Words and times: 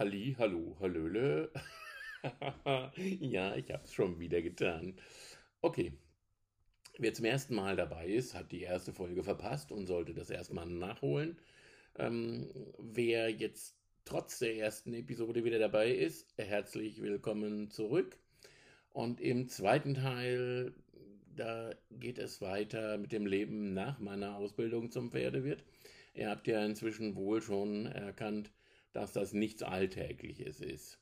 Halli, 0.00 0.34
hallo, 0.38 0.78
hallöle. 0.80 1.50
ja, 3.20 3.54
ich 3.54 3.70
hab's 3.70 3.92
schon 3.92 4.18
wieder 4.18 4.40
getan. 4.40 4.94
Okay. 5.60 5.92
Wer 6.96 7.12
zum 7.12 7.26
ersten 7.26 7.54
Mal 7.54 7.76
dabei 7.76 8.06
ist, 8.08 8.34
hat 8.34 8.50
die 8.50 8.62
erste 8.62 8.94
Folge 8.94 9.22
verpasst 9.22 9.70
und 9.70 9.86
sollte 9.86 10.14
das 10.14 10.30
erstmal 10.30 10.64
nachholen. 10.64 11.36
Ähm, 11.98 12.48
wer 12.78 13.28
jetzt 13.28 13.76
trotz 14.06 14.38
der 14.38 14.56
ersten 14.56 14.94
Episode 14.94 15.44
wieder 15.44 15.58
dabei 15.58 15.90
ist, 15.90 16.32
herzlich 16.38 17.02
willkommen 17.02 17.70
zurück. 17.70 18.16
Und 18.94 19.20
im 19.20 19.48
zweiten 19.50 19.92
Teil, 19.92 20.72
da 21.36 21.74
geht 21.90 22.16
es 22.16 22.40
weiter 22.40 22.96
mit 22.96 23.12
dem 23.12 23.26
Leben 23.26 23.74
nach 23.74 23.98
meiner 23.98 24.36
Ausbildung 24.36 24.90
zum 24.90 25.10
Pferdewirt. 25.10 25.62
Ihr 26.14 26.30
habt 26.30 26.46
ja 26.46 26.64
inzwischen 26.64 27.16
wohl 27.16 27.42
schon 27.42 27.84
erkannt, 27.84 28.50
dass 28.92 29.12
das 29.12 29.32
nichts 29.32 29.62
Alltägliches 29.62 30.60
ist. 30.60 30.98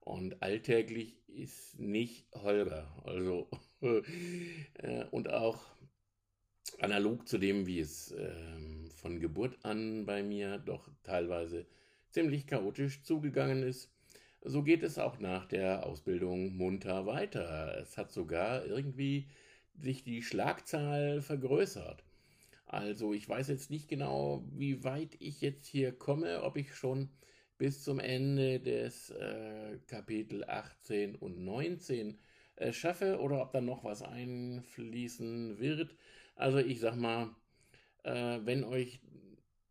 Und 0.00 0.42
alltäglich 0.42 1.16
ist 1.28 1.78
nicht 1.78 2.26
Holger. 2.32 2.86
Also, 3.04 3.48
äh, 3.80 5.04
und 5.10 5.30
auch 5.30 5.60
analog 6.80 7.26
zu 7.26 7.38
dem, 7.38 7.66
wie 7.66 7.80
es 7.80 8.12
äh, 8.12 8.90
von 8.96 9.20
Geburt 9.20 9.58
an 9.64 10.06
bei 10.06 10.22
mir 10.22 10.58
doch 10.58 10.88
teilweise 11.02 11.66
ziemlich 12.10 12.46
chaotisch 12.46 13.02
zugegangen 13.02 13.62
ist, 13.62 13.90
so 14.42 14.62
geht 14.62 14.82
es 14.82 14.98
auch 14.98 15.18
nach 15.18 15.46
der 15.46 15.84
Ausbildung 15.84 16.56
munter 16.56 17.06
weiter. 17.06 17.76
Es 17.80 17.98
hat 17.98 18.12
sogar 18.12 18.64
irgendwie 18.64 19.28
sich 19.74 20.04
die 20.04 20.22
Schlagzahl 20.22 21.20
vergrößert. 21.20 22.05
Also 22.66 23.12
ich 23.12 23.28
weiß 23.28 23.48
jetzt 23.48 23.70
nicht 23.70 23.88
genau, 23.88 24.44
wie 24.52 24.82
weit 24.82 25.16
ich 25.20 25.40
jetzt 25.40 25.66
hier 25.66 25.92
komme, 25.92 26.42
ob 26.42 26.56
ich 26.56 26.74
schon 26.74 27.10
bis 27.58 27.84
zum 27.84 28.00
Ende 28.00 28.60
des 28.60 29.10
äh, 29.10 29.78
Kapitel 29.86 30.44
18 30.44 31.14
und 31.14 31.38
19 31.38 32.18
äh, 32.56 32.72
schaffe 32.72 33.20
oder 33.20 33.40
ob 33.40 33.52
da 33.52 33.60
noch 33.60 33.84
was 33.84 34.02
einfließen 34.02 35.58
wird. 35.58 35.94
Also 36.34 36.58
ich 36.58 36.80
sag 36.80 36.96
mal, 36.96 37.34
äh, 38.02 38.40
wenn 38.42 38.64
euch 38.64 39.00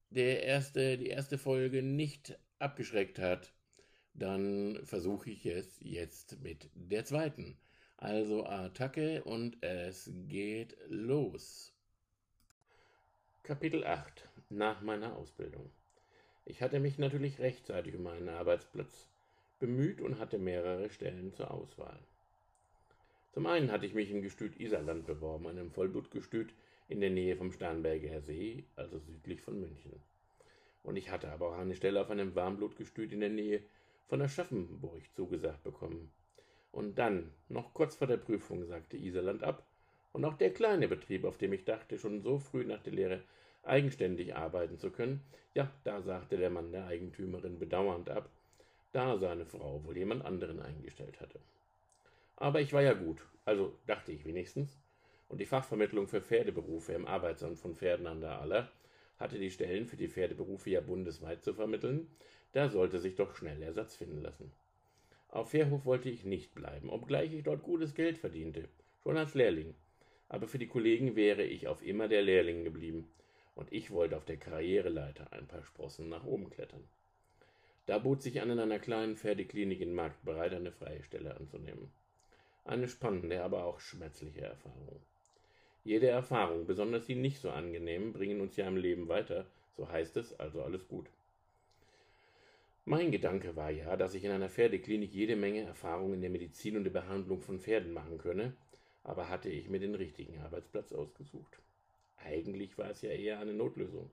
der 0.10 0.44
erste, 0.44 0.98
die 0.98 1.08
erste 1.08 1.38
Folge 1.38 1.84
nicht 1.84 2.40
abgeschreckt 2.60 3.20
hat, 3.20 3.54
dann 4.14 4.80
versuche 4.86 5.30
ich 5.32 5.46
es 5.46 5.78
jetzt 5.82 6.42
mit 6.42 6.70
der 6.74 7.04
zweiten. 7.04 7.58
Also 7.98 8.46
Attacke 8.46 9.24
und 9.24 9.62
es 9.62 10.10
geht 10.28 10.78
los. 10.88 11.75
Kapitel 13.46 13.86
8 13.86 14.28
Nach 14.50 14.82
meiner 14.82 15.16
Ausbildung. 15.16 15.70
Ich 16.46 16.64
hatte 16.64 16.80
mich 16.80 16.98
natürlich 16.98 17.38
rechtzeitig 17.38 17.94
um 17.94 18.08
einen 18.08 18.28
Arbeitsplatz 18.28 19.08
bemüht 19.60 20.02
und 20.02 20.18
hatte 20.18 20.40
mehrere 20.40 20.90
Stellen 20.90 21.32
zur 21.32 21.52
Auswahl. 21.52 22.00
Zum 23.34 23.46
einen 23.46 23.72
hatte 23.72 23.86
ich 23.86 23.94
mich 23.94 24.10
im 24.10 24.24
Gestüt 24.24 24.60
Iserland 24.60 25.06
beworben, 25.06 25.46
einem 25.46 25.70
Vollblutgestüt 25.70 26.56
in 26.90 27.02
der 27.02 27.12
Nähe 27.12 27.36
vom 27.36 27.52
Starnberger 27.52 28.20
See, 28.20 28.64
also 28.76 28.98
südlich 28.98 29.42
von 29.42 29.60
München. 29.60 29.94
Und 30.82 30.96
ich 30.96 31.12
hatte 31.12 31.32
aber 31.32 31.50
auch 31.50 31.60
eine 31.60 31.76
Stelle 31.76 32.02
auf 32.02 32.10
einem 32.10 32.34
Warmblutgestüt 32.34 33.14
in 33.14 33.20
der 33.20 33.30
Nähe 33.30 33.62
von 34.08 34.24
Aschaffenburg 34.24 35.04
zugesagt 35.14 35.64
bekommen. 35.64 36.12
Und 36.72 36.98
dann, 36.98 37.32
noch 37.50 37.76
kurz 37.76 37.96
vor 37.96 38.08
der 38.08 38.18
Prüfung, 38.18 38.66
sagte 38.66 38.98
Iserland 38.98 39.44
ab 39.44 39.68
und 40.16 40.24
auch 40.24 40.36
der 40.36 40.54
kleine 40.54 40.88
Betrieb, 40.88 41.26
auf 41.26 41.38
dem 41.38 41.52
ich 41.52 41.66
dachte, 41.66 42.00
schon 42.00 42.22
so 42.22 42.40
früh 42.40 42.64
nach 42.64 42.82
der 42.82 42.94
Lehre 42.94 43.22
eigenständig 43.64 44.34
arbeiten 44.34 44.80
zu 44.80 44.90
können, 44.90 45.20
ja, 45.54 45.70
da 45.84 46.02
sagte 46.02 46.38
der 46.38 46.50
Mann 46.50 46.72
der 46.72 46.88
Eigentümerin 46.88 47.60
bedauernd 47.60 48.10
ab, 48.10 48.30
da 48.94 49.18
seine 49.18 49.46
Frau 49.46 49.84
wohl 49.84 49.98
jemand 49.98 50.24
anderen 50.24 50.62
eingestellt 50.62 51.20
hatte. 51.20 51.38
Aber 52.38 52.62
ich 52.62 52.72
war 52.72 52.82
ja 52.82 52.94
gut, 52.94 53.18
also 53.44 53.74
dachte 53.88 54.14
ich 54.14 54.24
wenigstens, 54.24 54.80
und 55.28 55.42
die 55.42 55.46
Fachvermittlung 55.46 56.08
für 56.08 56.22
Pferdeberufe 56.22 56.94
im 56.94 57.08
Arbeitsamt 57.08 57.60
von 57.60 57.76
Pferden 57.76 58.08
an 58.08 58.22
der 58.22 58.40
Aller 58.40 58.70
hatte 59.20 59.38
die 59.38 59.52
Stellen 59.52 59.86
für 59.86 59.98
die 59.98 60.08
Pferdeberufe 60.08 60.70
ja 60.70 60.80
bundesweit 60.80 61.44
zu 61.44 61.54
vermitteln, 61.54 62.08
da 62.54 62.70
sollte 62.70 63.00
sich 63.00 63.18
doch 63.18 63.36
schnell 63.36 63.62
Ersatz 63.62 63.98
finden 63.98 64.22
lassen. 64.22 64.50
Auf 65.28 65.52
Fairhof 65.52 65.84
wollte 65.84 66.10
ich 66.10 66.24
nicht 66.24 66.56
bleiben, 66.56 66.90
obgleich 66.90 67.34
ich 67.34 67.44
dort 67.44 67.64
gutes 67.64 67.96
Geld 67.96 68.18
verdiente, 68.18 68.70
schon 69.04 69.18
als 69.18 69.34
Lehrling 69.34 69.76
aber 70.30 70.48
für 70.48 70.58
die 70.58 70.68
Kollegen 70.68 71.16
wäre 71.16 71.44
ich 71.44 71.68
auf 71.68 71.86
immer 71.86 72.08
der 72.08 72.22
Lehrling 72.22 72.64
geblieben, 72.64 73.08
und 73.56 73.72
ich 73.72 73.92
wollte 73.92 74.18
auf 74.18 74.26
der 74.26 74.38
Karriereleiter 74.38 75.32
ein 75.32 75.48
paar 75.48 75.64
Sprossen 75.64 76.10
nach 76.10 76.26
oben 76.26 76.50
klettern. 76.50 76.84
Da 77.86 78.00
bot 78.00 78.22
sich 78.22 78.42
an, 78.42 78.50
in 78.50 78.60
einer 78.60 78.80
kleinen 78.80 79.16
Pferdeklinik 79.16 79.80
in 79.80 79.94
Marktbereit 79.94 80.54
eine 80.54 80.72
freie 80.72 81.04
Stelle 81.04 81.36
anzunehmen. 81.36 81.92
Eine 82.66 82.88
spannende, 82.88 83.44
aber 83.44 83.64
auch 83.66 83.80
schmerzliche 83.80 84.42
Erfahrung. 84.42 85.00
Jede 85.84 86.08
Erfahrung, 86.08 86.66
besonders 86.66 87.06
die 87.06 87.14
nicht 87.14 87.40
so 87.40 87.52
angenehmen, 87.52 88.12
bringen 88.12 88.42
uns 88.42 88.58
ja 88.58 88.68
im 88.68 88.76
Leben 88.76 89.08
weiter, 89.08 89.46
so 89.78 89.88
heißt 89.88 90.18
es, 90.18 90.38
also 90.40 90.64
alles 90.64 90.88
gut. 90.88 91.06
Mein 92.86 93.12
Gedanke 93.12 93.56
war 93.56 93.70
ja, 93.70 93.96
dass 93.96 94.16
ich 94.16 94.24
in 94.24 94.32
einer 94.32 94.50
Pferdeklinik 94.50 95.14
jede 95.14 95.36
Menge 95.36 95.62
Erfahrung 95.62 96.14
in 96.14 96.22
der 96.22 96.30
Medizin 96.32 96.78
und 96.78 96.86
der 96.86 96.92
Behandlung 96.92 97.42
von 97.42 97.60
Pferden 97.60 97.94
machen 97.94 98.18
könne, 98.18 98.54
aber 99.06 99.30
hatte 99.30 99.50
ich 99.50 99.70
mir 99.70 99.80
den 99.80 99.96
richtigen 99.96 100.40
Arbeitsplatz 100.42 100.92
ausgesucht. 100.92 101.60
Eigentlich 102.18 102.78
war 102.78 102.90
es 102.90 103.04
ja 103.04 103.12
eher 103.12 103.40
eine 103.40 103.54
Notlösung. 103.54 104.10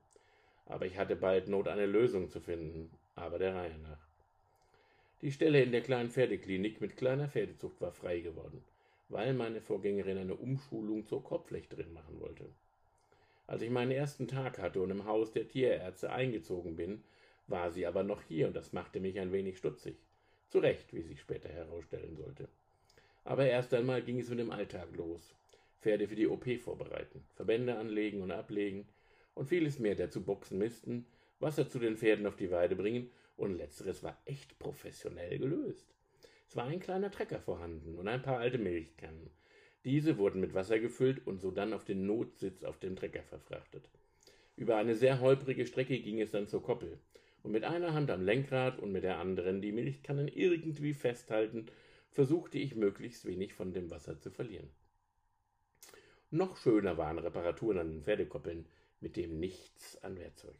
Aber 0.66 0.86
ich 0.86 0.98
hatte 0.98 1.16
bald 1.16 1.48
Not, 1.48 1.66
eine 1.66 1.86
Lösung 1.86 2.28
zu 2.30 2.41
finden, 2.41 2.91
aber 3.14 3.38
der 3.38 3.54
Reihe 3.54 3.78
nach. 3.78 4.06
Die 5.22 5.32
Stelle 5.32 5.62
in 5.62 5.72
der 5.72 5.80
kleinen 5.80 6.10
Pferdeklinik 6.10 6.80
mit 6.80 6.97
kleiner 6.97 7.28
Pferdezucht 7.28 7.80
war 7.80 7.92
frei 7.92 8.20
geworden, 8.20 8.62
weil 9.08 9.32
meine 9.32 9.60
Vorgängerin 9.60 10.19
eine 10.19 10.34
Umschulung 10.34 11.06
zur 11.06 11.24
Kopflechterin 11.24 11.92
machen 11.92 12.20
wollte. 12.20 12.44
Als 13.47 13.62
ich 13.62 13.70
meinen 13.70 13.92
ersten 13.92 14.28
Tag 14.28 14.59
hatte 14.59 14.82
und 14.82 14.91
im 14.91 15.06
Haus 15.06 15.32
der 15.32 15.48
Tierärzte 15.48 16.12
eingezogen 16.12 16.76
bin, 16.76 17.03
war 17.47 17.70
sie 17.70 17.86
aber 17.86 18.03
noch 18.03 18.22
hier 18.22 18.47
und 18.47 18.54
das 18.54 18.72
machte 18.72 19.00
mich 19.00 19.19
ein 19.19 19.32
wenig 19.32 19.59
stutzig. 19.59 19.97
Zu 20.48 20.59
Recht, 20.59 20.92
wie 20.92 21.03
sich 21.03 21.20
später 21.20 21.48
herausstellen 21.48 22.16
sollte. 22.16 22.48
Aber 23.25 23.47
erst 23.47 23.72
einmal 23.75 24.03
ging 24.03 24.19
es 24.19 24.28
mit 24.28 24.38
dem 24.38 24.50
Alltag 24.50 24.88
los. 24.97 25.34
Pferde 25.81 26.06
für 26.06 26.16
die 26.16 26.28
OP 26.28 26.47
vorbereiten, 26.60 27.25
Verbände 27.34 27.77
anlegen 27.77 28.22
und 28.22 28.31
ablegen 28.31 28.87
und 29.34 29.49
vieles 29.49 29.78
mehr, 29.78 29.94
dazu 29.94 30.22
Boxen 30.22 30.59
misten, 30.59 31.06
Wasser 31.41 31.69
zu 31.69 31.78
den 31.78 31.97
Pferden 31.97 32.27
auf 32.27 32.37
die 32.37 32.50
Weide 32.50 32.77
bringen 32.77 33.10
und 33.37 33.56
letzteres 33.56 34.03
war 34.03 34.16
echt 34.25 34.59
professionell 34.59 35.38
gelöst. 35.38 35.93
Es 36.49 36.56
war 36.56 36.66
ein 36.66 36.81
kleiner 36.81 37.10
Trecker 37.10 37.41
vorhanden 37.41 37.97
und 37.97 38.06
ein 38.06 38.22
paar 38.22 38.38
alte 38.38 38.59
Milchkannen. 38.59 39.31
Diese 39.84 40.19
wurden 40.19 40.41
mit 40.41 40.54
Wasser 40.54 40.78
gefüllt 40.78 41.27
und 41.27 41.41
so 41.41 41.50
dann 41.50 41.72
auf 41.72 41.84
den 41.84 42.06
Notsitz 42.06 42.62
auf 42.62 42.78
dem 42.78 42.94
Trecker 42.94 43.22
verfrachtet. 43.22 43.89
Über 44.56 44.77
eine 44.77 44.94
sehr 44.94 45.21
holprige 45.21 45.66
Strecke 45.66 45.99
ging 45.99 46.21
es 46.21 46.31
dann 46.31 46.47
zur 46.47 46.62
Koppel 46.62 46.99
und 47.43 47.50
mit 47.50 47.65
einer 47.65 47.94
Hand 47.94 48.10
am 48.10 48.25
Lenkrad 48.25 48.78
und 48.78 48.93
mit 48.93 49.03
der 49.03 49.19
anderen 49.19 49.60
die 49.60 49.72
Milchkannen 49.72 50.28
irgendwie 50.28 50.93
festhalten 50.93 51.66
versuchte 52.12 52.59
ich 52.59 52.77
möglichst 52.77 53.25
wenig 53.25 53.55
von 53.55 53.73
dem 53.73 53.91
Wasser 53.91 54.19
zu 54.21 54.31
verlieren. 54.31 54.71
Noch 56.31 56.56
schöner 56.56 56.97
waren 56.99 57.19
Reparaturen 57.19 57.78
an 57.78 57.91
den 57.91 58.03
Pferdekoppeln, 58.03 58.67
mit 59.00 59.17
dem 59.17 59.41
nichts 59.41 60.03
an 60.03 60.19
Werkzeug. 60.19 60.56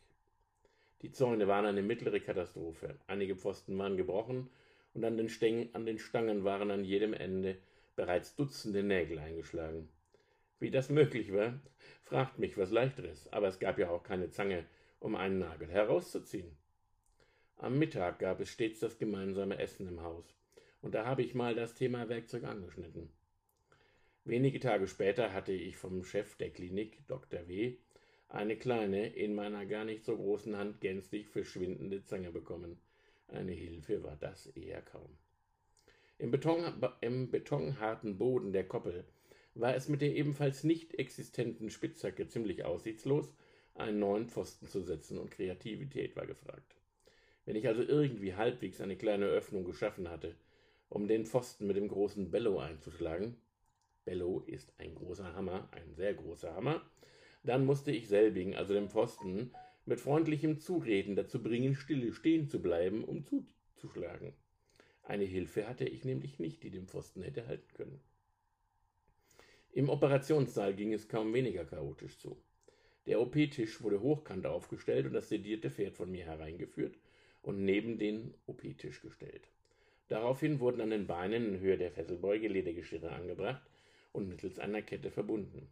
Die 1.03 1.13
Zäune 1.13 1.49
waren 1.49 1.67
eine 1.67 1.83
mittlere 1.83 2.21
Katastrophe. 2.21 2.99
Einige 3.07 3.37
Pfosten 3.37 3.79
waren 3.79 3.97
gebrochen 3.97 4.51
und 4.95 5.05
an 5.05 5.17
den, 5.17 5.29
Stängen, 5.29 5.75
an 5.75 5.87
den 5.87 5.99
Stangen 5.99 6.45
waren 6.45 6.71
an 6.71 6.85
jedem 6.85 7.13
Ende 7.13 7.59
bereits 7.97 8.35
Dutzende 8.35 8.83
Nägel 8.83 9.19
eingeschlagen. 9.19 9.89
Wie 10.59 10.71
das 10.71 10.91
möglich 10.91 11.33
war, 11.33 11.61
fragt 12.05 12.39
mich 12.39 12.57
was 12.57 12.71
leichteres, 12.71 13.31
aber 13.33 13.49
es 13.49 13.59
gab 13.59 13.79
ja 13.79 13.91
auch 13.91 14.05
keine 14.05 14.31
Zange, 14.31 14.65
um 15.01 15.17
einen 15.17 15.39
Nagel 15.39 15.69
herauszuziehen. 15.69 16.57
Am 17.57 17.79
Mittag 17.79 18.21
gab 18.21 18.41
es 18.41 18.51
stets 18.51 18.81
das 18.81 18.99
gemeinsame 18.99 19.59
Essen 19.59 19.89
im 19.89 20.03
Haus 20.03 20.35
und 20.83 20.95
da 20.95 21.07
habe 21.07 21.23
ich 21.23 21.35
mal 21.35 21.55
das 21.55 21.75
Thema 21.75 22.09
Werkzeug 22.09 22.45
angeschnitten. 22.45 23.09
Wenige 24.25 24.61
Tage 24.61 24.87
später 24.87 25.33
hatte 25.33 25.53
ich 25.53 25.77
vom 25.77 26.05
Chef 26.05 26.37
der 26.37 26.51
Klinik, 26.51 27.07
Dr. 27.09 27.49
W., 27.49 27.77
eine 28.29 28.57
kleine, 28.57 29.09
in 29.09 29.35
meiner 29.35 29.67
gar 29.67 29.85
nicht 29.85 30.05
so 30.05 30.17
großen 30.17 30.57
Hand 30.57 30.81
gänzlich 30.81 31.29
verschwindende 31.29 32.03
Zange 32.05 32.31
bekommen. 32.31 32.79
Eine 33.29 33.53
Hilfe 33.53 34.03
war 34.03 34.17
das 34.17 34.47
eher 34.49 34.81
kaum. 34.81 35.19
Im, 36.19 36.31
Beton, 36.31 36.65
Im 37.01 37.31
betonharten 37.31 38.17
Boden 38.17 38.53
der 38.53 38.67
Koppel 38.67 39.05
war 39.55 39.75
es 39.75 39.89
mit 39.89 40.01
der 40.01 40.15
ebenfalls 40.15 40.65
nicht 40.65 40.95
existenten 40.95 41.69
Spitzhacke 41.69 42.27
ziemlich 42.27 42.65
aussichtslos, 42.65 43.35
einen 43.75 43.99
neuen 43.99 44.29
Pfosten 44.29 44.67
zu 44.67 44.81
setzen, 44.83 45.19
und 45.19 45.31
Kreativität 45.31 46.17
war 46.17 46.27
gefragt. 46.27 46.77
Wenn 47.45 47.57
ich 47.57 47.67
also 47.67 47.83
irgendwie 47.83 48.35
halbwegs 48.35 48.81
eine 48.81 48.97
kleine 48.97 49.27
Öffnung 49.27 49.65
geschaffen 49.65 50.09
hatte, 50.09 50.37
um 50.93 51.09
den 51.09 51.25
Pfosten 51.25 51.67
mit 51.67 51.77
dem 51.77 51.89
großen 51.89 52.31
Bello 52.31 52.59
einzuschlagen. 52.59 53.37
Bello 54.05 54.41
ist 54.41 54.75
ein 54.79 54.95
großer 54.95 55.35
Hammer, 55.35 55.69
ein 55.73 55.95
sehr 55.95 56.13
großer 56.13 56.55
Hammer. 56.55 56.83
Dann 57.45 57.65
musste 57.65 57.93
ich 57.93 58.09
selbigen, 58.09 58.55
also 58.55 58.75
den 58.75 58.91
Pfosten, 58.91 59.53
mit 59.87 60.01
freundlichem 60.01 60.59
Zureden 60.59 61.17
dazu 61.17 61.43
bringen, 61.43 61.75
stille 61.75 62.13
stehen 62.13 62.47
zu 62.47 62.61
bleiben, 62.61 63.05
um 63.05 63.25
zu, 63.25 63.47
schlagen. 63.93 64.35
Eine 65.03 65.25
Hilfe 65.25 65.67
hatte 65.67 65.85
ich 65.85 66.05
nämlich 66.05 66.39
nicht, 66.39 66.63
die 66.63 66.71
dem 66.71 66.87
Pfosten 66.87 67.23
hätte 67.23 67.47
halten 67.47 67.73
können. 67.75 68.01
Im 69.73 69.89
Operationssaal 69.89 70.75
ging 70.75 70.93
es 70.93 71.09
kaum 71.09 71.33
weniger 71.33 71.65
chaotisch 71.65 72.19
zu. 72.19 72.37
Der 73.07 73.21
OP-Tisch 73.21 73.83
wurde 73.83 74.01
hochkant 74.03 74.47
aufgestellt 74.47 75.07
und 75.07 75.15
das 75.15 75.31
sedierte 75.31 75.71
Pferd 75.71 75.97
von 75.97 76.11
mir 76.11 76.27
hereingeführt 76.27 76.97
und 77.41 77.65
neben 77.65 77.99
den 77.99 78.35
OP-Tisch 78.47 79.01
gestellt. 79.01 79.52
Daraufhin 80.13 80.61
wurden 80.61 80.83
an 80.83 80.91
den 80.91 81.07
Beinen 81.07 81.55
in 81.55 81.61
Höhe 81.61 81.79
der 81.79 81.91
Fesselbeuge 81.91 82.47
Ledergeschirre 82.47 83.13
angebracht 83.13 83.63
und 84.13 84.29
mittels 84.29 84.59
einer 84.59 84.83
Kette 84.83 85.11
verbunden. 85.11 85.71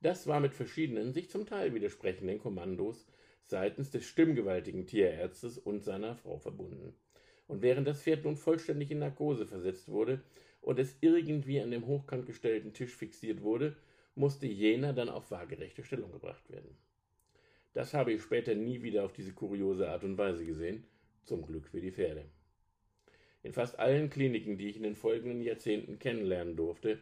Das 0.00 0.26
war 0.26 0.40
mit 0.40 0.52
verschiedenen, 0.52 1.12
sich 1.12 1.30
zum 1.30 1.46
Teil 1.46 1.72
widersprechenden 1.72 2.40
Kommandos 2.40 3.06
seitens 3.44 3.92
des 3.92 4.04
stimmgewaltigen 4.04 4.88
Tierärztes 4.88 5.58
und 5.58 5.84
seiner 5.84 6.16
Frau 6.16 6.38
verbunden. 6.38 6.92
Und 7.46 7.62
während 7.62 7.86
das 7.86 8.02
Pferd 8.02 8.24
nun 8.24 8.36
vollständig 8.36 8.90
in 8.90 8.98
Narkose 8.98 9.46
versetzt 9.46 9.88
wurde 9.88 10.24
und 10.60 10.80
es 10.80 10.96
irgendwie 11.00 11.60
an 11.60 11.70
dem 11.70 11.86
hochkant 11.86 12.26
gestellten 12.26 12.72
Tisch 12.72 12.96
fixiert 12.96 13.42
wurde, 13.42 13.76
musste 14.16 14.48
jener 14.48 14.92
dann 14.92 15.08
auf 15.08 15.30
waagerechte 15.30 15.84
Stellung 15.84 16.10
gebracht 16.10 16.50
werden. 16.50 16.76
Das 17.74 17.94
habe 17.94 18.12
ich 18.12 18.22
später 18.22 18.56
nie 18.56 18.82
wieder 18.82 19.04
auf 19.04 19.12
diese 19.12 19.34
kuriose 19.34 19.88
Art 19.88 20.02
und 20.02 20.18
Weise 20.18 20.44
gesehen, 20.44 20.82
zum 21.26 21.46
Glück 21.46 21.68
für 21.68 21.80
die 21.80 21.92
Pferde. 21.92 22.24
In 23.48 23.54
fast 23.54 23.78
allen 23.78 24.10
Kliniken, 24.10 24.58
die 24.58 24.68
ich 24.68 24.76
in 24.76 24.82
den 24.82 24.94
folgenden 24.94 25.40
Jahrzehnten 25.40 25.98
kennenlernen 25.98 26.54
durfte, 26.54 26.98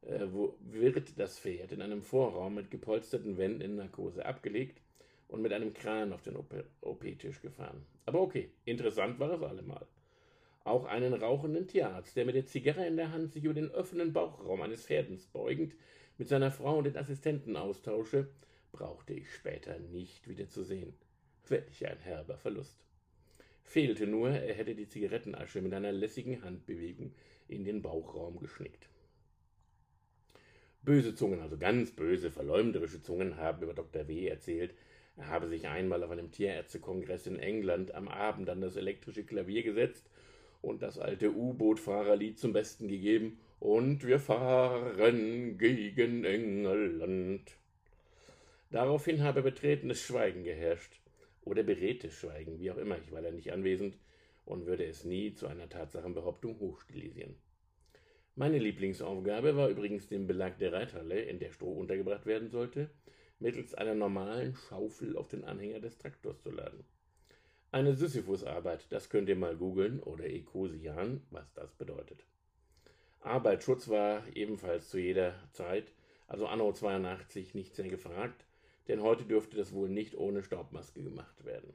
äh, 0.00 0.26
wird 0.62 1.18
das 1.18 1.38
Pferd 1.38 1.72
in 1.72 1.82
einem 1.82 2.00
Vorraum 2.00 2.54
mit 2.54 2.70
gepolsterten 2.70 3.36
Wänden 3.36 3.60
in 3.60 3.76
Narkose 3.76 4.24
abgelegt 4.24 4.80
und 5.28 5.42
mit 5.42 5.52
einem 5.52 5.74
Kran 5.74 6.14
auf 6.14 6.22
den 6.22 6.36
OP-Tisch 6.36 7.42
gefahren. 7.42 7.84
Aber 8.06 8.22
okay, 8.22 8.48
interessant 8.64 9.18
war 9.18 9.30
es 9.32 9.42
allemal. 9.42 9.86
Auch 10.64 10.86
einen 10.86 11.12
rauchenden 11.12 11.68
Tierarzt, 11.68 12.16
der 12.16 12.24
mit 12.24 12.36
der 12.36 12.46
Zigarre 12.46 12.86
in 12.86 12.96
der 12.96 13.12
Hand 13.12 13.34
sich 13.34 13.44
über 13.44 13.52
den 13.52 13.70
offenen 13.70 14.14
Bauchraum 14.14 14.62
eines 14.62 14.86
Pferdens 14.86 15.26
beugend 15.26 15.74
mit 16.16 16.28
seiner 16.28 16.50
Frau 16.50 16.78
und 16.78 16.84
den 16.84 16.96
Assistenten 16.96 17.58
austausche, 17.58 18.30
brauchte 18.72 19.12
ich 19.12 19.30
später 19.30 19.78
nicht 19.78 20.28
wieder 20.28 20.48
zu 20.48 20.64
sehen. 20.64 20.94
Welch 21.46 21.86
ein 21.86 21.98
herber 21.98 22.38
Verlust. 22.38 22.84
Fehlte 23.64 24.06
nur, 24.06 24.30
er 24.30 24.54
hätte 24.54 24.74
die 24.74 24.88
Zigarettenasche 24.88 25.60
mit 25.60 25.74
einer 25.74 25.90
lässigen 25.90 26.44
Handbewegung 26.44 27.12
in 27.48 27.64
den 27.64 27.82
Bauchraum 27.82 28.38
geschnickt. 28.38 28.88
Böse 30.82 31.14
Zungen, 31.14 31.40
also 31.40 31.56
ganz 31.56 31.90
böse, 31.90 32.30
verleumderische 32.30 33.02
Zungen, 33.02 33.36
haben 33.36 33.62
über 33.62 33.74
Dr. 33.74 34.06
W. 34.06 34.28
erzählt, 34.28 34.74
er 35.16 35.28
habe 35.28 35.48
sich 35.48 35.66
einmal 35.66 36.02
auf 36.04 36.10
einem 36.10 36.30
Tierärztekongress 36.30 37.26
in 37.26 37.38
England 37.38 37.94
am 37.94 38.08
Abend 38.08 38.50
an 38.50 38.60
das 38.60 38.76
elektrische 38.76 39.24
Klavier 39.24 39.62
gesetzt 39.62 40.08
und 40.60 40.82
das 40.82 40.98
alte 40.98 41.32
U-Boot-Fahrerlied 41.34 42.38
zum 42.38 42.52
Besten 42.52 42.86
gegeben 42.86 43.38
und 43.60 44.06
wir 44.06 44.20
fahren 44.20 45.56
gegen 45.56 46.24
England. 46.24 47.56
Daraufhin 48.70 49.22
habe 49.22 49.42
betretenes 49.42 50.02
Schweigen 50.02 50.44
geherrscht 50.44 51.00
oder 51.44 51.62
beredtes 51.62 52.14
Schweigen, 52.14 52.58
wie 52.58 52.70
auch 52.70 52.76
immer, 52.76 52.98
ich 52.98 53.12
war 53.12 53.22
da 53.22 53.30
nicht 53.30 53.52
anwesend 53.52 53.96
und 54.44 54.66
würde 54.66 54.84
es 54.84 55.04
nie 55.04 55.34
zu 55.34 55.46
einer 55.46 55.68
Tatsachenbehauptung 55.68 56.58
hochstilisieren. 56.58 57.36
Meine 58.36 58.58
Lieblingsaufgabe 58.58 59.56
war 59.56 59.68
übrigens 59.68 60.08
den 60.08 60.26
Belag 60.26 60.58
der 60.58 60.72
Reithalle, 60.72 61.20
in 61.20 61.38
der 61.38 61.52
Stroh 61.52 61.72
untergebracht 61.72 62.26
werden 62.26 62.50
sollte, 62.50 62.90
mittels 63.38 63.74
einer 63.74 63.94
normalen 63.94 64.54
Schaufel 64.54 65.16
auf 65.16 65.28
den 65.28 65.44
Anhänger 65.44 65.80
des 65.80 65.98
Traktors 65.98 66.40
zu 66.42 66.50
laden. 66.50 66.84
Eine 67.70 67.94
Sisyphusarbeit, 67.94 68.86
das 68.90 69.08
könnt 69.08 69.28
ihr 69.28 69.36
mal 69.36 69.56
googeln 69.56 70.00
oder 70.00 70.26
Ekosian, 70.26 71.22
was 71.30 71.52
das 71.54 71.74
bedeutet. 71.74 72.24
Arbeitsschutz 73.20 73.88
war 73.88 74.24
ebenfalls 74.34 74.88
zu 74.90 74.98
jeder 74.98 75.34
Zeit, 75.52 75.92
also 76.26 76.46
anno 76.46 76.72
82, 76.72 77.54
nicht 77.54 77.74
sehr 77.74 77.88
gefragt, 77.88 78.44
denn 78.88 79.02
heute 79.02 79.24
dürfte 79.24 79.56
das 79.56 79.72
wohl 79.72 79.88
nicht 79.88 80.16
ohne 80.16 80.42
Staubmaske 80.42 81.02
gemacht 81.02 81.44
werden. 81.44 81.72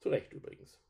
Zu 0.00 0.10
Recht 0.10 0.32
übrigens. 0.32 0.80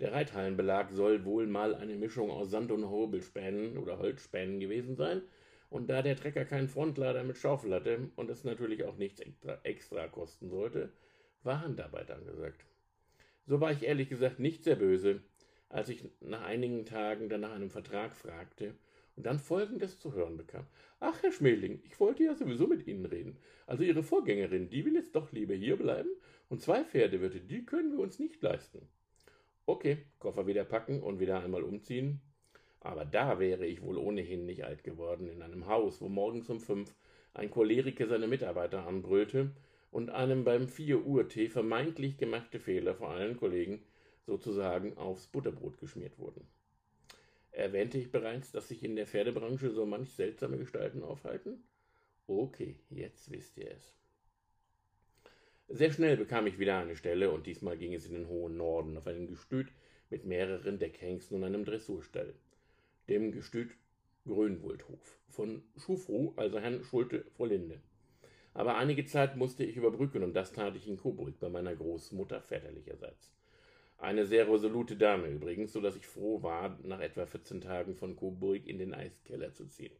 Der 0.00 0.12
Reithallenbelag 0.12 0.90
soll 0.92 1.24
wohl 1.24 1.46
mal 1.46 1.74
eine 1.74 1.94
Mischung 1.94 2.30
aus 2.30 2.50
Sand- 2.50 2.72
und 2.72 2.88
Hobelspänen 2.88 3.76
oder 3.76 3.98
Holzspänen 3.98 4.58
gewesen 4.58 4.96
sein, 4.96 5.22
und 5.68 5.88
da 5.88 6.02
der 6.02 6.16
Trecker 6.16 6.44
keinen 6.44 6.68
Frontlader 6.68 7.22
mit 7.22 7.38
Schaufel 7.38 7.72
hatte 7.72 8.10
und 8.16 8.28
es 8.28 8.42
natürlich 8.42 8.84
auch 8.84 8.96
nichts 8.96 9.20
extra, 9.20 9.58
extra 9.62 10.08
kosten 10.08 10.48
sollte, 10.48 10.92
war 11.44 11.60
Handarbeit 11.60 12.10
angesagt. 12.10 12.64
So 13.46 13.60
war 13.60 13.70
ich 13.70 13.84
ehrlich 13.84 14.08
gesagt 14.08 14.40
nicht 14.40 14.64
sehr 14.64 14.76
böse, 14.76 15.22
als 15.68 15.88
ich 15.88 16.04
nach 16.20 16.42
einigen 16.42 16.86
Tagen 16.86 17.28
dann 17.28 17.42
nach 17.42 17.52
einem 17.52 17.70
Vertrag 17.70 18.16
fragte 18.16 18.74
und 19.20 19.26
dann 19.26 19.38
Folgendes 19.38 19.98
zu 19.98 20.14
hören 20.14 20.38
bekam. 20.38 20.64
Ach, 20.98 21.22
Herr 21.22 21.30
Schmeling, 21.30 21.82
ich 21.84 22.00
wollte 22.00 22.24
ja 22.24 22.34
sowieso 22.34 22.66
mit 22.66 22.86
Ihnen 22.86 23.04
reden. 23.04 23.36
Also 23.66 23.84
Ihre 23.84 24.02
Vorgängerin, 24.02 24.70
die 24.70 24.82
will 24.86 24.94
jetzt 24.94 25.14
doch 25.14 25.30
lieber 25.30 25.52
hier 25.52 25.76
bleiben 25.76 26.08
und 26.48 26.62
zwei 26.62 26.84
Pferdewirte, 26.84 27.38
die 27.38 27.66
können 27.66 27.92
wir 27.92 27.98
uns 28.00 28.18
nicht 28.18 28.40
leisten. 28.40 28.88
Okay, 29.66 29.98
Koffer 30.20 30.46
wieder 30.46 30.64
packen 30.64 31.02
und 31.02 31.20
wieder 31.20 31.40
einmal 31.44 31.64
umziehen. 31.64 32.22
Aber 32.80 33.04
da 33.04 33.38
wäre 33.38 33.66
ich 33.66 33.82
wohl 33.82 33.98
ohnehin 33.98 34.46
nicht 34.46 34.64
alt 34.64 34.84
geworden 34.84 35.28
in 35.28 35.42
einem 35.42 35.66
Haus, 35.66 36.00
wo 36.00 36.08
morgens 36.08 36.48
um 36.48 36.58
fünf 36.58 36.94
ein 37.34 37.50
Choleriker 37.50 38.06
seine 38.06 38.26
Mitarbeiter 38.26 38.86
anbrüllte 38.86 39.50
und 39.90 40.08
einem 40.08 40.44
beim 40.44 40.66
vier 40.66 41.04
Uhr 41.04 41.28
Tee 41.28 41.50
vermeintlich 41.50 42.16
gemachte 42.16 42.58
Fehler 42.58 42.94
vor 42.94 43.10
allen 43.10 43.36
Kollegen 43.36 43.82
sozusagen 44.24 44.96
aufs 44.96 45.26
Butterbrot 45.26 45.76
geschmiert 45.76 46.18
wurden. 46.18 46.46
Erwähnte 47.60 47.98
ich 47.98 48.10
bereits, 48.10 48.52
dass 48.52 48.68
sich 48.68 48.82
in 48.82 48.96
der 48.96 49.06
Pferdebranche 49.06 49.70
so 49.70 49.84
manch 49.84 50.10
seltsame 50.12 50.56
Gestalten 50.56 51.02
aufhalten? 51.02 51.62
Okay, 52.26 52.76
jetzt 52.88 53.30
wisst 53.30 53.58
ihr 53.58 53.70
es. 53.70 53.94
Sehr 55.68 55.92
schnell 55.92 56.16
bekam 56.16 56.46
ich 56.46 56.58
wieder 56.58 56.78
eine 56.78 56.96
Stelle 56.96 57.30
und 57.30 57.46
diesmal 57.46 57.76
ging 57.76 57.94
es 57.94 58.06
in 58.06 58.14
den 58.14 58.28
hohen 58.28 58.56
Norden 58.56 58.96
auf 58.96 59.06
einem 59.06 59.28
Gestüt 59.28 59.68
mit 60.08 60.24
mehreren 60.24 60.78
Deckhengsten 60.78 61.36
und 61.36 61.44
einem 61.44 61.64
Dressurstall, 61.64 62.34
dem 63.08 63.30
Gestüt 63.30 63.70
Grönwuldhof 64.26 65.18
von 65.28 65.62
Schufro, 65.76 66.32
also 66.36 66.58
Herrn 66.58 66.82
Schulte 66.82 67.24
Frohlinde. 67.36 67.80
Aber 68.54 68.76
einige 68.76 69.04
Zeit 69.04 69.36
musste 69.36 69.64
ich 69.64 69.76
überbrücken 69.76 70.22
und 70.22 70.34
das 70.34 70.52
tat 70.52 70.76
ich 70.76 70.88
in 70.88 70.96
Coburg 70.96 71.38
bei 71.38 71.48
meiner 71.48 71.76
Großmutter 71.76 72.40
väterlicherseits. 72.40 73.30
Eine 74.00 74.24
sehr 74.24 74.50
resolute 74.50 74.96
Dame 74.96 75.28
übrigens, 75.28 75.74
so 75.74 75.80
dass 75.82 75.94
ich 75.94 76.06
froh 76.06 76.42
war, 76.42 76.78
nach 76.82 77.00
etwa 77.00 77.26
14 77.26 77.60
Tagen 77.60 77.96
von 77.96 78.16
Coburg 78.16 78.66
in 78.66 78.78
den 78.78 78.94
Eiskeller 78.94 79.52
zu 79.52 79.66
ziehen. 79.66 79.92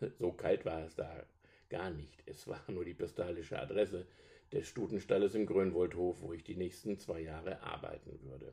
So 0.18 0.32
kalt 0.32 0.64
war 0.64 0.84
es 0.84 0.96
da 0.96 1.24
gar 1.70 1.90
nicht. 1.90 2.24
Es 2.26 2.48
war 2.48 2.60
nur 2.68 2.84
die 2.84 2.92
postalische 2.92 3.58
Adresse 3.58 4.06
des 4.52 4.66
Stutenstalles 4.66 5.36
im 5.36 5.46
Grönwoldhof, 5.46 6.20
wo 6.20 6.32
ich 6.32 6.42
die 6.42 6.56
nächsten 6.56 6.98
zwei 6.98 7.20
Jahre 7.20 7.62
arbeiten 7.62 8.18
würde. 8.22 8.52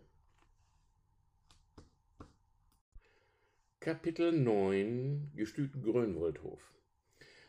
Kapitel 3.79 4.31
9 4.31 5.31
Gestüt 5.35 5.81
Grönwoldhof 5.81 6.71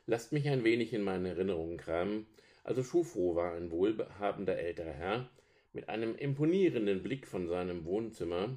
Lasst 0.06 0.32
mich 0.32 0.48
ein 0.48 0.64
wenig 0.64 0.94
in 0.94 1.02
meine 1.02 1.28
Erinnerungen 1.28 1.76
kramen. 1.76 2.26
Also 2.64 2.82
Schufro 2.82 3.36
war 3.36 3.52
ein 3.52 3.70
wohlhabender 3.70 4.56
älterer 4.56 4.92
Herr, 4.92 5.30
mit 5.72 5.88
einem 5.88 6.14
imponierenden 6.16 7.02
Blick 7.02 7.26
von 7.26 7.48
seinem 7.48 7.84
Wohnzimmer 7.84 8.56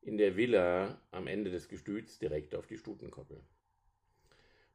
in 0.00 0.18
der 0.18 0.36
Villa 0.36 1.00
am 1.10 1.26
Ende 1.26 1.50
des 1.50 1.68
Gestüts 1.68 2.18
direkt 2.18 2.54
auf 2.54 2.66
die 2.66 2.78
Stutenkoppel. 2.78 3.40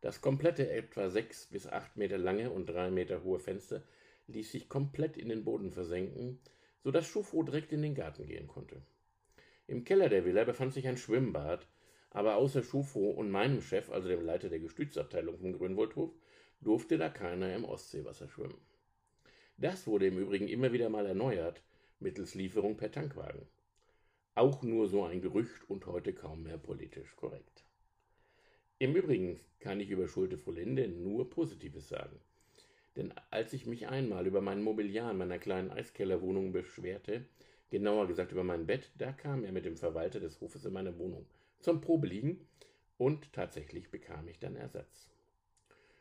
Das 0.01 0.21
komplette 0.21 0.69
etwa 0.69 1.09
sechs 1.09 1.45
bis 1.47 1.67
acht 1.67 1.97
Meter 1.97 2.17
lange 2.17 2.51
und 2.51 2.67
drei 2.67 2.89
Meter 2.89 3.23
hohe 3.23 3.39
Fenster 3.39 3.83
ließ 4.27 4.51
sich 4.51 4.69
komplett 4.69 5.17
in 5.17 5.29
den 5.29 5.43
Boden 5.43 5.71
versenken, 5.71 6.39
so 6.83 6.91
dass 6.91 7.07
Schufro 7.07 7.43
direkt 7.43 7.73
in 7.73 7.81
den 7.81 7.95
Garten 7.95 8.25
gehen 8.25 8.47
konnte. 8.47 8.81
Im 9.67 9.83
Keller 9.83 10.09
der 10.09 10.25
Villa 10.25 10.43
befand 10.45 10.73
sich 10.73 10.87
ein 10.87 10.97
Schwimmbad, 10.97 11.67
aber 12.11 12.35
außer 12.35 12.63
Schufro 12.63 13.11
und 13.11 13.29
meinem 13.29 13.61
Chef, 13.61 13.89
also 13.91 14.07
dem 14.07 14.25
Leiter 14.25 14.49
der 14.49 14.59
Gestütsabteilung 14.59 15.37
vom 15.37 15.53
Grünwoldhof, 15.53 16.11
durfte 16.61 16.97
da 16.97 17.09
keiner 17.09 17.53
im 17.53 17.65
Ostseewasser 17.65 18.27
schwimmen. 18.27 18.59
Das 19.57 19.85
wurde 19.87 20.07
im 20.07 20.17
Übrigen 20.17 20.47
immer 20.47 20.71
wieder 20.71 20.89
mal 20.89 21.05
erneuert, 21.05 21.61
mittels 21.99 22.35
Lieferung 22.35 22.77
per 22.77 22.91
Tankwagen. 22.91 23.47
Auch 24.35 24.63
nur 24.63 24.87
so 24.87 25.03
ein 25.03 25.21
Gerücht 25.21 25.69
und 25.69 25.85
heute 25.85 26.13
kaum 26.13 26.43
mehr 26.43 26.57
politisch 26.57 27.15
korrekt. 27.15 27.65
Im 28.77 28.95
Übrigen 28.95 29.39
kann 29.59 29.79
ich 29.79 29.89
über 29.89 30.07
Schulte 30.07 30.37
Frohlinde 30.37 30.87
nur 30.87 31.29
Positives 31.29 31.89
sagen. 31.89 32.19
Denn 32.95 33.13
als 33.29 33.53
ich 33.53 33.65
mich 33.65 33.87
einmal 33.87 34.25
über 34.25 34.41
mein 34.41 34.61
Mobiliar 34.61 35.11
in 35.11 35.17
meiner 35.17 35.39
kleinen 35.39 35.71
Eiskellerwohnung 35.71 36.51
beschwerte, 36.51 37.25
genauer 37.69 38.07
gesagt 38.07 38.31
über 38.31 38.43
mein 38.43 38.65
Bett, 38.65 38.91
da 38.97 39.11
kam 39.11 39.43
er 39.43 39.51
mit 39.51 39.65
dem 39.65 39.77
Verwalter 39.77 40.19
des 40.19 40.39
Hofes 40.41 40.65
in 40.65 40.73
meine 40.73 40.97
Wohnung 40.97 41.25
zum 41.59 41.81
Probeliegen 41.81 42.47
und 42.97 43.33
tatsächlich 43.33 43.89
bekam 43.91 44.27
ich 44.27 44.39
dann 44.39 44.55
Ersatz. 44.55 45.09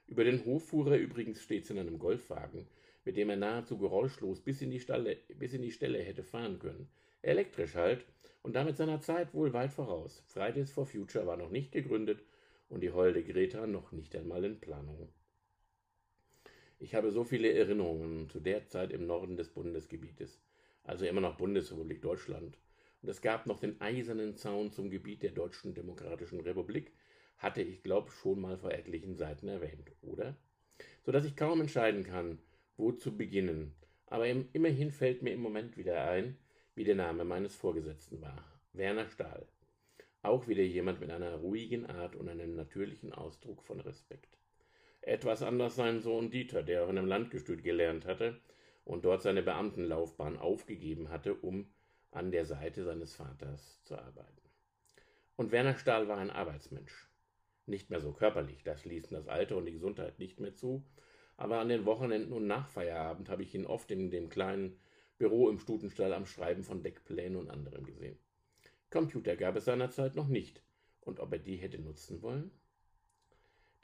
Über 0.06 0.24
den 0.24 0.44
Hof 0.44 0.68
fuhr 0.68 0.90
er 0.90 0.98
übrigens 0.98 1.42
stets 1.42 1.70
in 1.70 1.78
einem 1.78 1.98
Golfwagen, 1.98 2.66
mit 3.08 3.16
dem 3.16 3.30
er 3.30 3.36
nahezu 3.36 3.78
geräuschlos 3.78 4.42
bis 4.42 4.60
in 4.60 4.70
die, 4.70 4.80
Stalle, 4.80 5.16
bis 5.38 5.54
in 5.54 5.62
die 5.62 5.70
Stelle 5.70 5.98
hätte 5.98 6.22
fahren 6.22 6.58
können, 6.58 6.90
Elektrisch 7.22 7.74
halt 7.74 8.04
und 8.42 8.54
damit 8.54 8.76
seiner 8.76 9.00
Zeit 9.00 9.32
wohl 9.32 9.54
weit 9.54 9.72
voraus. 9.72 10.22
Fridays 10.26 10.70
for 10.70 10.84
Future 10.84 11.26
war 11.26 11.38
noch 11.38 11.48
nicht 11.48 11.72
gegründet 11.72 12.22
und 12.68 12.82
die 12.82 12.90
holde 12.90 13.24
Greta 13.24 13.66
noch 13.66 13.92
nicht 13.92 14.14
einmal 14.14 14.44
in 14.44 14.60
Planung. 14.60 15.08
Ich 16.78 16.94
habe 16.94 17.10
so 17.10 17.24
viele 17.24 17.50
Erinnerungen 17.50 18.28
zu 18.28 18.40
der 18.40 18.66
Zeit 18.66 18.92
im 18.92 19.06
Norden 19.06 19.38
des 19.38 19.48
Bundesgebietes, 19.48 20.42
also 20.84 21.06
immer 21.06 21.22
noch 21.22 21.38
Bundesrepublik 21.38 22.02
Deutschland. 22.02 22.58
Und 23.00 23.08
es 23.08 23.22
gab 23.22 23.46
noch 23.46 23.58
den 23.58 23.80
eisernen 23.80 24.36
Zaun 24.36 24.70
zum 24.70 24.90
Gebiet 24.90 25.22
der 25.22 25.32
Deutschen 25.32 25.72
Demokratischen 25.72 26.40
Republik, 26.40 26.92
hatte 27.38 27.62
ich 27.62 27.82
glaube 27.82 28.10
schon 28.10 28.38
mal 28.38 28.58
vor 28.58 28.70
etlichen 28.70 29.16
Seiten 29.16 29.48
erwähnt, 29.48 29.92
oder? 30.02 30.36
So 31.06 31.10
dass 31.10 31.24
ich 31.24 31.36
kaum 31.36 31.62
entscheiden 31.62 32.04
kann, 32.04 32.38
wo 32.78 32.92
zu 32.92 33.16
beginnen. 33.16 33.74
Aber 34.06 34.26
immerhin 34.26 34.90
fällt 34.90 35.22
mir 35.22 35.34
im 35.34 35.40
Moment 35.40 35.76
wieder 35.76 36.08
ein, 36.08 36.38
wie 36.74 36.84
der 36.84 36.94
Name 36.94 37.24
meines 37.24 37.54
Vorgesetzten 37.54 38.22
war. 38.22 38.42
Werner 38.72 39.10
Stahl. 39.10 39.46
Auch 40.22 40.48
wieder 40.48 40.62
jemand 40.62 41.00
mit 41.00 41.10
einer 41.10 41.36
ruhigen 41.36 41.86
Art 41.86 42.16
und 42.16 42.28
einem 42.28 42.54
natürlichen 42.54 43.12
Ausdruck 43.12 43.62
von 43.62 43.80
Respekt. 43.80 44.38
Etwas 45.02 45.42
anders 45.42 45.76
sein 45.76 46.00
Sohn 46.00 46.30
Dieter, 46.30 46.62
der 46.62 46.84
auch 46.84 46.88
in 46.88 46.98
einem 46.98 47.06
Landgestüt 47.06 47.62
gelernt 47.62 48.06
hatte 48.06 48.40
und 48.84 49.04
dort 49.04 49.22
seine 49.22 49.42
Beamtenlaufbahn 49.42 50.38
aufgegeben 50.38 51.10
hatte, 51.10 51.34
um 51.34 51.70
an 52.10 52.30
der 52.30 52.46
Seite 52.46 52.84
seines 52.84 53.14
Vaters 53.14 53.82
zu 53.84 53.96
arbeiten. 53.96 54.42
Und 55.36 55.52
Werner 55.52 55.76
Stahl 55.76 56.08
war 56.08 56.18
ein 56.18 56.30
Arbeitsmensch. 56.30 57.08
Nicht 57.66 57.90
mehr 57.90 58.00
so 58.00 58.12
körperlich, 58.12 58.64
das 58.64 58.84
ließen 58.84 59.14
das 59.14 59.28
Alter 59.28 59.56
und 59.56 59.66
die 59.66 59.72
Gesundheit 59.72 60.18
nicht 60.18 60.40
mehr 60.40 60.54
zu, 60.54 60.84
aber 61.38 61.60
an 61.60 61.68
den 61.68 61.86
Wochenenden 61.86 62.32
und 62.32 62.48
nach 62.48 62.68
Feierabend 62.68 63.30
habe 63.30 63.44
ich 63.44 63.54
ihn 63.54 63.64
oft 63.64 63.92
in 63.92 64.10
dem 64.10 64.28
kleinen 64.28 64.76
Büro 65.18 65.48
im 65.48 65.60
Stutenstall 65.60 66.12
am 66.12 66.26
Schreiben 66.26 66.64
von 66.64 66.82
Deckplänen 66.82 67.36
und 67.36 67.48
anderem 67.48 67.86
gesehen. 67.86 68.18
Computer 68.90 69.36
gab 69.36 69.54
es 69.54 69.66
seinerzeit 69.66 70.16
noch 70.16 70.26
nicht, 70.26 70.60
und 71.00 71.20
ob 71.20 71.32
er 71.32 71.38
die 71.38 71.56
hätte 71.56 71.78
nutzen 71.78 72.22
wollen? 72.22 72.50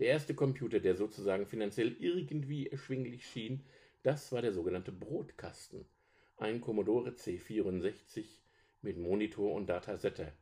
Der 0.01 0.09
erste 0.09 0.35
Computer, 0.35 0.81
der 0.81 0.97
sozusagen 0.97 1.47
finanziell 1.47 1.97
irgendwie 2.01 2.67
erschwinglich 2.67 3.25
schien, 3.25 3.65
das 4.03 4.33
war 4.33 4.43
der 4.43 4.53
sogenannte 4.53 4.91
Brotkasten, 4.91 5.87
ein 6.37 6.61
Commodore 6.61 7.11
C64 7.11 8.41
mit 8.83 8.99
Monitor 8.99 9.55
und 9.55 9.69
Datasette, 9.69 10.33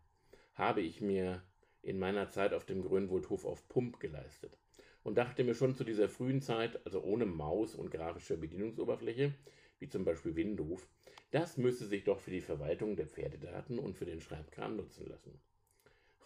habe 0.54 0.80
ich 0.80 1.02
mir 1.02 1.42
in 1.82 1.98
meiner 1.98 2.30
Zeit 2.30 2.54
auf 2.54 2.64
dem 2.64 2.80
Grönwoldhof 2.80 3.44
auf 3.44 3.68
Pump 3.68 4.00
geleistet 4.00 4.56
und 5.04 5.18
dachte 5.18 5.44
mir 5.44 5.54
schon 5.54 5.74
zu 5.74 5.84
dieser 5.84 6.08
frühen 6.08 6.40
Zeit, 6.40 6.84
also 6.86 7.02
ohne 7.02 7.26
Maus 7.26 7.74
und 7.74 7.90
grafischer 7.90 8.36
Bedienungsoberfläche, 8.36 9.34
wie 9.78 9.88
zum 9.88 10.04
Beispiel 10.04 10.36
Windows, 10.36 10.88
das 11.30 11.56
müsse 11.56 11.86
sich 11.86 12.04
doch 12.04 12.20
für 12.20 12.30
die 12.30 12.40
Verwaltung 12.40 12.96
der 12.96 13.06
Pferdedaten 13.06 13.78
und 13.78 13.96
für 13.96 14.04
den 14.04 14.20
Schreibkram 14.20 14.76
nutzen 14.76 15.08
lassen. 15.08 15.40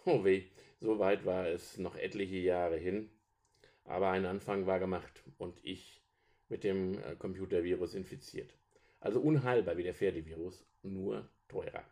Oh 0.05 0.23
weh, 0.23 0.43
so 0.79 0.99
weit 0.99 1.25
war 1.25 1.47
es 1.47 1.77
noch 1.77 1.95
etliche 1.95 2.37
Jahre 2.37 2.77
hin, 2.77 3.09
aber 3.83 4.09
ein 4.09 4.25
Anfang 4.25 4.67
war 4.67 4.79
gemacht 4.79 5.23
und 5.37 5.59
ich 5.63 6.01
mit 6.49 6.63
dem 6.63 6.99
äh, 6.99 7.15
Computervirus 7.15 7.95
infiziert. 7.95 8.53
Also 8.99 9.19
unheilbar 9.19 9.77
wie 9.77 9.83
der 9.83 9.93
Pferdevirus, 9.93 10.65
nur 10.81 11.29
teurer. 11.47 11.83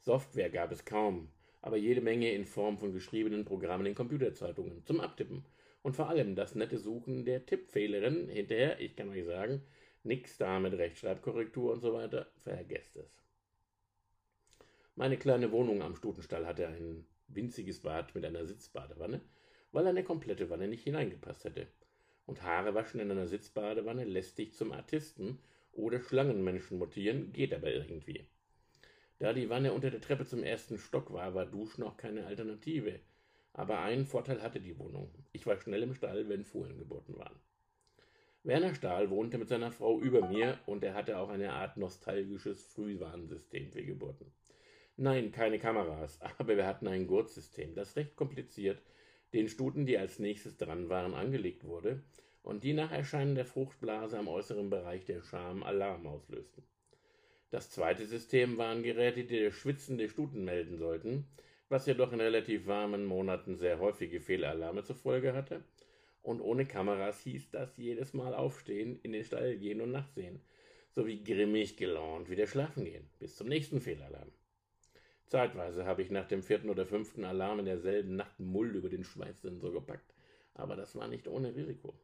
Software 0.00 0.50
gab 0.50 0.72
es 0.72 0.84
kaum, 0.84 1.28
aber 1.62 1.76
jede 1.76 2.00
Menge 2.00 2.30
in 2.32 2.44
Form 2.44 2.78
von 2.78 2.92
geschriebenen 2.92 3.44
Programmen 3.44 3.86
in 3.86 3.94
Computerzeitungen 3.94 4.84
zum 4.84 5.00
Abtippen 5.00 5.44
und 5.86 5.94
vor 5.94 6.08
allem 6.08 6.34
das 6.34 6.56
nette 6.56 6.78
Suchen 6.78 7.24
der 7.24 7.46
Tippfehlerin 7.46 8.28
hinterher, 8.28 8.80
ich 8.80 8.96
kann 8.96 9.08
euch 9.08 9.24
sagen, 9.24 9.62
Nix 10.02 10.36
da 10.36 10.58
mit 10.58 10.72
Rechtschreibkorrektur 10.72 11.72
und 11.72 11.78
so 11.78 11.94
weiter, 11.94 12.26
vergesst 12.42 12.96
es. 12.96 13.22
Meine 14.96 15.16
kleine 15.16 15.52
Wohnung 15.52 15.82
am 15.82 15.94
Stutenstall 15.94 16.44
hatte 16.44 16.66
ein 16.66 17.06
winziges 17.28 17.82
Bad 17.82 18.16
mit 18.16 18.24
einer 18.24 18.44
Sitzbadewanne, 18.44 19.20
weil 19.70 19.86
eine 19.86 20.02
komplette 20.02 20.50
Wanne 20.50 20.66
nicht 20.66 20.82
hineingepasst 20.82 21.44
hätte. 21.44 21.68
Und 22.26 22.42
Haare 22.42 22.74
waschen 22.74 22.98
in 22.98 23.12
einer 23.12 23.28
Sitzbadewanne 23.28 24.06
lästig 24.06 24.54
zum 24.54 24.72
Artisten 24.72 25.38
oder 25.70 26.00
Schlangenmenschen 26.00 26.78
mutieren, 26.78 27.32
geht 27.32 27.54
aber 27.54 27.72
irgendwie. 27.72 28.26
Da 29.20 29.32
die 29.32 29.50
Wanne 29.50 29.72
unter 29.72 29.92
der 29.92 30.00
Treppe 30.00 30.26
zum 30.26 30.42
ersten 30.42 30.78
Stock 30.78 31.12
war, 31.12 31.36
war 31.36 31.46
Duschen 31.46 31.84
auch 31.84 31.96
keine 31.96 32.26
Alternative. 32.26 32.98
Aber 33.56 33.80
einen 33.80 34.04
Vorteil 34.04 34.42
hatte 34.42 34.60
die 34.60 34.78
Wohnung. 34.78 35.08
Ich 35.32 35.46
war 35.46 35.58
schnell 35.58 35.82
im 35.82 35.94
Stall, 35.94 36.28
wenn 36.28 36.44
Fohlen 36.44 36.76
geboten 36.76 37.16
waren. 37.16 37.40
Werner 38.42 38.74
Stahl 38.74 39.08
wohnte 39.08 39.38
mit 39.38 39.48
seiner 39.48 39.72
Frau 39.72 39.98
über 39.98 40.28
mir 40.28 40.58
und 40.66 40.84
er 40.84 40.92
hatte 40.92 41.18
auch 41.18 41.30
eine 41.30 41.54
Art 41.54 41.78
nostalgisches 41.78 42.66
Frühwarnsystem 42.66 43.72
für 43.72 43.82
Geburten. 43.82 44.30
Nein, 44.98 45.32
keine 45.32 45.58
Kameras, 45.58 46.20
aber 46.38 46.58
wir 46.58 46.66
hatten 46.66 46.86
ein 46.86 47.06
Gurtsystem, 47.06 47.74
das 47.74 47.96
recht 47.96 48.14
kompliziert 48.14 48.82
den 49.32 49.48
Stuten, 49.48 49.86
die 49.86 49.96
als 49.96 50.18
nächstes 50.18 50.58
dran 50.58 50.90
waren, 50.90 51.14
angelegt 51.14 51.64
wurde 51.64 52.02
und 52.42 52.62
die 52.62 52.74
nach 52.74 52.92
Erscheinen 52.92 53.36
der 53.36 53.46
Fruchtblase 53.46 54.18
am 54.18 54.28
äußeren 54.28 54.68
Bereich 54.68 55.06
der 55.06 55.22
Scham 55.22 55.62
Alarm 55.62 56.06
auslösten. 56.06 56.62
Das 57.50 57.70
zweite 57.70 58.04
System 58.04 58.58
waren 58.58 58.82
Geräte, 58.82 59.24
die 59.24 59.38
der 59.38 59.50
schwitzende 59.50 60.10
Stuten 60.10 60.44
melden 60.44 60.76
sollten, 60.76 61.26
was 61.68 61.86
jedoch 61.86 62.12
in 62.12 62.20
relativ 62.20 62.66
warmen 62.66 63.04
Monaten 63.04 63.56
sehr 63.56 63.78
häufige 63.80 64.20
Fehlalarme 64.20 64.84
zur 64.84 64.96
Folge 64.96 65.34
hatte 65.34 65.64
und 66.22 66.40
ohne 66.40 66.66
Kameras 66.66 67.20
hieß 67.22 67.50
das 67.50 67.76
jedes 67.76 68.14
Mal 68.14 68.34
aufstehen, 68.34 68.98
in 69.02 69.12
den 69.12 69.24
Stall 69.24 69.56
gehen 69.56 69.80
und 69.80 69.92
nachsehen, 69.92 70.40
sowie 70.90 71.22
grimmig 71.22 71.76
gelaunt 71.76 72.30
wieder 72.30 72.46
schlafen 72.46 72.84
gehen, 72.84 73.08
bis 73.18 73.36
zum 73.36 73.48
nächsten 73.48 73.80
Fehlalarm. 73.80 74.30
Zeitweise 75.26 75.84
habe 75.84 76.02
ich 76.02 76.10
nach 76.10 76.28
dem 76.28 76.42
vierten 76.42 76.70
oder 76.70 76.86
fünften 76.86 77.24
Alarm 77.24 77.58
in 77.58 77.66
derselben 77.66 78.14
Nacht 78.14 78.38
Mull 78.38 78.76
über 78.76 78.88
den 78.88 79.04
Schweißsensor 79.04 79.72
gepackt, 79.72 80.14
aber 80.54 80.76
das 80.76 80.94
war 80.94 81.08
nicht 81.08 81.26
ohne 81.26 81.54
Risiko. 81.54 81.94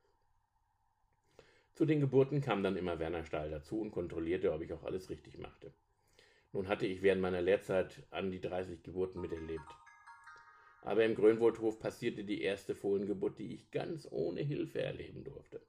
Zu 1.74 1.86
den 1.86 2.00
Geburten 2.00 2.40
kam 2.40 2.62
dann 2.62 2.76
immer 2.76 2.98
Werner 2.98 3.24
Stahl 3.24 3.50
dazu 3.50 3.80
und 3.80 3.92
kontrollierte, 3.92 4.52
ob 4.52 4.62
ich 4.62 4.72
auch 4.72 4.82
alles 4.82 5.08
richtig 5.08 5.38
machte. 5.38 5.72
Nun 6.52 6.68
hatte 6.68 6.86
ich 6.86 7.02
während 7.02 7.22
meiner 7.22 7.40
Lehrzeit 7.40 8.02
an 8.10 8.30
die 8.30 8.40
30 8.40 8.82
Geburten 8.82 9.20
miterlebt. 9.20 9.64
Aber 10.82 11.04
im 11.04 11.14
Grönwoldhof 11.14 11.78
passierte 11.78 12.24
die 12.24 12.42
erste 12.42 12.74
Fohlengeburt, 12.74 13.38
die 13.38 13.54
ich 13.54 13.70
ganz 13.70 14.06
ohne 14.10 14.42
Hilfe 14.42 14.82
erleben 14.82 15.24
durfte. 15.24 15.62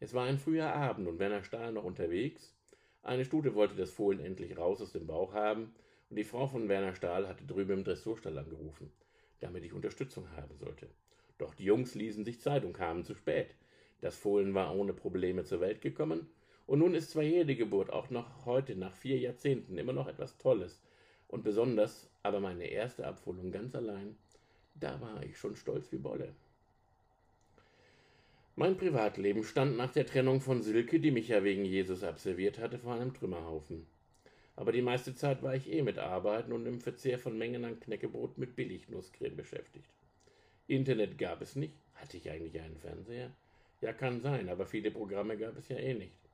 Es 0.00 0.14
war 0.14 0.24
ein 0.26 0.38
früher 0.38 0.72
Abend 0.72 1.08
und 1.08 1.18
Werner 1.18 1.42
Stahl 1.42 1.72
noch 1.72 1.84
unterwegs. 1.84 2.56
Eine 3.02 3.24
Stute 3.24 3.54
wollte 3.54 3.74
das 3.74 3.90
Fohlen 3.90 4.20
endlich 4.20 4.56
raus 4.56 4.80
aus 4.80 4.92
dem 4.92 5.06
Bauch 5.06 5.34
haben 5.34 5.74
und 6.08 6.16
die 6.16 6.24
Frau 6.24 6.46
von 6.46 6.68
Werner 6.68 6.94
Stahl 6.94 7.28
hatte 7.28 7.44
drüben 7.44 7.78
im 7.78 7.84
Dressurstall 7.84 8.38
angerufen, 8.38 8.92
damit 9.40 9.64
ich 9.64 9.74
Unterstützung 9.74 10.30
haben 10.36 10.56
sollte. 10.56 10.88
Doch 11.36 11.54
die 11.54 11.64
Jungs 11.64 11.94
ließen 11.94 12.24
sich 12.24 12.40
Zeit 12.40 12.64
und 12.64 12.72
kamen 12.72 13.04
zu 13.04 13.14
spät. 13.14 13.54
Das 14.00 14.16
Fohlen 14.16 14.54
war 14.54 14.74
ohne 14.74 14.94
Probleme 14.94 15.44
zur 15.44 15.60
Welt 15.60 15.80
gekommen 15.80 16.30
und 16.68 16.78
nun 16.78 16.94
ist 16.94 17.10
zwar 17.10 17.24
jede 17.24 17.56
Geburt 17.56 17.90
auch 17.90 18.10
noch 18.10 18.46
heute 18.46 18.76
nach 18.76 18.94
vier 18.94 19.18
Jahrzehnten 19.18 19.76
immer 19.76 19.92
noch 19.92 20.06
etwas 20.06 20.38
Tolles 20.38 20.80
und 21.26 21.42
besonders, 21.42 22.08
aber 22.22 22.38
meine 22.38 22.66
erste 22.66 23.04
Abholung 23.04 23.50
ganz 23.50 23.74
allein 23.74 24.14
da 24.80 25.00
war 25.00 25.22
ich 25.22 25.36
schon 25.36 25.56
stolz 25.56 25.90
wie 25.92 25.98
Bolle. 25.98 26.34
Mein 28.56 28.76
Privatleben 28.76 29.44
stand 29.44 29.76
nach 29.76 29.92
der 29.92 30.06
Trennung 30.06 30.40
von 30.40 30.62
Silke, 30.62 31.00
die 31.00 31.10
mich 31.10 31.28
ja 31.28 31.44
wegen 31.44 31.64
Jesus 31.64 32.02
absolviert 32.02 32.58
hatte, 32.58 32.78
vor 32.78 32.94
einem 32.94 33.14
Trümmerhaufen. 33.14 33.86
Aber 34.56 34.72
die 34.72 34.82
meiste 34.82 35.14
Zeit 35.14 35.42
war 35.42 35.54
ich 35.54 35.70
eh 35.70 35.82
mit 35.82 35.98
Arbeiten 35.98 36.52
und 36.52 36.66
im 36.66 36.80
Verzehr 36.80 37.18
von 37.18 37.38
Mengen 37.38 37.64
an 37.64 37.78
Knäckebrot 37.78 38.38
mit 38.38 38.56
Billignusscreme 38.56 39.36
beschäftigt. 39.36 39.88
Internet 40.66 41.18
gab 41.18 41.40
es 41.40 41.54
nicht. 41.54 41.74
Hatte 41.94 42.16
ich 42.16 42.30
eigentlich 42.30 42.60
einen 42.60 42.78
Fernseher? 42.78 43.30
Ja, 43.80 43.92
kann 43.92 44.20
sein, 44.20 44.48
aber 44.48 44.66
viele 44.66 44.90
Programme 44.90 45.36
gab 45.36 45.56
es 45.56 45.68
ja 45.68 45.76
eh 45.76 45.94
nicht. 45.94 46.27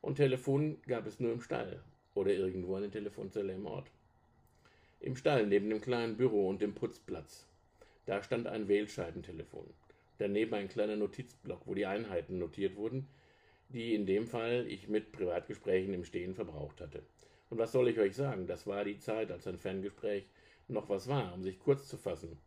Und 0.00 0.16
Telefon 0.16 0.78
gab 0.86 1.06
es 1.06 1.20
nur 1.20 1.32
im 1.32 1.40
Stall 1.40 1.82
oder 2.14 2.32
irgendwo 2.32 2.76
eine 2.76 2.90
Telefonzelle 2.90 3.52
im 3.52 3.66
Ort. 3.66 3.90
Im 5.00 5.16
Stall 5.16 5.46
neben 5.46 5.68
dem 5.70 5.80
kleinen 5.80 6.16
Büro 6.16 6.48
und 6.48 6.60
dem 6.60 6.74
Putzplatz 6.74 7.48
da 8.08 8.22
stand 8.22 8.46
ein 8.46 8.68
Wählscheibentelefon. 8.68 9.66
Daneben 10.16 10.54
ein 10.54 10.68
kleiner 10.68 10.96
Notizblock, 10.96 11.66
wo 11.66 11.74
die 11.74 11.84
Einheiten 11.84 12.38
notiert 12.38 12.74
wurden, 12.74 13.06
die 13.68 13.94
in 13.94 14.06
dem 14.06 14.26
Fall 14.26 14.64
ich 14.66 14.88
mit 14.88 15.12
Privatgesprächen 15.12 15.92
im 15.92 16.04
Stehen 16.04 16.34
verbraucht 16.34 16.80
hatte. 16.80 17.02
Und 17.50 17.58
was 17.58 17.70
soll 17.70 17.86
ich 17.86 17.98
euch 17.98 18.16
sagen? 18.16 18.46
Das 18.46 18.66
war 18.66 18.82
die 18.84 18.98
Zeit, 18.98 19.30
als 19.30 19.46
ein 19.46 19.58
Ferngespräch 19.58 20.24
noch 20.68 20.88
was 20.88 21.06
war, 21.06 21.34
um 21.34 21.42
sich 21.42 21.58
kurz 21.58 21.86
zu 21.86 21.98
fassen. 21.98 22.38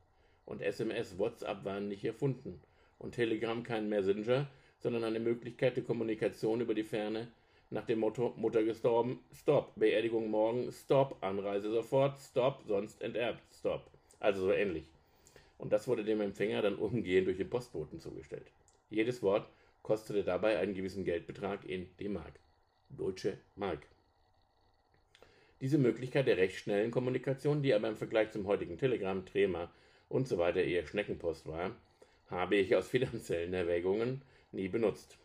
Und 0.47 0.63
SMS, 0.63 1.19
WhatsApp 1.19 1.63
waren 1.63 1.89
nicht 1.89 2.03
erfunden. 2.03 2.59
Und 2.97 3.13
Telegram 3.13 3.61
kein 3.61 3.87
Messenger, 3.87 4.49
sondern 4.79 5.03
eine 5.03 5.19
Möglichkeit 5.19 5.75
der 5.75 5.83
Kommunikation 5.83 6.61
über 6.61 6.73
die 6.73 6.83
Ferne 6.83 7.27
nach 7.71 7.85
dem 7.85 7.99
Motto 7.99 8.33
Mutter 8.37 8.63
gestorben, 8.63 9.19
Stop, 9.33 9.73
Beerdigung 9.75 10.29
morgen, 10.29 10.71
Stop, 10.71 11.17
Anreise 11.21 11.71
sofort, 11.71 12.19
Stop, 12.19 12.63
sonst 12.67 13.01
enterbt, 13.01 13.41
Stop. 13.51 13.89
Also 14.19 14.41
so 14.41 14.51
ähnlich 14.51 14.85
und 15.61 15.71
das 15.71 15.87
wurde 15.87 16.03
dem 16.03 16.21
Empfänger 16.21 16.63
dann 16.63 16.75
umgehend 16.75 17.27
durch 17.27 17.37
den 17.37 17.49
Postboten 17.49 17.99
zugestellt. 17.99 18.51
Jedes 18.89 19.21
Wort 19.21 19.47
kostete 19.83 20.23
dabei 20.23 20.57
einen 20.57 20.73
gewissen 20.73 21.05
Geldbetrag 21.05 21.63
in 21.65 21.87
D-Mark. 21.99 22.33
Deutsche 22.89 23.37
Mark. 23.55 23.85
Diese 25.61 25.77
Möglichkeit 25.77 26.25
der 26.25 26.37
recht 26.37 26.57
schnellen 26.57 26.89
Kommunikation, 26.89 27.61
die 27.61 27.75
aber 27.75 27.87
im 27.87 27.95
Vergleich 27.95 28.31
zum 28.31 28.47
heutigen 28.47 28.79
Telegram, 28.79 29.23
Trema 29.23 29.71
und 30.09 30.27
so 30.27 30.39
weiter 30.39 30.63
eher 30.63 30.87
Schneckenpost 30.87 31.47
war, 31.47 31.75
habe 32.31 32.55
ich 32.55 32.75
aus 32.75 32.87
finanziellen 32.87 33.53
Erwägungen 33.53 34.23
nie 34.51 34.67
benutzt. 34.67 35.19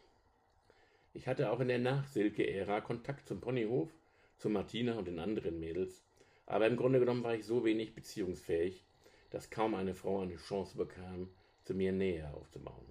Ich 1.16 1.26
hatte 1.26 1.50
auch 1.50 1.60
in 1.60 1.68
der 1.68 1.78
Nach-Silke-Ära 1.78 2.82
Kontakt 2.82 3.26
zum 3.26 3.40
Ponyhof, 3.40 3.88
zu 4.36 4.50
Martina 4.50 4.98
und 4.98 5.08
den 5.08 5.18
anderen 5.18 5.58
Mädels, 5.58 6.04
aber 6.44 6.66
im 6.66 6.76
Grunde 6.76 7.00
genommen 7.00 7.24
war 7.24 7.34
ich 7.34 7.46
so 7.46 7.64
wenig 7.64 7.94
beziehungsfähig, 7.94 8.84
dass 9.30 9.48
kaum 9.48 9.74
eine 9.74 9.94
Frau 9.94 10.20
eine 10.20 10.36
Chance 10.36 10.76
bekam, 10.76 11.30
zu 11.64 11.72
mir 11.72 11.92
näher 11.92 12.34
aufzubauen. 12.34 12.84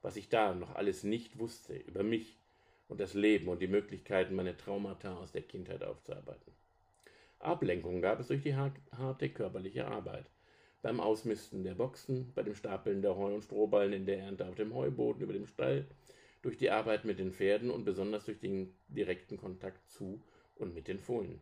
Was 0.00 0.14
ich 0.14 0.28
da 0.28 0.54
noch 0.54 0.76
alles 0.76 1.02
nicht 1.02 1.36
wusste 1.40 1.74
über 1.74 2.04
mich 2.04 2.38
und 2.88 3.00
das 3.00 3.14
Leben 3.14 3.48
und 3.48 3.60
die 3.60 3.66
Möglichkeiten, 3.66 4.36
meine 4.36 4.56
Traumata 4.56 5.16
aus 5.16 5.32
der 5.32 5.42
Kindheit 5.42 5.82
aufzuarbeiten. 5.82 6.52
Ablenkung 7.40 8.00
gab 8.00 8.20
es 8.20 8.28
durch 8.28 8.42
die 8.42 8.54
harte 8.54 9.28
körperliche 9.30 9.88
Arbeit. 9.88 10.26
Beim 10.82 11.00
Ausmisten 11.00 11.64
der 11.64 11.74
Boxen, 11.74 12.30
bei 12.36 12.44
dem 12.44 12.54
Stapeln 12.54 13.02
der 13.02 13.16
Heu- 13.16 13.34
und 13.34 13.42
Strohballen 13.42 13.92
in 13.92 14.06
der 14.06 14.20
Ernte 14.20 14.46
auf 14.46 14.54
dem 14.54 14.72
Heuboden 14.72 15.20
über 15.20 15.32
dem 15.32 15.46
Stall, 15.46 15.84
durch 16.44 16.58
die 16.58 16.70
Arbeit 16.70 17.04
mit 17.04 17.18
den 17.18 17.32
Pferden 17.32 17.70
und 17.70 17.84
besonders 17.84 18.26
durch 18.26 18.38
den 18.38 18.74
direkten 18.88 19.38
Kontakt 19.38 19.88
zu 19.90 20.20
und 20.56 20.74
mit 20.74 20.88
den 20.88 20.98
Fohlen. 20.98 21.40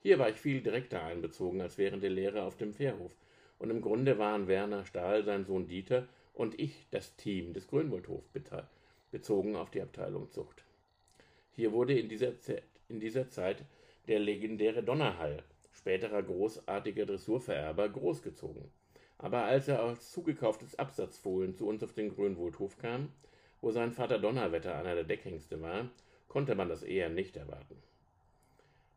Hier 0.00 0.18
war 0.18 0.30
ich 0.30 0.36
viel 0.36 0.62
direkter 0.62 1.02
einbezogen 1.02 1.60
als 1.60 1.76
während 1.76 2.02
der 2.02 2.10
Lehre 2.10 2.42
auf 2.42 2.56
dem 2.56 2.72
Fährhof, 2.72 3.16
und 3.58 3.70
im 3.70 3.80
Grunde 3.80 4.18
waren 4.18 4.48
Werner 4.48 4.84
Stahl, 4.84 5.24
sein 5.24 5.44
Sohn 5.44 5.66
Dieter 5.66 6.08
und 6.34 6.58
ich 6.58 6.86
das 6.90 7.14
Team 7.16 7.52
des 7.52 7.68
Grünwaldhof 7.68 8.24
bezogen 9.10 9.56
auf 9.56 9.70
die 9.70 9.82
Abteilung 9.82 10.30
Zucht. 10.30 10.64
Hier 11.54 11.72
wurde 11.72 11.98
in 11.98 12.08
dieser, 12.08 12.38
Zeit, 12.40 12.62
in 12.88 12.98
dieser 12.98 13.28
Zeit 13.28 13.64
der 14.08 14.18
legendäre 14.18 14.82
Donnerhall, 14.82 15.42
späterer 15.72 16.22
großartiger 16.22 17.06
Dressurvererber, 17.06 17.88
großgezogen. 17.88 18.70
Aber 19.18 19.44
als 19.44 19.68
er 19.68 19.82
als 19.82 20.10
zugekauftes 20.10 20.76
Absatzfohlen 20.76 21.54
zu 21.54 21.68
uns 21.68 21.84
auf 21.84 21.92
den 21.92 22.12
Grünwaldhof 22.12 22.78
kam, 22.78 23.10
wo 23.62 23.70
sein 23.70 23.92
Vater 23.92 24.18
Donnerwetter 24.18 24.74
einer 24.74 24.94
der 24.94 25.04
Deckhengste 25.04 25.62
war, 25.62 25.88
konnte 26.28 26.54
man 26.54 26.68
das 26.68 26.82
eher 26.82 27.08
nicht 27.08 27.36
erwarten. 27.36 27.76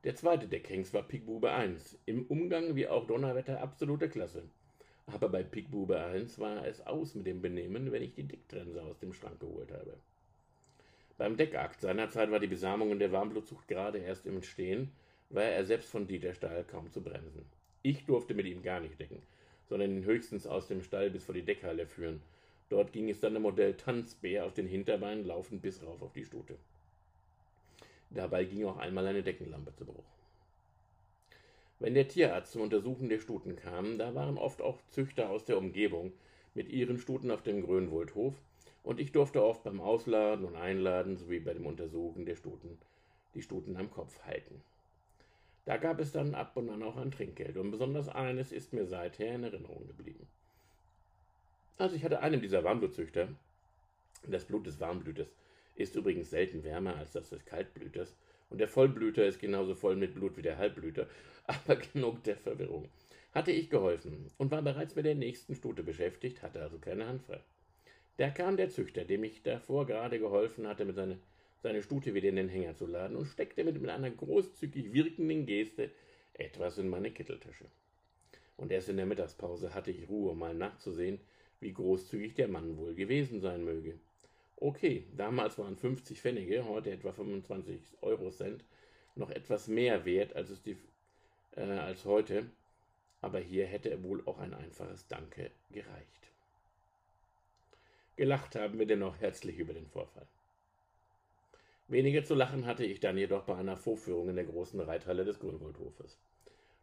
Der 0.04 0.16
zweite 0.16 0.48
Deckhengst 0.48 0.94
war 0.94 1.04
Pickbube 1.04 1.52
1, 1.52 2.00
im 2.06 2.26
Umgang 2.28 2.76
wie 2.76 2.88
auch 2.88 3.08
Donnerwetter 3.08 3.62
absolute 3.62 4.10
Klasse. 4.10 4.44
Aber 5.08 5.30
bei 5.30 5.44
Pickbube 5.44 6.00
1 6.00 6.40
war 6.40 6.66
es 6.66 6.86
aus 6.86 7.14
mit 7.14 7.28
dem 7.28 7.42
Benehmen, 7.42 7.92
wenn 7.92 8.02
ich 8.02 8.16
die 8.16 8.28
Decktrense 8.28 8.82
aus 8.82 9.00
dem 9.00 9.14
Schrank 9.14 9.40
geholt 9.40 9.72
habe. 9.72 9.98
Beim 11.18 11.38
Deckakt 11.38 11.80
seinerzeit 11.82 12.32
war 12.32 12.40
die 12.40 12.48
Besamung 12.48 12.92
in 12.92 13.00
der 13.00 13.12
Warmblutzucht 13.12 13.68
gerade 13.68 14.00
erst 14.00 14.26
im 14.26 14.36
Entstehen, 14.36 14.92
war 15.30 15.44
er 15.44 15.66
selbst 15.66 15.90
von 15.90 16.08
Dieter 16.08 16.34
Stahl 16.34 16.64
kaum 16.64 16.92
zu 16.92 17.02
bremsen. 17.02 17.46
Ich 17.84 18.06
durfte 18.06 18.34
mit 18.34 18.48
ihm 18.48 18.64
gar 18.64 18.80
nicht 18.80 19.00
decken, 19.00 19.22
sondern 19.70 19.92
ihn 19.92 20.06
höchstens 20.06 20.48
aus 20.48 20.68
dem 20.68 20.82
Stall 20.82 21.12
bis 21.12 21.24
vor 21.24 21.36
die 21.36 21.46
Deckhalle 21.46 21.86
führen, 21.86 22.22
Dort 22.70 22.92
ging 22.92 23.10
es 23.10 23.20
dann 23.20 23.36
im 23.36 23.44
Modell 23.44 23.76
Tanzbär 23.76 24.46
auf 24.46 24.54
den 24.54 24.68
Hinterbeinen 24.68 25.26
laufend 25.26 25.62
bis 25.62 25.84
rauf 25.84 26.02
auf 26.02 26.14
die 26.14 26.26
Stute. 26.26 26.56
Dabei 28.10 28.46
ging 28.46 28.66
auch 28.66 28.78
einmal 28.78 29.06
eine 29.08 29.24
Deckenlampe 29.24 29.74
zu 29.76 29.86
Bruch. 29.86 30.04
Wenn 31.80 31.94
der 31.94 32.08
Tierarzt 32.08 32.54
zum 32.54 32.62
Untersuchen 32.62 33.10
der 33.10 33.20
Stuten 33.20 33.56
kam, 33.56 33.98
da 33.98 34.16
waren 34.16 34.38
oft 34.38 34.62
auch 34.62 34.80
Züchter 34.90 35.30
aus 35.30 35.44
der 35.44 35.58
Umgebung 35.58 36.14
mit 36.54 36.70
ihren 36.70 36.98
Stuten 36.98 37.32
auf 37.32 37.44
dem 37.44 37.62
Grönwoldhof 37.64 38.34
und 38.84 39.00
ich 39.00 39.12
durfte 39.12 39.44
oft 39.44 39.64
beim 39.64 39.82
Ausladen 39.82 40.46
und 40.46 40.56
Einladen 40.56 41.18
sowie 41.18 41.40
bei 41.40 41.54
dem 41.54 41.66
Untersuchen 41.66 42.26
der 42.26 42.36
Stuten 42.36 42.78
die 43.34 43.42
Stuten 43.42 43.76
am 43.76 43.92
Kopf 43.92 44.24
halten. 44.24 44.62
Da 45.66 45.78
gab 45.78 46.00
es 46.00 46.12
dann 46.12 46.36
ab 46.36 46.56
und 46.56 46.70
an 46.70 46.84
auch 46.84 46.96
ein 46.96 47.12
Trinkgeld 47.12 47.58
und 47.58 47.72
besonders 47.72 48.08
eines 48.08 48.52
ist 48.52 48.72
mir 48.72 48.86
seither 48.86 49.36
in 49.36 49.44
Erinnerung 49.44 49.86
geblieben. 49.88 50.28
Also 51.78 51.96
ich 51.96 52.04
hatte 52.04 52.22
einen 52.22 52.42
dieser 52.42 52.64
Warmblutzüchter. 52.64 53.28
Das 54.28 54.46
Blut 54.46 54.66
des 54.66 54.80
Warmblüters 54.80 55.28
ist 55.76 55.96
übrigens 55.96 56.30
selten 56.30 56.64
wärmer 56.64 56.96
als 56.96 57.12
das 57.12 57.30
des 57.30 57.46
Kaltblüters. 57.46 58.16
Und 58.50 58.60
der 58.60 58.68
Vollblüter 58.68 59.26
ist 59.26 59.40
genauso 59.40 59.76
voll 59.76 59.96
mit 59.96 60.14
Blut 60.14 60.38
wie 60.38 60.42
der 60.42 60.58
Halbblüter. 60.58 61.08
Aber 61.48 61.76
genug 61.76 62.24
der 62.24 62.38
Verwirrung. 62.38 62.90
Hatte 63.34 63.52
ich 63.52 63.70
geholfen 63.70 64.32
und 64.38 64.52
war 64.52 64.62
bereits 64.62 64.96
mit 64.96 65.06
der 65.06 65.16
nächsten 65.16 65.56
Stute 65.56 65.84
beschäftigt, 65.84 66.42
hatte 66.42 66.62
also 66.62 66.78
keine 66.78 67.08
Hand 67.08 67.24
frei. 67.24 67.42
Da 68.18 68.30
kam 68.30 68.56
der 68.56 68.70
Züchter, 68.70 69.04
dem 69.04 69.26
ich 69.26 69.44
davor 69.44 69.86
gerade 69.86 70.20
geholfen 70.20 70.68
hatte, 70.68 70.86
mit 70.86 70.96
seine, 70.96 71.20
seine 71.62 71.84
Stute 71.84 72.14
wieder 72.14 72.30
in 72.30 72.38
den 72.38 72.48
Hänger 72.48 72.76
zu 72.76 72.86
laden 72.86 73.18
und 73.18 73.26
steckte 73.26 73.66
mit, 73.66 73.82
mit 73.82 73.90
einer 73.90 74.10
großzügig 74.10 74.94
wirkenden 74.94 75.46
Geste 75.46 75.92
etwas 76.34 76.78
in 76.78 76.88
meine 76.88 77.12
Kitteltasche. 77.12 77.66
Und 78.56 78.72
erst 78.72 78.88
in 78.88 78.96
der 78.96 79.06
Mittagspause 79.06 79.74
hatte 79.74 79.92
ich 79.92 80.08
Ruhe, 80.08 80.34
mal 80.34 80.54
nachzusehen, 80.54 81.20
wie 81.60 81.74
großzügig 81.74 82.34
der 82.36 82.48
Mann 82.48 82.78
wohl 82.78 82.96
gewesen 82.96 83.40
sein 83.40 83.64
möge. 83.64 84.00
Okay, 84.58 85.06
damals 85.16 85.58
waren 85.58 85.76
50 85.76 86.22
Pfennige, 86.22 86.66
heute 86.66 86.92
etwa 86.92 87.12
25 87.12 87.80
Eurocent, 88.02 88.64
noch 89.16 89.30
etwas 89.30 89.68
mehr 89.68 90.06
wert 90.06 90.36
als, 90.36 90.50
es 90.50 90.62
die, 90.62 90.78
äh, 91.56 91.62
als 91.62 92.06
heute, 92.06 92.46
aber 93.22 93.40
hier 93.40 93.66
hätte 93.66 94.04
wohl 94.04 94.22
auch 94.26 94.38
ein 94.38 94.54
einfaches 94.54 95.08
Danke 95.08 95.52
gereicht. 95.72 96.32
Gelacht 98.16 98.56
haben 98.56 98.80
wir 98.80 98.86
dennoch 98.86 99.20
herzlich 99.20 99.58
über 99.58 99.74
den 99.74 99.88
Vorfall. 99.88 100.28
Weniger 101.88 102.24
zu 102.24 102.34
lachen 102.34 102.66
hatte 102.66 102.86
ich 102.86 103.00
dann 103.00 103.18
jedoch 103.18 103.44
bei 103.44 103.56
einer 103.56 103.78
Vorführung 103.78 104.30
in 104.30 104.36
der 104.36 104.46
großen 104.46 104.80
Reithalle 104.80 105.26
des 105.26 105.40
Grüngoldhofes. 105.40 106.18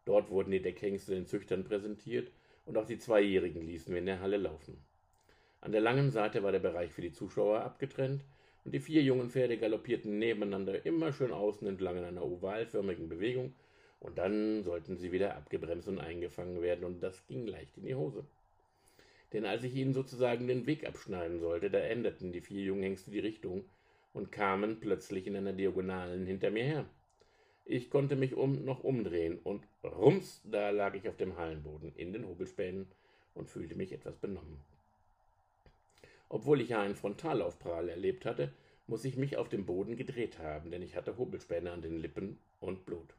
Dort 0.04 0.30
wurden 0.30 0.50
die 0.50 0.62
Deckhengste 0.62 1.14
den 1.14 1.26
Züchtern 1.26 1.64
präsentiert 1.64 2.30
und 2.64 2.76
auch 2.76 2.86
die 2.86 2.98
Zweijährigen 2.98 3.62
ließen 3.62 3.92
wir 3.92 3.98
in 3.98 4.06
der 4.06 4.20
Halle 4.20 4.36
laufen. 4.36 4.76
An 5.60 5.72
der 5.72 5.80
langen 5.80 6.10
Seite 6.10 6.42
war 6.42 6.52
der 6.52 6.58
Bereich 6.58 6.92
für 6.92 7.02
die 7.02 7.12
Zuschauer 7.12 7.60
abgetrennt 7.60 8.24
und 8.64 8.74
die 8.74 8.80
vier 8.80 9.02
jungen 9.02 9.30
Pferde 9.30 9.58
galoppierten 9.58 10.18
nebeneinander 10.18 10.84
immer 10.84 11.12
schön 11.12 11.32
außen 11.32 11.66
entlang 11.66 11.98
in 11.98 12.04
einer 12.04 12.24
ovalförmigen 12.24 13.08
Bewegung 13.08 13.54
und 14.00 14.18
dann 14.18 14.64
sollten 14.64 14.96
sie 14.96 15.12
wieder 15.12 15.36
abgebremst 15.36 15.88
und 15.88 15.98
eingefangen 15.98 16.60
werden 16.62 16.84
und 16.84 17.02
das 17.02 17.26
ging 17.26 17.46
leicht 17.46 17.76
in 17.76 17.84
die 17.84 17.94
Hose. 17.94 18.24
Denn 19.32 19.46
als 19.46 19.64
ich 19.64 19.74
ihnen 19.74 19.94
sozusagen 19.94 20.46
den 20.46 20.66
Weg 20.66 20.86
abschneiden 20.86 21.38
sollte, 21.38 21.70
da 21.70 21.78
änderten 21.78 22.32
die 22.32 22.40
vier 22.40 22.62
Junghengste 22.62 23.10
die 23.10 23.20
Richtung 23.20 23.64
und 24.12 24.30
kamen 24.30 24.80
plötzlich 24.80 25.26
in 25.26 25.36
einer 25.36 25.52
Diagonalen 25.52 26.26
hinter 26.26 26.50
mir 26.50 26.64
her. 26.64 26.84
Ich 27.64 27.90
konnte 27.90 28.16
mich 28.16 28.34
um 28.34 28.64
noch 28.64 28.82
umdrehen 28.82 29.38
und 29.44 29.62
rums, 29.84 30.40
da 30.44 30.70
lag 30.70 30.94
ich 30.94 31.08
auf 31.08 31.16
dem 31.16 31.36
Hallenboden 31.36 31.92
in 31.96 32.12
den 32.12 32.26
Hobelspänen 32.26 32.86
und 33.34 33.48
fühlte 33.48 33.76
mich 33.76 33.92
etwas 33.92 34.16
benommen. 34.16 34.58
Obwohl 36.28 36.60
ich 36.60 36.70
ja 36.70 36.80
einen 36.80 36.96
Frontalaufprall 36.96 37.88
erlebt 37.88 38.24
hatte, 38.24 38.52
muss 38.86 39.04
ich 39.04 39.16
mich 39.16 39.36
auf 39.36 39.48
dem 39.48 39.64
Boden 39.64 39.96
gedreht 39.96 40.38
haben, 40.38 40.70
denn 40.70 40.82
ich 40.82 40.96
hatte 40.96 41.16
Hobelspäne 41.16 41.70
an 41.70 41.82
den 41.82 41.98
Lippen 41.98 42.38
und 42.60 42.84
Blut. 42.84 43.14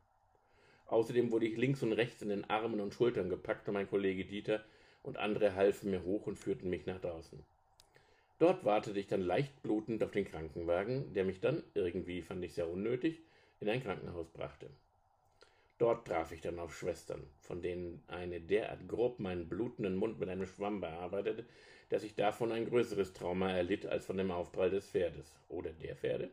Außerdem 0.88 1.32
wurde 1.32 1.48
ich 1.48 1.58
links 1.58 1.82
und 1.82 1.94
rechts 1.94 2.22
in 2.22 2.30
den 2.30 2.50
Armen 2.50 2.82
und 2.82 2.94
Schultern 2.94 3.30
gepackt 3.30 3.68
und 3.68 3.76
mein 3.76 3.90
Kollege 3.90 4.26
Dieter 4.26 4.64
und 5.04 5.18
andere 5.18 5.56
halfen 5.56 5.90
mir 5.90 6.04
hoch 6.04 6.28
und 6.28 6.38
führten 6.38 6.70
mich 6.70 6.86
nach 6.86 7.00
draußen. 7.00 7.40
Dort 8.40 8.66
wartete 8.66 9.00
ich 9.00 9.08
dann 9.08 9.22
leicht 9.22 9.64
blutend 9.64 10.04
auf 10.04 10.12
den 10.12 10.26
Krankenwagen, 10.26 11.14
der 11.14 11.24
mich 11.24 11.40
dann, 11.40 11.64
irgendwie 11.74 12.22
fand 12.22 12.44
ich 12.44 12.54
sehr 12.54 12.68
unnötig, 12.68 13.22
in 13.60 13.70
ein 13.70 13.84
Krankenhaus 13.84 14.30
brachte. 14.30 14.70
Dort 15.78 16.08
traf 16.08 16.32
ich 16.32 16.42
dann 16.42 16.60
auf 16.60 16.78
Schwestern, 16.78 17.24
von 17.42 17.62
denen 17.62 18.04
eine 18.08 18.40
derart 18.40 18.88
grob 18.88 19.20
meinen 19.20 19.50
blutenden 19.50 19.96
Mund 19.96 20.20
mit 20.20 20.30
einem 20.30 20.46
Schwamm 20.46 20.82
bearbeitete, 20.82 21.46
dass 21.90 22.04
ich 22.04 22.16
davon 22.16 22.52
ein 22.52 22.70
größeres 22.70 23.14
Trauma 23.14 23.52
erlitt 23.52 23.86
als 23.86 24.06
von 24.06 24.18
dem 24.18 24.32
Aufprall 24.32 24.70
des 24.70 24.88
Pferdes 24.88 25.36
oder 25.50 25.72
der 25.72 25.96
Pferde. 25.96 26.30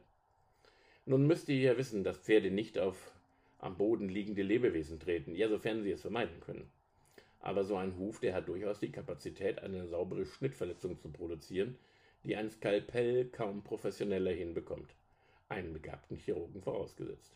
Nun 1.06 1.26
müsst 1.26 1.48
ihr 1.48 1.56
ja 1.56 1.76
wissen, 1.76 2.04
dass 2.04 2.18
Pferde 2.18 2.50
nicht 2.50 2.78
auf 2.78 3.12
am 3.59 3.76
Boden 3.76 4.09
liegende 4.09 4.42
Lebewesen 4.42 5.00
treten, 5.00 5.35
ja, 5.35 5.48
sofern 5.48 5.83
sie 5.83 5.90
es 5.90 6.00
vermeiden 6.00 6.40
können. 6.40 6.70
Aber 7.40 7.64
so 7.64 7.76
ein 7.76 7.98
Huf, 7.98 8.20
der 8.20 8.35
hat 8.35 8.48
durchaus 8.48 8.78
die 8.80 8.92
Kapazität, 8.92 9.61
eine 9.62 9.87
saubere 9.87 10.26
Schnittverletzung 10.26 10.98
zu 10.98 11.11
produzieren, 11.11 11.76
die 12.24 12.37
ein 12.37 12.50
Skalpell 12.50 13.26
kaum 13.26 13.62
professioneller 13.62 14.33
hinbekommt 14.33 14.94
einen 15.50 15.72
begabten 15.72 16.16
Chirurgen 16.16 16.62
vorausgesetzt. 16.62 17.32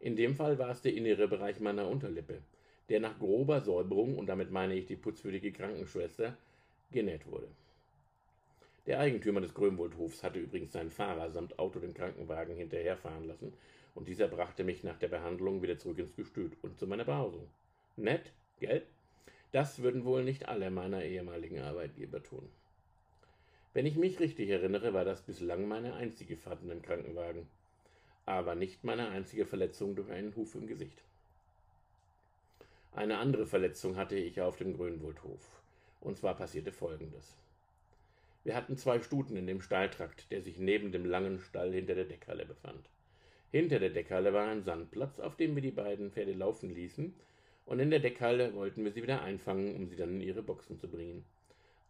In 0.00 0.16
dem 0.16 0.34
Fall 0.34 0.58
war 0.58 0.70
es 0.70 0.82
der 0.82 0.94
innere 0.94 1.28
Bereich 1.28 1.60
meiner 1.60 1.88
Unterlippe, 1.88 2.42
der 2.88 3.00
nach 3.00 3.18
grober 3.18 3.60
Säuberung, 3.60 4.18
und 4.18 4.26
damit 4.26 4.50
meine 4.50 4.74
ich 4.74 4.86
die 4.86 4.96
putzwürdige 4.96 5.52
Krankenschwester, 5.52 6.36
genäht 6.90 7.26
wurde. 7.26 7.48
Der 8.86 8.98
Eigentümer 8.98 9.40
des 9.40 9.54
Grönwoldhofs 9.54 10.22
hatte 10.24 10.40
übrigens 10.40 10.72
seinen 10.72 10.90
Fahrer 10.90 11.30
samt 11.30 11.58
Auto 11.58 11.78
den 11.78 11.94
Krankenwagen 11.94 12.56
hinterherfahren 12.56 13.26
lassen, 13.26 13.52
und 13.94 14.08
dieser 14.08 14.28
brachte 14.28 14.64
mich 14.64 14.82
nach 14.84 14.98
der 14.98 15.08
Behandlung 15.08 15.62
wieder 15.62 15.78
zurück 15.78 15.98
ins 15.98 16.16
Gestüt 16.16 16.56
und 16.62 16.78
zu 16.78 16.86
meiner 16.86 17.04
Behausung. 17.04 17.46
Nett, 17.96 18.32
gell? 18.58 18.82
Das 19.52 19.82
würden 19.82 20.04
wohl 20.04 20.24
nicht 20.24 20.48
alle 20.48 20.70
meiner 20.70 21.04
ehemaligen 21.04 21.60
Arbeitgeber 21.60 22.22
tun. 22.22 22.48
Wenn 23.74 23.86
ich 23.86 23.96
mich 23.96 24.20
richtig 24.20 24.50
erinnere, 24.50 24.92
war 24.92 25.04
das 25.04 25.22
bislang 25.22 25.66
meine 25.66 25.94
einzige 25.94 26.36
Fahrt 26.36 26.62
in 26.62 26.68
dem 26.68 26.82
Krankenwagen. 26.82 27.46
aber 28.24 28.54
nicht 28.54 28.84
meine 28.84 29.08
einzige 29.08 29.46
Verletzung 29.46 29.96
durch 29.96 30.10
einen 30.10 30.34
Huf 30.36 30.54
im 30.54 30.66
Gesicht. 30.66 31.02
Eine 32.92 33.18
andere 33.18 33.46
Verletzung 33.46 33.96
hatte 33.96 34.16
ich 34.16 34.40
auf 34.40 34.56
dem 34.56 34.76
Grünwaldhof. 34.76 35.40
Und 36.00 36.18
zwar 36.18 36.36
passierte 36.36 36.72
folgendes. 36.72 37.36
Wir 38.44 38.54
hatten 38.54 38.76
zwei 38.76 39.00
Stuten 39.00 39.36
in 39.36 39.46
dem 39.46 39.60
Stalltrakt, 39.60 40.30
der 40.30 40.42
sich 40.42 40.58
neben 40.58 40.92
dem 40.92 41.04
langen 41.04 41.40
Stall 41.40 41.72
hinter 41.72 41.94
der 41.94 42.04
Deckhalle 42.04 42.44
befand. 42.44 42.88
Hinter 43.50 43.78
der 43.78 43.90
Deckhalle 43.90 44.32
war 44.32 44.48
ein 44.48 44.62
Sandplatz, 44.62 45.20
auf 45.20 45.36
dem 45.36 45.54
wir 45.54 45.62
die 45.62 45.70
beiden 45.70 46.10
Pferde 46.10 46.32
laufen 46.32 46.74
ließen, 46.74 47.14
und 47.64 47.78
in 47.78 47.90
der 47.90 48.00
Deckhalle 48.00 48.54
wollten 48.54 48.84
wir 48.84 48.90
sie 48.90 49.02
wieder 49.02 49.22
einfangen, 49.22 49.76
um 49.76 49.86
sie 49.86 49.94
dann 49.94 50.16
in 50.16 50.20
ihre 50.20 50.42
Boxen 50.42 50.78
zu 50.78 50.88
bringen. 50.88 51.24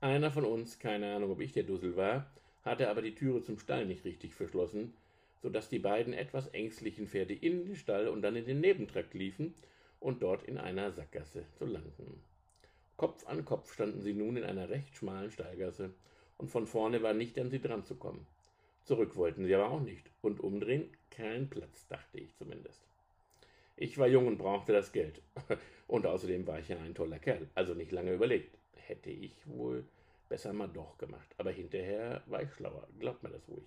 Einer 0.03 0.33
von 0.33 0.45
uns, 0.45 0.81
keine 0.81 1.15
Ahnung, 1.15 1.31
ob 1.31 1.41
ich 1.41 1.53
der 1.53 1.63
Dussel 1.63 1.97
war, 1.97 2.27
hatte 2.65 2.91
aber 2.91 3.03
die 3.03 3.15
Türe 3.15 3.41
zum 3.41 3.57
Stall 3.61 3.87
nicht 3.87 4.05
richtig 4.05 4.35
verschlossen, 4.35 4.95
so 5.41 5.49
dass 5.49 5.69
die 5.69 5.79
beiden 5.79 6.13
etwas 6.13 6.49
ängstlichen 6.49 7.07
Pferde 7.07 7.35
in 7.35 7.67
den 7.67 7.77
Stall 7.77 8.09
und 8.09 8.21
dann 8.21 8.35
in 8.35 8.45
den 8.45 8.61
Nebentrakt 8.61 9.15
liefen 9.15 9.55
und 10.01 10.21
dort 10.21 10.43
in 10.43 10.59
einer 10.59 10.91
Sackgasse 10.91 11.45
zu 11.57 11.67
landen. 11.67 12.21
Kopf 12.97 13.25
an 13.29 13.45
Kopf 13.45 13.73
standen 13.73 14.03
sie 14.03 14.13
nun 14.13 14.37
in 14.37 14.43
einer 14.43 14.71
recht 14.71 14.97
schmalen 14.97 15.31
Stallgasse, 15.31 15.95
und 16.37 16.51
von 16.51 16.67
vorne 16.67 17.01
war 17.05 17.15
nicht 17.15 17.39
an 17.39 17.51
sie 17.51 17.61
dran 17.61 17.85
zu 17.85 17.95
kommen. 17.95 18.27
Zurück 18.83 19.15
wollten 19.15 19.45
sie 19.45 19.55
aber 19.55 19.71
auch 19.71 19.83
nicht, 19.83 20.11
und 20.21 20.41
umdrehen 20.41 20.91
kein 21.11 21.49
Platz, 21.49 21.87
dachte 21.87 22.19
ich 22.19 22.35
zumindest. 22.35 22.83
Ich 23.77 23.99
war 23.99 24.09
jung 24.09 24.27
und 24.27 24.39
brauchte 24.39 24.73
das 24.73 24.91
Geld. 24.91 25.23
Und 25.87 26.07
außerdem 26.07 26.47
war 26.47 26.59
ich 26.59 26.69
ja 26.69 26.79
ein 26.79 26.95
toller 26.95 27.19
Kerl, 27.19 27.49
also 27.55 27.75
nicht 27.75 27.93
lange 27.93 28.15
überlegt. 28.15 28.57
Hätte 28.77 29.11
ich 29.11 29.35
wohl 29.47 29.85
besser 30.29 30.53
mal 30.53 30.69
doch 30.69 30.97
gemacht. 30.99 31.29
Aber 31.39 31.51
hinterher 31.51 32.23
war 32.27 32.43
ich 32.43 32.53
schlauer, 32.55 32.89
glaubt 32.99 33.23
mir 33.23 33.29
das 33.29 33.47
ruhig. 33.49 33.67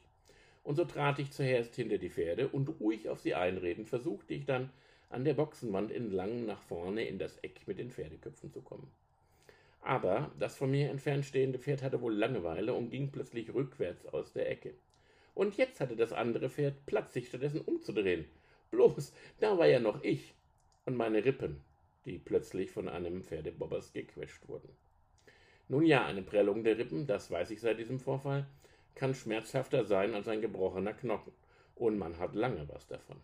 Und 0.63 0.75
so 0.75 0.85
trat 0.85 1.19
ich 1.19 1.31
zuerst 1.31 1.75
hinter 1.75 1.99
die 1.99 2.09
Pferde 2.09 2.47
und 2.47 2.67
ruhig 2.79 3.07
auf 3.07 3.19
sie 3.19 3.35
einredend 3.35 3.87
versuchte 3.87 4.33
ich 4.33 4.45
dann 4.45 4.71
an 5.11 5.23
der 5.23 5.35
Boxenwand 5.35 5.91
entlang 5.91 6.47
nach 6.47 6.61
vorne 6.63 7.05
in 7.05 7.19
das 7.19 7.37
Eck 7.37 7.67
mit 7.67 7.77
den 7.77 7.91
Pferdeköpfen 7.91 8.51
zu 8.51 8.61
kommen. 8.61 8.91
Aber 9.81 10.31
das 10.39 10.57
von 10.57 10.71
mir 10.71 10.89
entfernt 10.89 11.25
stehende 11.25 11.59
Pferd 11.59 11.83
hatte 11.83 12.01
wohl 12.01 12.15
Langeweile 12.15 12.73
und 12.73 12.89
ging 12.89 13.11
plötzlich 13.11 13.53
rückwärts 13.53 14.07
aus 14.07 14.33
der 14.33 14.49
Ecke. 14.49 14.73
Und 15.35 15.57
jetzt 15.57 15.79
hatte 15.79 15.95
das 15.95 16.13
andere 16.13 16.49
Pferd 16.49 16.87
Platz, 16.87 17.13
sich 17.13 17.27
stattdessen 17.27 17.61
umzudrehen. 17.61 18.25
Bloß, 18.71 19.13
da 19.39 19.59
war 19.59 19.67
ja 19.67 19.79
noch 19.79 20.03
ich 20.03 20.33
und 20.85 20.95
meine 20.95 21.23
Rippen, 21.23 21.61
die 22.05 22.17
plötzlich 22.17 22.71
von 22.71 22.89
einem 22.89 23.21
Pferdebobbers 23.21 23.93
gequetscht 23.93 24.47
wurden. 24.47 24.69
Nun 25.67 25.86
ja, 25.86 26.06
eine 26.06 26.21
Prellung 26.21 26.63
der 26.63 26.78
Rippen, 26.78 27.08
das 27.08 27.32
weiß 27.32 27.49
ich 27.49 27.60
seit 27.60 27.80
diesem 27.80 27.99
Vorfall, 27.99 28.45
kann 28.93 29.15
schmerzhafter 29.15 29.84
sein 29.84 30.13
als 30.13 30.28
ein 30.28 30.41
gebrochener 30.41 30.93
Knochen, 30.93 31.34
und 31.75 31.97
man 31.97 32.19
hat 32.19 32.36
lange 32.36 32.67
was 32.69 32.88
davon. 32.88 33.17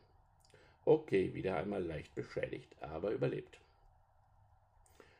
Okay, 0.84 1.34
wieder 1.36 1.58
einmal 1.58 1.84
leicht 1.84 2.16
beschädigt, 2.16 2.76
aber 2.82 3.12
überlebt. 3.12 3.60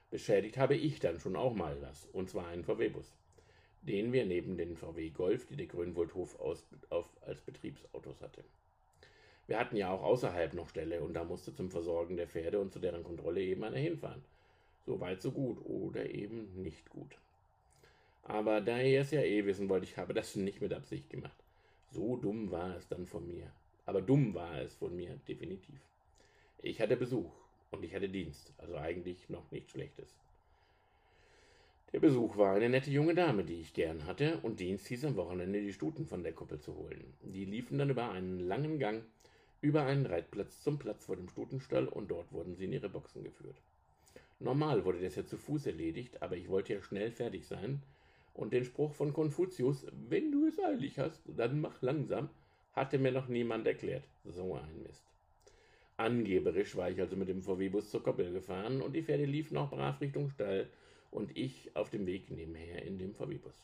Beschädigt 0.10 0.58
habe 0.58 0.76
ich 0.76 1.00
dann 1.00 1.20
schon 1.20 1.36
auch 1.36 1.54
mal 1.54 1.78
was, 1.82 2.08
und 2.12 2.30
zwar 2.30 2.48
einen 2.48 2.64
VW-Bus, 2.64 3.14
den 3.84 4.12
wir 4.12 4.26
neben 4.26 4.58
den 4.58 4.76
VW 4.76 5.10
Golf, 5.10 5.46
die 5.46 5.56
der 5.56 5.68
Grünwaldhof 5.68 6.40
aus, 6.40 6.66
auf, 6.90 7.08
als 7.22 7.40
Betriebsautos 7.42 8.20
hatte. 8.22 8.44
Wir 9.46 9.60
hatten 9.60 9.78
ja 9.78 9.92
auch 9.92 10.04
außerhalb 10.04 10.54
noch 10.54 10.70
Ställe 10.70 11.02
und 11.02 11.14
da 11.14 11.24
musste 11.24 11.54
zum 11.54 11.70
Versorgen 11.70 12.18
der 12.18 12.28
Pferde 12.28 12.60
und 12.60 12.74
zu 12.74 12.80
deren 12.80 13.04
Kontrolle 13.04 13.42
eben 13.42 13.64
einer 13.64 13.78
hinfahren. 13.78 14.24
So 14.86 15.00
weit, 15.00 15.22
so 15.22 15.32
gut 15.32 15.64
oder 15.66 16.10
eben 16.10 16.62
nicht 16.62 16.90
gut. 16.90 17.18
Aber 18.24 18.62
da 18.62 18.80
ihr 18.80 19.02
es 19.02 19.12
ja 19.12 19.22
eh 19.22 19.46
wissen 19.46 19.70
wollt, 19.70 19.84
ich 19.84 19.98
habe 19.98 20.14
das 20.14 20.36
nicht 20.36 20.62
mit 20.62 20.74
Absicht 20.74 21.10
gemacht. 21.10 21.38
So 21.92 22.16
dumm 22.16 22.52
war 22.52 22.76
es 22.78 22.88
dann 22.88 23.06
von 23.06 23.28
mir. 23.28 23.52
Aber 23.86 24.02
dumm 24.02 24.34
war 24.34 24.62
es 24.62 24.74
von 24.76 24.96
mir, 24.96 25.20
definitiv. 25.28 25.80
Ich 26.62 26.80
hatte 26.80 26.96
Besuch 26.96 27.32
und 27.72 27.84
ich 27.84 27.94
hatte 27.94 28.10
Dienst, 28.10 28.54
also 28.58 28.76
eigentlich 28.76 29.30
noch 29.30 29.50
nichts 29.52 29.72
Schlechtes. 29.72 30.16
Der 31.92 32.00
Besuch 32.00 32.38
war 32.38 32.56
eine 32.56 32.70
nette 32.70 32.90
junge 32.90 33.16
Dame, 33.16 33.44
die 33.44 33.60
ich 33.60 33.74
gern 33.74 34.06
hatte, 34.06 34.40
und 34.44 34.62
Dienst 34.62 34.88
hieß 34.88 35.04
am 35.06 35.18
Wochenende 35.18 35.60
die 35.60 35.74
Stuten 35.74 36.06
von 36.06 36.24
der 36.24 36.32
Kuppel 36.32 36.60
zu 36.60 36.76
holen. 36.78 37.14
Die 37.22 37.44
liefen 37.44 37.78
dann 37.78 37.90
über 37.90 38.12
einen 38.12 38.40
langen 38.40 38.80
Gang, 38.80 39.04
über 39.60 39.84
einen 39.84 40.06
Reitplatz 40.06 40.62
zum 40.62 40.80
Platz 40.80 41.04
vor 41.06 41.18
dem 41.18 41.28
Stutenstall, 41.28 41.88
und 41.88 42.10
dort 42.10 42.32
wurden 42.32 42.56
sie 42.56 42.66
in 42.66 42.74
ihre 42.74 42.88
Boxen 42.88 43.24
geführt. 43.24 43.58
Normal 44.42 44.86
wurde 44.86 45.02
das 45.02 45.16
ja 45.16 45.26
zu 45.26 45.38
Fuß 45.38 45.68
erledigt, 45.68 46.22
aber 46.22 46.36
ich 46.36 46.50
wollte 46.50 46.74
ja 46.74 46.82
schnell 46.82 47.12
fertig 47.12 47.46
sein, 47.46 47.82
und 48.34 48.54
den 48.54 48.64
Spruch 48.64 48.94
von 48.94 49.14
Konfuzius, 49.14 49.86
wenn 50.10 50.32
du 50.32 50.48
es 50.48 50.60
eilig 50.60 50.98
hast, 51.00 51.22
dann 51.28 51.62
mach 51.62 51.82
langsam, 51.82 52.30
hatte 52.74 52.98
mir 52.98 53.12
noch 53.12 53.28
niemand 53.28 53.68
erklärt. 53.68 54.04
So 54.24 54.56
ein 54.56 54.84
Mist. 54.84 55.04
Angeberisch 55.98 56.76
war 56.76 56.90
ich 56.90 57.00
also 57.00 57.16
mit 57.16 57.28
dem 57.28 57.42
VW-Bus 57.42 57.92
zur 57.92 58.04
Koppel 58.04 58.32
gefahren 58.32 58.82
und 58.82 58.94
die 58.94 59.04
Pferde 59.04 59.26
liefen 59.26 59.58
auch 59.58 59.70
brav 59.70 60.00
Richtung 60.02 60.30
Stall 60.30 60.70
und 61.12 61.38
ich 61.38 61.76
auf 61.76 61.90
dem 61.90 62.08
Weg 62.08 62.32
nebenher 62.32 62.84
in 62.84 62.98
dem 62.98 63.14
VW-Bus. 63.14 63.62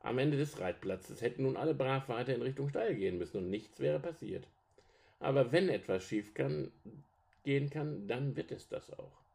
Am 0.00 0.18
Ende 0.18 0.36
des 0.36 0.60
Reitplatzes 0.60 1.22
hätten 1.22 1.44
nun 1.44 1.56
alle 1.56 1.74
brav 1.74 2.08
weiter 2.08 2.34
in 2.34 2.42
Richtung 2.42 2.68
Stall 2.68 2.94
gehen 2.94 3.18
müssen 3.18 3.38
und 3.38 3.50
nichts 3.50 3.80
wäre 3.80 4.00
passiert. 4.00 4.46
Aber 5.18 5.52
wenn 5.52 5.68
etwas 5.68 6.04
schief 6.04 6.34
kann, 6.34 6.70
gehen 7.44 7.70
kann, 7.70 8.06
dann 8.06 8.36
wird 8.36 8.50
es 8.52 8.68
das 8.68 8.92
auch. 8.98 9.25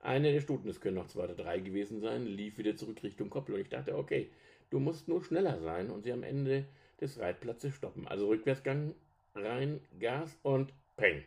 Eine 0.00 0.32
der 0.32 0.40
Stuten, 0.40 0.68
es 0.68 0.80
können 0.80 0.96
noch 0.96 1.08
zwei 1.08 1.24
oder 1.24 1.34
drei 1.34 1.58
gewesen 1.58 2.00
sein, 2.00 2.24
lief 2.24 2.58
wieder 2.58 2.76
zurück 2.76 3.02
Richtung 3.02 3.30
Koppel 3.30 3.54
und 3.54 3.60
ich 3.60 3.68
dachte, 3.68 3.96
okay, 3.96 4.30
du 4.70 4.78
musst 4.78 5.08
nur 5.08 5.24
schneller 5.24 5.60
sein 5.60 5.90
und 5.90 6.02
sie 6.02 6.12
am 6.12 6.22
Ende 6.22 6.66
des 7.00 7.18
Reitplatzes 7.18 7.74
stoppen. 7.74 8.06
Also 8.06 8.28
Rückwärtsgang 8.28 8.94
rein, 9.34 9.80
Gas 9.98 10.38
und 10.42 10.72
Peng. 10.96 11.24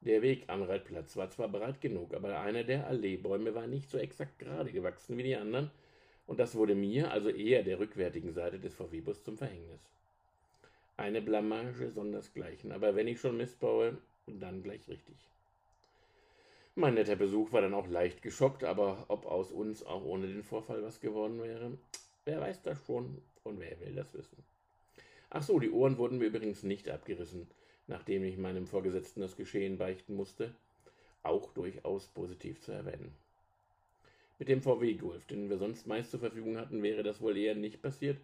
Der 0.00 0.22
Weg 0.22 0.44
am 0.46 0.62
Reitplatz 0.62 1.16
war 1.16 1.28
zwar 1.30 1.48
breit 1.48 1.80
genug, 1.80 2.14
aber 2.14 2.40
einer 2.40 2.62
der 2.62 2.86
Alleebäume 2.86 3.54
war 3.54 3.66
nicht 3.66 3.90
so 3.90 3.98
exakt 3.98 4.38
gerade 4.38 4.70
gewachsen 4.70 5.18
wie 5.18 5.24
die 5.24 5.36
anderen, 5.36 5.70
und 6.28 6.38
das 6.38 6.54
wurde 6.54 6.74
mir, 6.74 7.10
also 7.10 7.30
eher 7.30 7.62
der 7.62 7.80
rückwärtigen 7.80 8.34
Seite 8.34 8.58
des 8.58 8.74
VW-Bus, 8.74 9.24
zum 9.24 9.38
Verhängnis. 9.38 9.80
Eine 10.96 11.22
Blamage 11.22 11.90
sondersgleichen, 11.90 12.70
aber 12.70 12.94
wenn 12.94 13.08
ich 13.08 13.18
schon 13.18 13.38
Mist 13.38 13.58
baue, 13.58 13.96
dann 14.26 14.62
gleich 14.62 14.86
richtig. 14.88 15.16
Mein 16.78 16.94
netter 16.94 17.16
Besuch 17.16 17.52
war 17.52 17.60
dann 17.60 17.74
auch 17.74 17.88
leicht 17.88 18.22
geschockt, 18.22 18.62
aber 18.62 19.04
ob 19.08 19.26
aus 19.26 19.50
uns 19.50 19.84
auch 19.84 20.04
ohne 20.04 20.28
den 20.28 20.44
Vorfall 20.44 20.82
was 20.82 21.00
geworden 21.00 21.42
wäre, 21.42 21.76
wer 22.24 22.40
weiß 22.40 22.62
das 22.62 22.84
schon 22.86 23.20
und 23.42 23.58
wer 23.58 23.80
will 23.80 23.94
das 23.94 24.14
wissen. 24.14 24.44
Ach 25.30 25.42
so, 25.42 25.58
die 25.58 25.70
Ohren 25.70 25.98
wurden 25.98 26.18
mir 26.18 26.26
übrigens 26.26 26.62
nicht 26.62 26.88
abgerissen 26.88 27.48
nachdem 27.88 28.22
ich 28.22 28.36
meinem 28.36 28.66
Vorgesetzten 28.66 29.22
das 29.22 29.36
Geschehen 29.36 29.78
beichten 29.78 30.14
musste, 30.14 30.54
auch 31.22 31.52
durchaus 31.54 32.06
positiv 32.08 32.60
zu 32.60 32.72
erwähnen. 32.72 33.12
Mit 34.38 34.48
dem 34.48 34.62
VW-Golf, 34.62 35.26
den 35.26 35.50
wir 35.50 35.58
sonst 35.58 35.86
meist 35.86 36.12
zur 36.12 36.20
Verfügung 36.20 36.58
hatten, 36.58 36.82
wäre 36.82 37.02
das 37.02 37.20
wohl 37.20 37.36
eher 37.36 37.56
nicht 37.56 37.82
passiert, 37.82 38.18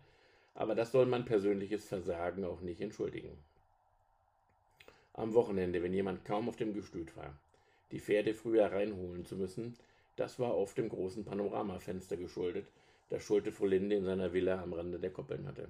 aber 0.55 0.77
das 0.77 0.93
soll 0.93 1.07
mein 1.07 1.25
persönliches 1.25 1.87
Versagen 1.87 2.45
auch 2.45 2.61
nicht 2.61 2.81
entschuldigen. 2.81 3.37
Am 5.15 5.35
Wochenende, 5.35 5.83
wenn 5.83 5.95
jemand 5.95 6.25
kaum 6.25 6.49
auf 6.49 6.57
dem 6.57 6.75
Gestüt 6.75 7.17
war, 7.17 7.37
die 7.91 8.01
Pferde 8.01 8.35
früher 8.35 8.73
reinholen 8.73 9.25
zu 9.25 9.37
müssen, 9.37 9.77
das 10.17 10.39
war 10.39 10.57
oft 10.57 10.79
dem 10.79 10.89
großen 10.89 11.25
Panoramafenster 11.25 12.17
geschuldet, 12.17 12.67
das 13.11 13.23
Schulte 13.23 13.53
Frolinde 13.53 13.97
in 13.97 14.05
seiner 14.05 14.33
Villa 14.33 14.63
am 14.63 14.73
Rande 14.73 14.99
der 14.99 15.11
Koppeln 15.11 15.47
hatte. 15.47 15.69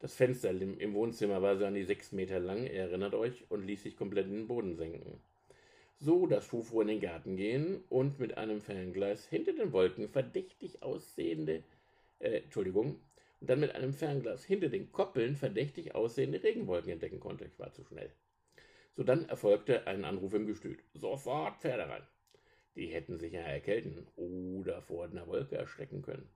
Das 0.00 0.14
Fenster 0.14 0.50
im 0.50 0.94
Wohnzimmer 0.94 1.40
war 1.40 1.56
so 1.56 1.64
an 1.64 1.74
die 1.74 1.84
sechs 1.84 2.12
Meter 2.12 2.38
lang, 2.38 2.64
ihr 2.64 2.72
erinnert 2.72 3.14
euch, 3.14 3.44
und 3.48 3.66
ließ 3.66 3.84
sich 3.84 3.96
komplett 3.96 4.26
in 4.26 4.34
den 4.34 4.48
Boden 4.48 4.76
senken. 4.76 5.18
So 5.98 6.26
dass 6.26 6.46
Fufo 6.46 6.80
in 6.82 6.88
den 6.88 7.00
Garten 7.00 7.36
gehen 7.36 7.82
und 7.88 8.18
mit 8.18 8.36
einem 8.36 8.60
Fernglas 8.60 9.26
hinter 9.26 9.52
den 9.52 9.72
Wolken 9.72 10.08
verdächtig 10.08 10.82
aussehende, 10.82 11.62
äh, 12.18 12.40
Entschuldigung, 12.40 12.96
und 13.40 13.50
dann 13.50 13.60
mit 13.60 13.74
einem 13.74 13.94
Fernglas 13.94 14.44
hinter 14.44 14.68
den 14.68 14.92
Koppeln 14.92 15.36
verdächtig 15.36 15.94
aussehende 15.94 16.42
Regenwolken 16.42 16.92
entdecken 16.92 17.20
konnte. 17.20 17.44
Ich 17.44 17.58
war 17.58 17.72
zu 17.72 17.84
schnell. 17.84 18.10
So 18.96 19.02
dann 19.02 19.28
erfolgte 19.28 19.86
ein 19.86 20.04
Anruf 20.04 20.34
im 20.34 20.46
Gestüt. 20.46 20.84
Sofort 20.94 21.60
Pferde 21.60 21.88
rein. 21.88 22.06
Die 22.76 22.86
hätten 22.86 23.18
sich 23.18 23.32
ja 23.32 23.40
erkälten 23.40 24.06
oder 24.16 24.82
vor 24.82 25.04
einer 25.04 25.26
Wolke 25.26 25.56
erschrecken 25.56 26.02
können. 26.02 26.28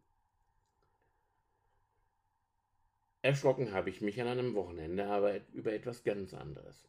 Erschrocken 3.23 3.73
habe 3.73 3.91
ich 3.91 4.01
mich 4.01 4.21
an 4.21 4.29
einem 4.29 4.55
Wochenende 4.55 5.07
aber 5.07 5.41
über 5.53 5.73
etwas 5.73 6.05
ganz 6.05 6.35
anderes. 6.35 6.89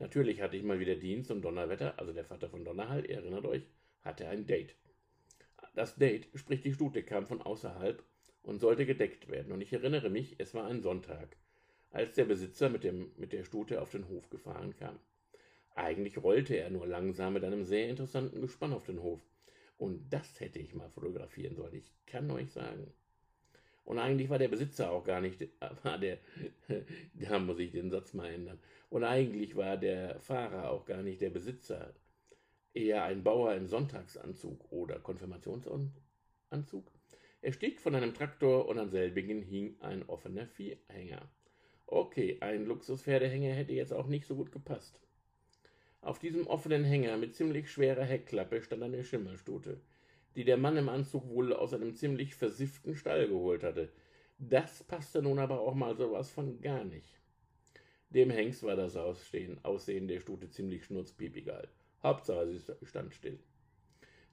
Natürlich 0.00 0.40
hatte 0.40 0.56
ich 0.56 0.62
mal 0.62 0.80
wieder 0.80 0.96
Dienst 0.96 1.30
und 1.30 1.42
Donnerwetter, 1.42 1.98
also 1.98 2.12
der 2.12 2.24
Vater 2.24 2.48
von 2.48 2.64
Donnerhall, 2.64 3.04
ihr 3.04 3.16
erinnert 3.16 3.44
euch, 3.46 3.66
hatte 4.02 4.28
ein 4.28 4.46
Date. 4.46 4.74
Das 5.74 5.96
Date, 5.96 6.28
sprich 6.34 6.60
die 6.60 6.72
Stute, 6.72 7.02
kam 7.02 7.26
von 7.26 7.42
außerhalb 7.42 8.02
und 8.42 8.58
sollte 8.58 8.86
gedeckt 8.86 9.28
werden. 9.28 9.52
Und 9.52 9.60
ich 9.60 9.72
erinnere 9.72 10.10
mich, 10.10 10.36
es 10.38 10.54
war 10.54 10.66
ein 10.66 10.82
Sonntag, 10.82 11.36
als 11.90 12.14
der 12.14 12.24
Besitzer 12.24 12.68
mit, 12.68 12.84
dem, 12.84 13.12
mit 13.16 13.32
der 13.32 13.44
Stute 13.44 13.80
auf 13.80 13.90
den 13.90 14.08
Hof 14.08 14.28
gefahren 14.30 14.74
kam. 14.76 14.98
Eigentlich 15.78 16.20
rollte 16.20 16.56
er 16.56 16.70
nur 16.70 16.88
langsam 16.88 17.34
mit 17.34 17.44
einem 17.44 17.64
sehr 17.64 17.88
interessanten 17.88 18.40
Gespann 18.40 18.72
auf 18.72 18.86
den 18.86 19.00
Hof. 19.00 19.20
Und 19.76 20.12
das 20.12 20.40
hätte 20.40 20.58
ich 20.58 20.74
mal 20.74 20.90
fotografieren 20.90 21.54
sollen, 21.54 21.74
ich 21.74 21.92
kann 22.04 22.28
euch 22.32 22.50
sagen. 22.50 22.92
Und 23.84 24.00
eigentlich 24.00 24.28
war 24.28 24.38
der 24.38 24.48
Besitzer 24.48 24.90
auch 24.90 25.04
gar 25.04 25.20
nicht, 25.20 25.48
war 25.84 25.98
der, 25.98 26.18
da 27.14 27.38
muss 27.38 27.60
ich 27.60 27.70
den 27.70 27.90
Satz 27.90 28.12
mal 28.12 28.28
ändern. 28.28 28.58
Und 28.90 29.04
eigentlich 29.04 29.54
war 29.54 29.76
der 29.76 30.18
Fahrer 30.18 30.68
auch 30.70 30.84
gar 30.84 31.02
nicht 31.02 31.20
der 31.20 31.30
Besitzer, 31.30 31.94
eher 32.74 33.04
ein 33.04 33.22
Bauer 33.22 33.54
im 33.54 33.68
Sonntagsanzug 33.68 34.72
oder 34.72 34.98
Konfirmationsanzug. 34.98 36.92
Er 37.40 37.52
stieg 37.52 37.80
von 37.80 37.94
einem 37.94 38.14
Traktor 38.14 38.66
und 38.66 38.80
an 38.80 38.90
selbigen 38.90 39.42
hing 39.42 39.76
ein 39.80 40.02
offener 40.08 40.48
Viehhänger. 40.48 41.30
Okay, 41.86 42.38
ein 42.40 42.66
Luxuspferdehänger 42.66 43.54
hätte 43.54 43.74
jetzt 43.74 43.92
auch 43.92 44.08
nicht 44.08 44.26
so 44.26 44.34
gut 44.34 44.50
gepasst. 44.50 45.00
Auf 46.00 46.18
diesem 46.18 46.46
offenen 46.46 46.84
Hänger 46.84 47.16
mit 47.16 47.34
ziemlich 47.34 47.70
schwerer 47.70 48.04
Heckklappe 48.04 48.62
stand 48.62 48.82
eine 48.82 49.02
Schimmelstute, 49.02 49.80
die 50.36 50.44
der 50.44 50.56
Mann 50.56 50.76
im 50.76 50.88
Anzug 50.88 51.28
wohl 51.28 51.52
aus 51.52 51.74
einem 51.74 51.94
ziemlich 51.94 52.34
versifften 52.34 52.94
Stall 52.94 53.28
geholt 53.28 53.64
hatte. 53.64 53.90
Das 54.38 54.84
passte 54.84 55.20
nun 55.22 55.38
aber 55.38 55.60
auch 55.60 55.74
mal 55.74 55.96
sowas 55.96 56.30
von 56.30 56.60
gar 56.60 56.84
nicht. 56.84 57.20
Dem 58.10 58.30
Hengst 58.30 58.62
war 58.62 58.76
das 58.76 58.96
Aussehen, 58.96 59.62
Aussehen 59.64 60.08
der 60.08 60.20
Stute 60.20 60.48
ziemlich 60.48 60.84
schnurzpiepigal. 60.84 61.68
Hauptsache, 62.02 62.46
sie 62.46 62.86
stand 62.86 63.12
still. 63.12 63.38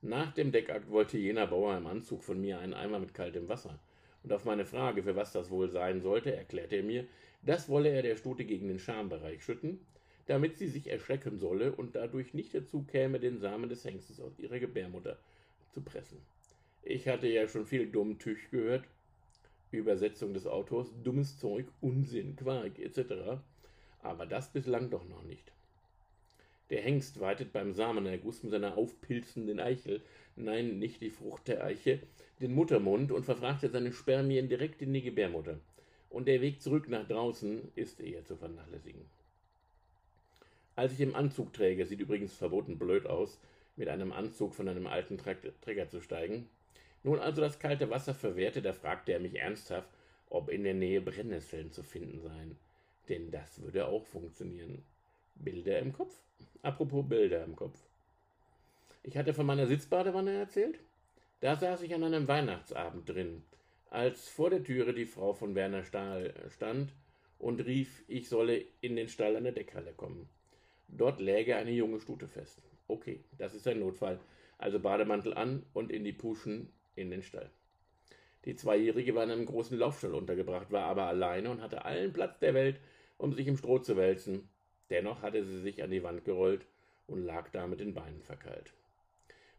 Nach 0.01 0.31
dem 0.33 0.51
Deckakt 0.51 0.91
wollte 0.91 1.17
jener 1.17 1.47
Bauer 1.47 1.75
im 1.75 1.87
Anzug 1.87 2.23
von 2.23 2.39
mir 2.39 2.59
einen 2.59 2.75
Eimer 2.75 2.99
mit 2.99 3.15
kaltem 3.15 3.49
Wasser. 3.49 3.79
Und 4.21 4.31
auf 4.31 4.45
meine 4.45 4.65
Frage, 4.65 5.01
für 5.01 5.15
was 5.15 5.31
das 5.31 5.49
wohl 5.49 5.69
sein 5.69 6.01
sollte, 6.01 6.35
erklärte 6.35 6.77
er 6.77 6.83
mir, 6.83 7.07
das 7.41 7.67
wolle 7.69 7.89
er 7.89 8.03
der 8.03 8.15
Stute 8.15 8.45
gegen 8.45 8.67
den 8.67 8.79
Schambereich 8.79 9.43
schütten, 9.43 9.79
damit 10.27 10.57
sie 10.57 10.67
sich 10.67 10.87
erschrecken 10.87 11.37
solle 11.37 11.71
und 11.71 11.95
dadurch 11.95 12.33
nicht 12.33 12.53
dazu 12.53 12.83
käme, 12.83 13.19
den 13.19 13.39
Samen 13.39 13.69
des 13.69 13.85
Hengstes 13.85 14.19
aus 14.19 14.39
ihrer 14.39 14.59
Gebärmutter 14.59 15.17
zu 15.71 15.81
pressen. 15.81 16.17
Ich 16.83 17.07
hatte 17.07 17.27
ja 17.27 17.47
schon 17.47 17.65
viel 17.65 17.87
dumm 17.87 18.19
Tüch 18.19 18.49
gehört, 18.51 18.83
Übersetzung 19.71 20.33
des 20.33 20.47
Autors, 20.47 20.87
dummes 21.03 21.39
Zeug, 21.39 21.65
Unsinn, 21.81 22.35
Quark 22.35 22.79
etc., 22.79 23.39
aber 24.01 24.25
das 24.25 24.49
bislang 24.51 24.89
doch 24.89 25.07
noch 25.09 25.23
nicht. 25.23 25.51
Der 26.69 26.81
Hengst 26.81 27.19
weitet 27.19 27.53
beim 27.53 27.73
Samenerguss 27.73 28.41
mit 28.41 28.51
seiner 28.51 28.77
aufpilzenden 28.77 29.59
Eichel, 29.59 30.01
nein, 30.35 30.79
nicht 30.79 31.01
die 31.01 31.11
Frucht 31.11 31.47
der 31.47 31.63
Eiche, 31.63 31.99
den 32.41 32.53
Muttermund 32.53 33.11
und 33.11 33.25
verfrachtet 33.25 33.71
seine 33.71 33.91
Spermien 33.91 34.49
direkt 34.49 34.81
in 34.81 34.93
die 34.93 35.01
Gebärmutter. 35.01 35.59
Und 36.09 36.27
der 36.27 36.41
Weg 36.41 36.61
zurück 36.61 36.87
nach 36.89 37.07
draußen 37.07 37.71
ist 37.75 37.99
eher 37.99 38.25
zu 38.25 38.35
vernachlässigen. 38.35 39.05
Als 40.75 40.93
ich 40.93 40.99
im 41.01 41.15
Anzug 41.15 41.53
träge, 41.53 41.85
sieht 41.85 42.01
übrigens 42.01 42.35
verboten 42.35 42.77
blöd 42.77 43.05
aus, 43.05 43.39
mit 43.75 43.87
einem 43.87 44.11
Anzug 44.11 44.53
von 44.53 44.67
einem 44.67 44.87
alten 44.87 45.17
Träger 45.17 45.89
zu 45.89 46.01
steigen. 46.01 46.49
Nun 47.03 47.19
also 47.19 47.41
das 47.41 47.59
kalte 47.59 47.89
Wasser 47.89 48.13
verwehrte, 48.13 48.61
da 48.61 48.73
fragte 48.73 49.13
er 49.13 49.19
mich 49.19 49.35
ernsthaft, 49.35 49.89
ob 50.29 50.49
in 50.49 50.63
der 50.63 50.73
Nähe 50.73 51.01
Brennnesseln 51.01 51.71
zu 51.71 51.83
finden 51.83 52.19
seien. 52.19 52.57
Denn 53.09 53.31
das 53.31 53.61
würde 53.61 53.87
auch 53.87 54.05
funktionieren. 54.05 54.83
Bilder 55.35 55.79
im 55.79 55.93
Kopf? 55.93 56.15
Apropos 56.61 57.07
Bilder 57.07 57.43
im 57.43 57.55
Kopf. 57.55 57.79
Ich 59.03 59.17
hatte 59.17 59.33
von 59.33 59.45
meiner 59.45 59.67
Sitzbadewanne 59.67 60.31
erzählt. 60.31 60.79
Da 61.41 61.55
saß 61.55 61.83
ich 61.83 61.93
an 61.93 62.03
einem 62.03 62.27
Weihnachtsabend 62.27 63.07
drin, 63.07 63.43
als 63.89 64.27
vor 64.27 64.49
der 64.49 64.63
Türe 64.63 64.93
die 64.93 65.05
Frau 65.05 65.33
von 65.33 65.53
Werner 65.53 65.83
Stahl 65.83 66.33
stand 66.49 66.91
und 67.37 67.59
rief, 67.59 68.03
ich 68.07 68.29
solle 68.29 68.65
in 68.81 68.95
den 68.95 69.09
Stall 69.09 69.35
an 69.35 69.43
der 69.43 69.53
Deckhalle 69.53 69.93
kommen. 69.93 70.27
Dort 70.87 71.19
läge 71.19 71.55
eine 71.55 71.71
junge 71.71 71.99
Stute 71.99 72.27
fest. 72.27 72.61
Okay, 72.87 73.23
das 73.37 73.53
ist 73.53 73.67
ein 73.67 73.79
Notfall. 73.79 74.19
Also 74.57 74.79
Bademantel 74.79 75.33
an 75.33 75.63
und 75.73 75.91
in 75.91 76.03
die 76.03 76.13
Puschen 76.13 76.69
in 76.95 77.09
den 77.09 77.21
Stall. 77.21 77.49
Die 78.45 78.55
Zweijährige 78.55 79.15
war 79.15 79.23
in 79.23 79.31
einem 79.31 79.45
großen 79.45 79.77
Laufstall 79.77 80.13
untergebracht, 80.13 80.71
war 80.71 80.85
aber 80.85 81.07
alleine 81.07 81.49
und 81.49 81.61
hatte 81.61 81.83
allen 81.83 82.13
Platz 82.13 82.39
der 82.39 82.53
Welt, 82.53 82.79
um 83.17 83.33
sich 83.33 83.47
im 83.47 83.57
Stroh 83.57 83.79
zu 83.79 83.97
wälzen. 83.97 84.47
Dennoch 84.89 85.23
hatte 85.23 85.43
sie 85.43 85.61
sich 85.61 85.83
an 85.83 85.89
die 85.89 86.03
Wand 86.03 86.23
gerollt 86.25 86.67
und 87.07 87.25
lag 87.25 87.49
da 87.49 87.65
mit 87.65 87.79
den 87.79 87.93
Beinen 87.93 88.21
verkeilt. 88.21 88.73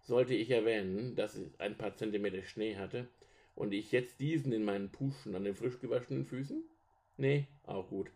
Sollte 0.03 0.35
ich 0.35 0.51
erwähnen, 0.51 1.17
dass 1.17 1.35
sie 1.35 1.51
ein 1.59 1.77
paar 1.77 1.97
Zentimeter 1.97 2.43
Schnee 2.43 2.77
hatte 2.77 3.09
und 3.57 3.75
ich 3.75 3.91
jetzt 3.91 4.21
diesen 4.21 4.53
in 4.53 4.65
meinen 4.65 4.91
Puschen 4.91 5.35
an 5.35 5.43
den 5.43 5.57
frisch 5.57 5.81
gewaschenen 5.81 6.25
Füßen? 6.25 6.63
Nee, 7.17 7.49
auch 7.65 7.89
gut. 7.89 8.11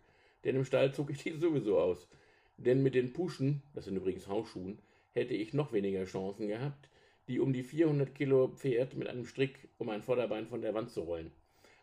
Denn 0.45 0.55
im 0.55 0.63
Stall 0.63 0.93
zog 0.93 1.09
ich 1.09 1.21
die 1.21 1.37
sowieso 1.37 1.79
aus. 1.79 2.07
Denn 2.65 2.83
mit 2.83 2.93
den 2.93 3.11
Puschen, 3.11 3.63
das 3.73 3.85
sind 3.85 3.95
übrigens 3.95 4.27
Hausschuhen, 4.27 4.77
hätte 5.13 5.33
ich 5.33 5.53
noch 5.53 5.73
weniger 5.73 6.05
Chancen 6.05 6.47
gehabt, 6.47 6.89
die 7.27 7.39
um 7.39 7.53
die 7.53 7.63
400 7.63 8.13
Kilo 8.13 8.49
Pferd 8.49 8.93
mit 8.95 9.07
einem 9.07 9.25
Strick 9.25 9.67
um 9.79 9.89
ein 9.89 10.03
Vorderbein 10.03 10.45
von 10.45 10.61
der 10.61 10.75
Wand 10.75 10.91
zu 10.91 11.01
rollen. 11.01 11.31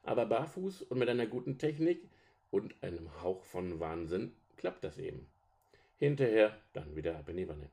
Aber 0.04 0.24
barfuß 0.26 0.82
und 0.82 0.98
mit 0.98 1.08
einer 1.08 1.26
guten 1.26 1.58
Technik 1.58 2.00
und 2.52 2.80
einem 2.80 3.10
Hauch 3.22 3.42
von 3.42 3.80
Wahnsinn 3.80 4.30
klappt 4.56 4.84
das 4.84 4.98
eben. 4.98 5.26
Hinterher 5.96 6.56
dann 6.74 6.94
wieder 6.94 7.18
ab 7.18 7.28
in 7.28 7.38
die 7.38 7.48
Wanne. 7.48 7.68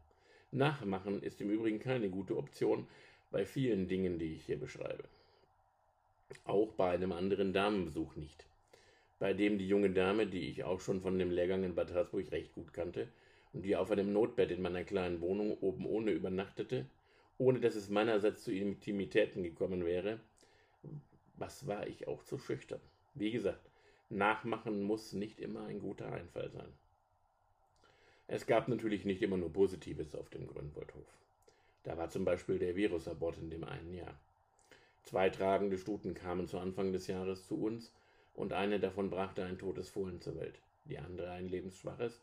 Nachmachen 0.51 1.21
ist 1.21 1.39
im 1.41 1.51
Übrigen 1.51 1.79
keine 1.79 2.09
gute 2.09 2.35
Option 2.35 2.87
bei 3.29 3.45
vielen 3.45 3.87
Dingen, 3.87 4.17
die 4.17 4.33
ich 4.33 4.45
hier 4.45 4.59
beschreibe. 4.59 5.03
Auch 6.43 6.71
bei 6.71 6.89
einem 6.89 7.11
anderen 7.11 7.53
Damenbesuch 7.53 8.15
nicht 8.15 8.47
bei 9.19 9.34
dem 9.34 9.58
die 9.58 9.67
junge 9.67 9.91
Dame, 9.91 10.28
die 10.28 10.49
ich 10.49 10.63
auch 10.63 10.82
schon 10.82 11.01
von 11.01 11.17
dem 11.17 11.32
Lehrgang 11.32 11.63
in 11.63 11.75
Bad 11.75 11.93
Harzburg 11.93 12.32
recht 12.32 12.54
gut 12.54 12.73
kannte 12.73 13.08
und 13.54 13.63
die 13.63 13.75
auf 13.75 13.91
einem 13.91 14.12
Notbett 14.12 14.51
in 14.51 14.62
meiner 14.62 14.84
kleinen 14.84 15.21
Wohnung 15.21 15.58
oben 15.60 15.86
ohne 15.86 16.12
übernachtete, 16.12 16.86
ohne 17.38 17.60
dass 17.60 17.75
es 17.75 17.89
meinerseits 17.89 18.43
zu 18.43 18.51
Intimitäten 18.51 19.43
gekommen 19.43 19.86
wäre, 19.86 20.19
was 21.36 21.67
war 21.67 21.88
ich 21.88 22.08
auch 22.08 22.23
zu 22.23 22.38
schüchtern. 22.38 22.82
Wie 23.13 23.32
gesagt, 23.32 23.69
nachmachen 24.10 24.84
muss 24.84 25.13
nicht 25.13 25.39
immer 25.39 25.65
ein 25.65 25.80
guter 25.80 26.12
Einfall 26.12 26.49
sein. 26.51 26.71
Es 28.28 28.47
gab 28.47 28.67
natürlich 28.67 29.06
nicht 29.06 29.21
immer 29.21 29.38
nur 29.38 29.54
Positives 29.54 30.15
auf 30.15 30.30
dem 30.30 30.47
Grünwaldhof. 30.47 31.06
Da 31.84 31.97
war 31.97 32.10
zum 32.10 32.25
Beispiel 32.25 32.58
der 32.58 32.75
Virusabort 32.75 33.38
in 33.38 33.49
dem 33.49 33.63
einen 33.63 33.93
Jahr. 33.93 34.19
Zwei 35.04 35.30
tragende 35.30 35.78
Stuten 35.78 36.15
kamen 36.15 36.47
zu 36.47 36.58
Anfang 36.58 36.91
des 36.91 37.06
Jahres 37.06 37.45
zu 37.45 37.62
uns 37.62 37.93
und 38.36 38.54
eine 38.54 38.80
davon 38.80 39.10
brachte 39.10 39.43
ein 39.43 39.58
totes 39.58 39.89
Fohlen 39.89 40.21
zur 40.21 40.36
Welt, 40.36 40.60
die 40.86 40.98
andere 40.98 41.32
ein 41.32 41.50
lebensschwaches, 41.50 42.21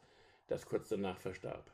das 0.49 0.67
kurz 0.67 0.89
danach 0.89 1.19
verstarb. 1.19 1.71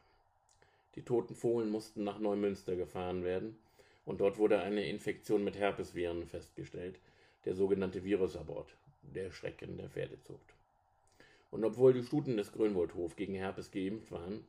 Die 0.94 1.03
toten 1.03 1.35
Fohlen 1.35 1.70
mussten 1.70 2.05
nach 2.05 2.18
Neumünster 2.18 2.77
gefahren 2.77 3.24
werden, 3.24 3.57
und 4.05 4.20
dort 4.20 4.38
wurde 4.38 4.61
eine 4.61 4.88
Infektion 4.88 5.44
mit 5.44 5.59
Herpesviren 5.59 6.27
festgestellt, 6.27 6.98
der 7.44 7.55
sogenannte 7.55 8.05
Virusabort, 8.05 8.74
der 9.03 9.31
Schrecken 9.31 9.77
der 9.77 9.90
Pferdezucht. 9.90 10.55
Und 11.51 11.64
obwohl 11.64 11.92
die 11.92 12.03
Stuten 12.03 12.37
des 12.37 12.53
Grünwoldhof 12.53 13.16
gegen 13.16 13.35
Herpes 13.35 13.70
geimpft 13.70 14.11
waren, 14.11 14.44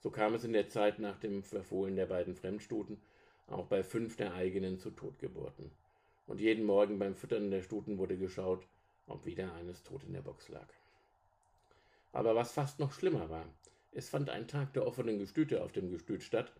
so 0.00 0.10
kam 0.10 0.34
es 0.34 0.44
in 0.44 0.52
der 0.52 0.68
Zeit 0.68 0.98
nach 0.98 1.18
dem 1.18 1.42
Verfohlen 1.42 1.96
der 1.96 2.06
beiden 2.06 2.34
Fremdstuten 2.34 3.00
auch 3.48 3.66
bei 3.66 3.82
fünf 3.82 4.16
der 4.16 4.34
eigenen 4.34 4.78
zu 4.78 4.90
Totgeburten. 4.90 5.70
Und 6.26 6.40
jeden 6.40 6.64
Morgen 6.64 6.98
beim 6.98 7.14
Füttern 7.14 7.50
der 7.50 7.62
Stuten 7.62 7.98
wurde 7.98 8.16
geschaut, 8.16 8.66
ob 9.06 9.26
wieder 9.26 9.52
eines 9.54 9.82
tot 9.82 10.04
in 10.04 10.12
der 10.12 10.22
Box 10.22 10.48
lag. 10.48 10.68
Aber 12.12 12.34
was 12.34 12.52
fast 12.52 12.78
noch 12.78 12.92
schlimmer 12.92 13.28
war, 13.28 13.46
es 13.92 14.08
fand 14.08 14.30
ein 14.30 14.48
Tag 14.48 14.72
der 14.72 14.86
offenen 14.86 15.18
Gestüte 15.18 15.62
auf 15.62 15.72
dem 15.72 15.90
Gestüt 15.90 16.22
statt, 16.22 16.52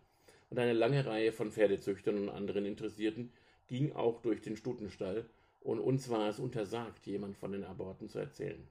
und 0.49 0.59
eine 0.59 0.73
lange 0.73 1.05
Reihe 1.05 1.31
von 1.31 1.51
Pferdezüchtern 1.51 2.17
und 2.17 2.29
anderen 2.29 2.65
Interessierten 2.65 3.31
ging 3.67 3.93
auch 3.93 4.21
durch 4.21 4.41
den 4.41 4.57
Stutenstall, 4.57 5.25
und 5.61 5.79
uns 5.79 6.09
war 6.09 6.29
es 6.29 6.39
untersagt, 6.39 7.07
jemand 7.07 7.35
von 7.37 7.51
den 7.51 7.63
Aborten 7.63 8.07
zu 8.07 8.19
erzählen. 8.19 8.67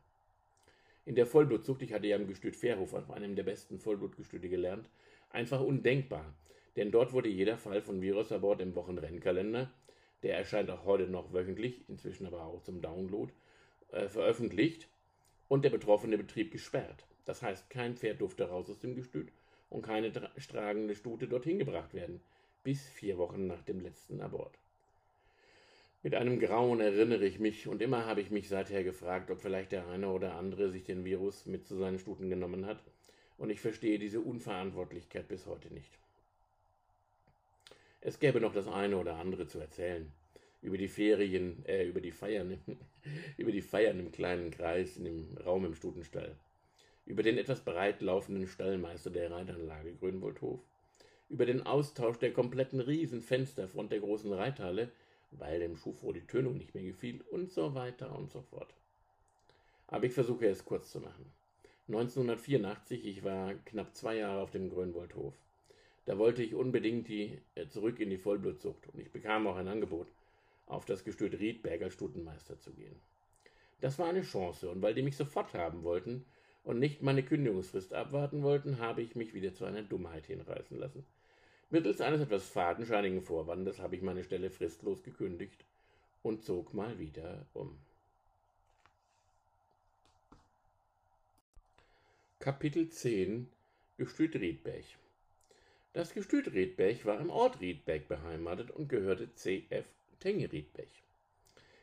In 1.07 1.17
der 1.17 1.27
Vollblutzucht, 1.27 1.83
ich 1.83 1.93
hatte 1.93 2.07
ja 2.07 2.17
im 2.17 2.29
Gestüt 2.29 2.57
Fairhof 2.57 2.95
auf 2.95 3.11
einem 3.11 3.35
der 3.35 3.43
besten 3.43 3.79
Vollblutgestüte 3.79 4.49
gelernt, 4.49 4.89
einfach 5.31 5.61
undenkbar, 5.61 6.33
denn 6.77 6.91
dort 6.91 7.13
wurde 7.13 7.29
jeder 7.29 7.59
Fall 7.59 7.83
von 7.83 8.01
Virusabort 8.01 8.61
im 8.61 8.75
Wochenrennkalender, 8.75 9.71
der 10.23 10.39
erscheint 10.39 10.71
auch 10.71 10.85
heute 10.85 11.09
noch 11.09 11.33
wöchentlich, 11.33 11.89
inzwischen 11.89 12.27
aber 12.27 12.45
auch 12.45 12.63
zum 12.63 12.81
Download, 12.81 13.33
äh, 13.95 14.09
veröffentlicht 14.09 14.89
und 15.49 15.65
der 15.65 15.71
betroffene 15.71 16.19
Betrieb 16.19 16.51
gesperrt. 16.51 17.07
Das 17.25 17.43
heißt, 17.43 17.71
kein 17.71 17.97
Pferd 17.97 18.21
durfte 18.21 18.49
raus 18.49 18.69
aus 18.69 18.81
dem 18.81 18.95
Gestüt 18.97 19.31
und 19.71 19.83
keine 19.83 20.13
tragende 20.13 20.95
Stute 20.95 21.29
dorthin 21.29 21.59
gebracht 21.59 21.95
werden, 21.95 22.21
bis 22.65 22.87
vier 22.89 23.19
Wochen 23.19 23.47
nach 23.47 23.63
dem 23.63 23.81
letzten 23.81 24.21
Abort. 24.21 24.59
Mit 26.03 26.15
einem 26.15 26.39
Grauen 26.39 26.81
erinnere 26.81 27.25
ich 27.25 27.39
mich 27.39 27.67
und 27.67 27.81
immer 27.81 28.05
habe 28.05 28.21
ich 28.21 28.31
mich 28.31 28.49
seither 28.49 28.85
gefragt, 28.85 29.31
ob 29.31 29.41
vielleicht 29.41 29.73
der 29.73 29.87
eine 29.89 30.09
oder 30.09 30.35
andere 30.35 30.71
sich 30.71 30.85
den 30.85 31.05
Virus 31.05 31.47
mit 31.47 31.67
zu 31.67 31.77
seinen 31.77 31.99
Stuten 31.99 32.29
genommen 32.29 32.67
hat, 32.67 32.83
und 33.39 33.51
ich 33.51 33.61
verstehe 33.61 33.99
diese 33.99 34.21
Unverantwortlichkeit 34.21 35.27
bis 35.29 35.47
heute 35.47 35.73
nicht. 35.73 35.99
Es 38.01 38.21
gäbe 38.21 38.41
noch 38.41 38.53
das 38.53 38.69
eine 38.69 38.97
oder 38.97 39.17
andere 39.17 39.47
zu 39.47 39.59
erzählen 39.59 40.13
über 40.65 40.79
die 40.79 40.89
Ferien, 40.89 41.63
äh, 41.67 41.87
über 41.87 42.01
die 42.01 42.11
Feiern, 42.11 42.59
über 43.37 43.53
die 43.53 43.61
Feiern 43.61 44.01
im 44.01 44.11
kleinen 44.11 44.51
Kreis 44.51 44.97
in 44.97 45.05
dem 45.05 45.37
Raum 45.45 45.67
im 45.67 45.75
Stutenstall, 45.75 46.35
über 47.05 47.23
den 47.23 47.37
etwas 47.37 47.61
breit 47.61 48.01
laufenden 48.01 48.47
Stallmeister 48.47 49.11
der 49.11 49.31
Reitanlage 49.31 49.95
Grünwoldhof, 49.95 50.61
über 51.29 51.45
den 51.45 51.63
Austausch 51.63 52.17
der 52.17 52.33
kompletten 52.33 52.81
Riesenfensterfront 52.81 53.93
der 53.93 54.01
großen 54.01 54.33
Reithalle, 54.33 54.91
weil 55.33 55.61
dem 55.61 55.77
Schufro 55.77 56.13
die 56.13 56.27
Tönung 56.27 56.57
nicht 56.57 56.75
mehr 56.75 56.85
gefiel 56.85 57.21
und 57.31 57.53
so 57.53 57.75
weiter 57.75 58.17
und 58.17 58.31
so 58.31 58.41
fort. 58.41 58.73
Aber 59.87 60.07
ich 60.07 60.13
versuche 60.13 60.47
es 60.47 60.65
kurz 60.65 60.91
zu 60.91 61.01
machen. 61.01 61.31
1984, 61.89 63.05
ich 63.05 63.23
war 63.23 63.53
knapp 63.67 63.95
zwei 63.95 64.17
Jahre 64.17 64.41
auf 64.41 64.51
dem 64.51 64.71
Grönwoldhof. 64.71 65.35
Da 66.07 66.17
wollte 66.17 66.43
ich 66.43 66.55
unbedingt 66.55 67.09
die, 67.09 67.39
äh, 67.55 67.67
zurück 67.67 68.01
in 68.01 68.09
die 68.09 68.17
Vollblutzucht 68.17 68.89
und 68.93 69.01
ich 69.01 69.11
bekam 69.11 69.47
auch 69.47 69.57
ein 69.57 69.69
Angebot, 69.69 70.07
auf 70.67 70.85
das 70.85 71.05
Gestüt 71.05 71.39
Riedberger 71.39 71.91
Stutenmeister 71.91 72.59
zu 72.59 72.73
gehen. 72.73 72.97
Das 73.81 73.99
war 73.99 74.09
eine 74.09 74.23
Chance 74.23 74.71
und 74.71 74.83
weil 74.83 74.95
die 74.95 75.03
mich 75.03 75.17
sofort 75.17 75.55
haben 75.55 75.83
wollten 75.83 76.25
und 76.63 76.79
nicht 76.79 77.03
meine 77.03 77.23
Kündigungsfrist 77.23 77.93
abwarten 77.93 78.43
wollten, 78.43 78.79
habe 78.79 79.03
ich 79.03 79.15
mich 79.15 79.35
wieder 79.35 79.55
zu 79.55 79.65
einer 79.65 79.83
Dummheit 79.83 80.27
hinreißen 80.27 80.79
lassen. 80.79 81.05
Mittels 81.71 82.01
eines 82.01 82.21
etwas 82.21 82.49
fadenscheinigen 82.49 83.23
Vorwandes 83.23 83.79
habe 83.79 83.97
ich 83.97 84.03
meine 84.03 84.25
Stelle 84.25 84.51
fristlos 84.51 85.03
gekündigt 85.03 85.65
und 86.23 86.43
zog 86.43 86.73
mal 86.73 86.99
wieder 86.99 87.47
um. 87.53 87.77
Kapitel 92.39 92.89
10 92.89 93.49
Gestüt 93.97 94.35
Riedberg 94.37 94.85
Das 95.95 96.13
Gestüt 96.13 96.53
Riedberg 96.53 97.05
war 97.07 97.21
im 97.21 97.31
Ort 97.31 97.61
Riedberg 97.61 98.07
beheimatet 98.09 98.71
und 98.71 98.89
gehörte 98.89 99.35
C.F. 99.35 99.87
Tenge 100.25 100.51
Riedberg. 100.51 100.89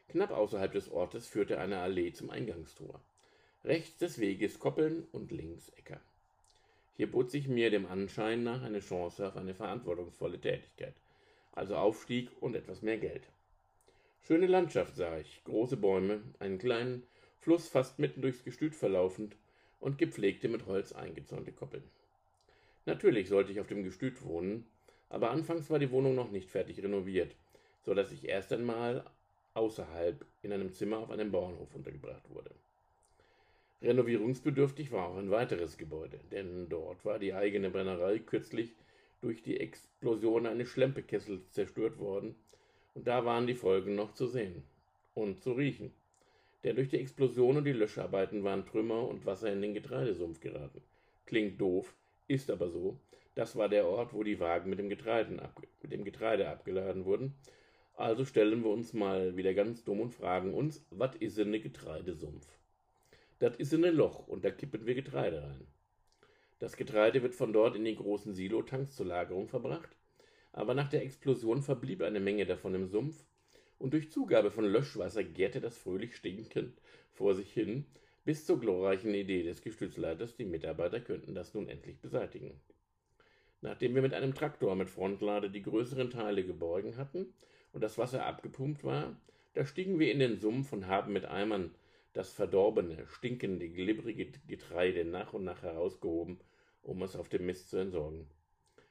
Knapp 0.10 0.32
außerhalb 0.32 0.71
des 0.71 0.89
Ortes 0.89 1.27
führte 1.27 1.60
eine 1.60 1.77
Allee 1.77 2.12
zum 2.12 2.32
Eingangstor. 2.32 2.99
Rechts 3.63 3.99
des 3.99 4.17
Weges 4.17 4.58
Koppeln 4.58 5.06
und 5.12 5.30
links 5.32 5.69
Äcker. 5.77 6.01
Hier 6.97 7.12
bot 7.12 7.30
sich 7.30 7.47
mir 7.47 7.69
dem 7.69 7.86
Anschein 7.86 8.43
nach 8.43 8.63
eine 8.63 8.80
Chance 8.80 9.27
auf 9.27 9.38
eine 9.38 9.54
verantwortungsvolle 9.54 10.41
Tätigkeit, 10.41 10.95
also 11.51 11.75
Aufstieg 11.75 12.32
und 12.39 12.56
etwas 12.56 12.82
mehr 12.82 12.97
Geld. 12.97 13.21
Schöne 14.23 14.47
Landschaft 14.47 14.95
sah 14.95 15.19
ich, 15.19 15.43
große 15.43 15.77
Bäume, 15.77 16.23
einen 16.39 16.58
kleinen 16.58 17.04
Fluss 17.38 17.67
fast 17.67 17.99
mitten 17.99 18.23
durchs 18.23 18.43
Gestüt 18.43 18.73
verlaufend 18.73 19.36
und 19.80 19.99
gepflegte 19.99 20.49
mit 20.49 20.65
Holz 20.65 20.93
eingezäunte 20.93 21.51
Koppeln. 21.51 21.84
Natürlich 22.88 23.30
sollte 23.30 23.51
ich 23.51 23.60
auf 23.60 23.67
dem 23.67 23.84
Gestüt 23.84 24.23
wohnen, 24.23 24.65
aber 25.10 25.30
anfangs 25.30 25.69
war 25.69 25.77
die 25.77 25.91
Wohnung 25.91 26.15
noch 26.15 26.32
nicht 26.32 26.49
fertig 26.49 26.82
renoviert, 26.82 27.36
so 27.84 27.94
dass 27.94 28.12
ich 28.12 28.28
erst 28.28 28.54
einmal 28.54 29.04
außerhalb 29.54 30.26
in 30.41 30.54
einem 30.54 30.72
Zimmer 30.72 31.00
auf 31.00 31.12
einem 31.12 31.32
Bauernhof 31.32 31.74
untergebracht 31.76 32.30
wurde. 32.30 32.52
Renovierungsbedürftig 33.82 34.91
war 34.91 35.08
auch 35.08 35.17
ein 35.17 35.32
weiteres 35.32 35.78
Gebäude, 35.78 36.20
denn 36.32 36.70
dort 36.70 37.04
war 37.04 37.20
die 37.20 37.34
eigene 37.34 37.70
Brennerei 37.70 38.20
kürzlich 38.20 38.74
durch 39.22 39.41
die 39.41 39.60
Explosion 39.60 40.46
eines 40.46 40.70
Schlempekessels 40.70 41.52
zerstört 41.52 41.98
worden, 42.00 42.36
und 42.94 43.08
da 43.08 43.26
waren 43.26 43.48
die 43.48 43.56
Folgen 43.56 43.96
noch 43.96 44.13
zu 44.13 44.28
sehen 44.28 44.63
und 45.13 45.41
zu 45.41 45.54
riechen 45.54 45.91
denn 46.63 46.76
durch 46.76 46.89
die 46.89 47.00
Explosion 47.00 47.58
und 47.58 47.65
die 47.65 47.72
Löscharbeiten 47.72 48.44
waren 48.44 48.65
Trümmer 48.65 49.08
und 49.08 49.26
Wasser 49.26 49.52
in 49.52 49.62
den 49.62 49.74
Getreidesumpf 49.74 50.39
geraten. 50.39 50.82
Klingt 51.26 51.60
doof, 51.60 51.94
ist 52.28 52.52
aber 52.52 52.70
so. 52.70 53.00
Das 53.34 53.56
war 53.56 53.70
der 53.70 53.88
Ort, 53.88 54.13
wo 54.13 54.24
die 54.24 54.39
Wagen 54.39 54.70
mit 54.70 54.78
dem, 54.78 54.88
mit 54.88 55.91
dem 55.91 56.04
Getreide 56.04 56.50
abgeladen 56.50 57.06
wurden. 57.06 57.34
Also 57.95 58.25
stellen 58.25 58.63
wir 58.63 58.71
uns 58.71 58.93
mal 58.93 59.36
wieder 59.36 59.54
ganz 59.54 59.84
dumm 59.84 59.99
und 59.99 60.12
fragen 60.12 60.54
uns, 60.54 60.86
was 60.89 61.15
ist 61.17 61.38
denn 61.38 61.51
ne 61.51 61.60
Getreidesumpf? 61.60 62.47
Das 63.39 63.56
ist 63.58 63.73
ein 63.73 63.82
Loch 63.82 64.27
und 64.27 64.45
da 64.45 64.51
kippen 64.51 64.86
wir 64.86 64.95
Getreide 64.95 65.43
rein. 65.43 65.67
Das 66.60 66.77
Getreide 66.77 67.23
wird 67.23 67.36
von 67.36 67.54
dort 67.54 67.75
in 67.75 67.86
die 67.86 67.95
großen 67.95 68.34
Silotanks 68.34 68.95
zur 68.95 69.08
Lagerung 69.08 69.47
verbracht, 69.47 69.89
aber 70.51 70.73
nach 70.73 70.89
der 70.89 71.04
Explosion 71.04 71.62
verblieb 71.62 72.01
eine 72.01 72.19
Menge 72.19 72.45
davon 72.45 72.75
im 72.75 72.88
Sumpf 72.88 73.25
und 73.80 73.93
durch 73.93 74.12
Zugabe 74.12 74.51
von 74.51 74.65
Löschwasser 74.65 75.23
gärte 75.23 75.60
das 75.60 75.77
fröhlich 75.77 76.15
stinkend 76.15 76.80
vor 77.12 77.34
sich 77.34 77.51
hin, 77.51 77.86
bis 78.25 78.45
zur 78.45 78.60
glorreichen 78.60 79.13
Idee 79.13 79.43
des 79.43 79.63
Gestützleiters, 79.63 80.36
die 80.36 80.45
Mitarbeiter 80.45 80.99
könnten 80.99 81.34
das 81.34 81.54
nun 81.56 81.67
endlich 81.67 81.99
beseitigen. 81.99 82.60
Nachdem 83.62 83.95
wir 83.95 84.04
mit 84.04 84.13
einem 84.13 84.36
Traktor 84.36 84.75
mit 84.75 84.89
Frontlade 84.89 85.49
die 85.49 85.63
größeren 85.63 86.12
Teile 86.12 86.43
geborgen 86.43 86.97
hatten 86.97 87.34
und 87.73 87.81
das 87.81 87.97
Wasser 87.97 88.25
abgepumpt 88.25 88.84
war, 88.84 89.15
da 89.53 89.65
stiegen 89.65 89.99
wir 89.99 90.12
in 90.12 90.19
den 90.19 90.39
Sumpf 90.39 90.71
und 90.73 90.88
haben 90.88 91.13
mit 91.13 91.25
Eimern 91.25 91.73
das 92.13 92.34
verdorbene, 92.34 93.05
stinkende, 93.07 93.69
glibbrige 93.69 94.31
Getreide 94.47 95.05
nach 95.05 95.34
und 95.34 95.43
nach 95.43 95.62
herausgehoben, 95.62 96.39
um 96.81 97.01
es 97.03 97.15
auf 97.15 97.29
dem 97.29 97.45
Mist 97.45 97.69
zu 97.69 97.77
entsorgen. 97.77 98.27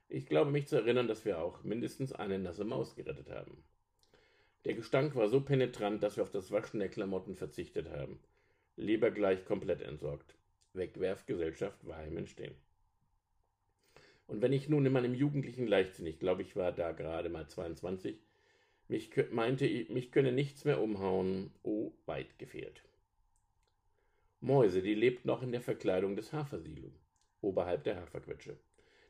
Ich 0.08 0.26
glaube 0.26 0.50
mich 0.50 0.66
zu 0.66 0.76
erinnern, 0.76 1.08
dass 1.08 1.24
wir 1.24 1.38
auch 1.38 1.62
mindestens 1.62 2.12
eine 2.12 2.38
nasse 2.38 2.64
Maus 2.64 2.96
gerettet 2.96 3.30
haben. 3.30 3.62
Der 4.64 4.74
Gestank 4.74 5.14
war 5.14 5.28
so 5.28 5.40
penetrant, 5.40 6.02
dass 6.02 6.16
wir 6.16 6.22
auf 6.22 6.30
das 6.30 6.50
Waschen 6.50 6.80
der 6.80 6.88
Klamotten 6.88 7.36
verzichtet 7.36 7.88
haben. 7.90 8.20
Lieber 8.76 9.10
gleich 9.10 9.44
komplett 9.44 9.82
entsorgt. 9.82 10.34
Wegwerfgesellschaft 10.74 11.86
war 11.86 12.04
im 12.04 12.16
Entstehen. 12.16 12.54
Und 14.26 14.42
wenn 14.42 14.52
ich 14.52 14.68
nun 14.68 14.86
in 14.86 14.92
meinem 14.92 15.14
jugendlichen 15.14 15.66
Leichtsinn, 15.66 16.06
ich 16.06 16.18
glaube, 16.18 16.42
ich 16.42 16.54
war 16.56 16.72
da 16.72 16.92
gerade 16.92 17.28
mal 17.30 17.48
22, 17.48 18.20
mich 18.90 19.10
meinte, 19.30 19.66
mich 19.88 20.10
könne 20.10 20.32
nichts 20.32 20.64
mehr 20.64 20.82
umhauen, 20.82 21.52
oh, 21.62 21.92
weit 22.06 22.38
gefehlt. 22.38 22.82
Mäuse, 24.40 24.82
die 24.82 24.94
lebt 24.94 25.24
noch 25.24 25.42
in 25.42 25.52
der 25.52 25.60
Verkleidung 25.60 26.16
des 26.16 26.32
Hafersilo, 26.32 26.90
oberhalb 27.40 27.84
der 27.84 28.00
Haferquetsche. 28.00 28.58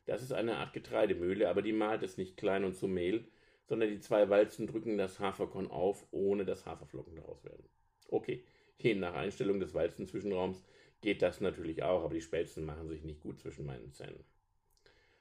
Das 0.06 0.22
ist 0.22 0.32
eine 0.32 0.56
Art 0.56 0.72
Getreidemühle, 0.72 1.48
aber 1.48 1.62
die 1.62 1.72
malt 1.72 2.02
es 2.02 2.18
nicht 2.18 2.36
klein 2.36 2.64
und 2.64 2.74
zu 2.74 2.88
Mehl, 2.88 3.24
sondern 3.64 3.88
die 3.88 4.00
zwei 4.00 4.28
Walzen 4.28 4.66
drücken 4.66 4.98
das 4.98 5.18
Haferkorn 5.18 5.70
auf, 5.70 6.06
ohne 6.10 6.44
dass 6.44 6.66
Haferflocken 6.66 7.16
daraus 7.16 7.44
werden. 7.44 7.64
Okay, 8.08 8.44
je 8.78 8.94
nach 8.96 9.14
Einstellung 9.14 9.60
des 9.60 9.72
Walzenzwischenraums 9.72 10.64
geht 11.00 11.22
das 11.22 11.40
natürlich 11.40 11.82
auch, 11.84 12.04
aber 12.04 12.14
die 12.14 12.20
Spelzen 12.20 12.64
machen 12.64 12.88
sich 12.88 13.02
nicht 13.04 13.20
gut 13.20 13.40
zwischen 13.40 13.64
meinen 13.64 13.92
Zähnen. 13.92 14.24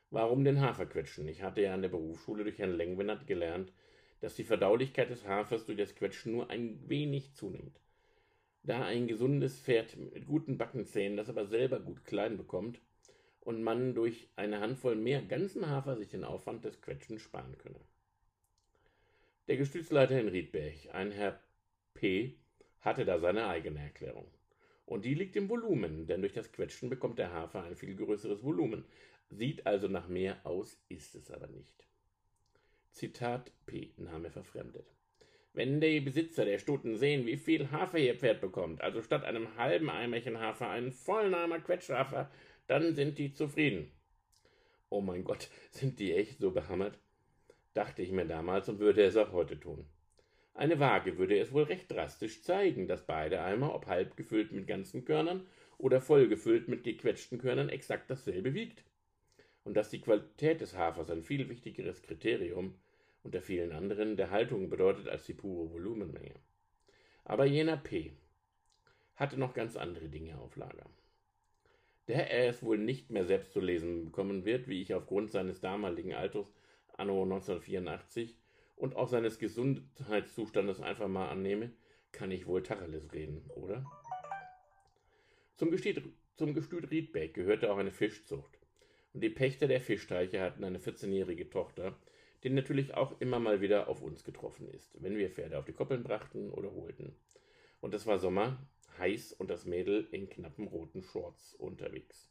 Warum 0.09 0.43
den 0.43 0.59
Hafer 0.59 0.87
quetschen? 0.87 1.27
Ich 1.27 1.43
hatte 1.43 1.61
ja 1.61 1.73
an 1.73 1.83
der 1.83 1.89
Berufsschule 1.89 2.43
durch 2.43 2.57
Herrn 2.57 2.75
Lengwenert 2.75 3.27
gelernt, 3.27 3.71
dass 4.21 4.35
die 4.35 4.43
Verdaulichkeit 4.43 5.09
des 5.09 5.25
Hafers 5.25 5.65
durch 5.65 5.77
das 5.77 5.95
Quetschen 5.95 6.33
nur 6.33 6.49
ein 6.49 6.79
wenig 6.87 7.33
zunimmt. 7.33 7.79
Da 8.63 8.85
ein 8.85 9.07
gesundes 9.07 9.59
Pferd 9.59 9.95
mit 9.97 10.25
guten 10.25 10.57
Backenzähnen 10.57 11.17
das 11.17 11.29
aber 11.29 11.45
selber 11.45 11.79
gut 11.79 12.03
klein 12.05 12.37
bekommt 12.37 12.81
und 13.39 13.63
man 13.63 13.95
durch 13.95 14.29
eine 14.35 14.59
Handvoll 14.59 14.95
mehr 14.95 15.21
ganzen 15.21 15.67
Hafer 15.67 15.95
sich 15.95 16.09
den 16.09 16.23
Aufwand 16.23 16.65
des 16.65 16.81
Quetschens 16.81 17.21
sparen 17.21 17.57
könne. 17.57 17.79
Der 19.47 19.57
Gestützleiter 19.57 20.19
in 20.19 20.27
Riedberg, 20.27 20.93
ein 20.93 21.11
Herr 21.11 21.39
P., 21.93 22.35
hatte 22.81 23.05
da 23.05 23.19
seine 23.19 23.47
eigene 23.47 23.79
Erklärung. 23.79 24.27
Und 24.85 25.05
die 25.05 25.13
liegt 25.13 25.35
im 25.35 25.49
Volumen, 25.49 26.07
denn 26.07 26.21
durch 26.21 26.33
das 26.33 26.51
Quetschen 26.51 26.89
bekommt 26.89 27.19
der 27.19 27.33
Hafer 27.33 27.63
ein 27.63 27.75
viel 27.75 27.95
größeres 27.95 28.43
Volumen. 28.43 28.85
Sieht 29.29 29.65
also 29.65 29.87
nach 29.87 30.07
mehr 30.07 30.45
aus, 30.45 30.79
ist 30.89 31.15
es 31.15 31.31
aber 31.31 31.47
nicht. 31.47 31.88
Zitat 32.91 33.51
P. 33.65 33.91
Name 33.97 34.29
verfremdet. 34.31 34.93
Wenn 35.53 35.81
die 35.81 35.99
Besitzer 35.99 36.45
der 36.45 36.59
Stuten 36.59 36.97
sehen, 36.97 37.25
wie 37.25 37.37
viel 37.37 37.71
Hafer 37.71 37.97
ihr 37.97 38.15
Pferd 38.15 38.41
bekommt, 38.41 38.81
also 38.81 39.01
statt 39.01 39.23
einem 39.23 39.57
halben 39.57 39.89
Eimerchen 39.89 40.39
Hafer 40.39 40.69
einen 40.69 40.91
Vollnahmer 40.91 41.59
Quetschhafer, 41.59 42.29
dann 42.67 42.93
sind 42.95 43.17
die 43.17 43.33
zufrieden. 43.33 43.91
Oh 44.89 45.01
mein 45.01 45.23
Gott, 45.23 45.49
sind 45.71 45.99
die 45.99 46.13
echt 46.13 46.39
so 46.39 46.51
behammert? 46.51 46.99
dachte 47.73 48.01
ich 48.01 48.11
mir 48.11 48.25
damals 48.25 48.67
und 48.67 48.79
würde 48.79 49.03
es 49.03 49.15
auch 49.15 49.31
heute 49.31 49.59
tun. 49.59 49.85
Eine 50.53 50.79
Waage 50.79 51.17
würde 51.17 51.39
es 51.39 51.53
wohl 51.53 51.63
recht 51.63 51.89
drastisch 51.89 52.41
zeigen, 52.43 52.87
dass 52.87 53.05
beide 53.05 53.41
Eimer, 53.41 53.73
ob 53.73 53.87
halb 53.87 54.17
gefüllt 54.17 54.51
mit 54.51 54.67
ganzen 54.67 55.05
Körnern 55.05 55.47
oder 55.77 56.01
voll 56.01 56.27
gefüllt 56.27 56.67
mit 56.67 56.83
gequetschten 56.83 57.39
Körnern, 57.39 57.69
exakt 57.69 58.09
dasselbe 58.09 58.53
wiegt. 58.53 58.83
Und 59.63 59.75
dass 59.75 59.89
die 59.89 60.01
Qualität 60.01 60.61
des 60.61 60.75
Hafers 60.75 61.09
ein 61.09 61.23
viel 61.23 61.49
wichtigeres 61.49 62.01
Kriterium 62.01 62.75
unter 63.23 63.41
vielen 63.41 63.71
anderen 63.71 64.17
der 64.17 64.31
Haltung 64.31 64.69
bedeutet 64.69 65.07
als 65.07 65.25
die 65.25 65.33
pure 65.33 65.71
Volumenmenge. 65.71 66.35
Aber 67.25 67.45
jener 67.45 67.77
P 67.77 68.13
hatte 69.15 69.37
noch 69.37 69.53
ganz 69.53 69.75
andere 69.75 70.07
Dinge 70.07 70.39
auf 70.39 70.55
Lager. 70.55 70.89
Der 72.07 72.31
er 72.31 72.49
es 72.49 72.63
wohl 72.63 72.77
nicht 72.77 73.11
mehr 73.11 73.25
selbst 73.25 73.51
zu 73.51 73.59
lesen 73.59 74.05
bekommen 74.05 74.45
wird, 74.45 74.67
wie 74.67 74.81
ich 74.81 74.93
aufgrund 74.93 75.29
seines 75.29 75.59
damaligen 75.59 76.13
Alters 76.13 76.51
anno 76.97 77.21
1984 77.23 78.37
und 78.75 78.95
auch 78.95 79.07
seines 79.07 79.39
Gesundheitszustandes 79.39 80.79
einfach 80.79 81.07
mal 81.07 81.29
annehme, 81.29 81.71
kann 82.11 82.31
ich 82.31 82.47
wohl 82.47 82.63
Tacheles 82.63 83.13
reden, 83.13 83.49
oder? 83.55 83.85
Zum 85.57 85.69
Gestüt, 85.69 86.01
zum 86.37 86.53
Gestüt 86.53 86.89
Riedbeck 86.89 87.33
gehörte 87.33 87.71
auch 87.71 87.77
eine 87.77 87.91
Fischzucht. 87.91 88.58
Und 89.13 89.21
die 89.21 89.29
Pächter 89.29 89.67
der 89.67 89.81
Fischteiche 89.81 90.41
hatten 90.41 90.63
eine 90.63 90.79
14-jährige 90.79 91.49
Tochter, 91.49 91.97
die 92.43 92.49
natürlich 92.49 92.93
auch 92.93 93.19
immer 93.19 93.39
mal 93.39 93.61
wieder 93.61 93.87
auf 93.87 94.01
uns 94.01 94.23
getroffen 94.23 94.69
ist, 94.69 95.01
wenn 95.01 95.17
wir 95.17 95.29
Pferde 95.29 95.57
auf 95.57 95.65
die 95.65 95.73
Koppeln 95.73 96.03
brachten 96.03 96.49
oder 96.51 96.73
holten. 96.73 97.15
Und 97.81 97.93
es 97.93 98.05
war 98.05 98.19
Sommer, 98.19 98.65
heiß 98.97 99.33
und 99.33 99.49
das 99.49 99.65
Mädel 99.65 100.07
in 100.11 100.29
knappen 100.29 100.67
roten 100.67 101.01
Shorts 101.01 101.53
unterwegs. 101.55 102.29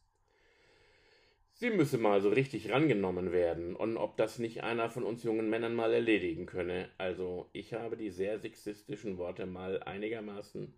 Sie 1.53 1.70
müsse 1.70 1.99
mal 1.99 2.20
so 2.20 2.29
richtig 2.29 2.70
rangenommen 2.70 3.33
werden 3.33 3.74
und 3.74 3.97
ob 3.97 4.16
das 4.16 4.39
nicht 4.39 4.62
einer 4.62 4.91
von 4.91 5.03
uns 5.03 5.24
jungen 5.24 5.51
Männern 5.51 5.74
mal 5.74 5.93
erledigen 5.93 6.47
könne. 6.47 6.89
Also 6.99 7.51
ich 7.53 7.74
habe 7.74 7.97
die 7.97 8.11
sehr 8.11 8.39
sexistischen 8.39 9.18
Worte 9.18 9.45
mal 9.45 9.83
einigermaßen 9.83 10.72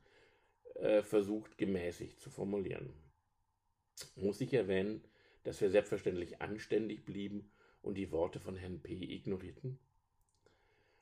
äh, 0.76 1.02
versucht 1.02 1.58
gemäßigt 1.58 2.18
zu 2.18 2.30
formulieren. 2.30 2.94
Muss 4.16 4.40
ich 4.40 4.54
erwähnen, 4.54 5.04
dass 5.44 5.60
wir 5.60 5.70
selbstverständlich 5.70 6.40
anständig 6.40 7.04
blieben 7.04 7.50
und 7.82 7.94
die 7.94 8.10
Worte 8.12 8.40
von 8.40 8.56
Herrn 8.56 8.80
P. 8.80 8.94
ignorierten? 8.94 9.78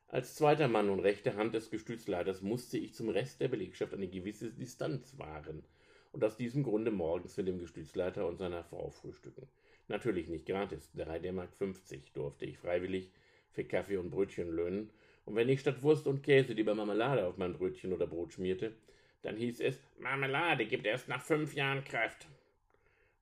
Als 0.09 0.35
zweiter 0.35 0.69
Mann 0.69 0.89
und 0.89 1.01
rechte 1.01 1.37
Hand 1.37 1.55
des 1.55 1.71
Gestützleiters 1.71 2.41
musste 2.41 2.79
ich 2.79 2.95
zum 2.95 3.11
Rest 3.11 3.41
der 3.41 3.49
Belegschaft 3.49 3.93
eine 3.93 4.09
gewisse 4.09 4.51
Distanz 4.51 5.19
wahren 5.19 5.65
und 6.13 6.25
aus 6.25 6.37
diesem 6.37 6.63
Grunde 6.63 6.91
morgens 6.91 7.37
mit 7.37 7.47
dem 7.47 7.59
Gestützleiter 7.59 8.27
und 8.27 8.39
seiner 8.39 8.65
Frau 8.65 8.91
frühstücken. 8.91 9.47
Natürlich 9.89 10.29
nicht 10.29 10.47
gratis, 10.47 10.91
3 10.95 11.19
D 11.19 11.33
Mark 11.33 11.53
50 11.59 12.13
durfte 12.13 12.47
ich 12.47 12.59
freiwillig 12.59 13.11
für 13.51 13.65
Kaffee 13.65 13.97
und 13.97 14.11
Brötchen 14.11 14.51
löhnen, 14.51 14.91
und 15.29 15.37
wenn 15.37 15.51
ich 15.51 15.61
statt 15.61 15.83
Wurst 15.83 16.07
und 16.07 16.23
Käse 16.23 16.55
lieber 16.55 16.75
Marmelade 16.75 17.27
auf 17.27 17.37
mein 17.37 17.53
Brötchen 17.53 17.93
oder 17.93 18.07
Brot 18.07 18.33
schmierte, 18.33 18.73
dann 19.21 19.37
hieß 19.37 19.61
es, 19.61 19.79
Marmelade 19.99 20.65
gibt 20.65 20.87
erst 20.87 21.07
nach 21.09 21.21
fünf 21.21 21.53
Jahren 21.53 21.85
Kraft. 21.85 22.27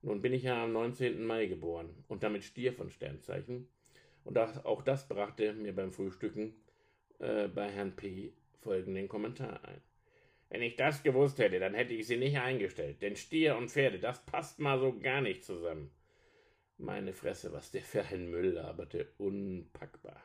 Nun 0.06 0.22
bin 0.22 0.32
ich 0.32 0.44
ja 0.44 0.62
am 0.62 0.72
19. 0.72 1.26
Mai 1.26 1.46
geboren 1.46 1.92
und 2.06 2.22
damit 2.22 2.44
Stier 2.44 2.72
von 2.72 2.90
Sternzeichen, 2.90 3.66
und 4.22 4.38
auch 4.38 4.82
das 4.82 5.08
brachte 5.08 5.52
mir 5.52 5.74
beim 5.74 5.90
Frühstücken 5.90 6.54
äh, 7.18 7.48
bei 7.48 7.68
Herrn 7.68 7.96
P. 7.96 8.32
folgenden 8.60 9.08
Kommentar 9.08 9.64
ein. 9.64 9.80
Wenn 10.48 10.62
ich 10.62 10.76
das 10.76 11.02
gewusst 11.02 11.40
hätte, 11.40 11.58
dann 11.58 11.74
hätte 11.74 11.92
ich 11.92 12.06
sie 12.06 12.18
nicht 12.18 12.38
eingestellt, 12.38 13.02
denn 13.02 13.16
Stier 13.16 13.56
und 13.56 13.68
Pferde, 13.68 13.98
das 13.98 14.24
passt 14.24 14.60
mal 14.60 14.78
so 14.78 14.96
gar 14.96 15.22
nicht 15.22 15.44
zusammen. 15.44 15.90
Meine 16.78 17.12
Fresse, 17.12 17.52
was 17.52 17.72
der 17.72 17.82
für 17.82 18.04
ein 18.04 18.30
Müll 18.30 18.50
laberte, 18.50 19.08
unpackbar. 19.18 20.22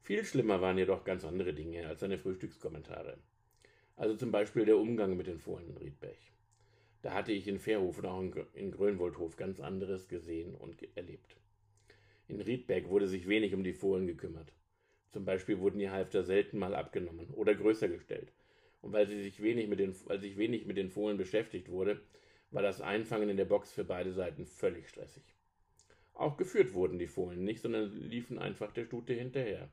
Viel 0.00 0.24
schlimmer 0.24 0.62
waren 0.62 0.78
jedoch 0.78 1.04
ganz 1.04 1.26
andere 1.26 1.52
Dinge 1.52 1.86
als 1.86 2.00
seine 2.00 2.16
Frühstückskommentare. 2.16 3.18
Also 3.96 4.16
zum 4.16 4.32
Beispiel 4.32 4.64
der 4.64 4.78
Umgang 4.78 5.14
mit 5.14 5.26
den 5.26 5.40
Fohlen 5.40 5.68
in 5.68 5.76
Riedberg. 5.76 6.16
Da 7.06 7.14
hatte 7.14 7.30
ich 7.30 7.46
in 7.46 7.60
Fairhof 7.60 7.98
und 7.98 8.06
auch 8.06 8.20
in 8.54 8.72
Grönwoldhof 8.72 9.36
ganz 9.36 9.60
anderes 9.60 10.08
gesehen 10.08 10.56
und 10.56 10.76
erlebt. 10.96 11.36
In 12.26 12.40
Riedberg 12.40 12.88
wurde 12.88 13.06
sich 13.06 13.28
wenig 13.28 13.54
um 13.54 13.62
die 13.62 13.74
Fohlen 13.74 14.08
gekümmert. 14.08 14.52
Zum 15.12 15.24
Beispiel 15.24 15.60
wurden 15.60 15.78
die 15.78 15.88
Halfter 15.88 16.24
selten 16.24 16.58
mal 16.58 16.74
abgenommen 16.74 17.28
oder 17.34 17.54
größer 17.54 17.86
gestellt. 17.86 18.32
Und 18.82 18.92
weil, 18.92 19.06
sie 19.06 19.22
sich 19.22 19.40
wenig 19.40 19.68
mit 19.68 19.78
den, 19.78 19.94
weil 20.06 20.18
sich 20.18 20.36
wenig 20.36 20.66
mit 20.66 20.76
den 20.76 20.90
Fohlen 20.90 21.16
beschäftigt 21.16 21.70
wurde, 21.70 22.00
war 22.50 22.62
das 22.62 22.80
Einfangen 22.80 23.28
in 23.28 23.36
der 23.36 23.44
Box 23.44 23.70
für 23.70 23.84
beide 23.84 24.12
Seiten 24.12 24.44
völlig 24.44 24.88
stressig. 24.88 25.22
Auch 26.12 26.36
geführt 26.36 26.74
wurden 26.74 26.98
die 26.98 27.06
Fohlen 27.06 27.44
nicht, 27.44 27.62
sondern 27.62 27.88
liefen 27.92 28.40
einfach 28.40 28.72
der 28.72 28.86
Stute 28.86 29.12
hinterher. 29.12 29.68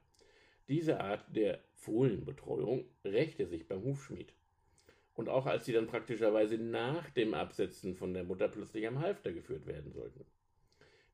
Diese 0.68 1.00
Art 1.00 1.26
der 1.36 1.64
Fohlenbetreuung 1.74 2.86
rächte 3.04 3.48
sich 3.48 3.68
beim 3.68 3.84
Hufschmied. 3.84 4.32
Und 5.16 5.30
auch 5.30 5.46
als 5.46 5.66
sie 5.66 5.74
dann 5.74 5.88
praktischerweise 5.88 6.58
nach 6.58 7.10
dem 7.12 7.34
Absetzen 7.34 7.96
von 7.96 8.14
der 8.14 8.24
Mutter 8.24 8.48
plötzlich 8.48 8.88
am 8.88 9.00
Halfter 9.00 9.32
geführt 9.32 9.68
werden 9.68 9.92
sollten. 9.92 10.26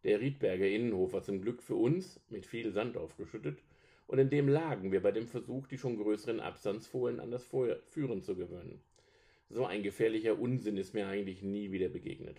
Der 0.03 0.21
Riedberger 0.21 0.67
Innenhof 0.67 1.11
war 1.11 1.23
zum 1.23 1.41
Glück 1.41 1.61
für 1.61 1.75
uns 1.75 2.21
mit 2.29 2.45
viel 2.45 2.71
Sand 2.71 2.95
aufgeschüttet, 2.95 3.59
und 4.07 4.17
in 4.17 4.29
dem 4.29 4.47
lagen 4.47 4.91
wir 4.91 5.03
bei 5.03 5.11
dem 5.11 5.27
Versuch, 5.27 5.67
die 5.67 5.77
schon 5.77 5.97
größeren 5.97 6.39
Abstandsfohlen 6.39 7.19
an 7.19 7.29
das 7.29 7.43
Führen 7.43 8.23
zu 8.23 8.35
gewöhnen. 8.35 8.81
So 9.49 9.65
ein 9.65 9.83
gefährlicher 9.83 10.39
Unsinn 10.39 10.77
ist 10.77 10.93
mir 10.93 11.07
eigentlich 11.07 11.43
nie 11.43 11.71
wieder 11.71 11.89
begegnet. 11.89 12.37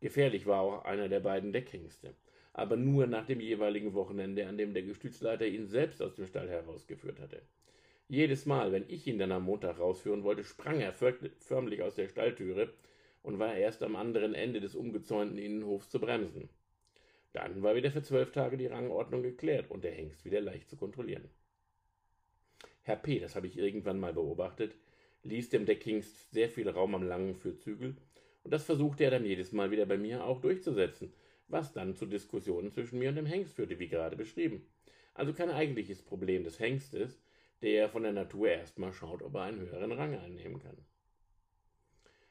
Gefährlich 0.00 0.46
war 0.46 0.60
auch 0.62 0.84
einer 0.84 1.08
der 1.08 1.20
beiden 1.20 1.52
Deckhengste, 1.52 2.14
aber 2.52 2.76
nur 2.76 3.06
nach 3.06 3.26
dem 3.26 3.40
jeweiligen 3.40 3.94
Wochenende, 3.94 4.46
an 4.46 4.56
dem 4.56 4.72
der 4.72 4.82
Gestützleiter 4.82 5.46
ihn 5.46 5.66
selbst 5.66 6.02
aus 6.02 6.14
dem 6.14 6.26
Stall 6.26 6.48
herausgeführt 6.48 7.20
hatte. 7.20 7.42
Jedes 8.08 8.46
Mal, 8.46 8.70
wenn 8.70 8.84
ich 8.88 9.06
ihn 9.08 9.18
dann 9.18 9.32
am 9.32 9.42
Montag 9.44 9.80
rausführen 9.80 10.22
wollte, 10.22 10.44
sprang 10.44 10.80
er 10.80 10.92
förmlich 10.92 11.82
aus 11.82 11.96
der 11.96 12.08
Stalltüre 12.08 12.72
und 13.22 13.40
war 13.40 13.56
erst 13.56 13.82
am 13.82 13.96
anderen 13.96 14.32
Ende 14.32 14.60
des 14.60 14.76
umgezäunten 14.76 15.38
Innenhofs 15.38 15.90
zu 15.90 15.98
bremsen. 15.98 16.48
Dann 17.32 17.62
war 17.62 17.74
wieder 17.74 17.90
für 17.90 18.02
zwölf 18.02 18.30
Tage 18.30 18.56
die 18.56 18.68
Rangordnung 18.68 19.22
geklärt 19.22 19.70
und 19.70 19.82
der 19.82 19.90
Hengst 19.90 20.24
wieder 20.24 20.40
leicht 20.40 20.70
zu 20.70 20.76
kontrollieren. 20.76 21.28
Herr 22.82 22.96
P., 22.96 23.18
das 23.18 23.34
habe 23.34 23.48
ich 23.48 23.58
irgendwann 23.58 23.98
mal 23.98 24.12
beobachtet, 24.12 24.76
ließ 25.24 25.50
dem 25.50 25.66
Deckhingst 25.66 26.30
sehr 26.30 26.48
viel 26.48 26.68
Raum 26.68 26.94
am 26.94 27.02
langen 27.02 27.34
Fürzügel, 27.34 27.96
und 28.44 28.52
das 28.52 28.62
versuchte 28.62 29.02
er 29.02 29.10
dann 29.10 29.24
jedes 29.24 29.50
Mal 29.50 29.72
wieder 29.72 29.86
bei 29.86 29.98
mir 29.98 30.24
auch 30.24 30.40
durchzusetzen, 30.40 31.12
was 31.48 31.72
dann 31.72 31.96
zu 31.96 32.06
Diskussionen 32.06 32.70
zwischen 32.70 33.00
mir 33.00 33.08
und 33.08 33.16
dem 33.16 33.26
Hengst 33.26 33.54
führte, 33.54 33.80
wie 33.80 33.88
gerade 33.88 34.14
beschrieben. 34.14 34.64
Also 35.14 35.32
kein 35.32 35.50
eigentliches 35.50 36.02
Problem 36.02 36.44
des 36.44 36.60
Hengstes, 36.60 37.20
der 37.62 37.88
von 37.88 38.02
der 38.02 38.12
Natur 38.12 38.48
erstmal 38.48 38.92
schaut, 38.92 39.22
ob 39.22 39.34
er 39.34 39.42
einen 39.42 39.60
höheren 39.60 39.92
Rang 39.92 40.18
einnehmen 40.18 40.58
kann. 40.58 40.76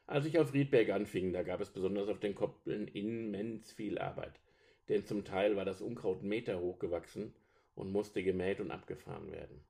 Als 0.07 0.25
ich 0.25 0.37
auf 0.37 0.53
Riedberg 0.53 0.89
anfing, 0.89 1.33
da 1.33 1.41
gab 1.41 1.61
es 1.61 1.71
besonders 1.71 2.09
auf 2.09 2.19
den 2.19 2.35
Koppeln 2.35 2.87
immens 2.87 3.71
viel 3.71 3.97
Arbeit, 3.97 4.39
denn 4.87 5.05
zum 5.05 5.25
Teil 5.25 5.55
war 5.55 5.65
das 5.65 5.81
Unkraut 5.81 6.21
Meter 6.21 6.59
hoch 6.59 6.77
gewachsen 6.77 7.33
und 7.73 7.91
musste 7.91 8.21
gemäht 8.21 8.59
und 8.59 8.71
abgefahren 8.71 9.31
werden. 9.31 9.63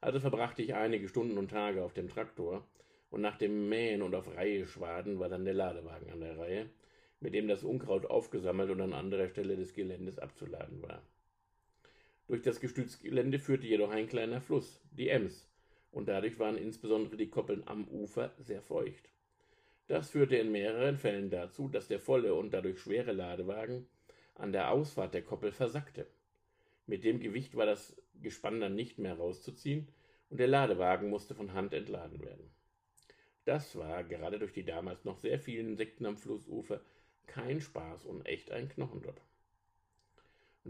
Also 0.00 0.20
verbrachte 0.20 0.62
ich 0.62 0.74
einige 0.74 1.08
Stunden 1.08 1.38
und 1.38 1.50
Tage 1.50 1.82
auf 1.82 1.94
dem 1.94 2.08
Traktor, 2.08 2.66
und 3.10 3.22
nach 3.22 3.36
dem 3.36 3.68
Mähen 3.68 4.02
und 4.02 4.14
auf 4.14 4.34
Reihe 4.36 4.66
schwaden 4.66 5.18
war 5.18 5.28
dann 5.28 5.44
der 5.44 5.54
Ladewagen 5.54 6.10
an 6.10 6.20
der 6.20 6.38
Reihe, 6.38 6.70
mit 7.18 7.34
dem 7.34 7.48
das 7.48 7.64
Unkraut 7.64 8.06
aufgesammelt 8.06 8.70
und 8.70 8.80
an 8.80 8.92
anderer 8.92 9.28
Stelle 9.28 9.56
des 9.56 9.74
Geländes 9.74 10.18
abzuladen 10.18 10.80
war. 10.82 11.02
Durch 12.30 12.42
das 12.42 12.60
Gestützgelände 12.60 13.40
führte 13.40 13.66
jedoch 13.66 13.90
ein 13.90 14.06
kleiner 14.06 14.40
Fluss, 14.40 14.80
die 14.92 15.08
Ems, 15.08 15.50
und 15.90 16.06
dadurch 16.06 16.38
waren 16.38 16.56
insbesondere 16.56 17.16
die 17.16 17.28
Koppeln 17.28 17.64
am 17.66 17.88
Ufer 17.88 18.32
sehr 18.38 18.62
feucht. 18.62 19.10
Das 19.88 20.10
führte 20.10 20.36
in 20.36 20.52
mehreren 20.52 20.96
Fällen 20.96 21.28
dazu, 21.30 21.66
dass 21.66 21.88
der 21.88 21.98
volle 21.98 22.34
und 22.34 22.52
dadurch 22.52 22.78
schwere 22.78 23.10
Ladewagen 23.10 23.88
an 24.36 24.52
der 24.52 24.70
Ausfahrt 24.70 25.12
der 25.12 25.24
Koppel 25.24 25.50
versackte. 25.50 26.06
Mit 26.86 27.02
dem 27.02 27.18
Gewicht 27.18 27.56
war 27.56 27.66
das 27.66 28.00
Gespann 28.22 28.60
dann 28.60 28.76
nicht 28.76 29.00
mehr 29.00 29.14
rauszuziehen 29.14 29.88
und 30.28 30.38
der 30.38 30.46
Ladewagen 30.46 31.10
musste 31.10 31.34
von 31.34 31.52
Hand 31.52 31.74
entladen 31.74 32.20
werden. 32.20 32.48
Das 33.44 33.74
war, 33.74 34.04
gerade 34.04 34.38
durch 34.38 34.52
die 34.52 34.64
damals 34.64 35.04
noch 35.04 35.18
sehr 35.18 35.40
vielen 35.40 35.70
Insekten 35.70 36.06
am 36.06 36.16
Flussufer, 36.16 36.80
kein 37.26 37.60
Spaß 37.60 38.04
und 38.04 38.24
echt 38.24 38.52
ein 38.52 38.68
Knochenjob. 38.68 39.20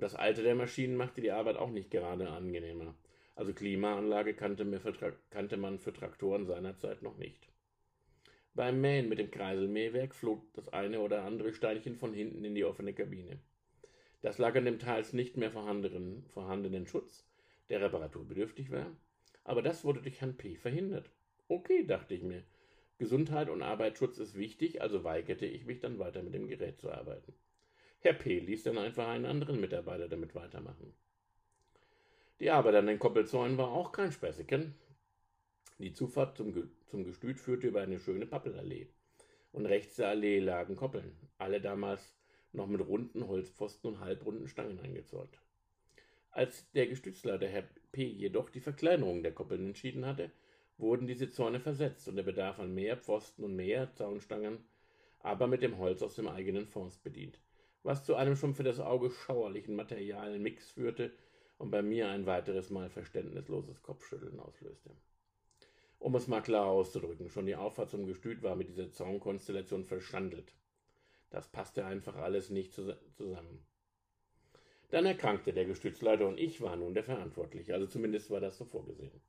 Und 0.00 0.04
das 0.04 0.14
Alter 0.14 0.42
der 0.42 0.54
Maschinen 0.54 0.96
machte 0.96 1.20
die 1.20 1.30
Arbeit 1.30 1.58
auch 1.58 1.68
nicht 1.68 1.90
gerade 1.90 2.30
angenehmer. 2.30 2.94
Also 3.34 3.52
Klimaanlage 3.52 4.32
kannte, 4.32 4.64
kannte 5.28 5.58
man 5.58 5.78
für 5.78 5.92
Traktoren 5.92 6.46
seinerzeit 6.46 7.02
noch 7.02 7.18
nicht. 7.18 7.50
Beim 8.54 8.80
Mähen 8.80 9.10
mit 9.10 9.18
dem 9.18 9.30
Kreiselmähwerk 9.30 10.14
flog 10.14 10.42
das 10.54 10.70
eine 10.70 11.00
oder 11.00 11.24
andere 11.24 11.52
Steinchen 11.52 11.96
von 11.96 12.14
hinten 12.14 12.42
in 12.46 12.54
die 12.54 12.64
offene 12.64 12.94
Kabine. 12.94 13.40
Das 14.22 14.38
lag 14.38 14.56
an 14.56 14.64
dem 14.64 14.78
teils 14.78 15.12
nicht 15.12 15.36
mehr 15.36 15.50
vorhandenen, 15.50 16.24
vorhandenen 16.28 16.86
Schutz, 16.86 17.28
der 17.68 17.82
reparaturbedürftig 17.82 18.70
war, 18.70 18.96
aber 19.44 19.60
das 19.60 19.84
wurde 19.84 20.00
durch 20.00 20.22
Herrn 20.22 20.38
P. 20.38 20.56
verhindert. 20.56 21.10
Okay, 21.46 21.84
dachte 21.84 22.14
ich 22.14 22.22
mir. 22.22 22.42
Gesundheit 22.96 23.50
und 23.50 23.60
Arbeitsschutz 23.60 24.16
ist 24.16 24.34
wichtig, 24.34 24.80
also 24.80 25.04
weigerte 25.04 25.44
ich 25.44 25.66
mich 25.66 25.80
dann 25.80 25.98
weiter 25.98 26.22
mit 26.22 26.32
dem 26.32 26.48
Gerät 26.48 26.78
zu 26.78 26.90
arbeiten. 26.90 27.34
Herr 28.02 28.14
P. 28.14 28.38
ließ 28.38 28.62
dann 28.62 28.78
einfach 28.78 29.08
einen 29.08 29.26
anderen 29.26 29.60
Mitarbeiter 29.60 30.08
damit 30.08 30.34
weitermachen. 30.34 30.94
Die 32.40 32.50
Arbeit 32.50 32.76
an 32.76 32.86
den 32.86 32.98
Koppelzäunen 32.98 33.58
war 33.58 33.70
auch 33.70 33.92
kein 33.92 34.10
Späßchen. 34.10 34.74
Die 35.78 35.92
Zufahrt 35.92 36.38
zum, 36.38 36.70
zum 36.86 37.04
Gestüt 37.04 37.38
führte 37.38 37.68
über 37.68 37.82
eine 37.82 38.00
schöne 38.00 38.24
Pappelallee. 38.24 38.88
Und 39.52 39.66
rechts 39.66 39.96
der 39.96 40.08
Allee 40.08 40.38
lagen 40.38 40.76
Koppeln, 40.76 41.14
alle 41.36 41.60
damals 41.60 42.14
noch 42.52 42.68
mit 42.68 42.80
runden 42.80 43.28
Holzpfosten 43.28 43.90
und 43.90 44.00
halbrunden 44.00 44.48
Stangen 44.48 44.80
eingezäunt. 44.80 45.38
Als 46.30 46.70
der 46.72 46.86
Gestützleiter 46.86 47.48
Herr 47.48 47.68
P. 47.92 48.04
jedoch 48.04 48.48
die 48.48 48.60
Verkleinerung 48.60 49.22
der 49.22 49.32
Koppeln 49.32 49.66
entschieden 49.66 50.06
hatte, 50.06 50.30
wurden 50.78 51.06
diese 51.06 51.28
Zäune 51.28 51.60
versetzt 51.60 52.08
und 52.08 52.16
der 52.16 52.22
Bedarf 52.22 52.60
an 52.60 52.74
mehr 52.74 52.96
Pfosten 52.96 53.44
und 53.44 53.56
mehr 53.56 53.92
Zaunstangen, 53.92 54.64
aber 55.18 55.46
mit 55.46 55.60
dem 55.60 55.76
Holz 55.76 56.00
aus 56.02 56.14
dem 56.14 56.28
eigenen 56.28 56.66
Forst 56.66 57.02
bedient, 57.02 57.38
was 57.82 58.04
zu 58.04 58.14
einem 58.14 58.36
schon 58.36 58.54
für 58.54 58.62
das 58.62 58.80
Auge 58.80 59.10
schauerlichen 59.10 59.76
Materialmix 59.76 60.70
führte 60.70 61.12
und 61.58 61.70
bei 61.70 61.82
mir 61.82 62.08
ein 62.08 62.26
weiteres 62.26 62.70
Mal 62.70 62.90
verständnisloses 62.90 63.82
Kopfschütteln 63.82 64.38
auslöste. 64.40 64.90
Um 65.98 66.14
es 66.14 66.28
mal 66.28 66.40
klar 66.40 66.66
auszudrücken, 66.66 67.28
schon 67.28 67.46
die 67.46 67.56
Auffahrt 67.56 67.90
zum 67.90 68.06
Gestüt 68.06 68.42
war 68.42 68.56
mit 68.56 68.68
dieser 68.68 68.90
Zaunkonstellation 68.90 69.84
verschandelt. 69.84 70.54
Das 71.28 71.48
passte 71.48 71.84
einfach 71.84 72.16
alles 72.16 72.50
nicht 72.50 72.72
zusammen. 72.72 73.66
Dann 74.90 75.06
erkrankte 75.06 75.52
der 75.52 75.66
Gestützleiter 75.66 76.26
und 76.26 76.38
ich 76.38 76.60
war 76.60 76.76
nun 76.76 76.94
der 76.94 77.04
Verantwortliche, 77.04 77.74
also 77.74 77.86
zumindest 77.86 78.30
war 78.30 78.40
das 78.40 78.58
so 78.58 78.64
vorgesehen. 78.64 79.20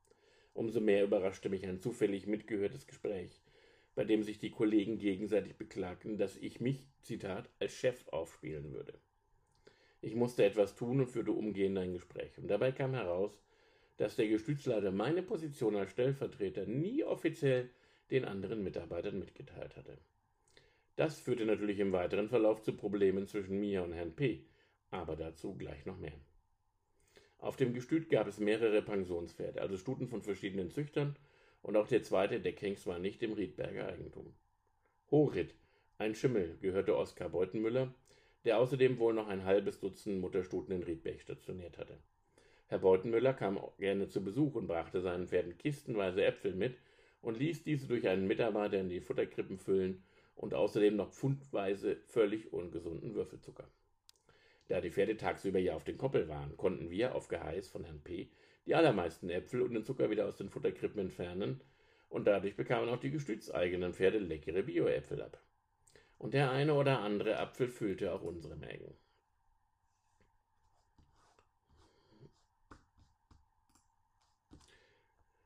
Umso 0.54 0.80
mehr 0.80 1.04
überraschte 1.04 1.50
mich 1.50 1.66
ein 1.66 1.80
zufällig 1.80 2.26
mitgehörtes 2.26 2.88
Gespräch, 2.88 3.42
bei 3.96 4.04
dem 4.06 4.24
sich 4.24 4.40
die 4.40 4.52
Kollegen 4.52 4.98
gegenseitig 4.98 5.56
beklagten, 5.56 6.18
dass 6.18 6.38
ich 6.38 6.62
mich, 6.62 6.88
Zitat, 7.02 7.50
als 7.60 7.74
Chef 7.74 8.08
aufspielen 8.10 8.72
würde. 8.74 8.94
Ich 10.02 10.16
musste 10.16 10.46
etwas 10.46 10.76
tun 10.76 11.00
und 11.02 11.08
führte 11.08 11.32
umgehend 11.32 11.78
ein 11.78 11.94
Gespräch. 11.94 12.38
Und 12.38 12.48
dabei 12.48 12.72
kam 12.72 12.94
heraus, 12.94 13.40
dass 13.98 14.16
der 14.16 14.28
Gestützleiter 14.28 14.92
meine 14.92 15.22
Position 15.22 15.76
als 15.76 15.92
Stellvertreter 15.92 16.66
nie 16.66 17.04
offiziell 17.04 17.70
den 18.10 18.26
anderen 18.26 18.64
Mitarbeitern 18.64 19.20
mitgeteilt 19.20 19.76
hatte. 19.76 19.98
Das 20.96 21.20
führte 21.20 21.46
natürlich 21.46 21.80
im 21.80 21.92
weiteren 21.92 22.30
Verlauf 22.30 22.62
zu 22.62 22.74
Problemen 22.74 23.28
zwischen 23.28 23.60
mir 23.60 23.84
und 23.84 23.94
Herrn 23.94 24.16
P., 24.16 24.44
aber 24.90 25.16
dazu 25.16 25.56
gleich 25.56 25.86
noch 25.86 25.98
mehr. 25.98 26.20
Auf 27.38 27.56
dem 27.56 27.74
Gestüt 27.74 28.10
gab 28.10 28.28
es 28.28 28.40
mehrere 28.40 28.82
Pensionspferde, 28.82 29.62
also 29.62 29.78
Stuten 29.78 30.08
von 30.08 30.22
verschiedenen 30.22 30.70
Züchtern, 30.70 31.16
und 31.62 31.76
auch 31.78 31.88
der 31.88 32.04
zweite 32.04 32.40
Deckhengst 32.40 32.88
war 32.88 33.00
nicht 33.00 33.22
im 33.24 33.34
Riedberger 33.34 33.88
Eigentum. 33.88 34.34
Horit, 35.10 35.56
ein 35.98 36.16
Schimmel, 36.16 36.58
gehörte 36.62 36.98
Oskar 36.98 37.30
Beutenmüller, 37.30 37.94
der 38.46 38.60
außerdem 38.60 38.98
wohl 38.98 39.14
noch 39.14 39.28
ein 39.28 39.46
halbes 39.46 39.80
Dutzend 39.80 40.20
Mutterstuten 40.20 40.76
in 40.76 40.84
Riedberg 40.84 41.22
stationiert 41.22 41.78
hatte. 41.78 41.98
Herr 42.68 42.80
Beutenmüller 42.80 43.34
kam 43.34 43.60
gerne 43.80 44.08
zu 44.08 44.24
Besuch 44.24 44.56
und 44.56 44.68
brachte 44.68 45.02
seinen 45.02 45.28
Pferden 45.28 45.58
kistenweise 45.58 46.24
Äpfel 46.24 46.54
mit 46.54 46.78
und 47.22 47.38
ließ 47.38 47.64
diese 47.64 47.88
durch 47.88 48.08
einen 48.08 48.28
Mitarbeiter 48.28 48.80
in 48.80 48.90
die 48.90 49.02
Futterkrippen 49.02 49.60
füllen 49.60 50.04
und 50.36 50.54
außerdem 50.54 50.96
noch 50.96 51.12
pfundweise 51.12 51.98
völlig 52.08 52.52
ungesunden 52.52 53.14
Würfelzucker. 53.14 53.70
Da 54.70 54.80
die 54.80 54.90
Pferde 54.90 55.18
tagsüber 55.18 55.60
ja 55.60 55.76
auf 55.76 55.84
den 55.84 55.98
Koppel 55.98 56.30
waren, 56.30 56.56
konnten 56.56 56.90
wir 56.90 57.14
auf 57.14 57.28
Geheiß 57.28 57.68
von 57.68 57.84
Herrn 57.84 58.02
P. 58.02 58.30
die 58.66 58.76
allermeisten 58.76 59.30
Äpfel 59.30 59.62
und 59.62 59.74
den 59.74 59.84
Zucker 59.84 60.10
wieder 60.10 60.28
aus 60.28 60.38
den 60.38 60.50
Futterkrippen 60.50 61.00
entfernen, 61.00 61.62
und 62.10 62.26
dadurch 62.26 62.56
bekamen 62.58 62.90
auch 62.90 63.00
die 63.00 63.12
gestützeigenen 63.12 63.94
Pferde 63.94 64.20
leckere 64.20 64.64
Bioäpfel 64.64 65.22
ab. 65.22 65.42
Und 66.18 66.34
der 66.34 66.52
eine 66.52 66.74
oder 66.74 67.00
andere 67.00 67.38
Apfel 67.40 67.70
füllte 67.70 68.14
auch 68.14 68.22
unsere 68.22 68.56
Mägen. 68.56 68.94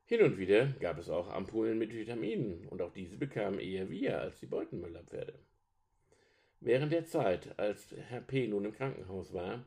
Hin 0.07 0.21
und 0.21 0.37
wieder 0.37 0.67
gab 0.79 0.99
es 0.99 1.09
auch 1.09 1.29
Ampullen 1.29 1.79
mit 1.79 1.93
Vitaminen, 1.93 2.67
und 2.67 2.81
auch 2.81 2.91
diese 2.91 3.17
bekamen 3.17 3.59
eher 3.59 3.89
wir 3.89 4.19
als 4.19 4.39
die 4.39 4.45
Beutenmüllerpferde. 4.45 5.39
Während 6.59 6.91
der 6.91 7.05
Zeit, 7.05 7.57
als 7.57 7.91
Herr 8.09 8.21
P. 8.21 8.47
nun 8.47 8.65
im 8.65 8.73
Krankenhaus 8.73 9.33
war, 9.33 9.65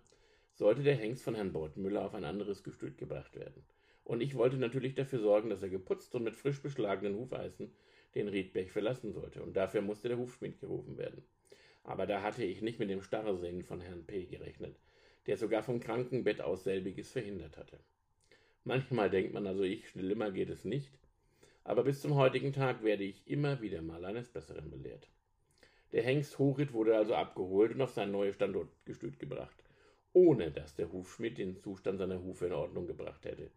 sollte 0.59 0.83
der 0.83 0.97
Hengst 0.97 1.23
von 1.23 1.37
Herrn 1.37 1.53
Beutenmüller 1.53 2.05
auf 2.05 2.17
ein 2.17 2.25
anderes 2.25 2.65
Gestüt 2.65 2.99
gebracht 2.99 3.37
werden. 3.37 3.63
Und 4.03 4.21
ich 4.21 4.35
wollte 4.35 4.57
natürlich 4.57 4.97
dafür 4.97 5.21
sorgen, 5.21 5.51
dass 5.51 5.63
er 5.63 5.69
geputzt 5.69 6.13
und 6.17 6.25
mit 6.25 6.35
frisch 6.35 6.61
beschlagenen 6.61 7.15
Hufeisen 7.15 7.71
den 8.17 8.27
Riedberg 8.27 8.69
verlassen 8.71 9.13
sollte, 9.13 9.41
und 9.41 9.57
dafür 9.57 9.83
musste 9.83 10.09
der 10.09 10.19
Hufschmied 10.19 10.59
gerufen 10.59 10.99
werden. 10.99 11.23
Aber 11.85 12.07
da 12.07 12.23
hatte 12.23 12.43
ich 12.43 12.61
nicht 12.61 12.81
mit 12.81 12.91
dem 12.91 13.03
Starrsehen 13.03 13.63
von 13.63 13.81
Herrn 13.81 14.05
P. 14.05 14.25
gerechnet, 14.25 14.75
der 15.27 15.37
sogar 15.37 15.63
vom 15.63 15.79
Krankenbett 15.79 16.41
aus 16.41 16.65
selbiges 16.65 17.13
verhindert 17.13 17.57
hatte. 17.57 17.79
Manchmal 18.65 19.11
denkt 19.11 19.35
man 19.35 19.47
also, 19.47 19.63
ich, 19.63 19.89
schlimmer 19.89 20.33
geht 20.33 20.51
es 20.51 20.65
nicht, 20.65 20.99
aber 21.63 21.85
bis 21.85 22.01
zum 22.01 22.17
heutigen 22.17 22.53
Tag 22.53 22.83
werde 22.83 23.05
ich 23.05 23.31
immer 23.31 23.61
wieder 23.61 23.81
mal 23.81 24.05
eines 24.05 24.29
Besseren 24.29 24.71
belehrt. 24.71 25.09
Der 25.93 26.03
Hengst 26.03 26.37
Horit 26.41 26.73
wurde 26.73 26.97
also 26.97 27.15
abgeholt 27.15 27.75
und 27.75 27.81
auf 27.81 27.93
sein 27.93 28.11
neues 28.11 28.35
Standortgestüt 28.35 29.21
gebracht, 29.21 29.68
ohne 30.13 30.51
dass 30.51 30.75
der 30.75 30.93
Hufschmied 30.93 31.39
den 31.39 31.59
Zustand 31.59 31.99
seiner 31.99 32.23
Hufe 32.23 32.47
in 32.47 32.53
Ordnung 32.53 32.87
gebracht 32.87 33.25
hätte. 33.25 33.51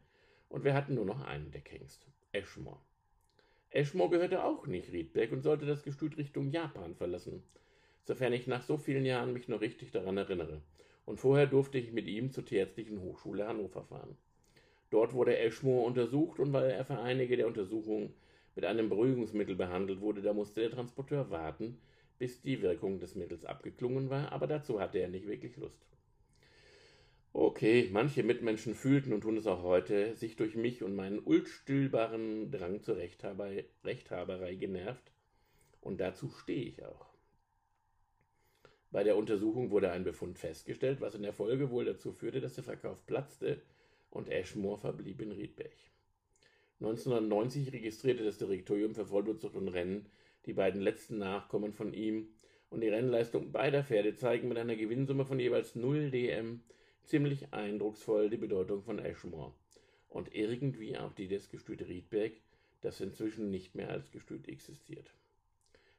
Und 0.49 0.63
wir 0.63 0.73
hatten 0.73 0.95
nur 0.95 1.05
noch 1.05 1.21
einen 1.21 1.51
Deckhengst, 1.51 2.07
Eschmore. 2.31 2.79
Eschmore 3.69 4.09
gehörte 4.09 4.43
auch 4.43 4.67
nicht 4.67 4.91
Riedberg 4.91 5.31
und 5.31 5.43
sollte 5.43 5.65
das 5.65 5.83
Gestüt 5.83 6.17
Richtung 6.17 6.51
Japan 6.51 6.93
verlassen, 6.93 7.41
sofern 8.03 8.33
ich 8.33 8.47
nach 8.47 8.63
so 8.63 8.77
vielen 8.77 9.05
Jahren 9.05 9.31
mich 9.31 9.47
noch 9.47 9.61
richtig 9.61 9.91
daran 9.91 10.17
erinnere. 10.17 10.61
Und 11.05 11.19
vorher 11.19 11.47
durfte 11.47 11.77
ich 11.77 11.93
mit 11.93 12.07
ihm 12.07 12.31
zur 12.31 12.45
Tierärztlichen 12.45 13.01
Hochschule 13.01 13.47
Hannover 13.47 13.83
fahren. 13.83 14.17
Dort 14.89 15.13
wurde 15.13 15.37
Eschmore 15.37 15.85
untersucht 15.85 16.39
und 16.39 16.51
weil 16.51 16.69
er 16.69 16.83
für 16.83 16.99
einige 16.99 17.37
der 17.37 17.47
Untersuchungen 17.47 18.13
mit 18.55 18.65
einem 18.65 18.89
Beruhigungsmittel 18.89 19.55
behandelt 19.55 20.01
wurde, 20.01 20.21
da 20.21 20.33
musste 20.33 20.59
der 20.59 20.71
Transporteur 20.71 21.29
warten, 21.29 21.79
bis 22.19 22.41
die 22.41 22.61
Wirkung 22.61 22.99
des 22.99 23.15
Mittels 23.15 23.45
abgeklungen 23.45 24.09
war, 24.09 24.31
aber 24.33 24.47
dazu 24.47 24.81
hatte 24.81 24.99
er 24.99 25.07
nicht 25.07 25.27
wirklich 25.27 25.55
Lust. 25.55 25.90
Okay, 27.33 27.89
manche 27.93 28.23
Mitmenschen 28.23 28.75
fühlten 28.75 29.13
und 29.13 29.21
tun 29.21 29.37
es 29.37 29.47
auch 29.47 29.63
heute, 29.63 30.15
sich 30.17 30.35
durch 30.35 30.55
mich 30.55 30.83
und 30.83 30.95
meinen 30.95 31.19
unstillbaren 31.19 32.51
Drang 32.51 32.81
zur 32.81 32.97
Rechthaberei, 32.97 33.65
Rechthaberei 33.85 34.55
genervt, 34.55 35.11
und 35.79 36.01
dazu 36.01 36.29
stehe 36.29 36.65
ich 36.65 36.83
auch. 36.83 37.07
Bei 38.91 39.05
der 39.05 39.15
Untersuchung 39.15 39.71
wurde 39.71 39.91
ein 39.91 40.03
Befund 40.03 40.37
festgestellt, 40.37 40.99
was 40.99 41.15
in 41.15 41.23
der 41.23 41.31
Folge 41.31 41.71
wohl 41.71 41.85
dazu 41.85 42.11
führte, 42.11 42.41
dass 42.41 42.55
der 42.55 42.65
Verkauf 42.65 43.05
platzte 43.05 43.61
und 44.09 44.27
Ashmore 44.29 44.79
verblieb 44.79 45.21
in 45.21 45.31
Riedberg. 45.31 45.71
1990 46.81 47.71
registrierte 47.71 48.25
das 48.25 48.39
Direktorium 48.39 48.93
für 48.93 49.05
Vollblutzucht 49.05 49.55
und 49.55 49.69
Rennen 49.69 50.09
die 50.45 50.53
beiden 50.53 50.81
letzten 50.81 51.19
Nachkommen 51.19 51.71
von 51.71 51.93
ihm 51.93 52.27
und 52.69 52.81
die 52.81 52.89
Rennleistung 52.89 53.53
beider 53.53 53.85
Pferde 53.85 54.15
zeigen 54.15 54.49
mit 54.49 54.57
einer 54.57 54.75
Gewinnsumme 54.75 55.23
von 55.23 55.39
jeweils 55.39 55.75
0 55.75 56.11
DM 56.11 56.61
ziemlich 57.11 57.53
eindrucksvoll 57.53 58.29
die 58.29 58.37
Bedeutung 58.37 58.81
von 58.81 58.97
Ashmore 58.97 59.53
und 60.09 60.33
irgendwie 60.33 60.97
auch 60.97 61.13
die 61.13 61.27
des 61.27 61.49
Gestüt 61.49 61.81
Riedberg, 61.87 62.33
das 62.81 62.99
inzwischen 62.99 63.51
nicht 63.51 63.75
mehr 63.75 63.89
als 63.89 64.11
Gestüt 64.11 64.47
existiert. 64.47 65.13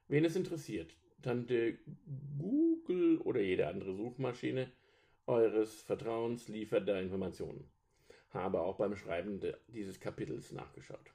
Wen 0.09 0.25
es 0.25 0.35
interessiert, 0.35 0.97
Tante 1.23 1.79
Google 2.37 3.19
oder 3.19 3.41
jede 3.41 3.69
andere 3.69 3.95
Suchmaschine 3.95 4.73
eures 5.27 5.83
Vertrauens 5.83 6.49
liefert 6.49 6.89
da 6.89 6.99
Informationen 6.99 7.71
habe 8.33 8.61
auch 8.61 8.77
beim 8.77 8.97
Schreiben 8.97 9.41
dieses 9.69 10.01
Kapitels 10.01 10.53
nachgeschaut. 10.53 11.13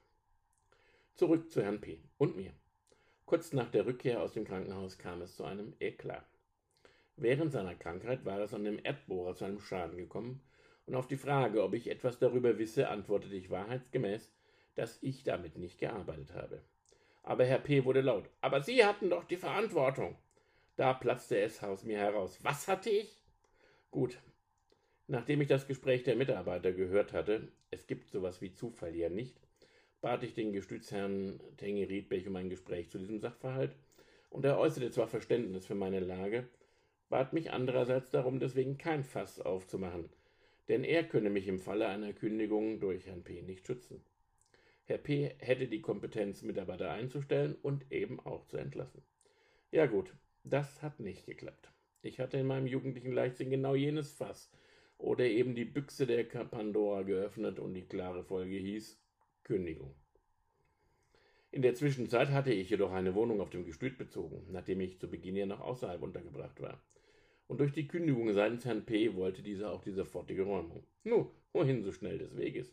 Zurück 1.14 1.50
zu 1.50 1.62
Herrn 1.62 1.80
P. 1.80 2.00
und 2.16 2.36
mir. 2.36 2.52
Kurz 3.26 3.52
nach 3.52 3.70
der 3.70 3.86
Rückkehr 3.86 4.22
aus 4.22 4.32
dem 4.32 4.44
Krankenhaus 4.44 4.98
kam 4.98 5.20
es 5.20 5.36
zu 5.36 5.44
einem 5.44 5.74
Eklat. 5.80 6.37
Während 7.20 7.52
seiner 7.52 7.74
Krankheit 7.74 8.24
war 8.24 8.40
es 8.40 8.54
an 8.54 8.64
dem 8.64 8.78
Erdbohrer 8.82 9.34
zu 9.34 9.44
einem 9.44 9.60
Schaden 9.60 9.96
gekommen, 9.96 10.40
und 10.86 10.94
auf 10.94 11.06
die 11.06 11.18
Frage, 11.18 11.62
ob 11.62 11.74
ich 11.74 11.90
etwas 11.90 12.18
darüber 12.18 12.56
wisse, 12.58 12.88
antwortete 12.88 13.34
ich 13.34 13.50
wahrheitsgemäß, 13.50 14.32
dass 14.74 15.02
ich 15.02 15.22
damit 15.22 15.58
nicht 15.58 15.78
gearbeitet 15.78 16.32
habe. 16.32 16.62
Aber 17.22 17.44
Herr 17.44 17.58
P. 17.58 17.84
wurde 17.84 18.00
laut. 18.00 18.30
Aber 18.40 18.62
Sie 18.62 18.82
hatten 18.82 19.10
doch 19.10 19.24
die 19.24 19.36
Verantwortung. 19.36 20.16
Da 20.76 20.94
platzte 20.94 21.38
es 21.40 21.62
aus 21.62 21.84
mir 21.84 21.98
heraus. 21.98 22.38
Was 22.42 22.68
hatte 22.68 22.88
ich? 22.88 23.22
Gut, 23.90 24.18
Nachdem 25.10 25.40
ich 25.40 25.48
das 25.48 25.66
Gespräch 25.66 26.02
der 26.02 26.16
Mitarbeiter 26.16 26.70
gehört 26.72 27.14
hatte, 27.14 27.48
es 27.70 27.86
gibt 27.86 28.10
sowas 28.10 28.42
wie 28.42 28.52
Zufall 28.52 28.94
ja 28.94 29.08
nicht, 29.08 29.40
bat 30.02 30.22
ich 30.22 30.34
den 30.34 30.52
Gestützherrn 30.52 31.40
Tengi 31.56 31.84
Riedberg 31.84 32.26
um 32.26 32.36
ein 32.36 32.50
Gespräch 32.50 32.90
zu 32.90 32.98
diesem 32.98 33.18
Sachverhalt, 33.18 33.74
und 34.28 34.44
er 34.44 34.58
äußerte 34.58 34.90
zwar 34.90 35.08
Verständnis 35.08 35.64
für 35.64 35.74
meine 35.74 36.00
Lage, 36.00 36.46
bat 37.08 37.32
mich 37.32 37.50
andererseits 37.52 38.10
darum, 38.10 38.40
deswegen 38.40 38.78
kein 38.78 39.04
Fass 39.04 39.40
aufzumachen, 39.40 40.08
denn 40.68 40.84
er 40.84 41.04
könne 41.04 41.30
mich 41.30 41.48
im 41.48 41.58
Falle 41.58 41.88
einer 41.88 42.12
Kündigung 42.12 42.80
durch 42.80 43.06
Herrn 43.06 43.22
P. 43.22 43.42
nicht 43.42 43.66
schützen. 43.66 44.02
Herr 44.84 44.98
P. 44.98 45.34
hätte 45.38 45.68
die 45.68 45.82
Kompetenz, 45.82 46.42
Mitarbeiter 46.42 46.90
einzustellen 46.90 47.56
und 47.62 47.90
eben 47.90 48.20
auch 48.20 48.46
zu 48.46 48.56
entlassen. 48.56 49.02
Ja 49.70 49.86
gut, 49.86 50.14
das 50.44 50.82
hat 50.82 51.00
nicht 51.00 51.26
geklappt. 51.26 51.70
Ich 52.02 52.20
hatte 52.20 52.38
in 52.38 52.46
meinem 52.46 52.66
jugendlichen 52.66 53.12
Leichtsinn 53.12 53.50
genau 53.50 53.74
jenes 53.74 54.12
Fass, 54.12 54.50
oder 54.98 55.24
eben 55.24 55.54
die 55.54 55.64
Büchse 55.64 56.06
der 56.06 56.24
Pandora 56.24 57.02
geöffnet 57.02 57.60
und 57.60 57.74
die 57.74 57.86
klare 57.86 58.24
Folge 58.24 58.56
hieß 58.56 59.00
Kündigung. 59.44 59.94
In 61.50 61.62
der 61.62 61.74
Zwischenzeit 61.74 62.30
hatte 62.30 62.52
ich 62.52 62.68
jedoch 62.68 62.92
eine 62.92 63.14
Wohnung 63.14 63.40
auf 63.40 63.48
dem 63.48 63.64
Gestüt 63.64 63.96
bezogen, 63.96 64.46
nachdem 64.50 64.80
ich 64.80 64.98
zu 64.98 65.08
Beginn 65.08 65.36
ja 65.36 65.46
noch 65.46 65.60
außerhalb 65.60 66.02
untergebracht 66.02 66.60
war. 66.60 66.82
Und 67.48 67.60
durch 67.60 67.72
die 67.72 67.88
Kündigung 67.88 68.32
seitens 68.34 68.64
Herrn 68.64 68.84
P. 68.84 69.16
wollte 69.16 69.42
dieser 69.42 69.72
auch 69.72 69.82
die 69.82 69.92
sofortige 69.92 70.42
Räumung. 70.42 70.84
Nun, 71.02 71.28
wohin 71.52 71.82
so 71.82 71.92
schnell 71.92 72.18
des 72.18 72.36
Weges? 72.36 72.72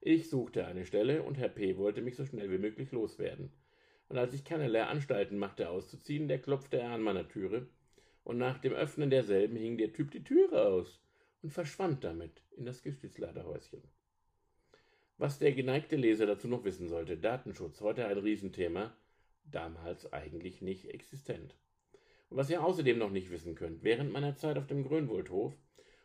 Ich 0.00 0.28
suchte 0.28 0.66
eine 0.66 0.84
Stelle 0.84 1.22
und 1.22 1.38
Herr 1.38 1.48
P. 1.48 1.78
wollte 1.78 2.02
mich 2.02 2.14
so 2.14 2.26
schnell 2.26 2.50
wie 2.50 2.58
möglich 2.58 2.92
loswerden. 2.92 3.50
Und 4.10 4.18
als 4.18 4.34
ich 4.34 4.44
keinerlei 4.44 4.84
Anstalten 4.84 5.38
machte 5.38 5.70
auszuziehen, 5.70 6.28
der 6.28 6.38
klopfte 6.38 6.78
er 6.78 6.90
an 6.90 7.02
meiner 7.02 7.26
Türe, 7.26 7.66
und 8.24 8.38
nach 8.38 8.58
dem 8.58 8.72
Öffnen 8.72 9.10
derselben 9.10 9.56
hing 9.56 9.76
der 9.76 9.92
Typ 9.92 10.10
die 10.10 10.24
Türe 10.24 10.66
aus 10.66 11.00
und 11.42 11.50
verschwand 11.50 12.04
damit 12.04 12.42
in 12.56 12.64
das 12.64 12.82
Gestützladerhäuschen. 12.82 13.82
Was 15.16 15.38
der 15.38 15.52
geneigte 15.52 15.96
Leser 15.96 16.26
dazu 16.26 16.48
noch 16.48 16.64
wissen 16.64 16.88
sollte, 16.88 17.16
Datenschutz, 17.16 17.80
heute 17.80 18.06
ein 18.06 18.18
Riesenthema, 18.18 18.94
damals 19.44 20.12
eigentlich 20.12 20.60
nicht 20.60 20.86
existent. 20.86 21.54
Was 22.36 22.50
ihr 22.50 22.64
außerdem 22.64 22.98
noch 22.98 23.12
nicht 23.12 23.30
wissen 23.30 23.54
könnt, 23.54 23.84
während 23.84 24.12
meiner 24.12 24.34
Zeit 24.34 24.58
auf 24.58 24.66
dem 24.66 24.82
Grönwoldhof 24.82 25.54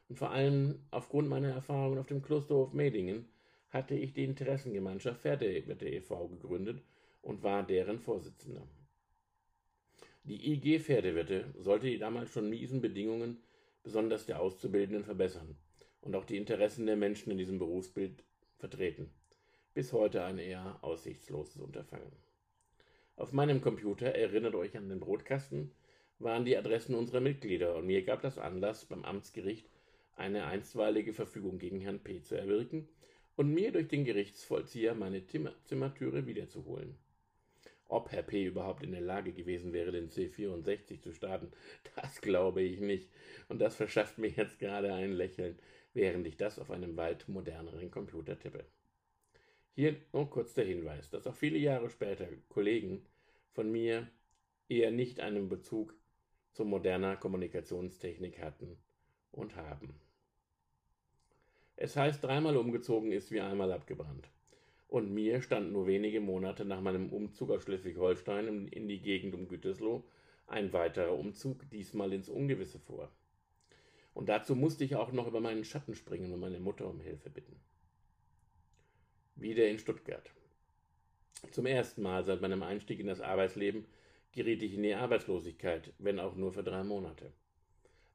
und 0.10 0.20
vor 0.20 0.30
allem 0.30 0.86
aufgrund 0.92 1.28
meiner 1.28 1.50
Erfahrungen 1.50 1.98
auf 1.98 2.06
dem 2.06 2.22
Klosterhof 2.22 2.72
Medingen 2.72 3.28
hatte 3.72 3.96
ich 3.96 4.14
die 4.14 4.26
Interessengemeinschaft 4.26 5.22
Pferdewetter 5.22 5.88
e.V. 5.88 6.28
gegründet 6.28 6.84
und 7.24 7.42
war 7.42 7.64
deren 7.64 7.98
Vorsitzender. 7.98 8.68
Die 10.24 10.54
IG 10.54 10.78
Pferdewirte 10.78 11.52
sollte 11.58 11.88
die 11.88 11.98
damals 11.98 12.30
schon 12.30 12.48
miesen 12.48 12.80
Bedingungen 12.80 13.42
besonders 13.82 14.28
der 14.28 14.40
Auszubildenden 14.40 15.06
verbessern 15.06 15.58
und 16.02 16.16
auch 16.16 16.26
die 16.26 16.38
Interessen 16.38 16.86
der 16.86 16.96
Menschen 16.96 17.32
in 17.32 17.40
diesem 17.40 17.58
Berufsbild 17.58 18.24
vertreten. 18.60 19.10
Bis 19.74 19.94
heute 19.94 20.24
ein 20.24 20.38
eher 20.38 20.78
aussichtsloses 20.84 21.60
Unterfangen. 21.60 22.12
Auf 23.16 23.34
meinem 23.34 23.62
Computer, 23.62 24.14
erinnert 24.14 24.54
euch 24.54 24.78
an 24.78 24.90
den 24.90 25.00
Brotkasten, 25.00 25.72
waren 26.20 26.46
die 26.46 26.58
Adressen 26.58 26.96
unserer 26.96 27.22
Mitglieder 27.22 27.76
und 27.76 27.88
mir 27.88 28.04
gab 28.04 28.22
das 28.22 28.38
Anlass, 28.38 28.86
beim 28.86 29.04
Amtsgericht 29.06 29.70
eine 30.16 30.46
einstweilige 30.46 31.14
Verfügung 31.14 31.60
gegen 31.60 31.80
Herrn 31.80 32.00
P. 32.00 32.22
zu 32.22 32.36
erwirken 32.36 32.88
und 33.38 33.54
mir 33.54 33.72
durch 33.72 33.88
den 33.88 34.04
Gerichtsvollzieher 34.04 34.94
meine 34.96 35.24
Zimmertüre 35.26 36.28
wiederzuholen. 36.28 36.98
Ob 37.88 38.12
Herr 38.12 38.22
P. 38.22 38.46
überhaupt 38.46 38.84
in 38.84 38.92
der 38.92 39.02
Lage 39.02 39.32
gewesen 39.32 39.74
wäre, 39.74 39.92
den 39.92 40.10
C64 40.10 41.02
zu 41.02 41.14
starten, 41.14 41.52
das 41.96 42.22
glaube 42.22 42.62
ich 42.62 42.82
nicht. 42.82 43.10
Und 43.48 43.60
das 43.60 43.76
verschafft 43.76 44.18
mir 44.18 44.30
jetzt 44.30 44.60
gerade 44.60 44.94
ein 44.94 45.14
Lächeln, 45.14 45.58
während 45.94 46.28
ich 46.28 46.38
das 46.38 46.60
auf 46.60 46.70
einem 46.70 46.98
weit 46.98 47.28
moderneren 47.30 47.90
Computer 47.90 48.38
tippe. 48.38 48.66
Hier 49.74 49.96
nur 50.12 50.30
kurz 50.30 50.54
der 50.54 50.66
Hinweis, 50.66 51.10
dass 51.10 51.26
auch 51.26 51.36
viele 51.36 51.58
Jahre 51.58 51.90
später 51.90 52.28
Kollegen 52.50 53.06
von 53.54 53.72
mir 53.72 54.08
eher 54.68 54.92
nicht 54.92 55.20
einen 55.22 55.50
Bezug 55.50 55.96
zu 56.52 56.66
moderner 56.66 57.16
Kommunikationstechnik 57.16 58.42
hatten 58.42 58.78
und 59.32 59.56
haben. 59.56 59.94
Es 61.76 61.96
heißt, 61.96 62.24
dreimal 62.24 62.58
umgezogen 62.58 63.12
ist 63.12 63.32
wie 63.32 63.40
einmal 63.40 63.72
abgebrannt. 63.72 64.30
Und 64.88 65.14
mir 65.14 65.42
stand 65.42 65.72
nur 65.72 65.88
wenige 65.88 66.20
Monate 66.20 66.66
nach 66.66 66.82
meinem 66.82 67.14
Umzug 67.14 67.52
aus 67.52 67.64
Schleswig-Holstein 67.64 68.68
in 68.68 68.88
die 68.88 69.00
Gegend 69.00 69.36
um 69.36 69.48
Gütersloh 69.48 70.04
ein 70.50 70.74
weiterer 70.74 71.18
Umzug, 71.18 71.70
diesmal 71.70 72.12
ins 72.12 72.28
Ungewisse 72.28 72.80
vor. 72.80 73.12
Und 74.14 74.30
dazu 74.30 74.56
musste 74.56 74.84
ich 74.84 74.96
auch 74.96 75.12
noch 75.12 75.28
über 75.28 75.40
meinen 75.40 75.64
Schatten 75.64 75.96
springen 75.96 76.34
und 76.34 76.40
meine 76.40 76.60
Mutter 76.60 76.88
um 76.88 77.00
Hilfe 77.00 77.30
bitten. 77.30 77.56
Wieder 79.36 79.68
in 79.70 79.80
Stuttgart. 79.80 80.32
Zum 81.52 81.66
ersten 81.66 82.02
Mal 82.02 82.26
seit 82.26 82.42
meinem 82.42 82.64
Einstieg 82.64 83.00
in 83.00 83.08
das 83.08 83.22
Arbeitsleben 83.22 83.86
geriet 84.32 84.64
ich 84.64 84.74
in 84.74 84.84
die 84.84 84.94
Arbeitslosigkeit, 84.94 85.94
wenn 85.98 86.20
auch 86.20 86.36
nur 86.36 86.52
für 86.52 86.64
drei 86.64 86.84
Monate. 86.84 87.32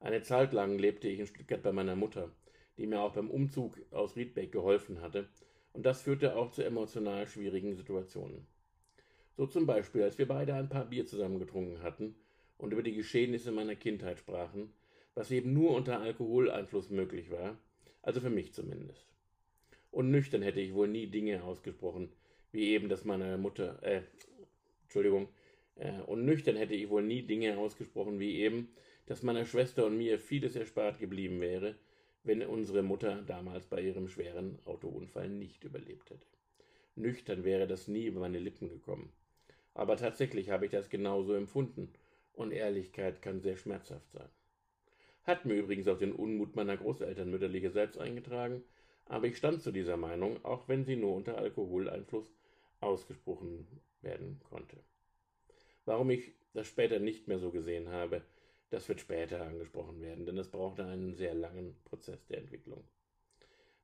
Eine 0.00 0.22
Zeit 0.22 0.52
lang 0.52 0.78
lebte 0.78 1.08
ich 1.08 1.18
in 1.18 1.26
Stuttgart 1.26 1.62
bei 1.62 1.72
meiner 1.72 1.96
Mutter, 1.96 2.30
die 2.76 2.86
mir 2.86 3.00
auch 3.00 3.12
beim 3.12 3.30
Umzug 3.30 3.78
aus 3.90 4.16
Riedbeck 4.16 4.52
geholfen 4.52 5.00
hatte, 5.00 5.28
und 5.72 5.84
das 5.84 6.02
führte 6.02 6.36
auch 6.36 6.52
zu 6.52 6.62
emotional 6.62 7.26
schwierigen 7.26 7.74
Situationen. 7.74 8.46
So 9.36 9.46
zum 9.46 9.66
Beispiel, 9.66 10.02
als 10.02 10.18
wir 10.18 10.28
beide 10.28 10.54
ein 10.54 10.68
paar 10.68 10.84
Bier 10.84 11.06
zusammen 11.06 11.40
getrunken 11.40 11.82
hatten 11.82 12.14
und 12.58 12.72
über 12.72 12.82
die 12.82 12.94
Geschehnisse 12.94 13.50
meiner 13.50 13.74
Kindheit 13.74 14.18
sprachen, 14.18 14.72
was 15.14 15.30
eben 15.30 15.52
nur 15.52 15.74
unter 15.74 16.00
Alkoholeinfluss 16.00 16.90
möglich 16.90 17.30
war, 17.30 17.58
also 18.02 18.20
für 18.20 18.30
mich 18.30 18.52
zumindest. 18.52 19.06
Und 19.90 20.10
nüchtern 20.10 20.42
hätte 20.42 20.60
ich 20.60 20.74
wohl 20.74 20.88
nie 20.88 21.06
Dinge 21.06 21.42
ausgesprochen, 21.42 22.12
wie 22.52 22.68
eben 22.68 22.88
das 22.88 23.04
meiner 23.04 23.36
Mutter, 23.36 23.82
äh, 23.82 24.02
Entschuldigung, 24.84 25.28
äh, 25.76 26.00
und 26.02 26.24
nüchtern 26.24 26.56
hätte 26.56 26.74
ich 26.74 26.88
wohl 26.90 27.02
nie 27.02 27.22
Dinge 27.22 27.58
ausgesprochen, 27.58 28.18
wie 28.20 28.36
eben, 28.40 28.68
dass 29.06 29.22
meiner 29.22 29.44
Schwester 29.44 29.86
und 29.86 29.98
mir 29.98 30.18
vieles 30.18 30.56
erspart 30.56 30.98
geblieben 30.98 31.40
wäre, 31.40 31.76
wenn 32.22 32.42
unsere 32.42 32.82
Mutter 32.82 33.22
damals 33.22 33.66
bei 33.66 33.82
ihrem 33.82 34.08
schweren 34.08 34.58
Autounfall 34.64 35.28
nicht 35.28 35.64
überlebt 35.64 36.10
hätte. 36.10 36.26
Nüchtern 36.96 37.44
wäre 37.44 37.66
das 37.66 37.88
nie 37.88 38.06
über 38.06 38.20
meine 38.20 38.38
Lippen 38.38 38.68
gekommen. 38.68 39.12
Aber 39.74 39.96
tatsächlich 39.96 40.50
habe 40.50 40.66
ich 40.66 40.70
das 40.70 40.88
genauso 40.88 41.34
empfunden, 41.34 41.92
und 42.32 42.52
Ehrlichkeit 42.52 43.22
kann 43.22 43.40
sehr 43.40 43.56
schmerzhaft 43.56 44.10
sein. 44.12 44.28
Hat 45.22 45.44
mir 45.44 45.54
übrigens 45.54 45.88
auch 45.88 45.98
den 45.98 46.12
Unmut 46.12 46.56
meiner 46.56 46.76
Großeltern 46.76 47.30
mütterlicherseits 47.30 47.96
eingetragen, 47.96 48.62
aber 49.06 49.26
ich 49.26 49.36
stand 49.36 49.62
zu 49.62 49.70
dieser 49.70 49.96
Meinung, 49.96 50.44
auch 50.44 50.68
wenn 50.68 50.84
sie 50.84 50.96
nur 50.96 51.14
unter 51.14 51.38
Alkoholeinfluss 51.38 52.32
ausgesprochen 52.80 53.66
werden 54.02 54.40
konnte. 54.48 54.76
Warum 55.84 56.10
ich 56.10 56.32
das 56.52 56.66
später 56.66 56.98
nicht 56.98 57.28
mehr 57.28 57.38
so 57.38 57.50
gesehen 57.50 57.88
habe, 57.88 58.22
das 58.70 58.88
wird 58.88 59.00
später 59.00 59.42
angesprochen 59.46 60.00
werden, 60.00 60.26
denn 60.26 60.38
es 60.38 60.48
brauchte 60.48 60.84
einen 60.84 61.14
sehr 61.14 61.34
langen 61.34 61.76
Prozess 61.84 62.26
der 62.26 62.38
Entwicklung. 62.38 62.82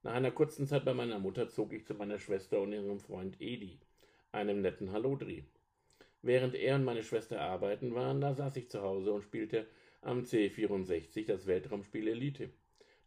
Nach 0.02 0.14
einer 0.14 0.30
kurzen 0.30 0.66
Zeit 0.66 0.84
bei 0.84 0.94
meiner 0.94 1.18
Mutter 1.18 1.48
zog 1.48 1.72
ich 1.72 1.86
zu 1.86 1.94
meiner 1.94 2.18
Schwester 2.18 2.60
und 2.60 2.72
ihrem 2.72 3.00
Freund 3.00 3.40
Edi, 3.40 3.78
einem 4.32 4.62
netten 4.62 4.92
Hallodri. 4.92 5.44
Während 6.22 6.54
er 6.54 6.76
und 6.76 6.84
meine 6.84 7.02
Schwester 7.02 7.40
arbeiten 7.40 7.94
waren, 7.94 8.20
da 8.20 8.34
saß 8.34 8.56
ich 8.56 8.70
zu 8.70 8.80
Hause 8.82 9.12
und 9.12 9.22
spielte 9.22 9.66
am 10.00 10.22
C64 10.22 11.26
das 11.26 11.46
Weltraumspiel 11.46 12.08
Elite. 12.08 12.50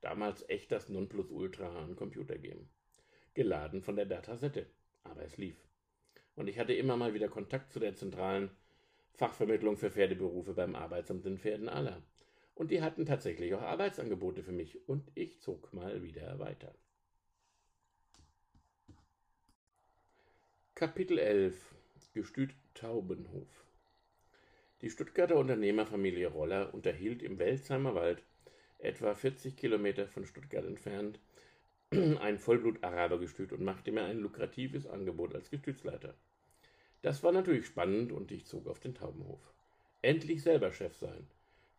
Damals 0.01 0.47
echt 0.49 0.71
das 0.71 0.89
Nonplusultra 0.89 1.83
an 1.83 1.95
Computergame. 1.95 2.67
Geladen 3.33 3.81
von 3.81 3.95
der 3.95 4.05
Datasette, 4.05 4.67
aber 5.03 5.23
es 5.23 5.37
lief. 5.37 5.57
Und 6.35 6.47
ich 6.47 6.59
hatte 6.59 6.73
immer 6.73 6.97
mal 6.97 7.13
wieder 7.13 7.29
Kontakt 7.29 7.71
zu 7.73 7.79
der 7.79 7.95
zentralen 7.95 8.51
Fachvermittlung 9.15 9.77
für 9.77 9.91
Pferdeberufe 9.91 10.53
beim 10.53 10.75
Arbeitsamt 10.75 11.25
in 11.25 11.37
Pferden 11.37 11.69
aller. 11.69 12.01
Und 12.55 12.71
die 12.71 12.81
hatten 12.81 13.05
tatsächlich 13.05 13.53
auch 13.53 13.61
Arbeitsangebote 13.61 14.43
für 14.43 14.51
mich 14.51 14.87
und 14.87 15.11
ich 15.15 15.39
zog 15.39 15.73
mal 15.73 16.03
wieder 16.03 16.39
weiter. 16.39 16.73
Kapitel 20.75 21.19
11 21.19 21.55
Gestüt 22.13 22.53
Taubenhof 22.73 23.65
Die 24.81 24.89
Stuttgarter 24.89 25.37
Unternehmerfamilie 25.37 26.27
Roller 26.27 26.73
unterhielt 26.73 27.23
im 27.23 27.39
Welsheimer 27.39 27.95
Wald, 27.95 28.23
etwa 28.79 29.15
40 29.15 29.55
Kilometer 29.55 30.07
von 30.07 30.25
Stuttgart 30.25 30.65
entfernt, 30.65 31.19
ein 31.91 32.37
Vollblut-Arabergestüt 32.37 33.53
und 33.53 33.63
machte 33.63 33.91
mir 33.91 34.03
ein 34.03 34.19
lukratives 34.19 34.85
Angebot 34.87 35.33
als 35.33 35.49
Gestütsleiter. 35.49 36.15
Das 37.03 37.21
war 37.21 37.33
natürlich 37.33 37.65
spannend 37.65 38.13
und 38.13 38.31
ich 38.31 38.45
zog 38.45 38.65
auf 38.65 38.79
den 38.79 38.95
Taubenhof. 38.95 39.53
Endlich 40.01 40.41
selber 40.41 40.71
Chef 40.71 40.95
sein. 40.95 41.27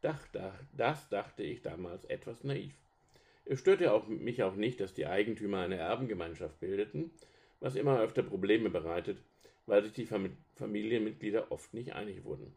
Dach, 0.02 0.28
dach, 0.32 0.60
das 0.76 1.08
dachte 1.08 1.42
ich 1.42 1.62
damals 1.62 2.04
etwas 2.04 2.44
naiv. 2.44 2.74
Es 3.46 3.60
störte 3.60 3.92
auch, 3.94 4.06
mich 4.06 4.42
auch 4.42 4.54
nicht, 4.54 4.80
dass 4.80 4.92
die 4.92 5.06
Eigentümer 5.06 5.60
eine 5.60 5.76
Erbengemeinschaft 5.76 6.60
bildeten, 6.60 7.10
was 7.58 7.74
immer 7.74 8.00
öfter 8.00 8.22
Probleme 8.22 8.68
bereitet, 8.68 9.16
weil 9.64 9.82
sich 9.82 9.94
die 9.94 10.08
Familienmitglieder 10.56 11.50
oft 11.50 11.72
nicht 11.72 11.94
einig 11.94 12.24
wurden. 12.24 12.54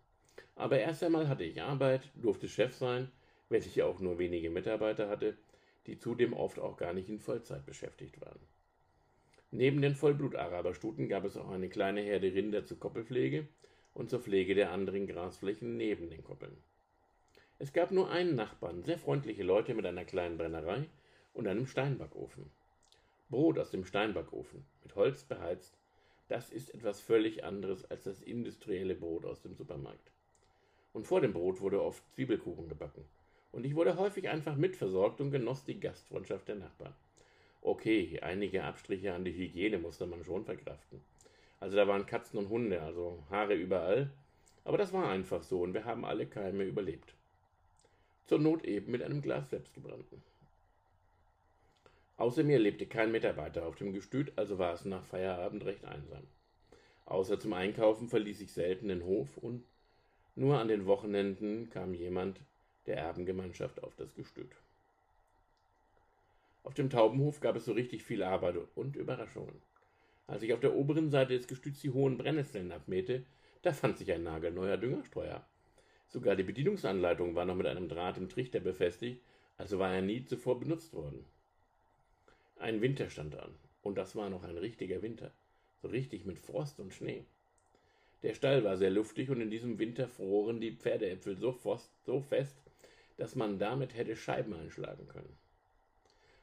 Aber 0.56 0.78
erst 0.78 1.04
einmal 1.04 1.30
hatte 1.30 1.46
ich 1.46 1.62
Arbeit, 1.62 2.10
durfte 2.16 2.50
Chef 2.50 2.76
sein, 2.76 3.10
wenn 3.48 3.62
ich 3.62 3.82
auch 3.82 4.02
nur 4.02 4.20
wenige 4.20 4.50
Mitarbeiter 4.50 5.08
hatte, 5.08 5.38
die 5.86 6.00
zudem 6.00 6.34
oft 6.34 6.60
auch 6.60 6.76
gar 6.76 6.92
nicht 6.92 7.08
in 7.08 7.20
Vollzeit 7.20 7.66
beschäftigt 7.66 8.20
waren. 8.20 8.40
Neben 9.52 9.82
den 9.82 9.96
Vollblut-Araberstuten 9.96 11.08
gab 11.08 11.24
es 11.24 11.38
auch 11.38 11.50
eine 11.50 11.70
kleine 11.70 12.02
Herde 12.02 12.34
Rinder 12.34 12.66
zur 12.66 12.80
Koppelpflege 12.80 13.48
und 13.94 14.10
zur 14.10 14.20
Pflege 14.20 14.56
der 14.56 14.72
anderen 14.72 15.08
Grasflächen 15.08 15.78
neben 15.78 16.10
den 16.10 16.24
Koppeln. 16.24 16.58
Es 17.58 17.72
gab 17.72 17.92
nur 17.92 18.12
einen 18.12 18.36
Nachbarn, 18.36 18.84
sehr 18.84 19.00
freundliche 19.00 19.44
Leute 19.44 19.74
mit 19.74 19.86
einer 19.86 20.04
kleinen 20.04 20.38
Brennerei 20.38 20.90
und 21.34 21.48
einem 21.48 21.66
Steinbackofen. 21.66 22.52
Brot 23.30 23.58
aus 23.58 23.72
dem 23.72 23.86
Steinbackofen, 23.86 24.66
mit 24.84 24.96
Holz 24.96 25.24
beheizt, 25.24 25.78
das 26.28 26.50
ist 26.50 26.74
etwas 26.74 27.00
völlig 27.00 27.46
anderes 27.46 27.90
als 27.90 28.04
das 28.04 28.22
industrielle 28.22 28.96
Brot 28.96 29.26
aus 29.26 29.42
dem 29.42 29.56
Supermarkt. 29.56 30.12
Und 30.92 31.08
vor 31.08 31.22
dem 31.22 31.32
Brot 31.32 31.62
wurde 31.62 31.82
oft 31.82 32.04
Zwiebelkuchen 32.12 32.68
gebacken. 32.68 33.06
Und 33.54 33.66
ich 33.66 33.76
wurde 33.76 33.98
häufig 33.98 34.28
einfach 34.28 34.58
mitversorgt 34.58 35.22
und 35.22 35.32
genoss 35.32 35.64
die 35.64 35.80
Gastfreundschaft 35.80 36.50
der 36.50 36.56
Nachbarn. 36.56 36.94
Okay, 37.68 38.18
einige 38.22 38.64
Abstriche 38.64 39.14
an 39.14 39.26
die 39.26 39.36
Hygiene 39.36 39.78
musste 39.78 40.06
man 40.06 40.24
schon 40.24 40.46
verkraften. 40.46 41.02
Also 41.60 41.76
da 41.76 41.86
waren 41.86 42.06
Katzen 42.06 42.40
und 42.40 42.48
Hunde, 42.48 42.82
also 42.82 43.22
Haare 43.30 43.56
überall. 43.56 44.10
Aber 44.64 44.78
das 44.78 44.94
war 44.94 45.10
einfach 45.10 45.44
so 45.44 45.64
und 45.64 45.74
wir 45.74 45.84
haben 45.84 46.06
alle 46.06 46.28
Keime 46.28 46.64
überlebt. 46.64 47.14
Zur 48.26 48.40
Not 48.40 48.64
eben 48.64 48.94
mit 48.94 49.04
einem 49.04 49.22
Glas 49.22 49.50
selbstgebrannten. 49.50 50.24
Außer 52.16 52.46
mir 52.46 52.58
lebte 52.58 52.86
kein 52.86 53.12
Mitarbeiter 53.12 53.66
auf 53.66 53.76
dem 53.76 53.92
Gestüt, 53.92 54.32
also 54.38 54.58
war 54.58 54.72
es 54.72 54.86
nach 54.86 55.04
Feierabend 55.04 55.66
recht 55.66 55.84
einsam. 55.84 56.24
Außer 57.06 57.38
zum 57.38 57.52
Einkaufen 57.52 58.08
verließ 58.08 58.40
ich 58.40 58.54
selten 58.54 58.88
den 58.88 59.04
Hof 59.04 59.36
und 59.36 59.66
nur 60.36 60.58
an 60.58 60.70
den 60.70 60.86
Wochenenden 60.86 61.70
kam 61.70 61.94
jemand 61.94 62.40
der 62.86 62.96
Erbengemeinschaft 62.96 63.84
auf 63.84 63.94
das 63.98 64.16
Gestüt. 64.16 64.56
Auf 66.68 66.74
dem 66.74 66.90
Taubenhof 66.90 67.40
gab 67.40 67.56
es 67.56 67.64
so 67.64 67.72
richtig 67.72 68.04
viel 68.04 68.22
Arbeit 68.22 68.58
und 68.76 68.98
Überraschungen. 68.98 69.62
Als 70.28 70.44
ich 70.44 70.52
auf 70.52 70.60
der 70.60 70.76
oberen 70.76 71.10
Seite 71.10 71.34
des 71.34 71.48
Gestüts 71.48 71.80
die 71.80 71.92
hohen 71.92 72.18
Brennnesseln 72.18 72.74
abmähte, 72.74 73.24
da 73.62 73.72
fand 73.72 73.98
sich 73.98 74.12
ein 74.12 74.24
nagelneuer 74.24 74.76
Düngerstreuer. 74.76 75.48
Sogar 76.10 76.36
die 76.36 76.44
Bedienungsanleitung 76.44 77.36
war 77.36 77.46
noch 77.46 77.56
mit 77.56 77.68
einem 77.68 77.88
Draht 77.88 78.18
im 78.18 78.28
Trichter 78.28 78.60
befestigt, 78.60 79.22
also 79.56 79.80
war 79.80 79.94
er 79.94 80.02
nie 80.02 80.26
zuvor 80.26 80.60
benutzt 80.60 80.92
worden. 80.92 81.24
Ein 82.60 82.82
Winter 82.82 83.10
stand 83.10 83.38
an, 83.38 83.56
und 83.82 83.98
das 83.98 84.18
war 84.18 84.30
noch 84.30 84.44
ein 84.44 84.58
richtiger 84.58 85.02
Winter, 85.02 85.32
so 85.82 85.88
richtig 85.88 86.26
mit 86.26 86.38
Frost 86.38 86.82
und 86.82 86.94
Schnee. 86.94 87.24
Der 88.24 88.34
Stall 88.34 88.66
war 88.66 88.76
sehr 88.76 88.92
luftig 88.92 89.30
und 89.30 89.40
in 89.40 89.50
diesem 89.50 89.80
Winter 89.80 90.10
froren 90.10 90.60
die 90.60 90.74
Pferdeäpfel 90.76 91.38
so, 91.38 91.58
so 92.06 92.20
fest, 92.20 92.58
dass 93.16 93.36
man 93.36 93.58
damit 93.58 93.96
hätte 93.96 94.18
Scheiben 94.18 94.54
einschlagen 94.54 95.08
können. 95.08 95.47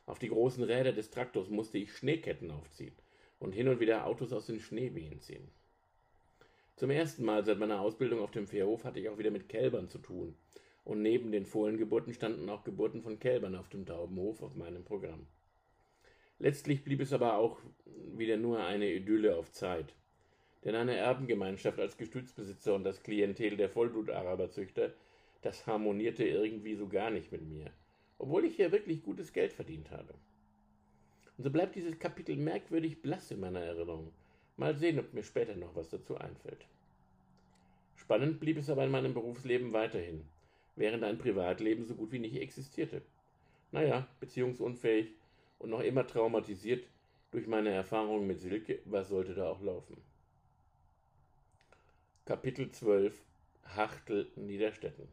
Auf 0.07 0.19
die 0.19 0.29
großen 0.29 0.63
Räder 0.63 0.93
des 0.93 1.11
Traktors 1.11 1.49
musste 1.49 1.79
ich 1.79 1.97
Schneeketten 1.97 2.51
aufziehen 2.51 2.95
und 3.39 3.53
hin 3.53 3.69
und 3.69 3.81
wieder 3.81 4.07
Autos 4.07 4.33
aus 4.33 4.47
den 4.47 4.61
Schneewehen 4.61 5.21
ziehen. 5.21 5.49
Zum 6.77 6.91
ersten 6.91 7.25
Mal 7.25 7.45
seit 7.45 7.59
meiner 7.59 7.81
Ausbildung 7.81 8.21
auf 8.21 8.33
dem 8.33 8.47
Fährhof 8.47 8.85
hatte 8.85 8.99
ich 8.99 9.09
auch 9.09 9.19
wieder 9.19 9.31
mit 9.31 9.49
Kälbern 9.49 9.89
zu 9.89 9.99
tun. 9.99 10.37
Und 10.85 11.01
neben 11.01 11.33
den 11.33 11.47
Fohlengeburten 11.47 12.13
standen 12.13 12.51
auch 12.51 12.65
Geburten 12.65 13.01
von 13.01 13.19
Kälbern 13.19 13.55
auf 13.55 13.69
dem 13.69 13.87
Taubenhof 13.87 14.43
auf 14.43 14.55
meinem 14.55 14.85
Programm. 14.85 15.27
Letztlich 16.39 16.85
blieb 16.85 17.01
es 17.01 17.13
aber 17.13 17.39
auch 17.39 17.59
wieder 18.17 18.37
nur 18.37 18.63
eine 18.63 18.93
Idylle 18.93 19.37
auf 19.37 19.53
Zeit. 19.53 19.95
Denn 20.65 20.75
eine 20.75 20.97
Erbengemeinschaft 20.97 21.79
als 21.79 21.97
Gestützbesitzer 21.97 22.75
und 22.75 22.85
das 22.85 23.03
Klientel 23.03 23.57
der 23.57 23.71
Vollblut-Araberzüchter, 23.71 24.93
das 25.43 25.67
harmonierte 25.67 26.25
irgendwie 26.25 26.75
so 26.75 26.89
gar 26.89 27.11
nicht 27.11 27.31
mit 27.33 27.43
mir, 27.43 27.71
obwohl 28.19 28.45
ich 28.45 28.57
hier 28.57 28.73
wirklich 28.73 29.03
gutes 29.03 29.33
Geld 29.33 29.53
verdient 29.53 29.91
habe. 29.91 30.15
Und 31.37 31.45
so 31.45 31.51
bleibt 31.51 31.75
dieses 31.75 31.99
Kapitel 31.99 32.37
merkwürdig 32.37 33.03
blass 33.03 33.31
in 33.31 33.41
meiner 33.41 33.61
Erinnerung. 33.61 34.13
Mal 34.57 34.77
sehen, 34.77 34.99
ob 34.99 35.13
mir 35.13 35.25
später 35.25 35.57
noch 35.57 35.75
was 35.75 35.91
dazu 35.91 36.17
einfällt. 36.17 36.67
Spannend 37.97 38.39
blieb 38.39 38.59
es 38.59 38.71
aber 38.71 38.85
in 38.85 38.91
meinem 38.91 39.15
Berufsleben 39.15 39.73
weiterhin, 39.73 40.25
während 40.77 41.03
ein 41.03 41.19
Privatleben 41.19 41.85
so 41.85 41.95
gut 41.95 42.13
wie 42.13 42.19
nicht 42.19 42.37
existierte. 42.37 43.03
Naja, 43.73 44.07
beziehungsunfähig 44.21 45.13
und 45.59 45.71
noch 45.71 45.81
immer 45.81 46.07
traumatisiert 46.07 46.87
durch 47.33 47.47
meine 47.49 47.71
Erfahrungen 47.71 48.27
mit 48.27 48.41
Silke, 48.41 48.79
was 48.85 49.09
sollte 49.09 49.35
da 49.35 49.51
auch 49.51 49.61
laufen? 49.61 49.97
Kapitel 52.27 52.71
12 52.71 53.21
Hachtel 53.65 54.31
Niederstetten 54.37 55.09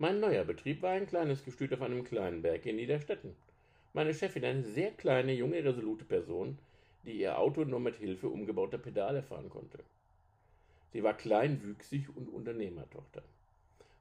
Mein 0.00 0.20
neuer 0.20 0.44
Betrieb 0.44 0.82
war 0.82 0.92
ein 0.92 1.08
kleines 1.08 1.44
Gestüt 1.44 1.74
auf 1.74 1.82
einem 1.82 2.04
kleinen 2.04 2.40
Berg 2.40 2.64
in 2.66 2.76
Niederstetten. 2.76 3.34
Meine 3.92 4.14
Chefin, 4.14 4.44
eine 4.44 4.62
sehr 4.62 4.92
kleine, 4.92 5.32
junge, 5.32 5.64
resolute 5.64 6.04
Person, 6.04 6.56
die 7.04 7.18
ihr 7.18 7.36
Auto 7.36 7.64
nur 7.64 7.80
mit 7.80 7.96
Hilfe 7.96 8.28
umgebauter 8.28 8.78
Pedale 8.78 9.24
fahren 9.24 9.48
konnte. 9.48 9.80
Sie 10.92 11.02
war 11.02 11.14
kleinwüchsig 11.14 12.14
und 12.14 12.28
Unternehmertochter. 12.28 13.24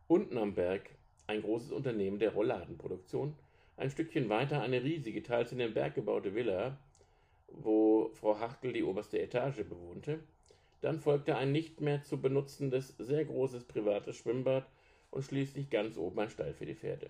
Unten 0.08 0.38
am 0.38 0.54
Berg 0.54 0.92
ein 1.26 1.42
großes 1.42 1.72
Unternehmen 1.72 2.20
der 2.20 2.34
Rollladenproduktion, 2.34 3.34
ein 3.76 3.90
Stückchen 3.90 4.30
weiter 4.30 4.62
eine 4.62 4.84
riesige, 4.84 5.24
teils 5.24 5.52
in 5.52 5.58
den 5.58 5.74
Berg 5.74 5.96
gebaute 5.96 6.36
Villa, 6.36 6.78
wo 7.48 8.12
Frau 8.14 8.40
Hachtel 8.40 8.72
die 8.72 8.84
oberste 8.84 9.20
Etage 9.20 9.64
bewohnte. 9.64 10.20
Dann 10.82 11.00
folgte 11.00 11.38
ein 11.38 11.52
nicht 11.52 11.82
mehr 11.82 12.04
zu 12.04 12.22
benutzendes, 12.22 12.94
sehr 13.00 13.26
großes 13.26 13.64
privates 13.64 14.18
Schwimmbad 14.18 14.68
und 15.12 15.24
schließlich 15.24 15.70
ganz 15.70 15.98
oben 15.98 16.20
ein 16.20 16.30
Stall 16.30 16.54
für 16.54 16.66
die 16.66 16.76
Pferde. 16.76 17.10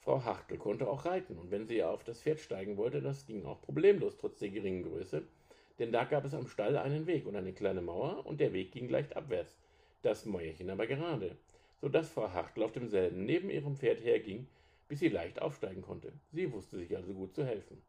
Frau 0.00 0.24
Hachtel 0.24 0.56
konnte 0.58 0.88
auch 0.88 1.04
reiten, 1.04 1.36
und 1.36 1.50
wenn 1.50 1.66
sie 1.66 1.82
auf 1.82 2.04
das 2.04 2.22
Pferd 2.22 2.40
steigen 2.40 2.76
wollte, 2.76 3.02
das 3.02 3.26
ging 3.26 3.44
auch 3.44 3.60
problemlos, 3.60 4.16
trotz 4.16 4.38
der 4.38 4.48
geringen 4.48 4.82
Größe, 4.82 5.22
denn 5.78 5.92
da 5.92 6.04
gab 6.04 6.24
es 6.24 6.34
am 6.34 6.48
Stall 6.48 6.76
einen 6.76 7.06
Weg 7.06 7.26
und 7.26 7.36
eine 7.36 7.52
kleine 7.52 7.82
Mauer, 7.82 8.24
und 8.24 8.40
der 8.40 8.52
Weg 8.52 8.72
ging 8.72 8.88
leicht 8.88 9.16
abwärts, 9.16 9.56
das 10.02 10.24
Mäuerchen 10.24 10.70
aber 10.70 10.86
gerade, 10.86 11.36
so 11.80 11.88
dass 11.88 12.10
Frau 12.10 12.32
Hachtel 12.32 12.62
auf 12.62 12.72
demselben 12.72 13.24
neben 13.24 13.50
ihrem 13.50 13.76
Pferd 13.76 14.02
herging, 14.02 14.46
bis 14.88 15.00
sie 15.00 15.08
leicht 15.08 15.42
aufsteigen 15.42 15.82
konnte. 15.82 16.12
Sie 16.32 16.52
wusste 16.52 16.78
sich 16.78 16.96
also 16.96 17.12
gut 17.12 17.34
zu 17.34 17.44
helfen. 17.44 17.82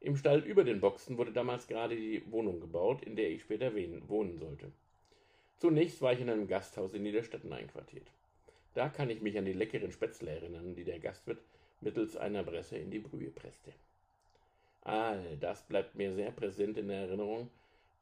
Im 0.00 0.16
Stall 0.16 0.40
über 0.40 0.64
den 0.64 0.80
Boxen 0.80 1.16
wurde 1.16 1.32
damals 1.32 1.68
gerade 1.68 1.94
die 1.94 2.24
Wohnung 2.30 2.60
gebaut, 2.60 3.02
in 3.02 3.14
der 3.14 3.30
ich 3.30 3.42
später 3.42 3.72
wohnen 3.72 4.36
sollte. 4.36 4.72
Zunächst 5.62 6.02
war 6.02 6.12
ich 6.12 6.20
in 6.20 6.28
einem 6.28 6.48
Gasthaus 6.48 6.92
in 6.92 7.04
Niederstetten 7.04 7.52
einquartiert. 7.52 8.08
Da 8.74 8.88
kann 8.88 9.10
ich 9.10 9.22
mich 9.22 9.38
an 9.38 9.44
die 9.44 9.52
leckeren 9.52 9.92
Spätzle 9.92 10.32
erinnern, 10.32 10.74
die 10.74 10.82
der 10.82 10.98
Gastwirt 10.98 11.38
mittels 11.80 12.16
einer 12.16 12.42
Bresse 12.42 12.78
in 12.78 12.90
die 12.90 12.98
Brühe 12.98 13.30
presste. 13.30 13.72
All 14.80 15.36
das 15.36 15.62
bleibt 15.62 15.94
mir 15.94 16.14
sehr 16.14 16.32
präsent 16.32 16.78
in 16.78 16.90
Erinnerung, 16.90 17.48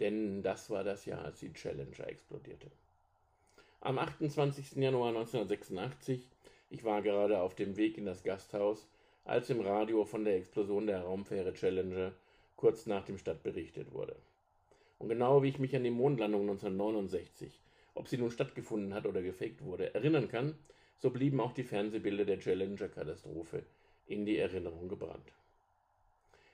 denn 0.00 0.42
das 0.42 0.70
war 0.70 0.84
das 0.84 1.04
Jahr, 1.04 1.22
als 1.22 1.40
die 1.40 1.52
Challenger 1.52 2.08
explodierte. 2.08 2.70
Am 3.82 3.98
28. 3.98 4.76
Januar 4.76 5.08
1986, 5.08 6.30
ich 6.70 6.82
war 6.82 7.02
gerade 7.02 7.42
auf 7.42 7.54
dem 7.54 7.76
Weg 7.76 7.98
in 7.98 8.06
das 8.06 8.22
Gasthaus, 8.22 8.88
als 9.26 9.50
im 9.50 9.60
Radio 9.60 10.06
von 10.06 10.24
der 10.24 10.36
Explosion 10.36 10.86
der 10.86 11.02
Raumfähre 11.02 11.52
Challenger 11.52 12.12
kurz 12.56 12.86
nach 12.86 13.04
dem 13.04 13.18
Start 13.18 13.42
berichtet 13.42 13.92
wurde. 13.92 14.16
Und 15.00 15.08
genau 15.08 15.42
wie 15.42 15.48
ich 15.48 15.58
mich 15.58 15.74
an 15.74 15.82
die 15.82 15.90
Mondlandung 15.90 16.42
1969 16.42 17.60
ob 18.00 18.08
sie 18.08 18.16
nun 18.16 18.30
stattgefunden 18.30 18.94
hat 18.94 19.06
oder 19.06 19.20
gefaked 19.20 19.62
wurde, 19.62 19.94
erinnern 19.94 20.28
kann, 20.28 20.54
so 20.98 21.10
blieben 21.10 21.40
auch 21.40 21.52
die 21.52 21.64
Fernsehbilder 21.64 22.24
der 22.24 22.38
Challenger-Katastrophe 22.38 23.62
in 24.06 24.24
die 24.24 24.38
Erinnerung 24.38 24.88
gebrannt. 24.88 25.32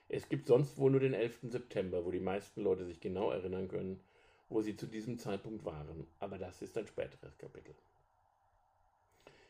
Es 0.09 0.27
gibt 0.27 0.47
sonst 0.47 0.77
wohl 0.77 0.91
nur 0.91 0.99
den 0.99 1.13
11. 1.13 1.39
September, 1.43 2.05
wo 2.05 2.11
die 2.11 2.19
meisten 2.19 2.61
Leute 2.63 2.85
sich 2.85 2.99
genau 2.99 3.31
erinnern 3.31 3.69
können, 3.69 4.01
wo 4.49 4.61
sie 4.61 4.75
zu 4.75 4.87
diesem 4.87 5.17
Zeitpunkt 5.17 5.65
waren, 5.65 6.05
aber 6.19 6.37
das 6.37 6.61
ist 6.61 6.77
ein 6.77 6.87
späteres 6.87 7.37
Kapitel. 7.37 7.75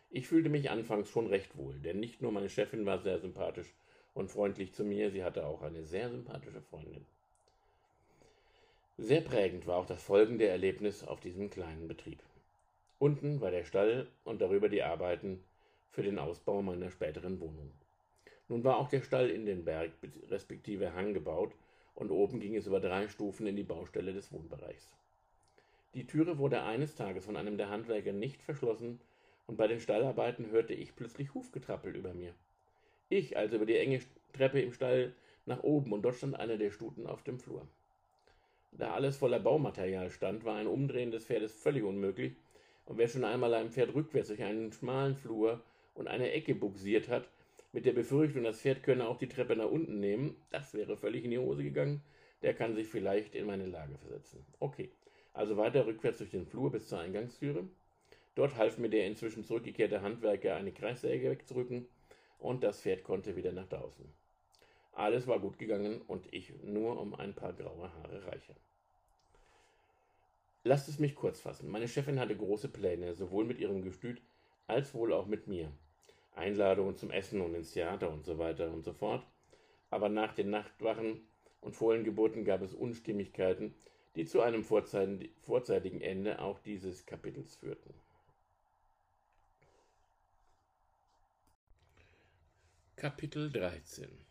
Ich 0.09 0.27
fühlte 0.27 0.49
mich 0.49 0.69
anfangs 0.69 1.09
schon 1.09 1.27
recht 1.27 1.57
wohl, 1.57 1.79
denn 1.79 1.99
nicht 1.99 2.21
nur 2.21 2.31
meine 2.31 2.49
Chefin 2.49 2.85
war 2.85 2.99
sehr 2.99 3.19
sympathisch 3.19 3.73
und 4.13 4.29
freundlich 4.29 4.73
zu 4.73 4.83
mir, 4.83 5.09
sie 5.09 5.23
hatte 5.23 5.45
auch 5.45 5.61
eine 5.61 5.83
sehr 5.83 6.09
sympathische 6.09 6.61
Freundin. 6.61 7.05
Sehr 8.99 9.21
prägend 9.21 9.67
war 9.67 9.77
auch 9.77 9.85
das 9.85 10.01
folgende 10.01 10.47
Erlebnis 10.47 11.03
auf 11.03 11.19
diesem 11.19 11.51
kleinen 11.51 11.87
Betrieb. 11.87 12.23
Unten 12.97 13.41
war 13.41 13.51
der 13.51 13.63
Stall 13.63 14.07
und 14.23 14.41
darüber 14.41 14.69
die 14.69 14.81
Arbeiten 14.81 15.43
für 15.91 16.01
den 16.01 16.17
Ausbau 16.17 16.63
meiner 16.63 16.89
späteren 16.89 17.39
Wohnung. 17.39 17.71
Nun 18.47 18.63
war 18.63 18.77
auch 18.77 18.89
der 18.89 19.03
Stall 19.03 19.29
in 19.29 19.45
den 19.45 19.65
Berg 19.65 19.91
respektive 20.29 20.95
Hang 20.95 21.13
gebaut 21.13 21.53
und 21.93 22.09
oben 22.09 22.39
ging 22.39 22.55
es 22.55 22.65
über 22.65 22.79
drei 22.79 23.07
Stufen 23.07 23.45
in 23.45 23.55
die 23.55 23.63
Baustelle 23.63 24.13
des 24.13 24.31
Wohnbereichs. 24.31 24.95
Die 25.93 26.07
Türe 26.07 26.39
wurde 26.39 26.63
eines 26.63 26.95
Tages 26.95 27.25
von 27.25 27.37
einem 27.37 27.57
der 27.57 27.69
Handwerker 27.69 28.13
nicht 28.13 28.41
verschlossen 28.41 28.99
und 29.45 29.57
bei 29.57 29.67
den 29.67 29.79
Stallarbeiten 29.79 30.49
hörte 30.49 30.73
ich 30.73 30.95
plötzlich 30.95 31.35
Hufgetrappel 31.35 31.95
über 31.95 32.15
mir. 32.15 32.33
Ich 33.09 33.37
also 33.37 33.57
über 33.57 33.67
die 33.67 33.77
enge 33.77 34.01
Treppe 34.33 34.59
im 34.59 34.73
Stall 34.73 35.13
nach 35.45 35.61
oben 35.61 35.93
und 35.93 36.01
dort 36.01 36.15
stand 36.15 36.35
einer 36.35 36.57
der 36.57 36.71
Stuten 36.71 37.05
auf 37.05 37.21
dem 37.21 37.39
Flur. 37.39 37.67
Da 38.72 38.93
alles 38.93 39.18
voller 39.18 39.39
Baumaterial 39.39 40.11
stand, 40.11 40.45
war 40.45 40.55
ein 40.55 40.68
Umdrehen 40.68 41.11
des 41.11 41.26
Pferdes 41.26 41.53
völlig 41.53 41.84
unmöglich, 41.84 42.36
und 42.86 42.97
wer 42.97 43.07
schon 43.07 43.26
einmal 43.26 43.53
ein 43.53 43.72
Pferd 43.72 43.93
rückwärts 43.93 44.30
durch 44.30 44.43
einen 44.43 44.72
schmalen 44.72 45.15
Flur 45.15 45.61
und 45.93 46.07
eine 46.07 46.32
Ecke 46.32 46.55
buxiert 46.55 47.09
hat, 47.09 47.30
mit 47.74 47.86
der 47.86 47.93
Befürchtung, 47.93 48.43
das 48.43 48.61
Pferd 48.61 48.82
könne 48.84 49.07
auch 49.07 49.18
die 49.18 49.28
Treppe 49.28 49.55
nach 49.55 49.70
unten 49.70 49.99
nehmen, 49.99 50.36
das 50.51 50.74
wäre 50.74 50.95
völlig 50.95 51.26
in 51.26 51.32
die 51.32 51.38
Hose 51.38 51.63
gegangen, 51.63 52.01
der 52.41 52.53
kann 52.53 52.76
sich 52.76 52.88
vielleicht 52.88 53.36
in 53.36 53.45
meine 53.45 53.65
Lage 53.65 53.97
versetzen. 53.97 54.45
Okay, 54.59 54.89
also 55.34 55.57
weiter 55.57 55.86
rückwärts 55.86 56.20
durch 56.20 56.32
den 56.32 56.45
Flur 56.45 56.72
bis 56.72 56.88
zur 56.88 56.99
Eingangstüre. 56.99 57.68
Dort 58.36 58.55
half 58.55 58.78
mir 58.78 58.89
der 58.89 59.05
inzwischen 59.05 59.43
zurückgekehrte 59.43 60.01
Handwerker 60.01 60.55
eine 60.55 60.72
Kreissäge 60.72 61.30
wegzurücken 61.30 61.88
und 62.39 62.63
das 62.63 62.82
Pferd 62.82 63.03
konnte 63.03 63.36
wieder 63.36 63.51
nach 63.51 63.68
draußen. 63.68 64.05
Alles 64.97 65.27
war 65.27 65.39
gut 65.39 65.59
gegangen 65.59 66.01
und 66.07 66.25
ich 66.33 66.51
nur 66.63 66.99
um 66.99 67.13
ein 67.13 67.35
paar 67.35 67.53
graue 67.53 67.93
Haare 67.93 68.25
reicher. 68.25 68.55
Lasst 70.63 70.89
es 70.89 70.97
mich 70.97 71.13
kurz 71.13 71.39
fassen. 71.39 71.69
Meine 71.69 71.87
Chefin 71.87 72.19
hatte 72.19 72.35
große 72.35 72.67
Pläne, 72.67 73.13
sowohl 73.13 73.45
mit 73.45 73.59
ihrem 73.59 73.83
Gestüt 73.83 74.19
als 74.65 74.95
wohl 74.95 75.13
auch 75.13 75.27
mit 75.27 75.45
mir. 75.45 75.71
Einladungen 76.35 76.97
zum 76.97 77.11
Essen 77.11 77.41
und 77.41 77.53
ins 77.53 77.73
Theater 77.73 78.09
und 78.09 78.25
so 78.25 78.39
weiter 78.39 78.71
und 78.71 78.83
so 78.83 78.91
fort. 78.91 79.23
Aber 79.91 80.09
nach 80.09 80.33
den 80.33 80.49
Nachtwachen 80.49 81.21
und 81.61 81.75
Fohlengeburten 81.75 82.43
gab 82.43 82.63
es 82.63 82.73
Unstimmigkeiten, 82.73 83.75
die 84.15 84.25
zu 84.25 84.41
einem 84.41 84.63
vorzeitigen 84.63 86.01
Ende 86.01 86.39
auch 86.39 86.57
dieses 86.57 87.05
Kapitels 87.05 87.55
führten. 87.55 87.93
Kapitel 92.95 93.51
13 93.51 94.26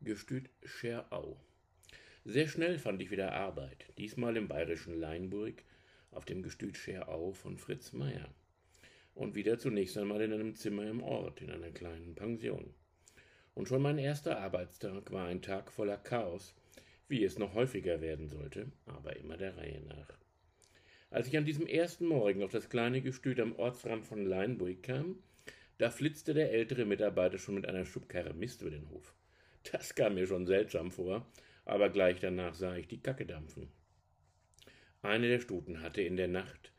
Gestüt 0.00 0.48
Scherau. 0.64 1.36
Sehr 2.24 2.46
schnell 2.46 2.78
fand 2.78 3.02
ich 3.02 3.10
wieder 3.10 3.32
Arbeit, 3.32 3.86
diesmal 3.98 4.36
im 4.36 4.46
bayerischen 4.46 4.98
Leinburg 4.98 5.64
auf 6.12 6.24
dem 6.24 6.42
Gestüt 6.42 6.76
Scherau 6.76 7.32
von 7.32 7.58
Fritz 7.58 7.92
Meyer. 7.92 8.32
Und 9.14 9.34
wieder 9.34 9.58
zunächst 9.58 9.98
einmal 9.98 10.20
in 10.20 10.32
einem 10.32 10.54
Zimmer 10.54 10.88
im 10.88 11.02
Ort, 11.02 11.42
in 11.42 11.50
einer 11.50 11.72
kleinen 11.72 12.14
Pension. 12.14 12.72
Und 13.54 13.66
schon 13.66 13.82
mein 13.82 13.98
erster 13.98 14.38
Arbeitstag 14.38 15.10
war 15.10 15.26
ein 15.26 15.42
Tag 15.42 15.72
voller 15.72 15.96
Chaos, 15.96 16.54
wie 17.08 17.24
es 17.24 17.36
noch 17.36 17.54
häufiger 17.54 18.00
werden 18.00 18.28
sollte, 18.28 18.70
aber 18.86 19.16
immer 19.16 19.36
der 19.36 19.56
Reihe 19.56 19.80
nach. 19.80 20.16
Als 21.10 21.26
ich 21.26 21.36
an 21.36 21.44
diesem 21.44 21.66
ersten 21.66 22.06
Morgen 22.06 22.44
auf 22.44 22.52
das 22.52 22.70
kleine 22.70 23.02
Gestüt 23.02 23.40
am 23.40 23.56
Ortsrand 23.56 24.06
von 24.06 24.24
Leinburg 24.24 24.80
kam, 24.84 25.18
da 25.78 25.90
flitzte 25.90 26.34
der 26.34 26.52
ältere 26.52 26.84
Mitarbeiter 26.84 27.38
schon 27.38 27.56
mit 27.56 27.66
einer 27.66 27.84
Schubkarre 27.84 28.32
Mist 28.32 28.62
über 28.62 28.70
den 28.70 28.88
Hof. 28.90 29.12
Das 29.72 29.94
kam 29.94 30.14
mir 30.14 30.26
schon 30.26 30.46
seltsam 30.46 30.90
vor, 30.90 31.26
aber 31.64 31.90
gleich 31.90 32.20
danach 32.20 32.54
sah 32.54 32.76
ich 32.76 32.88
die 32.88 33.00
Kacke 33.00 33.26
dampfen. 33.26 33.68
Eine 35.02 35.28
der 35.28 35.40
Stuten 35.40 35.82
hatte 35.82 36.02
in 36.02 36.16
der 36.16 36.28
Nacht 36.28 36.72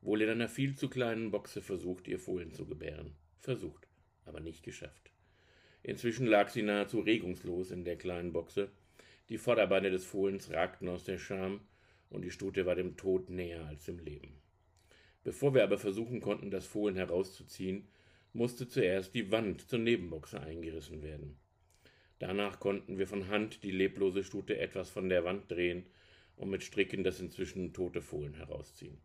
wohl 0.00 0.22
in 0.22 0.28
einer 0.28 0.48
viel 0.48 0.76
zu 0.76 0.88
kleinen 0.88 1.30
Boxe 1.30 1.60
versucht, 1.60 2.06
ihr 2.06 2.18
Fohlen 2.18 2.52
zu 2.52 2.66
gebären. 2.66 3.16
Versucht, 3.40 3.88
aber 4.24 4.40
nicht 4.40 4.62
geschafft. 4.62 5.10
Inzwischen 5.82 6.26
lag 6.26 6.48
sie 6.48 6.62
nahezu 6.62 7.00
regungslos 7.00 7.70
in 7.70 7.84
der 7.84 7.96
kleinen 7.96 8.32
Boxe. 8.32 8.70
Die 9.28 9.38
Vorderbeine 9.38 9.90
des 9.90 10.04
Fohlens 10.04 10.52
ragten 10.52 10.88
aus 10.88 11.04
der 11.04 11.18
Scham 11.18 11.60
und 12.08 12.22
die 12.22 12.30
Stute 12.30 12.66
war 12.66 12.76
dem 12.76 12.96
Tod 12.96 13.30
näher 13.30 13.66
als 13.66 13.84
dem 13.84 13.98
Leben. 13.98 14.40
Bevor 15.24 15.54
wir 15.54 15.64
aber 15.64 15.78
versuchen 15.78 16.20
konnten, 16.20 16.50
das 16.50 16.66
Fohlen 16.66 16.96
herauszuziehen, 16.96 17.88
musste 18.32 18.68
zuerst 18.68 19.14
die 19.14 19.32
Wand 19.32 19.68
zur 19.68 19.80
Nebenboxe 19.80 20.40
eingerissen 20.40 21.02
werden. 21.02 21.36
Danach 22.18 22.60
konnten 22.60 22.98
wir 22.98 23.06
von 23.06 23.28
Hand 23.28 23.62
die 23.62 23.70
leblose 23.70 24.24
Stute 24.24 24.58
etwas 24.58 24.90
von 24.90 25.08
der 25.08 25.24
Wand 25.24 25.50
drehen 25.50 25.84
und 26.36 26.50
mit 26.50 26.62
Stricken 26.62 27.04
das 27.04 27.20
inzwischen 27.20 27.72
tote 27.72 28.00
Fohlen 28.00 28.34
herausziehen. 28.34 28.98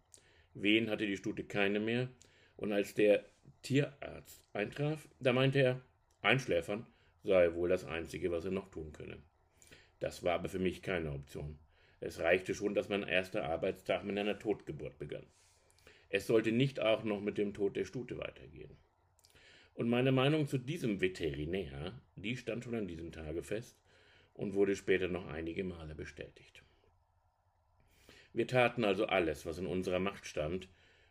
Wehen 0.54 0.90
hatte 0.90 1.06
die 1.06 1.18
Stute 1.18 1.44
keine 1.44 1.80
mehr, 1.80 2.10
und 2.58 2.72
als 2.72 2.94
der 2.94 3.26
Tierarzt 3.64 4.46
eintraf, 4.54 5.08
da 5.20 5.34
meinte 5.34 5.60
er, 5.60 5.82
Einschläfern 6.22 6.86
sei 7.24 7.54
wohl 7.54 7.70
das 7.70 7.86
Einzige, 7.86 8.32
was 8.32 8.46
er 8.46 8.52
noch 8.52 8.70
tun 8.70 8.92
könne. 8.92 9.18
Das 10.00 10.24
war 10.24 10.34
aber 10.34 10.50
für 10.50 10.60
mich 10.60 10.82
keine 10.82 11.12
Option. 11.12 11.58
Es 12.00 12.20
reichte 12.20 12.54
schon, 12.54 12.74
dass 12.76 12.90
mein 12.90 13.04
erster 13.04 13.44
Arbeitstag 13.46 14.04
mit 14.04 14.18
einer 14.18 14.40
Totgeburt 14.40 14.98
begann. 14.98 15.26
Es 16.10 16.28
sollte 16.28 16.52
nicht 16.52 16.80
auch 16.80 17.04
noch 17.04 17.22
mit 17.22 17.38
dem 17.38 17.54
Tod 17.54 17.76
der 17.76 17.86
Stute 17.86 18.18
weitergehen. 18.18 18.76
Und 19.74 19.90
meine 19.90 20.12
Meinung 20.12 20.48
zu 20.48 20.58
diesem 20.58 21.02
Veterinär, 21.02 22.00
die 22.16 22.38
stand 22.38 22.64
schon 22.64 22.76
an 22.76 22.88
diesem 22.88 23.12
Tage 23.12 23.44
fest 23.44 23.78
und 24.34 24.54
wurde 24.54 24.76
später 24.76 25.08
noch 25.08 25.28
einige 25.28 25.64
Male 25.64 25.96
bestätigt. 25.96 26.64
Wir 28.34 28.48
taten 28.48 28.84
also 28.84 29.08
alles, 29.08 29.46
was 29.46 29.58
in 29.58 29.66
unserer 29.66 30.00
Macht 30.00 30.26
stand. 30.26 30.70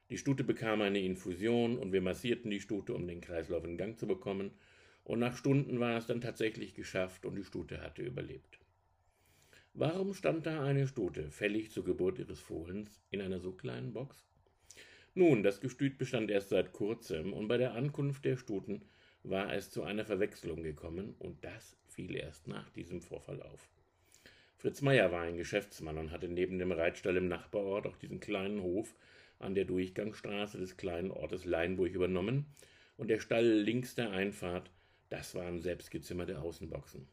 Die 0.09 0.19
Stute 0.19 0.43
bekam 0.43 0.81
eine 0.81 1.01
Infusion 1.01 1.79
und 1.79 1.93
wir 1.93 2.01
massierten 2.01 2.51
die 2.51 2.61
Stute, 2.61 2.95
um 2.95 3.07
den 3.07 3.21
Kreislauf 3.21 3.65
in 3.65 3.77
Gang 3.77 3.99
zu 3.99 4.07
bekommen. 4.07 4.53
Und 5.05 5.19
nach 5.19 5.37
Stunden 5.37 5.81
war 5.81 5.97
es 5.97 6.07
dann 6.07 6.21
tatsächlich 6.21 6.75
geschafft 6.75 7.25
und 7.25 7.37
die 7.37 7.45
Stute 7.45 7.83
hatte 7.83 8.03
überlebt. 8.03 8.59
Warum 9.75 10.15
stand 10.15 10.47
da 10.47 10.65
eine 10.65 10.87
Stute, 10.87 11.31
fällig 11.31 11.71
zur 11.71 11.85
Geburt 11.85 12.19
ihres 12.19 12.41
Fohlens, 12.41 13.01
in 13.11 13.21
einer 13.21 13.39
so 13.39 13.53
kleinen 13.53 13.93
Box? 13.93 14.30
Nun, 15.15 15.43
das 15.43 15.61
Gestüt 15.61 15.99
bestand 15.99 16.31
erst 16.31 16.51
seit 16.51 16.73
kurzem, 16.73 17.33
und 17.33 17.49
bei 17.49 17.57
der 17.57 17.75
Ankunft 17.75 18.25
der 18.25 18.37
Stuten 18.37 18.83
war 19.25 19.53
es 19.53 19.71
zu 19.71 19.83
einer 19.83 20.05
Verwechslung 20.05 20.63
gekommen, 20.63 21.17
und 21.19 21.45
das 21.45 21.77
fiel 21.89 22.15
erst 22.15 22.47
nach 22.47 22.71
diesem 22.71 23.03
Vorfall 23.03 23.43
auf. 23.43 23.69
Fritz 24.57 24.83
Meier 24.83 25.11
war 25.11 25.23
ein 25.23 25.37
Geschäftsmann 25.37 25.99
und 25.99 26.13
hatte 26.13 26.29
neben 26.29 26.59
dem 26.59 26.71
Reitstall 26.71 27.17
im 27.17 27.27
Nachbarort 27.27 27.87
auch 27.87 27.97
diesen 27.97 28.21
kleinen 28.21 28.63
Hof 28.63 28.95
an 29.41 29.55
der 29.55 29.65
Durchgangsstraße 29.65 30.59
des 30.59 30.77
kleinen 30.77 31.11
Ortes 31.11 31.45
Leinburg 31.45 31.93
übernommen, 31.93 32.47
und 32.97 33.09
der 33.09 33.19
Stall 33.19 33.47
links 33.47 33.97
der 33.97 34.11
Einfahrt, 34.11 34.71
das 35.09 35.35
waren 35.35 35.61
selbstgezimmerte 35.61 36.41
Außenboxen. 36.41 37.09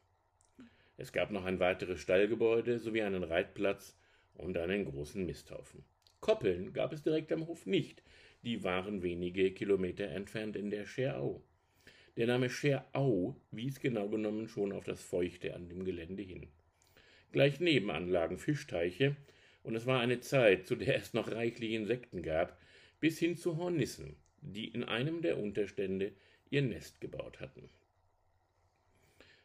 Es 0.97 1.11
gab 1.11 1.31
noch 1.31 1.45
ein 1.45 1.59
weiteres 1.59 1.99
Stallgebäude 1.99 2.77
sowie 2.77 3.01
einen 3.01 3.23
Reitplatz 3.23 3.97
und 4.35 4.55
einen 4.57 4.85
großen 4.85 5.25
Misthaufen. 5.25 5.83
Koppeln 6.27 6.73
gab 6.73 6.91
es 6.91 7.01
direkt 7.01 7.31
am 7.31 7.47
Hof 7.47 7.65
nicht, 7.65 8.03
die 8.43 8.61
waren 8.65 9.01
wenige 9.01 9.49
Kilometer 9.51 10.09
entfernt 10.09 10.57
in 10.57 10.69
der 10.69 10.85
Scherau. 10.85 11.41
Der 12.17 12.27
Name 12.27 12.49
Scherau 12.49 13.37
wies 13.51 13.79
genau 13.79 14.09
genommen 14.09 14.49
schon 14.49 14.73
auf 14.73 14.83
das 14.83 15.01
Feuchte 15.01 15.55
an 15.55 15.69
dem 15.69 15.85
Gelände 15.85 16.23
hin. 16.23 16.47
Gleich 17.31 17.61
nebenan 17.61 18.09
lagen 18.09 18.39
Fischteiche, 18.39 19.15
und 19.63 19.75
es 19.75 19.85
war 19.85 20.01
eine 20.01 20.19
Zeit, 20.19 20.67
zu 20.67 20.75
der 20.75 20.97
es 20.97 21.13
noch 21.13 21.31
reichlich 21.31 21.71
Insekten 21.71 22.21
gab, 22.21 22.59
bis 22.99 23.17
hin 23.19 23.37
zu 23.37 23.55
Hornissen, 23.55 24.17
die 24.41 24.67
in 24.67 24.83
einem 24.83 25.21
der 25.21 25.37
Unterstände 25.37 26.11
ihr 26.49 26.61
Nest 26.61 26.99
gebaut 26.99 27.39
hatten. 27.39 27.69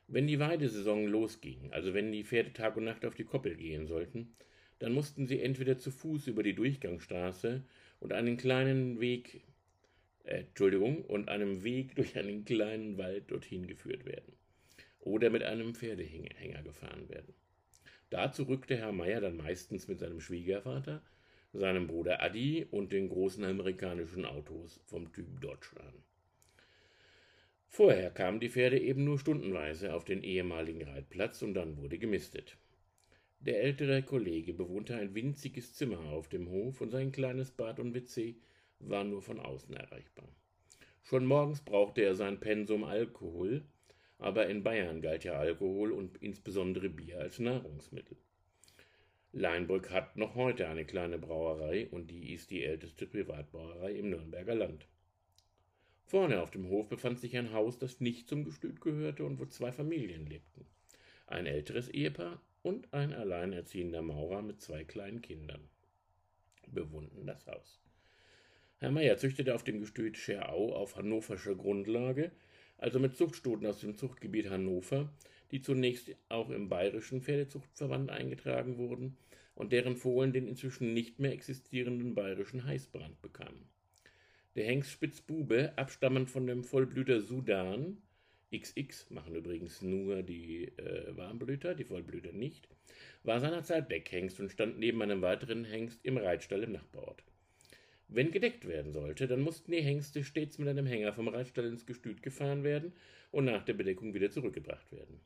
Wenn 0.09 0.27
die 0.27 0.41
Weidesaison 0.41 1.07
losging, 1.07 1.73
also 1.73 1.95
wenn 1.95 2.11
die 2.11 2.25
Pferde 2.25 2.53
Tag 2.53 2.77
und 2.77 2.83
Nacht 2.83 3.05
auf 3.05 3.15
die 3.15 3.23
Koppel 3.23 3.55
gehen 3.55 3.87
sollten, 3.87 4.35
dann 4.83 4.95
mussten 4.95 5.29
sie 5.29 5.41
entweder 5.41 5.79
zu 5.79 5.93
Fuß 5.93 6.27
über 6.27 6.43
die 6.43 6.57
Durchgangsstraße 6.57 7.63
und 8.01 8.13
einen 8.13 8.37
kleinen 8.37 8.99
Weg, 8.99 9.43
äh, 10.25 10.41
Entschuldigung, 10.41 11.05
und 11.05 11.29
einem 11.29 11.63
Weg 11.63 11.95
durch 11.95 12.19
einen 12.19 12.45
kleinen 12.45 12.99
Wald 12.99 13.31
dorthin 13.31 13.69
geführt 13.69 14.05
werden, 14.05 14.33
oder 14.99 15.31
mit 15.31 15.45
einem 15.45 15.77
Pferdehänger 15.77 16.65
gefahren 16.65 17.09
werden. 17.09 17.33
Dazu 18.11 18.43
rückte 18.43 18.77
Herr 18.77 18.91
Meier 18.91 19.21
dann 19.21 19.37
meistens 19.37 19.87
mit 19.87 20.01
seinem 20.01 20.21
Schwiegervater, 20.21 21.01
seinem 21.53 21.87
Bruder 21.87 22.21
Addi 22.21 22.67
und 22.69 22.91
den 22.91 23.09
großen 23.09 23.45
amerikanischen 23.45 24.25
Autos 24.25 24.81
vom 24.87 25.13
Typ 25.13 25.41
Dodge 25.41 25.77
an. 25.79 25.95
Vorher 27.69 28.11
kamen 28.11 28.41
die 28.41 28.51
Pferde 28.51 28.81
eben 28.81 29.05
nur 29.05 29.21
stundenweise 29.21 29.95
auf 29.95 30.05
den 30.05 30.25
ehemaligen 30.25 30.83
Reitplatz 30.83 31.41
und 31.43 31.55
dann 31.55 31.77
wurde 31.77 31.99
gemistet. 31.99 32.57
Der 33.45 33.61
ältere 33.61 34.05
Kollege 34.05 34.55
bewohnte 34.55 34.95
ein 34.95 35.17
winziges 35.17 35.75
Zimmer 35.75 35.99
auf 36.13 36.29
dem 36.29 36.49
Hof 36.49 36.81
und 36.81 36.91
sein 36.91 37.11
kleines 37.11 37.51
Bad 37.51 37.81
und 37.81 37.93
WC 37.93 38.37
war 38.79 39.03
nur 39.03 39.21
von 39.21 39.41
außen 39.41 39.75
erreichbar. 39.75 40.29
Schon 41.03 41.27
morgens 41.27 41.61
brauchte 41.61 42.03
er 42.03 42.15
sein 42.15 42.39
Pensum 42.39 42.85
Alkohol, 42.85 43.65
aber 44.19 44.47
in 44.47 44.63
Bayern 44.63 45.03
galt 45.03 45.25
ja 45.25 45.33
Alkohol 45.33 45.91
und 45.91 46.23
insbesondere 46.23 46.89
Bier 46.89 47.19
als 47.19 47.41
Nahrungsmittel. 47.41 48.17
Leinbrück 49.33 49.91
hat 49.91 50.17
noch 50.17 50.37
heute 50.37 50.69
eine 50.69 50.85
kleine 50.85 51.19
Brauerei 51.19 51.89
und 51.89 52.13
die 52.13 52.33
ist 52.33 52.53
die 52.53 52.63
älteste 52.63 53.09
Privatbrauerei 53.09 53.93
im 53.95 54.11
Nürnberger 54.11 54.55
Land. 54.55 54.87
Vorne 56.05 56.41
auf 56.41 56.53
dem 56.53 56.69
Hof 56.69 56.89
befand 56.89 57.19
sich 57.19 57.37
ein 57.37 57.53
Haus, 57.53 57.77
das 57.77 57.99
nicht 57.99 58.29
zum 58.29 58.45
Gestüt 58.45 58.81
gehörte 58.81 59.25
und 59.25 59.41
wo 59.41 59.47
zwei 59.47 59.73
Familien 59.73 60.27
lebten. 60.27 60.65
Ein 61.27 61.47
älteres 61.47 61.89
Ehepaar 61.89 62.41
und 62.63 62.93
ein 62.93 63.13
alleinerziehender 63.13 64.03
Maurer 64.03 64.43
mit 64.43 64.61
zwei 64.61 64.85
kleinen 64.85 65.23
Kindern 65.23 65.69
bewohnten 66.69 67.27
das 67.27 67.47
Haus. 67.47 67.81
Herr 68.79 68.91
Meier 68.91 69.17
züchtete 69.19 69.55
auf 69.55 69.65
dem 69.65 69.81
Gestüt 69.81 70.17
Scherau 70.17 70.75
auf 70.75 70.97
hannoverscher 70.97 71.55
Grundlage 71.55 72.33
also 72.83 72.99
mit 72.99 73.17
Zuchtstuten 73.17 73.67
aus 73.67 73.79
dem 73.79 73.97
Zuchtgebiet 73.97 74.51
Hannover, 74.51 75.09
die 75.53 75.63
zunächst 75.63 76.11
auch 76.29 76.51
im 76.51 76.69
Bayerischen 76.69 77.23
Pferdezuchtverband 77.23 78.11
eingetragen 78.11 78.77
wurden 78.77 79.17
und 79.55 79.73
deren 79.73 79.97
Fohlen 79.97 80.33
den 80.33 80.49
inzwischen 80.49 80.93
nicht 80.93 81.21
mehr 81.21 81.33
existierenden 81.33 82.17
bayerischen 82.17 82.65
Heißbrand 82.65 83.23
bekamen. 83.23 83.69
Der 84.57 84.65
Hengst 84.67 84.91
Spitzbube, 84.91 85.73
abstammend 85.77 86.29
von 86.29 86.47
dem 86.47 86.65
Vollblüter 86.65 87.21
Sudan, 87.21 87.99
XX 88.53 89.11
machen 89.11 89.35
übrigens 89.35 89.83
nur 89.83 90.23
die 90.23 90.69
äh, 90.77 91.17
Warmblüter, 91.17 91.75
die 91.75 91.85
Vollblüter 91.85 92.33
nicht, 92.33 92.69
war 93.25 93.41
seinerzeit 93.41 93.91
Deckhengst 93.91 94.39
und 94.41 94.51
stand 94.51 94.79
neben 94.79 95.03
einem 95.03 95.23
weiteren 95.23 95.65
Hengst 95.65 96.05
im 96.05 96.17
Reitstall 96.17 96.63
im 96.63 96.73
Nachbarort. 96.73 97.23
Wenn 98.09 98.31
gedeckt 98.31 98.67
werden 98.67 98.93
sollte, 98.93 99.27
dann 99.27 99.41
mussten 99.41 99.73
die 99.73 99.81
Hengste 99.81 100.23
stets 100.23 100.59
mit 100.59 100.69
einem 100.69 100.87
Hänger 100.87 101.15
vom 101.15 101.29
Reitstall 101.29 101.67
ins 101.67 101.87
Gestüt 101.87 102.23
gefahren 102.23 102.63
werden 102.63 102.93
und 103.31 103.47
nach 103.47 103.65
der 103.65 103.73
Bedeckung 103.73 104.13
wieder 104.13 104.31
zurückgebracht 104.31 104.93
werden. 104.93 105.21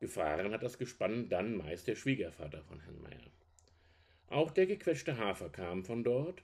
Gefahren 0.00 0.50
hat 0.50 0.62
das 0.62 0.78
Gespann 0.78 1.28
dann 1.28 1.56
meist 1.56 1.86
der 1.86 1.94
Schwiegervater 1.94 2.64
von 2.64 2.80
Herrn 2.80 3.00
Meier. 3.00 3.30
Auch 4.26 4.50
der 4.50 4.66
gequetschte 4.66 5.18
Hafer 5.18 5.50
kam 5.50 5.84
von 5.84 6.02
dort 6.02 6.42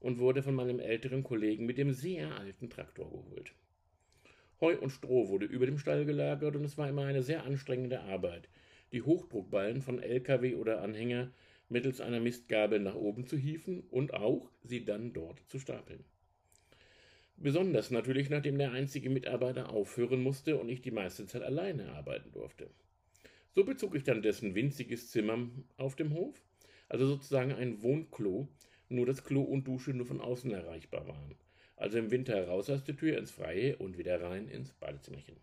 und 0.00 0.18
wurde 0.18 0.42
von 0.42 0.54
meinem 0.54 0.80
älteren 0.80 1.22
Kollegen 1.22 1.66
mit 1.66 1.78
dem 1.78 1.92
sehr 1.92 2.34
alten 2.36 2.70
Traktor 2.70 3.10
geholt. 3.10 3.54
Heu 4.62 4.78
und 4.78 4.90
Stroh 4.90 5.28
wurde 5.28 5.44
über 5.44 5.66
dem 5.66 5.76
Stall 5.76 6.04
gelagert 6.04 6.54
und 6.54 6.64
es 6.64 6.78
war 6.78 6.88
immer 6.88 7.04
eine 7.04 7.24
sehr 7.24 7.44
anstrengende 7.44 7.98
Arbeit, 8.02 8.48
die 8.92 9.02
Hochdruckballen 9.02 9.82
von 9.82 10.00
LKW 10.00 10.54
oder 10.54 10.82
Anhänger 10.82 11.32
mittels 11.68 12.00
einer 12.00 12.20
Mistgabel 12.20 12.78
nach 12.78 12.94
oben 12.94 13.26
zu 13.26 13.36
hieven 13.36 13.80
und 13.90 14.14
auch 14.14 14.52
sie 14.62 14.84
dann 14.84 15.12
dort 15.12 15.40
zu 15.48 15.58
stapeln. 15.58 16.04
Besonders 17.36 17.90
natürlich, 17.90 18.30
nachdem 18.30 18.56
der 18.56 18.70
einzige 18.70 19.10
Mitarbeiter 19.10 19.70
aufhören 19.70 20.22
musste 20.22 20.56
und 20.56 20.68
ich 20.68 20.80
die 20.80 20.92
meiste 20.92 21.26
Zeit 21.26 21.42
alleine 21.42 21.90
arbeiten 21.94 22.30
durfte. 22.30 22.70
So 23.56 23.64
bezog 23.64 23.96
ich 23.96 24.04
dann 24.04 24.22
dessen 24.22 24.54
winziges 24.54 25.10
Zimmer 25.10 25.50
auf 25.76 25.96
dem 25.96 26.14
Hof, 26.14 26.40
also 26.88 27.04
sozusagen 27.08 27.52
ein 27.52 27.82
Wohnklo, 27.82 28.46
nur 28.88 29.06
dass 29.06 29.24
Klo 29.24 29.42
und 29.42 29.66
Dusche 29.66 29.92
nur 29.92 30.06
von 30.06 30.20
außen 30.20 30.52
erreichbar 30.52 31.08
waren. 31.08 31.34
Also 31.82 31.98
im 31.98 32.12
Winter 32.12 32.46
raus 32.46 32.70
aus 32.70 32.84
der 32.84 32.96
Tür 32.96 33.18
ins 33.18 33.32
Freie 33.32 33.76
und 33.76 33.98
wieder 33.98 34.22
rein 34.22 34.46
ins 34.46 34.72
Badezimmerchen. 34.72 35.34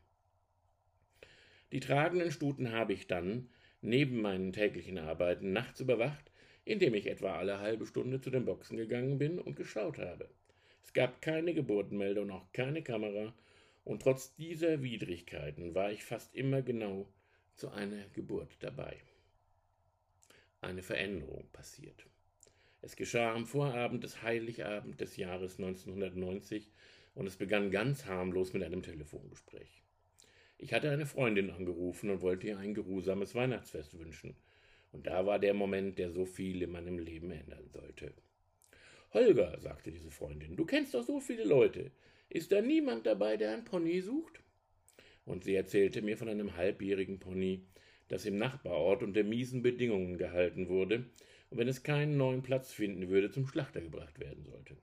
Die 1.73 1.81
tragenden 1.81 2.31
Stuten 2.31 2.71
habe 2.71 2.93
ich 2.93 3.07
dann, 3.07 3.49
neben 3.81 4.21
meinen 4.21 4.53
täglichen 4.53 4.99
Arbeiten 4.99 5.51
nachts 5.51 5.81
überwacht, 5.81 6.31
indem 6.63 6.93
ich 6.93 7.07
etwa 7.07 7.35
alle 7.35 7.59
halbe 7.59 7.85
Stunde 7.85 8.21
zu 8.21 8.29
den 8.29 8.45
Boxen 8.45 8.77
gegangen 8.77 9.17
bin 9.17 9.37
und 9.37 9.57
geschaut 9.57 9.97
habe. 9.97 10.29
Es 10.81 10.93
gab 10.93 11.21
keine 11.21 11.53
Geburtenmeldung, 11.53 12.31
auch 12.31 12.49
keine 12.53 12.83
Kamera, 12.83 13.33
und 13.83 14.01
trotz 14.03 14.33
dieser 14.35 14.81
Widrigkeiten 14.81 15.75
war 15.75 15.91
ich 15.91 16.05
fast 16.05 16.33
immer 16.33 16.61
genau 16.61 17.05
zu 17.55 17.69
einer 17.69 18.07
Geburt 18.13 18.55
dabei. 18.61 18.95
Eine 20.61 20.83
Veränderung 20.83 21.49
passiert. 21.51 22.05
Es 22.81 22.95
geschah 22.95 23.33
am 23.33 23.45
Vorabend 23.45 24.05
des 24.05 24.21
Heiligabend 24.21 25.01
des 25.01 25.17
Jahres 25.17 25.59
1990 25.59 26.71
und 27.13 27.27
es 27.27 27.35
begann 27.35 27.71
ganz 27.71 28.05
harmlos 28.05 28.53
mit 28.53 28.63
einem 28.63 28.83
Telefongespräch. 28.83 29.83
Ich 30.57 30.71
hatte 30.73 30.89
eine 30.89 31.05
Freundin 31.05 31.49
angerufen 31.49 32.09
und 32.09 32.21
wollte 32.21 32.47
ihr 32.47 32.57
ein 32.57 32.73
geruhsames 32.73 33.35
Weihnachtsfest 33.35 33.99
wünschen. 33.99 34.35
Und 34.93 35.07
da 35.07 35.25
war 35.25 35.39
der 35.39 35.53
Moment, 35.53 35.99
der 35.99 36.11
so 36.11 36.25
viel 36.25 36.61
in 36.61 36.71
meinem 36.71 36.99
Leben 36.99 37.31
ändern 37.31 37.67
sollte. 37.67 38.13
Holger, 39.13 39.59
sagte 39.59 39.91
diese 39.91 40.11
Freundin, 40.11 40.55
du 40.55 40.65
kennst 40.65 40.93
doch 40.93 41.03
so 41.03 41.19
viele 41.19 41.43
Leute. 41.43 41.91
Ist 42.29 42.51
da 42.51 42.61
niemand 42.61 43.05
dabei, 43.05 43.35
der 43.35 43.51
ein 43.51 43.65
Pony 43.65 44.01
sucht? 44.01 44.41
Und 45.25 45.43
sie 45.43 45.55
erzählte 45.55 46.01
mir 46.01 46.17
von 46.17 46.29
einem 46.29 46.55
halbjährigen 46.55 47.19
Pony, 47.19 47.65
das 48.07 48.25
im 48.25 48.37
Nachbarort 48.37 49.03
unter 49.03 49.23
miesen 49.23 49.61
Bedingungen 49.61 50.17
gehalten 50.17 50.69
wurde 50.69 51.05
und 51.49 51.57
wenn 51.57 51.67
es 51.67 51.83
keinen 51.83 52.17
neuen 52.17 52.41
Platz 52.41 52.71
finden 52.71 53.09
würde, 53.09 53.31
zum 53.31 53.47
Schlachter 53.47 53.81
gebracht 53.81 54.19
werden 54.19 54.43
sollte. 54.45 54.77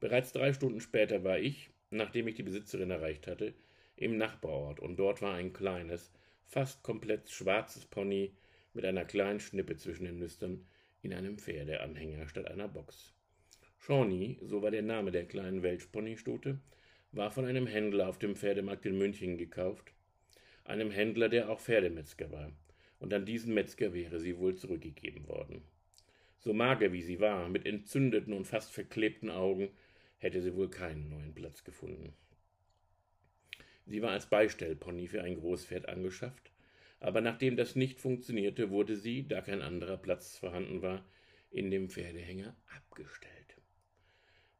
Bereits 0.00 0.32
drei 0.32 0.52
Stunden 0.52 0.80
später 0.80 1.24
war 1.24 1.38
ich, 1.38 1.70
nachdem 1.90 2.28
ich 2.28 2.36
die 2.36 2.42
Besitzerin 2.42 2.90
erreicht 2.90 3.26
hatte, 3.26 3.54
im 3.96 4.16
Nachbarort 4.16 4.78
und 4.78 4.96
dort 4.96 5.22
war 5.22 5.34
ein 5.34 5.52
kleines, 5.52 6.12
fast 6.44 6.82
komplett 6.82 7.30
schwarzes 7.30 7.84
Pony 7.84 8.32
mit 8.74 8.84
einer 8.84 9.04
kleinen 9.04 9.40
Schnippe 9.40 9.76
zwischen 9.76 10.04
den 10.04 10.18
Nüstern 10.18 10.64
in 11.02 11.12
einem 11.12 11.38
Pferdeanhänger 11.38 12.28
statt 12.28 12.46
einer 12.46 12.68
Box. 12.68 13.14
Shawnee, 13.78 14.38
so 14.42 14.62
war 14.62 14.70
der 14.70 14.82
Name 14.82 15.10
der 15.10 15.24
kleinen 15.24 15.62
Welschponystute, 15.62 16.60
war 17.12 17.30
von 17.30 17.46
einem 17.46 17.66
Händler 17.66 18.08
auf 18.08 18.18
dem 18.18 18.36
Pferdemarkt 18.36 18.86
in 18.86 18.98
München 18.98 19.38
gekauft, 19.38 19.92
einem 20.64 20.90
Händler, 20.90 21.28
der 21.28 21.48
auch 21.48 21.60
Pferdemetzger 21.60 22.30
war, 22.30 22.52
und 23.00 23.12
an 23.14 23.26
diesen 23.26 23.54
Metzger 23.54 23.92
wäre 23.94 24.20
sie 24.20 24.38
wohl 24.38 24.56
zurückgegeben 24.56 25.28
worden. 25.28 25.62
So 26.38 26.52
mager 26.52 26.92
wie 26.92 27.02
sie 27.02 27.20
war, 27.20 27.48
mit 27.48 27.66
entzündeten 27.66 28.32
und 28.32 28.46
fast 28.46 28.72
verklebten 28.72 29.30
Augen, 29.30 29.70
hätte 30.18 30.40
sie 30.40 30.54
wohl 30.54 30.70
keinen 30.70 31.08
neuen 31.08 31.34
Platz 31.34 31.64
gefunden. 31.64 32.12
Sie 33.86 34.02
war 34.02 34.10
als 34.10 34.26
Beistellpony 34.26 35.08
für 35.08 35.22
ein 35.22 35.36
Großpferd 35.36 35.88
angeschafft, 35.88 36.52
aber 37.00 37.20
nachdem 37.20 37.56
das 37.56 37.76
nicht 37.76 38.00
funktionierte, 38.00 38.70
wurde 38.70 38.96
sie, 38.96 39.26
da 39.26 39.40
kein 39.40 39.62
anderer 39.62 39.96
Platz 39.96 40.36
vorhanden 40.36 40.82
war, 40.82 41.04
in 41.50 41.70
dem 41.70 41.88
Pferdehänger 41.88 42.56
abgestellt. 42.76 43.56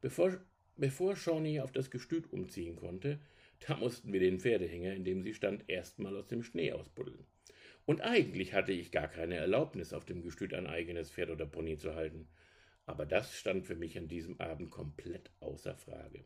Bevor, 0.00 0.40
bevor 0.76 1.16
Shawnee 1.16 1.60
auf 1.60 1.72
das 1.72 1.90
Gestüt 1.90 2.32
umziehen 2.32 2.76
konnte, 2.76 3.20
da 3.66 3.76
mussten 3.76 4.12
wir 4.12 4.20
den 4.20 4.38
Pferdehänger, 4.38 4.94
in 4.94 5.04
dem 5.04 5.22
sie 5.22 5.34
stand, 5.34 5.68
erstmal 5.68 6.16
aus 6.16 6.28
dem 6.28 6.42
Schnee 6.42 6.72
ausbuddeln. 6.72 7.26
Und 7.88 8.02
eigentlich 8.02 8.52
hatte 8.52 8.72
ich 8.72 8.90
gar 8.90 9.08
keine 9.08 9.36
Erlaubnis, 9.36 9.94
auf 9.94 10.04
dem 10.04 10.20
Gestüt 10.20 10.52
ein 10.52 10.66
eigenes 10.66 11.10
Pferd 11.10 11.30
oder 11.30 11.46
Pony 11.46 11.78
zu 11.78 11.94
halten. 11.94 12.28
Aber 12.84 13.06
das 13.06 13.34
stand 13.34 13.64
für 13.64 13.76
mich 13.76 13.96
an 13.96 14.08
diesem 14.08 14.38
Abend 14.38 14.70
komplett 14.70 15.30
außer 15.40 15.74
Frage. 15.74 16.22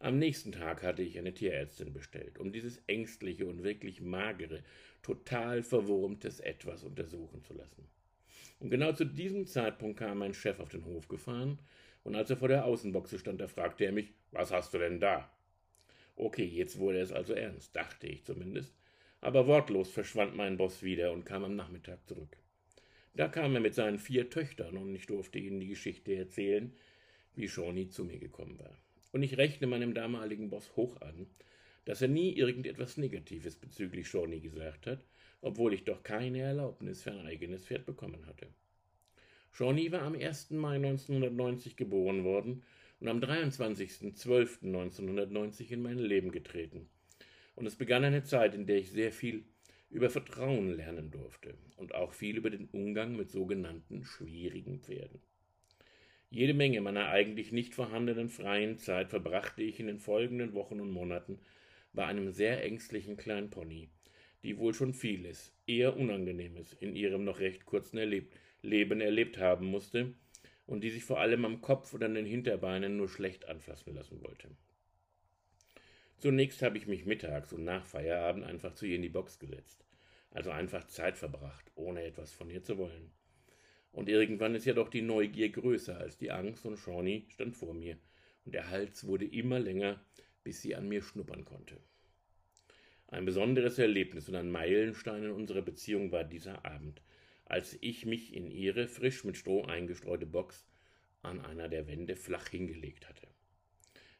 Am 0.00 0.18
nächsten 0.18 0.50
Tag 0.50 0.82
hatte 0.82 1.02
ich 1.02 1.16
eine 1.16 1.32
Tierärztin 1.32 1.92
bestellt, 1.92 2.40
um 2.40 2.50
dieses 2.50 2.82
ängstliche 2.88 3.46
und 3.46 3.62
wirklich 3.62 4.00
magere, 4.00 4.64
total 5.00 5.62
verwurmtes 5.62 6.40
Etwas 6.40 6.82
untersuchen 6.82 7.44
zu 7.44 7.54
lassen. 7.54 7.86
Und 8.58 8.70
genau 8.70 8.92
zu 8.92 9.04
diesem 9.04 9.46
Zeitpunkt 9.46 10.00
kam 10.00 10.18
mein 10.18 10.34
Chef 10.34 10.58
auf 10.58 10.70
den 10.70 10.84
Hof 10.84 11.06
gefahren, 11.06 11.60
und 12.02 12.16
als 12.16 12.30
er 12.30 12.36
vor 12.36 12.48
der 12.48 12.64
Außenboxe 12.64 13.20
stand, 13.20 13.40
da 13.40 13.46
fragte 13.46 13.84
er 13.84 13.92
mich, 13.92 14.12
was 14.32 14.50
hast 14.50 14.74
du 14.74 14.78
denn 14.78 14.98
da? 14.98 15.30
Okay, 16.16 16.46
jetzt 16.46 16.80
wurde 16.80 16.98
es 16.98 17.12
also 17.12 17.32
ernst, 17.32 17.76
dachte 17.76 18.08
ich 18.08 18.24
zumindest, 18.24 18.74
aber 19.20 19.46
wortlos 19.46 19.90
verschwand 19.90 20.36
mein 20.36 20.56
Boss 20.56 20.82
wieder 20.82 21.12
und 21.12 21.24
kam 21.24 21.44
am 21.44 21.56
Nachmittag 21.56 22.06
zurück. 22.06 22.36
Da 23.14 23.28
kam 23.28 23.54
er 23.54 23.60
mit 23.60 23.74
seinen 23.74 23.98
vier 23.98 24.30
Töchtern 24.30 24.76
und 24.76 24.94
ich 24.94 25.06
durfte 25.06 25.38
ihnen 25.38 25.60
die 25.60 25.68
Geschichte 25.68 26.14
erzählen, 26.14 26.72
wie 27.34 27.48
Shawnee 27.48 27.88
zu 27.88 28.04
mir 28.04 28.18
gekommen 28.18 28.58
war. 28.58 28.76
Und 29.12 29.22
ich 29.22 29.36
rechne 29.36 29.66
meinem 29.66 29.94
damaligen 29.94 30.50
Boss 30.50 30.76
hoch 30.76 31.00
an, 31.00 31.26
dass 31.84 32.02
er 32.02 32.08
nie 32.08 32.36
irgendetwas 32.36 32.96
Negatives 32.96 33.56
bezüglich 33.56 34.08
Shawnee 34.08 34.40
gesagt 34.40 34.86
hat, 34.86 35.04
obwohl 35.40 35.74
ich 35.74 35.84
doch 35.84 36.02
keine 36.02 36.40
Erlaubnis 36.40 37.02
für 37.02 37.12
ein 37.12 37.26
eigenes 37.26 37.66
Pferd 37.66 37.86
bekommen 37.86 38.26
hatte. 38.26 38.48
Shawnee 39.52 39.90
war 39.90 40.02
am 40.02 40.14
1. 40.14 40.50
Mai 40.50 40.76
1990 40.76 41.76
geboren 41.76 42.22
worden 42.24 42.62
und 43.00 43.08
am 43.08 43.18
23.12.1990 43.18 45.70
in 45.70 45.82
mein 45.82 45.98
Leben 45.98 46.30
getreten. 46.30 46.88
Und 47.60 47.66
es 47.66 47.76
begann 47.76 48.04
eine 48.04 48.24
Zeit, 48.24 48.54
in 48.54 48.64
der 48.64 48.78
ich 48.78 48.90
sehr 48.90 49.12
viel 49.12 49.44
über 49.90 50.08
Vertrauen 50.08 50.70
lernen 50.70 51.10
durfte 51.10 51.58
und 51.76 51.94
auch 51.94 52.14
viel 52.14 52.38
über 52.38 52.48
den 52.48 52.70
Umgang 52.72 53.14
mit 53.14 53.30
sogenannten 53.30 54.02
schwierigen 54.02 54.80
Pferden. 54.80 55.20
Jede 56.30 56.54
Menge 56.54 56.80
meiner 56.80 57.10
eigentlich 57.10 57.52
nicht 57.52 57.74
vorhandenen 57.74 58.30
freien 58.30 58.78
Zeit 58.78 59.10
verbrachte 59.10 59.62
ich 59.62 59.78
in 59.78 59.88
den 59.88 59.98
folgenden 59.98 60.54
Wochen 60.54 60.80
und 60.80 60.90
Monaten 60.90 61.38
bei 61.92 62.06
einem 62.06 62.30
sehr 62.30 62.64
ängstlichen 62.64 63.18
kleinen 63.18 63.50
Pony, 63.50 63.90
die 64.42 64.56
wohl 64.56 64.72
schon 64.72 64.94
vieles, 64.94 65.54
eher 65.66 65.98
Unangenehmes 65.98 66.72
in 66.72 66.96
ihrem 66.96 67.24
noch 67.24 67.40
recht 67.40 67.66
kurzen 67.66 67.98
Erleb 67.98 68.32
Leben 68.62 69.02
erlebt 69.02 69.36
haben 69.36 69.66
musste 69.66 70.14
und 70.64 70.82
die 70.82 70.88
sich 70.88 71.04
vor 71.04 71.20
allem 71.20 71.44
am 71.44 71.60
Kopf 71.60 71.92
oder 71.92 72.06
an 72.06 72.14
den 72.14 72.24
Hinterbeinen 72.24 72.96
nur 72.96 73.10
schlecht 73.10 73.50
anfassen 73.50 73.94
lassen 73.94 74.22
wollte. 74.22 74.48
Zunächst 76.20 76.60
habe 76.60 76.76
ich 76.76 76.86
mich 76.86 77.06
mittags 77.06 77.50
und 77.54 77.64
nach 77.64 77.86
Feierabend 77.86 78.44
einfach 78.44 78.74
zu 78.74 78.84
ihr 78.84 78.96
in 78.96 79.02
die 79.02 79.08
Box 79.08 79.38
gesetzt, 79.38 79.86
also 80.30 80.50
einfach 80.50 80.86
Zeit 80.86 81.16
verbracht, 81.16 81.72
ohne 81.76 82.02
etwas 82.02 82.30
von 82.30 82.50
ihr 82.50 82.62
zu 82.62 82.76
wollen. 82.76 83.10
Und 83.90 84.10
irgendwann 84.10 84.54
ist 84.54 84.66
ja 84.66 84.74
doch 84.74 84.90
die 84.90 85.00
Neugier 85.00 85.48
größer 85.48 85.96
als 85.96 86.18
die 86.18 86.30
Angst 86.30 86.66
und 86.66 86.76
Shawnee 86.76 87.24
stand 87.28 87.56
vor 87.56 87.72
mir 87.72 87.96
und 88.44 88.54
der 88.54 88.68
Hals 88.68 89.06
wurde 89.06 89.24
immer 89.24 89.58
länger, 89.58 89.98
bis 90.44 90.60
sie 90.60 90.76
an 90.76 90.90
mir 90.90 91.00
schnuppern 91.00 91.46
konnte. 91.46 91.78
Ein 93.08 93.24
besonderes 93.24 93.78
Erlebnis 93.78 94.28
und 94.28 94.34
ein 94.34 94.50
Meilenstein 94.50 95.24
in 95.24 95.30
unserer 95.30 95.62
Beziehung 95.62 96.12
war 96.12 96.24
dieser 96.24 96.66
Abend, 96.66 97.00
als 97.46 97.78
ich 97.80 98.04
mich 98.04 98.34
in 98.34 98.50
ihre 98.50 98.88
frisch 98.88 99.24
mit 99.24 99.38
Stroh 99.38 99.64
eingestreute 99.64 100.26
Box 100.26 100.66
an 101.22 101.40
einer 101.40 101.70
der 101.70 101.86
Wände 101.86 102.14
flach 102.14 102.48
hingelegt 102.48 103.08
hatte. 103.08 103.26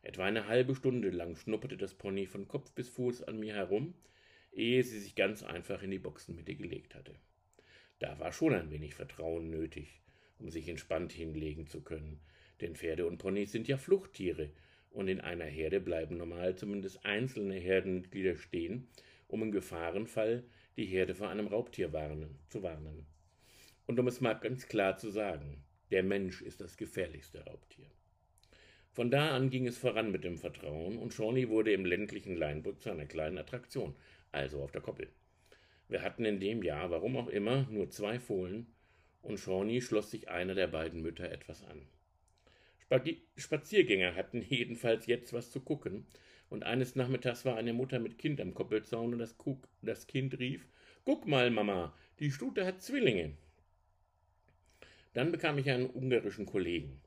Etwa 0.03 0.25
eine 0.25 0.47
halbe 0.47 0.75
Stunde 0.75 1.11
lang 1.11 1.37
schnupperte 1.37 1.77
das 1.77 1.95
Pony 1.95 2.27
von 2.27 2.49
Kopf 2.49 2.73
bis 2.73 2.89
Fuß 2.89 3.23
an 3.25 3.39
mir 3.39 3.55
herum, 3.55 3.95
ehe 4.53 4.83
sie 4.83 4.99
sich 4.99 5.15
ganz 5.15 5.43
einfach 5.43 5.83
in 5.83 5.91
die 5.91 5.99
Boxenmitte 5.99 6.55
gelegt 6.55 6.95
hatte. 6.95 7.15
Da 7.99 8.19
war 8.19 8.33
schon 8.33 8.55
ein 8.55 8.71
wenig 8.71 8.95
Vertrauen 8.95 9.51
nötig, 9.51 10.01
um 10.39 10.51
sich 10.51 10.69
entspannt 10.69 11.13
hinlegen 11.13 11.67
zu 11.67 11.83
können, 11.83 12.21
denn 12.61 12.75
Pferde 12.75 13.07
und 13.07 13.19
Ponys 13.19 13.53
sind 13.53 13.69
ja 13.69 13.77
Fluchttiere, 13.77 14.51
und 14.91 15.07
in 15.07 15.21
einer 15.21 15.45
Herde 15.45 15.81
bleiben 15.81 16.17
normal 16.17 16.57
zumindest 16.57 17.05
einzelne 17.05 17.55
Herdenmitglieder 17.55 18.37
stehen, 18.37 18.89
um 19.29 19.43
im 19.43 19.53
Gefahrenfall 19.53 20.43
die 20.77 20.87
Herde 20.87 21.15
vor 21.15 21.29
einem 21.29 21.47
Raubtier 21.47 21.93
warnen, 21.93 22.39
zu 22.49 22.63
warnen. 22.63 23.07
Und 23.87 24.01
um 24.01 24.09
es 24.09 24.21
mal 24.21 24.35
ganz 24.35 24.67
klar 24.67 24.97
zu 24.97 25.11
sagen, 25.11 25.63
der 25.91 26.03
Mensch 26.03 26.43
ist 26.43 26.61
das 26.61 26.77
gefährlichste 26.77 27.45
Raubtier. 27.45 27.87
Von 28.93 29.11
da 29.11 29.31
an 29.31 29.51
ging 29.51 29.69
es 29.69 29.79
voran 29.79 30.11
mit 30.11 30.25
dem 30.25 30.37
Vertrauen, 30.37 30.99
und 30.99 31.15
Shawnee 31.15 31.49
wurde 31.49 31.73
im 31.73 31.85
ländlichen 31.85 32.37
Leinbrück 32.37 32.83
zu 32.83 32.91
einer 32.91 33.07
kleinen 33.07 33.39
Attraktion, 33.39 33.95
also 34.33 34.63
auf 34.63 34.73
der 34.73 34.81
Koppel. 34.81 35.09
Wir 35.89 36.03
hatten 36.03 36.25
in 36.25 36.41
dem 36.41 36.63
Jahr, 36.63 36.91
warum 36.91 37.17
auch 37.17 37.29
immer, 37.29 37.67
nur 37.71 37.91
zwei 37.91 38.19
Fohlen, 38.19 38.67
und 39.23 39.39
Shawnee 39.39 39.81
schloss 39.81 40.11
sich 40.11 40.29
einer 40.29 40.55
der 40.55 40.67
beiden 40.67 41.03
Mütter 41.03 41.31
etwas 41.31 41.63
an. 41.65 41.83
Spaziergänger 43.37 44.17
hatten 44.17 44.43
jedenfalls 44.49 45.07
jetzt 45.07 45.33
was 45.33 45.51
zu 45.51 45.61
gucken, 45.61 46.07
und 46.49 46.65
eines 46.65 46.97
Nachmittags 46.97 47.45
war 47.45 47.57
eine 47.57 47.73
Mutter 47.73 48.01
mit 48.01 48.19
Kind 48.19 48.41
am 48.41 48.55
Koppelzaun 48.55 49.13
und 49.13 49.21
das, 49.21 49.39
Kuck, 49.39 49.69
das 49.83 50.09
Kind 50.09 50.39
rief: 50.41 50.67
Guck 51.05 51.29
mal, 51.29 51.51
Mama, 51.51 51.95
die 52.19 52.33
Stute 52.33 52.67
hat 52.67 52.83
Zwillinge. 52.83 53.37
Dann 55.13 55.31
bekam 55.31 55.59
ich 55.59 55.71
einen 55.71 55.89
ungarischen 55.89 56.47
Kollegen, 56.47 57.01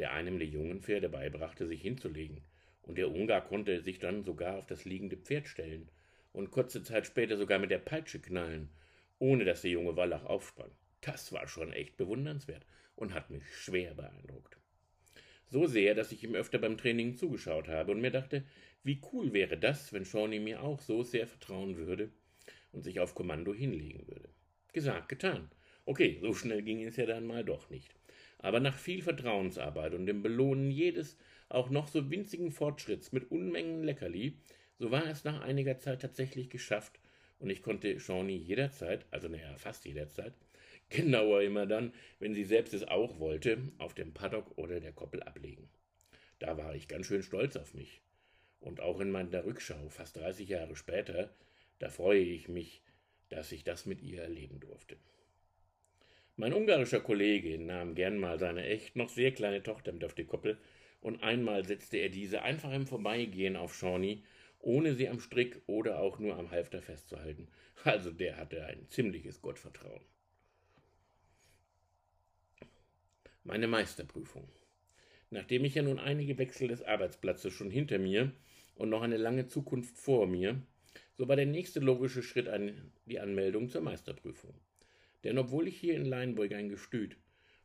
der 0.00 0.12
einem 0.12 0.38
der 0.38 0.48
jungen 0.48 0.80
Pferde 0.80 1.10
beibrachte, 1.10 1.66
sich 1.66 1.82
hinzulegen, 1.82 2.40
und 2.82 2.96
der 2.96 3.10
Ungar 3.10 3.46
konnte 3.46 3.82
sich 3.82 3.98
dann 3.98 4.24
sogar 4.24 4.56
auf 4.56 4.66
das 4.66 4.86
liegende 4.86 5.18
Pferd 5.18 5.46
stellen 5.46 5.88
und 6.32 6.50
kurze 6.50 6.82
Zeit 6.82 7.06
später 7.06 7.36
sogar 7.36 7.58
mit 7.58 7.70
der 7.70 7.78
Peitsche 7.78 8.18
knallen, 8.18 8.70
ohne 9.18 9.44
dass 9.44 9.62
der 9.62 9.70
junge 9.70 9.96
Wallach 9.96 10.24
aufsprang. 10.24 10.70
Das 11.02 11.32
war 11.32 11.46
schon 11.46 11.74
echt 11.74 11.98
bewundernswert 11.98 12.64
und 12.96 13.12
hat 13.12 13.30
mich 13.30 13.44
schwer 13.54 13.94
beeindruckt. 13.94 14.56
So 15.46 15.66
sehr, 15.66 15.94
dass 15.94 16.12
ich 16.12 16.24
ihm 16.24 16.34
öfter 16.34 16.58
beim 16.58 16.78
Training 16.78 17.16
zugeschaut 17.16 17.68
habe 17.68 17.92
und 17.92 18.00
mir 18.00 18.10
dachte, 18.10 18.44
wie 18.82 19.00
cool 19.12 19.34
wäre 19.34 19.58
das, 19.58 19.92
wenn 19.92 20.06
Shawnee 20.06 20.40
mir 20.40 20.62
auch 20.62 20.80
so 20.80 21.02
sehr 21.02 21.26
vertrauen 21.26 21.76
würde 21.76 22.10
und 22.72 22.82
sich 22.82 23.00
auf 23.00 23.14
Kommando 23.14 23.52
hinlegen 23.52 24.08
würde. 24.08 24.30
Gesagt, 24.72 25.10
getan. 25.10 25.50
Okay, 25.84 26.18
so 26.22 26.32
schnell 26.32 26.62
ging 26.62 26.82
es 26.84 26.96
ja 26.96 27.04
dann 27.04 27.26
mal 27.26 27.44
doch 27.44 27.68
nicht. 27.68 27.94
Aber 28.40 28.60
nach 28.60 28.76
viel 28.76 29.02
Vertrauensarbeit 29.02 29.94
und 29.94 30.06
dem 30.06 30.22
Belohnen 30.22 30.70
jedes 30.70 31.16
auch 31.48 31.70
noch 31.70 31.88
so 31.88 32.10
winzigen 32.10 32.52
Fortschritts 32.52 33.12
mit 33.12 33.30
Unmengen 33.30 33.84
Leckerli 33.84 34.36
so 34.80 34.90
war 34.90 35.06
es 35.06 35.24
nach 35.24 35.42
einiger 35.42 35.78
Zeit 35.78 36.00
tatsächlich 36.00 36.48
geschafft 36.48 36.98
und 37.38 37.50
ich 37.50 37.62
konnte 37.62 38.00
Shawnee 38.00 38.36
jederzeit, 38.36 39.04
also 39.10 39.28
naja, 39.28 39.54
fast 39.58 39.84
jederzeit, 39.84 40.32
Genauer 40.88 41.42
immer 41.42 41.66
dann, 41.66 41.92
wenn 42.18 42.32
sie 42.34 42.44
selbst 42.44 42.72
es 42.72 42.88
auch 42.88 43.20
wollte, 43.20 43.58
auf 43.76 43.94
dem 43.94 44.14
Paddock 44.14 44.56
oder 44.56 44.80
der 44.80 44.92
Koppel 44.92 45.22
ablegen. 45.22 45.68
Da 46.38 46.56
war 46.56 46.74
ich 46.74 46.88
ganz 46.88 47.06
schön 47.06 47.22
stolz 47.22 47.56
auf 47.56 47.74
mich. 47.74 48.00
Und 48.58 48.80
auch 48.80 49.00
in 49.00 49.10
meiner 49.10 49.44
Rückschau, 49.44 49.88
fast 49.90 50.16
30 50.16 50.48
Jahre 50.48 50.74
später, 50.74 51.30
da 51.78 51.90
freue 51.90 52.18
ich 52.18 52.48
mich, 52.48 52.82
dass 53.28 53.52
ich 53.52 53.64
das 53.64 53.84
mit 53.84 54.02
ihr 54.02 54.22
erleben 54.22 54.60
durfte. 54.60 54.96
Mein 56.40 56.54
ungarischer 56.54 57.00
Kollege 57.00 57.58
nahm 57.58 57.94
gern 57.94 58.16
mal 58.16 58.38
seine 58.38 58.64
echt 58.64 58.96
noch 58.96 59.10
sehr 59.10 59.30
kleine 59.30 59.62
Tochter 59.62 59.92
mit 59.92 60.04
auf 60.04 60.14
die 60.14 60.24
Koppel 60.24 60.56
und 61.02 61.22
einmal 61.22 61.66
setzte 61.66 61.98
er 61.98 62.08
diese 62.08 62.40
einfach 62.40 62.72
im 62.72 62.86
Vorbeigehen 62.86 63.56
auf 63.56 63.74
Shawnee, 63.74 64.22
ohne 64.58 64.94
sie 64.94 65.10
am 65.10 65.20
Strick 65.20 65.60
oder 65.66 66.00
auch 66.00 66.18
nur 66.18 66.38
am 66.38 66.50
Halfter 66.50 66.80
festzuhalten. 66.80 67.48
Also 67.84 68.10
der 68.10 68.38
hatte 68.38 68.64
ein 68.64 68.88
ziemliches 68.88 69.42
Gottvertrauen. 69.42 70.00
Meine 73.44 73.66
Meisterprüfung. 73.66 74.48
Nachdem 75.28 75.66
ich 75.66 75.74
ja 75.74 75.82
nun 75.82 75.98
einige 75.98 76.38
Wechsel 76.38 76.68
des 76.68 76.82
Arbeitsplatzes 76.82 77.52
schon 77.52 77.70
hinter 77.70 77.98
mir 77.98 78.32
und 78.76 78.88
noch 78.88 79.02
eine 79.02 79.18
lange 79.18 79.46
Zukunft 79.46 79.98
vor 79.98 80.26
mir, 80.26 80.62
so 81.18 81.28
war 81.28 81.36
der 81.36 81.44
nächste 81.44 81.80
logische 81.80 82.22
Schritt 82.22 82.48
die 83.04 83.20
Anmeldung 83.20 83.68
zur 83.68 83.82
Meisterprüfung. 83.82 84.54
Denn 85.24 85.38
obwohl 85.38 85.68
ich 85.68 85.78
hier 85.78 85.94
in 85.94 86.04
Leinburg 86.04 86.52
ein 86.52 86.68
Gestüt 86.68 87.16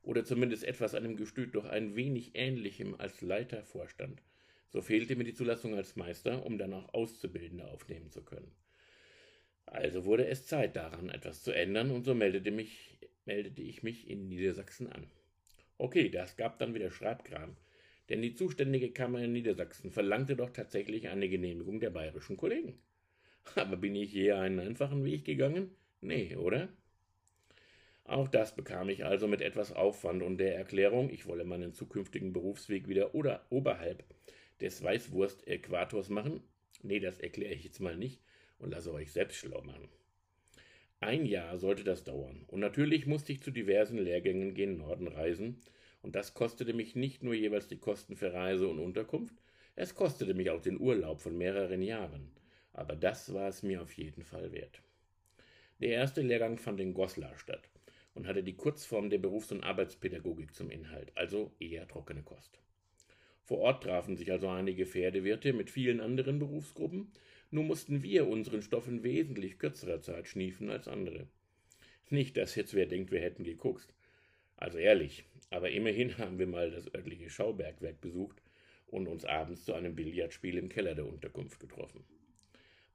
oder 0.02 0.24
zumindest 0.24 0.64
etwas 0.64 0.94
einem 0.94 1.16
Gestüt 1.16 1.56
doch 1.56 1.66
ein 1.66 1.96
wenig 1.96 2.32
ähnlichem 2.36 2.96
als 2.96 3.22
Leiter 3.22 3.64
vorstand, 3.64 4.22
so 4.70 4.82
fehlte 4.82 5.16
mir 5.16 5.24
die 5.24 5.34
Zulassung 5.34 5.76
als 5.76 5.96
Meister, 5.96 6.46
um 6.46 6.58
dann 6.58 6.74
auch 6.74 6.94
Auszubildende 6.94 7.68
aufnehmen 7.68 8.12
zu 8.12 8.24
können. 8.24 8.52
Also 9.66 10.06
wurde 10.06 10.28
es 10.28 10.46
Zeit 10.46 10.76
daran, 10.76 11.10
etwas 11.10 11.44
zu 11.44 11.52
ändern, 11.52 11.92
und 11.92 12.04
so 12.04 12.14
meldete, 12.14 12.52
mich, 12.52 13.00
meldete 13.26 13.62
ich 13.62 13.84
mich 13.84 14.10
in 14.10 14.28
Niedersachsen 14.28 14.92
an. 14.92 15.08
Okay, 15.78 16.10
das 16.10 16.38
gab 16.38 16.60
dann 16.60 16.74
wieder 16.74 16.92
Schreibkram, 16.92 17.56
denn 18.10 18.22
die 18.22 18.36
zuständige 18.36 18.92
Kammer 18.92 19.24
in 19.24 19.34
Niedersachsen 19.34 19.92
verlangte 19.92 20.36
doch 20.36 20.52
tatsächlich 20.52 21.10
eine 21.10 21.28
Genehmigung 21.30 21.80
der 21.80 21.90
bayerischen 21.90 22.38
Kollegen. 22.38 22.80
Aber 23.56 23.78
bin 23.78 23.96
ich 23.96 24.12
hier 24.12 24.40
einen 24.40 24.60
einfachen 24.60 25.04
Weg 25.04 25.26
gegangen? 25.26 25.72
Nee, 26.02 26.36
oder? 26.36 26.70
Auch 28.06 28.28
das 28.28 28.56
bekam 28.56 28.90
ich 28.90 29.04
also 29.04 29.28
mit 29.28 29.42
etwas 29.42 29.72
Aufwand 29.72 30.22
und 30.22 30.38
der 30.38 30.56
Erklärung, 30.56 31.10
ich 31.10 31.26
wolle 31.26 31.44
meinen 31.44 31.74
zukünftigen 31.74 32.34
Berufsweg 32.34 32.88
wieder 32.88 33.16
oder 33.16 33.46
oberhalb 33.50 34.04
des 34.62 34.84
Weißwurst-Äquators 34.84 36.10
machen. 36.10 36.42
Nee, 36.84 37.00
das 37.00 37.20
erkläre 37.20 37.56
ich 37.56 37.64
jetzt 37.64 37.82
mal 37.82 37.98
nicht 37.98 38.22
und 38.60 38.72
lasse 38.72 38.94
euch 38.94 39.12
selbst 39.12 39.38
schlau 39.38 39.62
machen. 39.64 39.90
Ein 41.00 41.26
Jahr 41.26 41.58
sollte 41.58 41.84
das 41.84 42.04
dauern 42.04 42.46
und 42.48 42.60
natürlich 42.60 43.08
musste 43.08 43.34
ich 43.34 43.42
zu 43.42 43.52
diversen 43.52 43.98
Lehrgängen 43.98 44.54
gen 44.54 44.78
Norden 44.78 45.08
reisen 45.08 45.60
und 46.02 46.16
das 46.16 46.36
kostete 46.36 46.74
mich 46.74 46.96
nicht 46.96 47.24
nur 47.24 47.34
jeweils 47.34 47.68
die 47.68 47.80
Kosten 47.80 48.16
für 48.16 48.34
Reise 48.34 48.68
und 48.68 48.80
Unterkunft, 48.80 49.36
es 49.76 49.96
kostete 49.96 50.36
mich 50.36 50.52
auch 50.52 50.62
den 50.62 50.80
Urlaub 50.80 51.22
von 51.22 51.38
mehreren 51.38 51.82
Jahren 51.82 52.32
aber 52.76 52.96
das 52.96 53.34
war 53.34 53.48
es 53.48 53.64
mir 53.64 53.82
auf 53.82 53.94
jeden 53.94 54.24
Fall 54.24 54.52
wert. 54.52 54.82
Der 55.80 55.90
erste 55.90 56.22
Lehrgang 56.22 56.58
fand 56.58 56.80
in 56.80 56.94
Goslar 56.94 57.38
statt 57.38 57.70
und 58.16 58.26
hatte 58.26 58.42
die 58.42 58.56
Kurzform 58.56 59.12
der 59.12 59.20
Berufs- 59.20 59.52
und 59.52 59.64
Arbeitspädagogik 59.64 60.56
zum 60.56 60.72
Inhalt, 60.72 61.12
also 61.16 61.52
eher 61.60 61.88
trockene 61.88 62.24
Kost. 62.24 62.60
Vor 63.44 63.60
Ort 63.60 63.84
trafen 63.84 64.18
sich 64.18 64.32
also 64.32 64.50
einige 64.50 64.88
Pferdewirte 64.88 65.54
mit 65.54 65.70
vielen 65.70 66.00
anderen 66.00 66.40
Berufsgruppen, 66.40 67.12
nur 67.52 67.64
mussten 67.64 68.02
wir 68.02 68.28
unseren 68.28 68.64
Stoff 68.64 68.88
in 68.88 69.04
wesentlich 69.04 69.60
kürzerer 69.60 70.02
Zeit 70.02 70.28
schniefen 70.28 70.72
als 70.72 70.88
andere. 70.88 71.28
Nicht, 72.10 72.38
dass 72.38 72.56
jetzt 72.56 72.74
wer 72.74 72.88
denkt, 72.88 73.12
wir 73.12 73.22
hätten 73.22 73.44
gekokst. 73.44 73.94
Also 74.58 74.78
ehrlich, 74.78 75.26
aber 75.52 75.70
immerhin 75.70 76.18
haben 76.18 76.40
wir 76.40 76.48
mal 76.48 76.72
das 76.72 76.92
örtliche 76.94 77.30
Schaubergwerk 77.30 78.02
besucht 78.02 78.42
und 78.88 79.08
uns 79.08 79.26
abends 79.26 79.66
zu 79.66 79.74
einem 79.74 79.96
Billardspiel 79.96 80.58
im 80.58 80.70
Keller 80.70 80.96
der 80.96 81.06
Unterkunft 81.06 81.60
getroffen. 81.60 82.04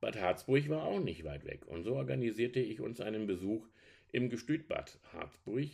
Bad 0.01 0.19
Harzburg 0.19 0.69
war 0.71 0.85
auch 0.85 1.01
nicht 1.01 1.25
weit 1.25 1.45
weg, 1.45 1.67
und 1.67 1.85
so 1.85 1.95
organisierte 1.95 2.61
ich 2.61 2.81
uns 2.81 3.01
einen 3.01 3.27
Besuch 3.27 3.69
im 4.13 4.29
Gestütbad 4.29 4.99
Harzburg, 5.13 5.69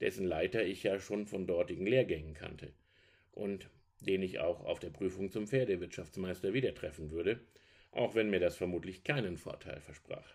dessen 0.00 0.26
Leiter 0.26 0.64
ich 0.64 0.82
ja 0.82 0.98
schon 1.00 1.26
von 1.26 1.46
dortigen 1.46 1.86
Lehrgängen 1.86 2.34
kannte 2.34 2.72
und 3.32 3.68
den 4.00 4.22
ich 4.22 4.40
auch 4.40 4.64
auf 4.64 4.80
der 4.80 4.90
Prüfung 4.90 5.30
zum 5.30 5.46
Pferdewirtschaftsmeister 5.46 6.52
wieder 6.52 6.74
treffen 6.74 7.10
würde, 7.10 7.40
auch 7.92 8.14
wenn 8.14 8.30
mir 8.30 8.40
das 8.40 8.56
vermutlich 8.56 9.04
keinen 9.04 9.36
Vorteil 9.36 9.80
versprach. 9.80 10.34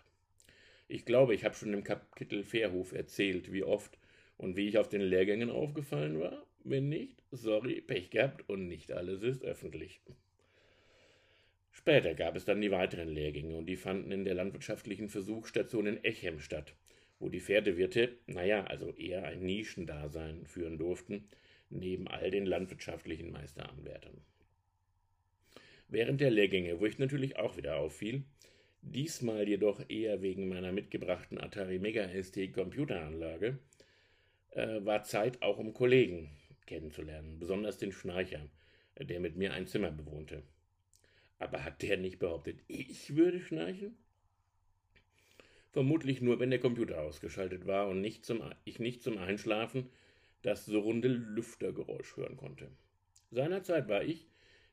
Ich 0.88 1.04
glaube, 1.04 1.34
ich 1.34 1.44
habe 1.44 1.54
schon 1.54 1.74
im 1.74 1.84
Kapitel 1.84 2.42
Fährhof 2.42 2.92
erzählt, 2.92 3.52
wie 3.52 3.62
oft 3.62 3.98
und 4.38 4.56
wie 4.56 4.68
ich 4.68 4.78
auf 4.78 4.88
den 4.88 5.02
Lehrgängen 5.02 5.50
aufgefallen 5.50 6.18
war. 6.18 6.46
Wenn 6.64 6.88
nicht, 6.88 7.22
sorry, 7.30 7.80
Pech 7.80 8.10
gehabt 8.10 8.48
und 8.48 8.68
nicht 8.68 8.92
alles 8.92 9.22
ist 9.22 9.44
öffentlich. 9.44 10.00
Später 11.72 12.14
gab 12.14 12.36
es 12.36 12.44
dann 12.44 12.60
die 12.60 12.70
weiteren 12.70 13.08
Lehrgänge 13.08 13.56
und 13.56 13.66
die 13.66 13.76
fanden 13.76 14.10
in 14.12 14.24
der 14.24 14.34
landwirtschaftlichen 14.34 15.08
Versuchsstation 15.08 15.86
in 15.86 16.02
Echem 16.04 16.40
statt, 16.40 16.74
wo 17.18 17.28
die 17.28 17.40
Pferdewirte, 17.40 18.16
naja, 18.26 18.64
also 18.64 18.92
eher 18.94 19.24
ein 19.24 19.40
Nischendasein 19.40 20.46
führen 20.46 20.78
durften, 20.78 21.28
neben 21.70 22.08
all 22.08 22.30
den 22.30 22.46
landwirtschaftlichen 22.46 23.30
Meisteranwärtern. 23.30 24.20
Während 25.88 26.20
der 26.20 26.30
Lehrgänge, 26.30 26.80
wo 26.80 26.86
ich 26.86 26.98
natürlich 26.98 27.38
auch 27.38 27.56
wieder 27.56 27.76
auffiel, 27.76 28.24
diesmal 28.82 29.48
jedoch 29.48 29.82
eher 29.88 30.22
wegen 30.22 30.48
meiner 30.48 30.72
mitgebrachten 30.72 31.38
Atari 31.38 31.78
Mega 31.78 32.08
ST 32.22 32.52
Computeranlage, 32.52 33.58
äh, 34.50 34.84
war 34.84 35.02
Zeit 35.02 35.42
auch 35.42 35.58
um 35.58 35.72
Kollegen 35.72 36.30
kennenzulernen, 36.66 37.38
besonders 37.38 37.78
den 37.78 37.92
Schnarcher, 37.92 38.48
der 38.98 39.20
mit 39.20 39.36
mir 39.36 39.52
ein 39.54 39.66
Zimmer 39.66 39.90
bewohnte. 39.90 40.42
Aber 41.38 41.64
hat 41.64 41.82
der 41.82 41.96
nicht 41.96 42.18
behauptet, 42.18 42.60
ich 42.66 43.16
würde 43.16 43.40
schnarchen? 43.40 43.96
Vermutlich 45.78 46.20
nur, 46.20 46.40
wenn 46.40 46.50
der 46.50 46.58
Computer 46.58 47.02
ausgeschaltet 47.02 47.68
war 47.68 47.86
und 47.86 48.00
nicht 48.00 48.24
zum, 48.24 48.42
ich 48.64 48.80
nicht 48.80 49.00
zum 49.00 49.16
Einschlafen 49.16 49.88
das 50.42 50.66
surrende 50.66 51.06
Lüftergeräusch 51.06 52.16
hören 52.16 52.36
konnte. 52.36 52.66
Seinerzeit 53.30 53.86
war 53.86 54.02
ich, 54.02 54.26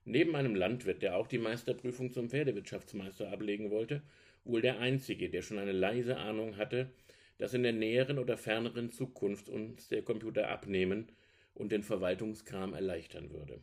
neben 0.03 0.35
einem 0.35 0.55
Landwirt, 0.55 1.03
der 1.03 1.15
auch 1.15 1.27
die 1.27 1.37
Meisterprüfung 1.37 2.11
zum 2.11 2.31
Pferdewirtschaftsmeister 2.31 3.31
ablegen 3.31 3.69
wollte, 3.69 4.01
wohl 4.45 4.61
der 4.61 4.79
Einzige, 4.79 5.29
der 5.29 5.43
schon 5.43 5.59
eine 5.59 5.73
leise 5.73 6.17
Ahnung 6.17 6.57
hatte, 6.57 6.89
dass 7.37 7.53
in 7.53 7.61
der 7.61 7.73
näheren 7.73 8.17
oder 8.17 8.35
ferneren 8.35 8.89
Zukunft 8.89 9.47
uns 9.47 9.89
der 9.89 10.01
Computer 10.01 10.49
abnehmen 10.49 11.09
und 11.53 11.71
den 11.71 11.83
Verwaltungskram 11.83 12.73
erleichtern 12.73 13.29
würde. 13.29 13.59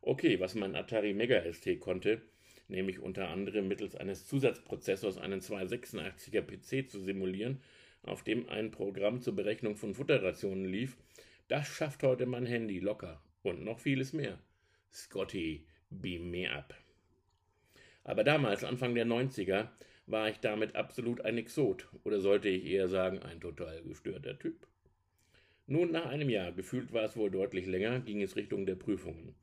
Okay, 0.00 0.40
was 0.40 0.54
mein 0.54 0.76
Atari 0.76 1.12
Mega 1.12 1.42
ST 1.52 1.78
konnte, 1.78 2.22
nämlich 2.68 2.98
unter 2.98 3.28
anderem 3.28 3.68
mittels 3.68 3.96
eines 3.96 4.26
Zusatzprozessors 4.26 5.18
einen 5.18 5.40
286er 5.40 6.42
PC 6.42 6.90
zu 6.90 7.00
simulieren, 7.00 7.60
auf 8.02 8.22
dem 8.22 8.48
ein 8.48 8.70
Programm 8.70 9.20
zur 9.20 9.34
Berechnung 9.34 9.76
von 9.76 9.94
Futterrationen 9.94 10.66
lief, 10.66 10.96
das 11.48 11.66
schafft 11.66 12.02
heute 12.02 12.26
mein 12.26 12.46
Handy 12.46 12.78
locker 12.78 13.22
und 13.42 13.64
noch 13.64 13.78
vieles 13.78 14.12
mehr. 14.12 14.38
Scotty, 14.92 15.66
beam 15.90 16.30
me 16.30 16.50
up. 16.50 16.74
Aber 18.04 18.24
damals, 18.24 18.64
Anfang 18.64 18.94
der 18.94 19.06
90er, 19.06 19.68
war 20.06 20.28
ich 20.28 20.38
damit 20.40 20.76
absolut 20.76 21.22
ein 21.22 21.38
Exot, 21.38 21.88
oder 22.04 22.20
sollte 22.20 22.48
ich 22.48 22.66
eher 22.66 22.88
sagen, 22.88 23.20
ein 23.20 23.40
total 23.40 23.82
gestörter 23.82 24.38
Typ. 24.38 24.66
Nun, 25.66 25.92
nach 25.92 26.06
einem 26.06 26.28
Jahr, 26.28 26.52
gefühlt 26.52 26.92
war 26.92 27.04
es 27.04 27.16
wohl 27.16 27.30
deutlich 27.30 27.64
länger, 27.66 28.00
ging 28.00 28.20
es 28.20 28.36
Richtung 28.36 28.66
der 28.66 28.74
Prüfungen. 28.74 29.34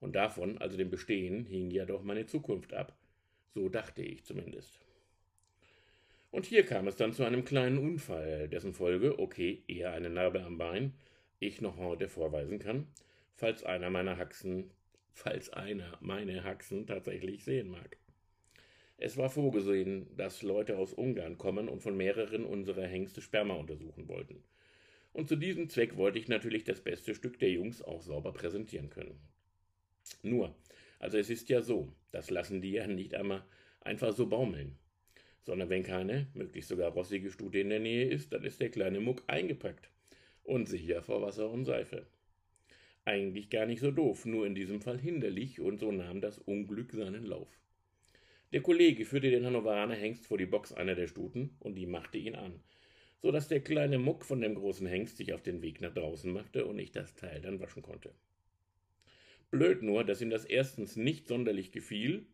Und 0.00 0.16
davon, 0.16 0.58
also 0.58 0.76
dem 0.76 0.90
Bestehen, 0.90 1.44
hing 1.44 1.70
ja 1.70 1.84
doch 1.84 2.02
meine 2.02 2.26
Zukunft 2.26 2.72
ab. 2.72 2.96
So 3.54 3.68
dachte 3.68 4.02
ich 4.02 4.24
zumindest. 4.24 4.80
Und 6.30 6.46
hier 6.46 6.64
kam 6.64 6.86
es 6.86 6.96
dann 6.96 7.12
zu 7.12 7.24
einem 7.24 7.44
kleinen 7.44 7.78
Unfall, 7.78 8.48
dessen 8.48 8.72
Folge, 8.72 9.18
okay, 9.18 9.62
eher 9.66 9.92
eine 9.92 10.10
Narbe 10.10 10.42
am 10.42 10.58
Bein, 10.58 10.94
ich 11.40 11.60
noch 11.60 11.76
heute 11.76 12.08
vorweisen 12.08 12.58
kann, 12.58 12.86
falls 13.34 13.64
einer 13.64 13.90
meiner 13.90 14.16
Haxen, 14.16 14.70
falls 15.12 15.52
einer 15.52 15.98
meine 16.00 16.44
Haxen 16.44 16.86
tatsächlich 16.86 17.44
sehen 17.44 17.68
mag. 17.68 17.96
Es 18.96 19.16
war 19.16 19.30
vorgesehen, 19.30 20.14
dass 20.16 20.42
Leute 20.42 20.76
aus 20.76 20.92
Ungarn 20.92 21.38
kommen 21.38 21.68
und 21.68 21.80
von 21.82 21.96
mehreren 21.96 22.44
unserer 22.44 22.86
Hengste 22.86 23.22
Sperma 23.22 23.54
untersuchen 23.54 24.08
wollten. 24.08 24.44
Und 25.12 25.28
zu 25.28 25.36
diesem 25.36 25.68
Zweck 25.68 25.96
wollte 25.96 26.18
ich 26.18 26.28
natürlich 26.28 26.64
das 26.64 26.80
beste 26.80 27.14
Stück 27.14 27.38
der 27.38 27.50
Jungs 27.50 27.82
auch 27.82 28.02
sauber 28.02 28.32
präsentieren 28.32 28.90
können. 28.90 29.18
Nur, 30.22 30.54
also 30.98 31.18
es 31.18 31.30
ist 31.30 31.48
ja 31.48 31.62
so, 31.62 31.92
das 32.12 32.30
lassen 32.30 32.60
die 32.60 32.72
ja 32.72 32.86
nicht 32.86 33.14
einmal 33.14 33.44
einfach 33.80 34.12
so 34.12 34.26
baumeln. 34.26 34.78
Sondern 35.42 35.70
wenn 35.70 35.82
keine, 35.82 36.26
möglichst 36.34 36.68
sogar 36.68 36.92
rossige 36.92 37.30
Stute 37.30 37.60
in 37.60 37.70
der 37.70 37.80
Nähe 37.80 38.06
ist, 38.08 38.32
dann 38.32 38.44
ist 38.44 38.60
der 38.60 38.70
kleine 38.70 39.00
Muck 39.00 39.24
eingepackt 39.26 39.90
und 40.44 40.68
sicher 40.68 41.02
vor 41.02 41.22
Wasser 41.22 41.50
und 41.50 41.64
Seife. 41.64 42.06
Eigentlich 43.04 43.48
gar 43.48 43.66
nicht 43.66 43.80
so 43.80 43.90
doof, 43.90 44.26
nur 44.26 44.46
in 44.46 44.54
diesem 44.54 44.82
Fall 44.82 44.98
hinderlich 44.98 45.60
und 45.60 45.80
so 45.80 45.90
nahm 45.90 46.20
das 46.20 46.38
Unglück 46.38 46.92
seinen 46.92 47.24
Lauf. 47.24 47.48
Der 48.52 48.60
Kollege 48.60 49.04
führte 49.04 49.30
den 49.30 49.46
Hannoveraner 49.46 49.94
Hengst 49.94 50.26
vor 50.26 50.36
die 50.36 50.46
Box 50.46 50.72
einer 50.72 50.94
der 50.94 51.06
Stuten 51.06 51.56
und 51.60 51.76
die 51.76 51.86
machte 51.86 52.18
ihn 52.18 52.34
an. 52.34 52.60
so 53.22 53.30
dass 53.30 53.48
der 53.48 53.60
kleine 53.60 53.98
Muck 53.98 54.24
von 54.24 54.40
dem 54.40 54.54
großen 54.54 54.86
Hengst 54.86 55.18
sich 55.18 55.32
auf 55.32 55.42
den 55.42 55.62
Weg 55.62 55.80
nach 55.80 55.92
draußen 55.92 56.32
machte 56.32 56.64
und 56.66 56.78
ich 56.78 56.90
das 56.90 57.14
Teil 57.14 57.40
dann 57.40 57.60
waschen 57.60 57.82
konnte. 57.82 58.14
Blöd 59.50 59.82
nur, 59.82 60.04
dass 60.04 60.20
ihm 60.20 60.30
das 60.30 60.44
erstens 60.44 60.96
nicht 60.96 61.26
sonderlich 61.26 61.72
gefiel, 61.72 62.26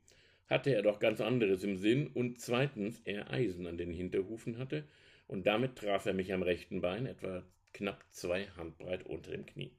hatte 0.49 0.75
er 0.75 0.83
doch 0.83 0.99
ganz 0.99 1.21
anderes 1.21 1.65
im 1.65 1.77
Sinn 1.77 2.09
und 2.09 2.41
zweitens 2.41 3.01
er 3.05 3.31
Eisen 3.31 3.67
an 3.67 3.79
den 3.79 3.93
Hinterhufen 3.93 4.59
hatte 4.59 4.85
und 5.27 5.47
damit 5.47 5.77
traf 5.77 6.07
er 6.07 6.15
mich 6.15 6.33
am 6.33 6.43
rechten 6.43 6.81
Bein 6.81 7.07
etwa 7.07 7.43
knapp 7.73 8.05
zwei 8.11 8.47
Handbreit 8.57 9.05
unter 9.05 9.33
dem 9.33 9.47
Knie. 9.47 9.73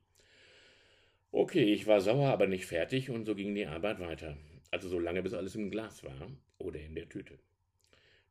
Okay, 1.32 1.74
ich 1.74 1.88
war 1.88 2.02
sauer, 2.02 2.30
aber 2.30 2.48
nicht 2.48 2.66
fertig 2.66 3.10
und 3.10 3.26
so 3.26 3.36
ging 3.36 3.54
die 3.54 3.68
Arbeit 3.68 4.00
weiter. 4.00 4.38
Also 4.72 4.90
so 4.90 5.00
lange, 5.00 5.24
bis 5.24 5.34
alles 5.34 5.56
im 5.56 5.70
Glas 5.70 6.04
war 6.04 6.32
oder 6.58 6.80
in 6.80 6.96
der 6.96 7.08
Tüte. 7.10 7.38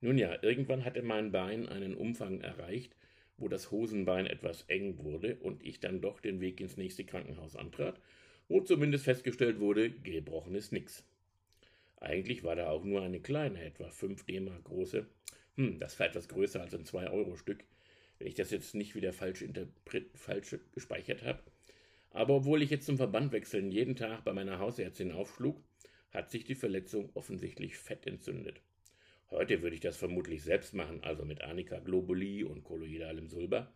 Nun 0.01 0.19
ja, 0.19 0.43
irgendwann 0.43 0.85
hatte 0.85 1.03
mein 1.03 1.33
Bein 1.33 1.69
einen 1.69 1.95
Umfang 1.95 2.41
erreicht, 2.41 2.95
wo 3.39 3.49
das 3.49 3.71
Hosenbein 3.71 4.27
etwas 4.27 4.63
eng 4.63 4.99
wurde 4.99 5.37
und 5.37 5.63
ich 5.65 5.81
dann 5.81 6.01
doch 6.01 6.21
den 6.21 6.41
Weg 6.41 6.61
ins 6.61 6.77
nächste 6.77 7.05
Krankenhaus 7.05 7.57
antrat, 7.57 8.01
wo 8.49 8.61
zumindest 8.61 9.05
festgestellt 9.05 9.61
wurde, 9.61 9.91
gebrochen 9.91 10.55
ist 10.55 10.73
nix. 10.73 11.05
Eigentlich 11.99 12.45
war 12.45 12.57
da 12.57 12.71
auch 12.71 12.85
nur 12.85 13.03
eine 13.03 13.21
kleine, 13.21 13.65
etwa 13.65 13.91
5 13.91 14.25
D-Mark 14.25 14.65
große, 14.65 15.07
hm, 15.57 15.79
das 15.79 15.99
war 15.99 16.07
etwas 16.07 16.29
größer 16.29 16.61
als 16.61 16.75
ein 16.75 16.85
2-Euro-Stück, 16.85 17.65
wenn 18.19 18.29
ich 18.29 18.35
das 18.35 18.51
jetzt 18.51 18.75
nicht 18.75 18.95
wieder 18.95 19.13
falsch, 19.13 19.45
falsch 20.15 20.57
gespeichert 20.73 21.23
habe. 21.25 21.41
Aber 22.11 22.35
obwohl 22.35 22.63
ich 22.63 22.71
jetzt 22.71 22.87
zum 22.87 22.99
Verbandwechseln 22.99 23.73
jeden 23.73 23.97
Tag 23.97 24.25
bei 24.25 24.33
meiner 24.33 24.59
Hausärztin 24.59 25.13
aufschlug, 25.13 25.61
hat 26.13 26.31
sich 26.31 26.45
die 26.45 26.55
Verletzung 26.55 27.11
offensichtlich 27.15 27.77
fett 27.77 28.07
entzündet. 28.07 28.61
Heute 29.31 29.61
würde 29.61 29.75
ich 29.75 29.81
das 29.81 29.97
vermutlich 29.97 30.43
selbst 30.43 30.73
machen, 30.73 31.03
also 31.03 31.25
mit 31.25 31.43
Arnika 31.43 31.79
Globuli 31.81 32.45
und 32.45 32.65
kolloidalem 32.65 33.29
Sulber. 33.29 33.73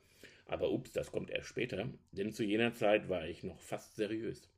Aber 0.47 0.71
ups, 0.71 0.93
das 0.93 1.11
kommt 1.11 1.31
erst 1.31 1.49
später, 1.49 1.89
denn 2.13 2.33
zu 2.33 2.45
jener 2.45 2.73
Zeit 2.75 3.09
war 3.09 3.27
ich 3.27 3.43
noch 3.43 3.61
fast 3.61 3.97
seriös. 3.97 4.49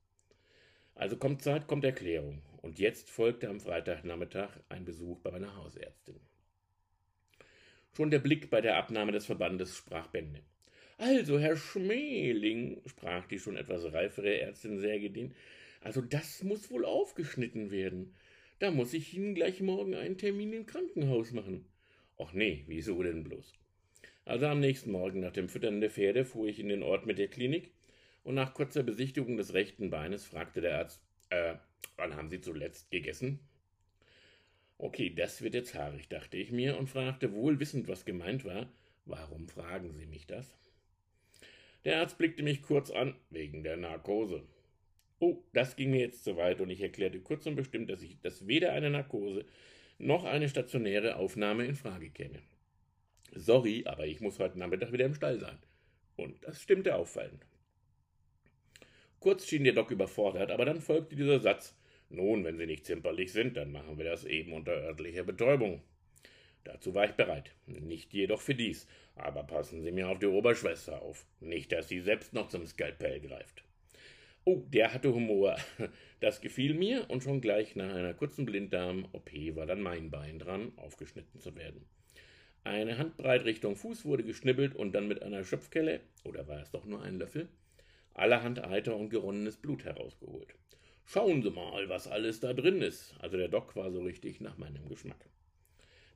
Also 0.94 1.16
kommt 1.16 1.42
Zeit, 1.42 1.66
kommt 1.66 1.84
Erklärung. 1.84 2.42
Und 2.60 2.78
jetzt 2.78 3.10
folgte 3.10 3.48
am 3.48 3.60
Freitagnachmittag 3.60 4.50
ein 4.68 4.84
Besuch 4.84 5.18
bei 5.20 5.30
meiner 5.30 5.56
Hausärztin. 5.56 6.20
Schon 7.94 8.10
der 8.10 8.20
Blick 8.20 8.50
bei 8.50 8.60
der 8.60 8.76
Abnahme 8.76 9.12
des 9.12 9.26
Verbandes 9.26 9.76
sprach 9.76 10.06
Bände. 10.06 10.40
Also, 10.98 11.38
Herr 11.38 11.56
Schmeling, 11.56 12.80
sprach 12.86 13.26
die 13.26 13.38
schon 13.38 13.56
etwas 13.56 13.92
reifere 13.92 14.38
Ärztin 14.40 14.78
sehr 14.78 15.00
gedient, 15.00 15.34
also 15.80 16.00
das 16.00 16.44
muss 16.44 16.70
wohl 16.70 16.84
aufgeschnitten 16.84 17.70
werden. 17.70 18.14
Da 18.60 18.70
muss 18.70 18.94
ich 18.94 19.14
Ihnen 19.14 19.34
gleich 19.34 19.60
morgen 19.60 19.94
einen 19.94 20.16
Termin 20.16 20.52
im 20.52 20.66
Krankenhaus 20.66 21.32
machen. 21.32 21.64
Ach 22.18 22.32
nee, 22.32 22.62
wieso 22.68 23.02
denn 23.02 23.24
bloß? 23.24 23.52
Also 24.24 24.46
am 24.46 24.60
nächsten 24.60 24.92
Morgen 24.92 25.20
nach 25.20 25.32
dem 25.32 25.48
Füttern 25.48 25.80
der 25.80 25.90
Pferde 25.90 26.24
fuhr 26.24 26.46
ich 26.46 26.60
in 26.60 26.68
den 26.68 26.84
Ort 26.84 27.06
mit 27.06 27.18
der 27.18 27.26
Klinik 27.26 27.72
und 28.24 28.34
nach 28.34 28.54
kurzer 28.54 28.82
Besichtigung 28.82 29.36
des 29.36 29.54
rechten 29.54 29.90
Beines 29.90 30.24
fragte 30.24 30.60
der 30.60 30.78
Arzt, 30.78 31.02
äh, 31.30 31.54
wann 31.96 32.16
haben 32.16 32.30
Sie 32.30 32.40
zuletzt 32.40 32.90
gegessen? 32.90 33.40
Okay, 34.78 35.10
das 35.14 35.42
wird 35.42 35.54
jetzt 35.54 35.74
haarig, 35.74 36.08
dachte 36.08 36.36
ich 36.36 36.50
mir 36.50 36.78
und 36.78 36.88
fragte, 36.88 37.32
wohl 37.32 37.60
wissend, 37.60 37.88
was 37.88 38.04
gemeint 38.04 38.44
war, 38.44 38.68
warum 39.04 39.48
fragen 39.48 39.92
Sie 39.92 40.06
mich 40.06 40.26
das? 40.26 40.56
Der 41.84 42.00
Arzt 42.00 42.18
blickte 42.18 42.42
mich 42.42 42.62
kurz 42.62 42.90
an, 42.90 43.14
wegen 43.30 43.64
der 43.64 43.76
Narkose. 43.76 44.42
Oh, 45.18 45.42
das 45.52 45.76
ging 45.76 45.90
mir 45.90 46.00
jetzt 46.00 46.24
zu 46.24 46.36
weit 46.36 46.60
und 46.60 46.70
ich 46.70 46.80
erklärte 46.80 47.20
kurz 47.20 47.46
und 47.46 47.54
bestimmt, 47.54 47.90
dass 47.90 48.02
ich 48.02 48.20
dass 48.20 48.46
weder 48.46 48.72
eine 48.72 48.90
Narkose 48.90 49.44
noch 49.98 50.24
eine 50.24 50.48
stationäre 50.48 51.16
Aufnahme 51.16 51.64
in 51.64 51.76
Frage 51.76 52.10
käme. 52.10 52.40
Sorry, 53.34 53.84
aber 53.86 54.06
ich 54.06 54.20
muss 54.20 54.38
heute 54.38 54.58
Nachmittag 54.58 54.92
wieder 54.92 55.06
im 55.06 55.14
Stall 55.14 55.38
sein. 55.38 55.58
Und 56.16 56.44
das 56.44 56.60
stimmte 56.60 56.96
auffallend. 56.96 57.46
Kurz 59.22 59.46
schien 59.46 59.62
der 59.62 59.72
Doc 59.72 59.92
überfordert, 59.92 60.50
aber 60.50 60.64
dann 60.64 60.80
folgte 60.80 61.14
dieser 61.14 61.38
Satz: 61.38 61.76
Nun, 62.10 62.42
wenn 62.42 62.58
Sie 62.58 62.66
nicht 62.66 62.84
zimperlich 62.84 63.32
sind, 63.32 63.56
dann 63.56 63.70
machen 63.70 63.96
wir 63.96 64.04
das 64.04 64.24
eben 64.24 64.52
unter 64.52 64.72
örtlicher 64.72 65.22
Betäubung. 65.22 65.80
Dazu 66.64 66.92
war 66.92 67.04
ich 67.04 67.12
bereit, 67.12 67.54
nicht 67.66 68.12
jedoch 68.12 68.40
für 68.40 68.56
dies, 68.56 68.88
aber 69.14 69.44
passen 69.44 69.80
Sie 69.80 69.92
mir 69.92 70.08
auf 70.08 70.18
die 70.18 70.26
Oberschwester 70.26 71.02
auf, 71.02 71.24
nicht, 71.38 71.70
dass 71.70 71.88
sie 71.88 72.00
selbst 72.00 72.32
noch 72.32 72.48
zum 72.48 72.66
Skalpell 72.66 73.20
greift. 73.20 73.62
Oh, 74.44 74.64
der 74.68 74.92
hatte 74.92 75.14
Humor. 75.14 75.56
Das 76.18 76.40
gefiel 76.40 76.74
mir 76.74 77.08
und 77.10 77.22
schon 77.22 77.40
gleich 77.40 77.74
nach 77.74 77.94
einer 77.94 78.14
kurzen 78.14 78.44
Blinddarm-OP 78.44 79.30
war 79.56 79.66
dann 79.66 79.82
mein 79.82 80.10
Bein 80.10 80.38
dran, 80.40 80.72
aufgeschnitten 80.76 81.40
zu 81.40 81.56
werden. 81.56 81.84
Eine 82.64 82.98
Handbreit 82.98 83.44
Richtung 83.44 83.74
Fuß 83.74 84.04
wurde 84.04 84.22
geschnibbelt 84.22 84.76
und 84.76 84.92
dann 84.92 85.08
mit 85.08 85.22
einer 85.22 85.42
Schöpfkelle, 85.44 86.00
oder 86.24 86.46
war 86.46 86.60
es 86.60 86.70
doch 86.70 86.84
nur 86.84 87.02
ein 87.02 87.18
Löffel, 87.18 87.48
allerhand 88.14 88.64
Eiter 88.64 88.96
und 88.96 89.10
geronnenes 89.10 89.56
Blut 89.56 89.84
herausgeholt. 89.84 90.54
Schauen 91.04 91.42
Sie 91.42 91.50
mal, 91.50 91.88
was 91.88 92.06
alles 92.06 92.40
da 92.40 92.52
drin 92.52 92.80
ist. 92.80 93.14
Also 93.18 93.36
der 93.36 93.48
Doc 93.48 93.76
war 93.76 93.90
so 93.90 94.00
richtig 94.02 94.40
nach 94.40 94.58
meinem 94.58 94.88
Geschmack. 94.88 95.28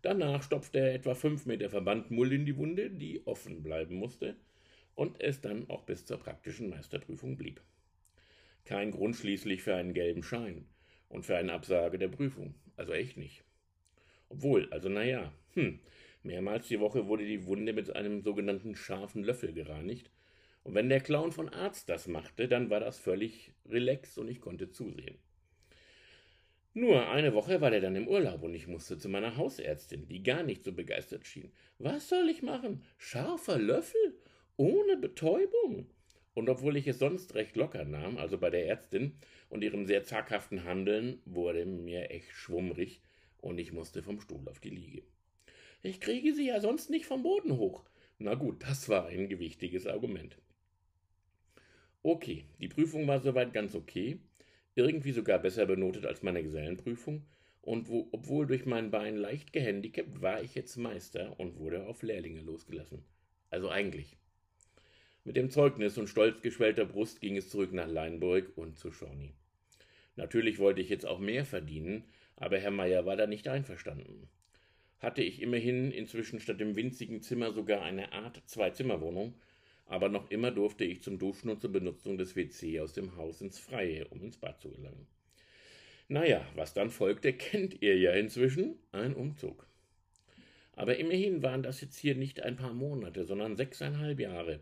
Danach 0.03 0.43
stopfte 0.43 0.79
er 0.79 0.95
etwa 0.95 1.15
fünf 1.15 1.47
Meter 1.47 1.69
Verband 1.69 2.11
Mull 2.11 2.33
in 2.33 2.47
die 2.47 2.57
Wunde, 2.57 2.91
die 2.91 3.27
offen 3.27 3.63
bleiben 3.63 3.97
musste 3.97 4.37
und 4.95 5.21
es 5.21 5.41
dann 5.41 5.69
auch 5.69 5.83
bis 5.83 6.05
zur 6.05 6.19
praktischen 6.19 6.71
Meisterprüfung 6.71 7.37
blieb. 7.37 7.61
Kein 8.65 8.91
Grund 8.91 9.17
schließlich 9.17 9.63
für 9.63 9.75
einen 9.75 9.95
gelben 9.95 10.23
Schein 10.23 10.67
und 11.09 11.25
für 11.25 11.37
eine 11.37 11.53
Absage 11.53 11.99
der 11.99 12.09
Prüfung. 12.09 12.55
Also 12.77 12.93
echt 12.93 13.17
nicht. 13.17 13.43
Obwohl, 14.29 14.69
also 14.73 14.89
naja, 14.89 15.33
hm, 15.55 15.81
mehrmals 16.23 16.69
die 16.69 16.81
Woche 16.81 17.07
wurde 17.07 17.25
die 17.25 17.47
Wunde 17.47 17.73
mit 17.73 17.95
einem 17.95 18.23
sogenannten 18.23 18.75
scharfen 18.75 19.25
Löffel 19.25 19.53
gereinigt 19.53 20.11
und 20.67 20.75
wenn 20.75 20.89
der 20.89 20.99
Clown 20.99 21.31
von 21.31 21.49
Arzt 21.49 21.89
das 21.89 22.09
machte, 22.09 22.49
dann 22.49 22.71
war 22.71 22.81
das 22.81 22.99
völlig 22.99 23.53
relax 23.67 24.19
und 24.19 24.27
ich 24.29 24.41
konnte 24.41 24.69
zusehen. 24.69 25.17
Nur 26.75 27.09
eine 27.09 27.35
Woche 27.35 27.61
war 27.61 27.71
der 27.71 27.81
dann 27.81 27.95
im 27.95 28.09
Urlaub 28.09 28.43
und 28.43 28.53
ich 28.53 28.67
musste 28.67 28.99
zu 28.99 29.09
meiner 29.09 29.37
Hausärztin, 29.37 30.09
die 30.09 30.25
gar 30.25 30.43
nicht 30.43 30.65
so 30.65 30.73
begeistert 30.73 31.25
schien. 31.25 31.53
Was 31.79 32.09
soll 32.09 32.29
ich 32.29 32.43
machen? 32.43 32.83
Scharfer 32.99 33.61
Löffel? 33.61 34.19
Ohne 34.57 34.97
Betäubung? 34.97 35.87
Und 36.35 36.49
obwohl 36.49 36.77
ich 36.77 36.89
es 36.89 36.99
sonst 36.99 37.37
recht 37.37 37.55
locker 37.55 37.85
nahm, 37.85 38.19
also 38.19 38.37
bei 38.37 38.51
der 38.51 38.67
Ärztin 38.67 39.13
und 39.49 39.63
ihrem 39.63 39.87
sehr 39.87 40.03
zaghaften 40.03 40.65
Handeln, 40.65 41.21
wurde 41.27 41.65
mir 41.65 42.11
echt 42.11 42.33
schwummrig 42.33 43.03
und 43.39 43.59
ich 43.59 43.71
musste 43.71 44.03
vom 44.03 44.21
Stuhl 44.21 44.49
auf 44.49 44.59
die 44.59 44.71
Liege. 44.71 45.05
Ich 45.85 46.01
kriege 46.01 46.35
sie 46.35 46.49
ja 46.49 46.61
sonst 46.61 46.91
nicht 46.91 47.07
vom 47.07 47.23
Boden 47.23 47.57
hoch. 47.57 47.85
Na 48.19 48.35
gut, 48.35 48.65
das 48.65 48.89
war 48.89 49.07
ein 49.07 49.29
gewichtiges 49.29 49.87
Argument. 49.87 50.37
Okay, 52.09 52.45
die 52.61 52.69
Prüfung 52.69 53.09
war 53.09 53.19
soweit 53.19 53.53
ganz 53.53 53.75
okay, 53.75 54.21
irgendwie 54.77 55.11
sogar 55.11 55.41
besser 55.41 55.67
benotet 55.67 56.07
als 56.07 56.23
meine 56.23 56.41
Gesellenprüfung, 56.41 57.27
und 57.63 57.89
wo, 57.89 58.09
obwohl 58.13 58.47
durch 58.47 58.65
mein 58.65 58.93
Bein 58.93 59.17
leicht 59.17 59.53
gehandicapt, 59.53 60.23
war 60.23 60.41
ich 60.41 60.55
jetzt 60.55 60.77
Meister 60.77 61.41
und 61.41 61.59
wurde 61.59 61.85
auf 61.89 62.05
Lehrlinge 62.05 62.43
losgelassen. 62.43 63.03
Also 63.51 63.71
eigentlich. 63.71 64.17
Mit 65.25 65.35
dem 65.35 65.51
Zeugnis 65.51 65.99
und 65.99 66.07
stolz 66.07 66.43
geschwellter 66.43 66.85
Brust 66.85 67.21
ging 67.21 67.37
es 67.37 67.49
zurück 67.49 67.73
nach 67.73 67.89
Leinburg 67.89 68.53
und 68.57 68.79
zu 68.79 68.93
Shawnee. 68.93 69.35
Natürlich 70.15 70.61
wollte 70.61 70.83
ich 70.83 70.89
jetzt 70.89 71.07
auch 71.07 71.19
mehr 71.19 71.45
verdienen, 71.45 72.05
aber 72.37 72.59
Herr 72.59 72.71
Meier 72.71 73.05
war 73.05 73.17
da 73.17 73.27
nicht 73.27 73.49
einverstanden. 73.49 74.29
Hatte 75.01 75.25
ich 75.25 75.43
immerhin 75.43 75.91
inzwischen 75.91 76.39
statt 76.39 76.61
dem 76.61 76.77
winzigen 76.77 77.21
Zimmer 77.21 77.51
sogar 77.51 77.83
eine 77.83 78.13
Art 78.13 78.45
Zwei-Zimmer-Wohnung, 78.47 79.35
aber 79.87 80.09
noch 80.09 80.31
immer 80.31 80.51
durfte 80.51 80.85
ich 80.85 81.03
zum 81.03 81.19
Duschen 81.19 81.49
und 81.49 81.61
zur 81.61 81.73
Benutzung 81.73 82.19
des 82.19 82.37
WC 82.37 82.81
aus 82.81 82.93
dem 82.93 83.17
Haus 83.17 83.41
ins 83.41 83.59
Freie, 83.59 84.07
um 84.09 84.23
ins 84.23 84.37
Bad 84.37 84.61
zu 84.61 84.71
gelangen. 84.71 85.07
Naja, 86.09 86.45
was 86.55 86.75
dann 86.75 86.91
folgte, 86.91 87.33
kennt 87.33 87.83
ihr 87.83 87.97
ja 87.97 88.13
inzwischen, 88.13 88.77
ein 88.93 89.15
Umzug. 89.15 89.67
Aber 90.73 90.97
immerhin 90.99 91.43
waren 91.43 91.63
das 91.63 91.81
jetzt 91.81 91.99
hier 91.99 92.15
nicht 92.15 92.41
ein 92.43 92.57
paar 92.57 92.75
Monate, 92.75 93.25
sondern 93.25 93.57
sechseinhalb 93.57 94.21
Jahre, 94.21 94.61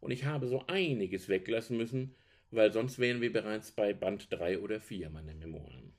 und 0.00 0.12
ich 0.12 0.24
habe 0.24 0.46
so 0.46 0.64
einiges 0.68 1.28
weglassen 1.28 1.76
müssen, 1.76 2.14
weil 2.50 2.72
sonst 2.72 2.98
wären 2.98 3.20
wir 3.20 3.32
bereits 3.32 3.72
bei 3.72 3.92
Band 3.92 4.32
drei 4.32 4.58
oder 4.58 4.80
vier 4.80 5.10
meiner 5.10 5.34
Memoiren. 5.34 5.92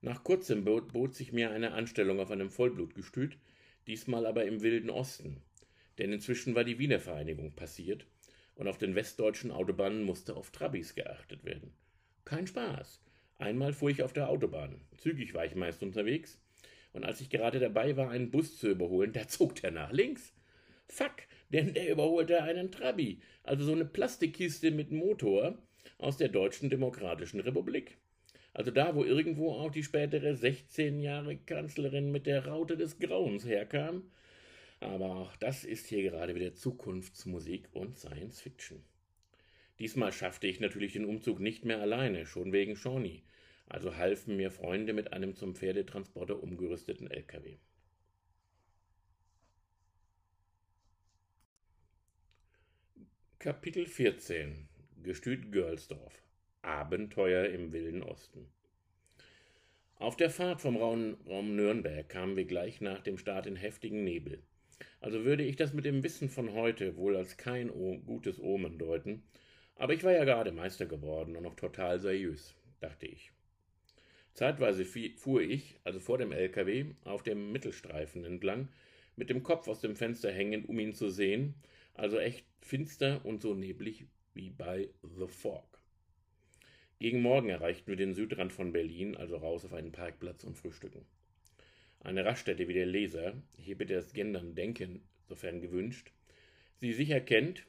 Nach 0.00 0.24
kurzem 0.24 0.64
bot, 0.64 0.92
bot 0.92 1.14
sich 1.14 1.32
mir 1.32 1.50
eine 1.50 1.72
Anstellung 1.72 2.20
auf 2.20 2.30
einem 2.30 2.50
Vollblutgestüt, 2.50 3.36
diesmal 3.86 4.26
aber 4.26 4.44
im 4.44 4.62
Wilden 4.62 4.90
Osten, 4.90 5.42
denn 5.98 6.12
inzwischen 6.12 6.54
war 6.54 6.64
die 6.64 6.78
Wiener 6.78 7.00
Vereinigung 7.00 7.52
passiert 7.52 8.06
und 8.54 8.68
auf 8.68 8.78
den 8.78 8.94
westdeutschen 8.94 9.50
Autobahnen 9.50 10.02
musste 10.02 10.36
auf 10.36 10.50
Trabis 10.50 10.94
geachtet 10.94 11.44
werden. 11.44 11.72
Kein 12.24 12.46
Spaß. 12.46 13.02
Einmal 13.38 13.72
fuhr 13.72 13.90
ich 13.90 14.02
auf 14.02 14.12
der 14.12 14.28
Autobahn. 14.28 14.80
Zügig 14.96 15.32
war 15.34 15.44
ich 15.44 15.54
meist 15.54 15.82
unterwegs. 15.82 16.40
Und 16.92 17.04
als 17.04 17.20
ich 17.20 17.30
gerade 17.30 17.60
dabei 17.60 17.96
war, 17.96 18.10
einen 18.10 18.30
Bus 18.30 18.58
zu 18.58 18.68
überholen, 18.68 19.12
da 19.12 19.28
zog 19.28 19.54
der 19.56 19.70
nach 19.70 19.92
links. 19.92 20.34
Fuck, 20.88 21.14
denn 21.50 21.74
der 21.74 21.90
überholte 21.90 22.42
einen 22.42 22.72
Trabi, 22.72 23.20
also 23.44 23.64
so 23.64 23.72
eine 23.72 23.84
Plastikkiste 23.84 24.70
mit 24.70 24.90
Motor 24.90 25.58
aus 25.98 26.16
der 26.16 26.28
Deutschen 26.28 26.70
Demokratischen 26.70 27.40
Republik. 27.40 27.98
Also 28.54 28.70
da, 28.70 28.96
wo 28.96 29.04
irgendwo 29.04 29.52
auch 29.52 29.70
die 29.70 29.84
spätere 29.84 30.34
16 30.34 31.00
Jahre 31.00 31.36
Kanzlerin 31.36 32.10
mit 32.10 32.26
der 32.26 32.46
Raute 32.46 32.76
des 32.76 32.98
Grauens 32.98 33.44
herkam, 33.44 34.10
Aber 34.80 35.16
auch 35.16 35.36
das 35.36 35.64
ist 35.64 35.86
hier 35.86 36.02
gerade 36.02 36.34
wieder 36.34 36.54
Zukunftsmusik 36.54 37.68
und 37.72 37.98
Science 37.98 38.40
Fiction. 38.40 38.84
Diesmal 39.78 40.12
schaffte 40.12 40.46
ich 40.46 40.60
natürlich 40.60 40.92
den 40.92 41.04
Umzug 41.04 41.40
nicht 41.40 41.64
mehr 41.64 41.80
alleine, 41.80 42.26
schon 42.26 42.52
wegen 42.52 42.76
Shawnee, 42.76 43.22
also 43.66 43.96
halfen 43.96 44.36
mir 44.36 44.50
Freunde 44.50 44.92
mit 44.92 45.12
einem 45.12 45.34
zum 45.34 45.54
Pferdetransporter 45.54 46.42
umgerüsteten 46.42 47.10
LKW. 47.10 47.58
Kapitel 53.38 53.86
14 53.86 54.68
Gestüt 55.04 55.52
Görlsdorf 55.52 56.24
Abenteuer 56.62 57.46
im 57.46 57.72
Wilden 57.72 58.02
Osten 58.02 58.50
Auf 59.94 60.16
der 60.16 60.30
Fahrt 60.30 60.60
vom 60.60 60.76
Raum, 60.76 61.16
Raum 61.24 61.54
Nürnberg 61.54 62.08
kamen 62.08 62.36
wir 62.36 62.46
gleich 62.46 62.80
nach 62.80 63.00
dem 63.00 63.16
Start 63.16 63.46
in 63.46 63.54
heftigen 63.54 64.02
Nebel. 64.02 64.42
Also 65.00 65.24
würde 65.24 65.44
ich 65.44 65.56
das 65.56 65.72
mit 65.72 65.84
dem 65.84 66.02
Wissen 66.02 66.28
von 66.28 66.52
heute 66.52 66.96
wohl 66.96 67.16
als 67.16 67.36
kein 67.36 67.68
gutes 68.04 68.40
Omen 68.40 68.78
deuten, 68.78 69.22
aber 69.76 69.94
ich 69.94 70.02
war 70.04 70.12
ja 70.12 70.24
gerade 70.24 70.52
Meister 70.52 70.86
geworden 70.86 71.36
und 71.36 71.44
noch 71.44 71.54
total 71.54 72.00
seriös, 72.00 72.54
dachte 72.80 73.06
ich. 73.06 73.30
Zeitweise 74.34 74.84
fuhr 74.84 75.40
ich, 75.40 75.80
also 75.84 75.98
vor 75.98 76.18
dem 76.18 76.32
LKW, 76.32 76.86
auf 77.04 77.22
dem 77.22 77.50
Mittelstreifen 77.52 78.24
entlang, 78.24 78.68
mit 79.16 79.30
dem 79.30 79.42
Kopf 79.42 79.66
aus 79.66 79.80
dem 79.80 79.96
Fenster 79.96 80.30
hängend, 80.30 80.68
um 80.68 80.78
ihn 80.78 80.94
zu 80.94 81.10
sehen, 81.10 81.54
also 81.94 82.18
echt 82.18 82.46
finster 82.60 83.24
und 83.24 83.42
so 83.42 83.54
neblig 83.54 84.06
wie 84.34 84.50
bei 84.50 84.90
The 85.02 85.26
Fog. 85.26 85.80
Gegen 87.00 87.22
Morgen 87.22 87.48
erreichten 87.48 87.88
wir 87.88 87.96
den 87.96 88.14
Südrand 88.14 88.52
von 88.52 88.72
Berlin, 88.72 89.16
also 89.16 89.36
raus 89.36 89.64
auf 89.64 89.72
einen 89.72 89.92
Parkplatz 89.92 90.44
und 90.44 90.56
frühstücken. 90.56 91.04
Eine 92.00 92.24
Raststätte 92.24 92.68
wie 92.68 92.74
der 92.74 92.86
Leser, 92.86 93.34
hier 93.58 93.76
bitte 93.76 93.94
das 93.94 94.12
Gendern 94.12 94.54
denken, 94.54 95.02
sofern 95.28 95.60
gewünscht, 95.60 96.12
sie 96.76 96.92
sicher 96.92 97.20
kennt, 97.20 97.64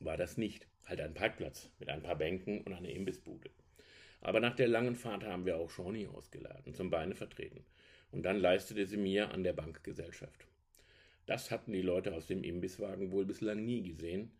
war 0.00 0.16
das 0.16 0.36
nicht. 0.36 0.66
Halt 0.84 1.00
ein 1.00 1.12
Parkplatz 1.12 1.70
mit 1.78 1.90
ein 1.90 2.02
paar 2.02 2.16
Bänken 2.16 2.62
und 2.62 2.72
einer 2.72 2.88
Imbissbude. 2.88 3.50
Aber 4.22 4.40
nach 4.40 4.56
der 4.56 4.68
langen 4.68 4.96
Fahrt 4.96 5.24
haben 5.24 5.44
wir 5.44 5.58
auch 5.58 5.70
Shawnee 5.70 6.06
ausgeladen, 6.06 6.74
zum 6.74 6.90
Beine 6.90 7.14
vertreten. 7.14 7.64
Und 8.10 8.22
dann 8.22 8.38
leistete 8.38 8.86
sie 8.86 8.96
mir 8.96 9.30
an 9.30 9.44
der 9.44 9.52
Bankgesellschaft. 9.52 10.46
Das 11.26 11.50
hatten 11.50 11.72
die 11.72 11.82
Leute 11.82 12.14
aus 12.14 12.26
dem 12.26 12.42
Imbisswagen 12.42 13.12
wohl 13.12 13.26
bislang 13.26 13.64
nie 13.64 13.82
gesehen. 13.82 14.30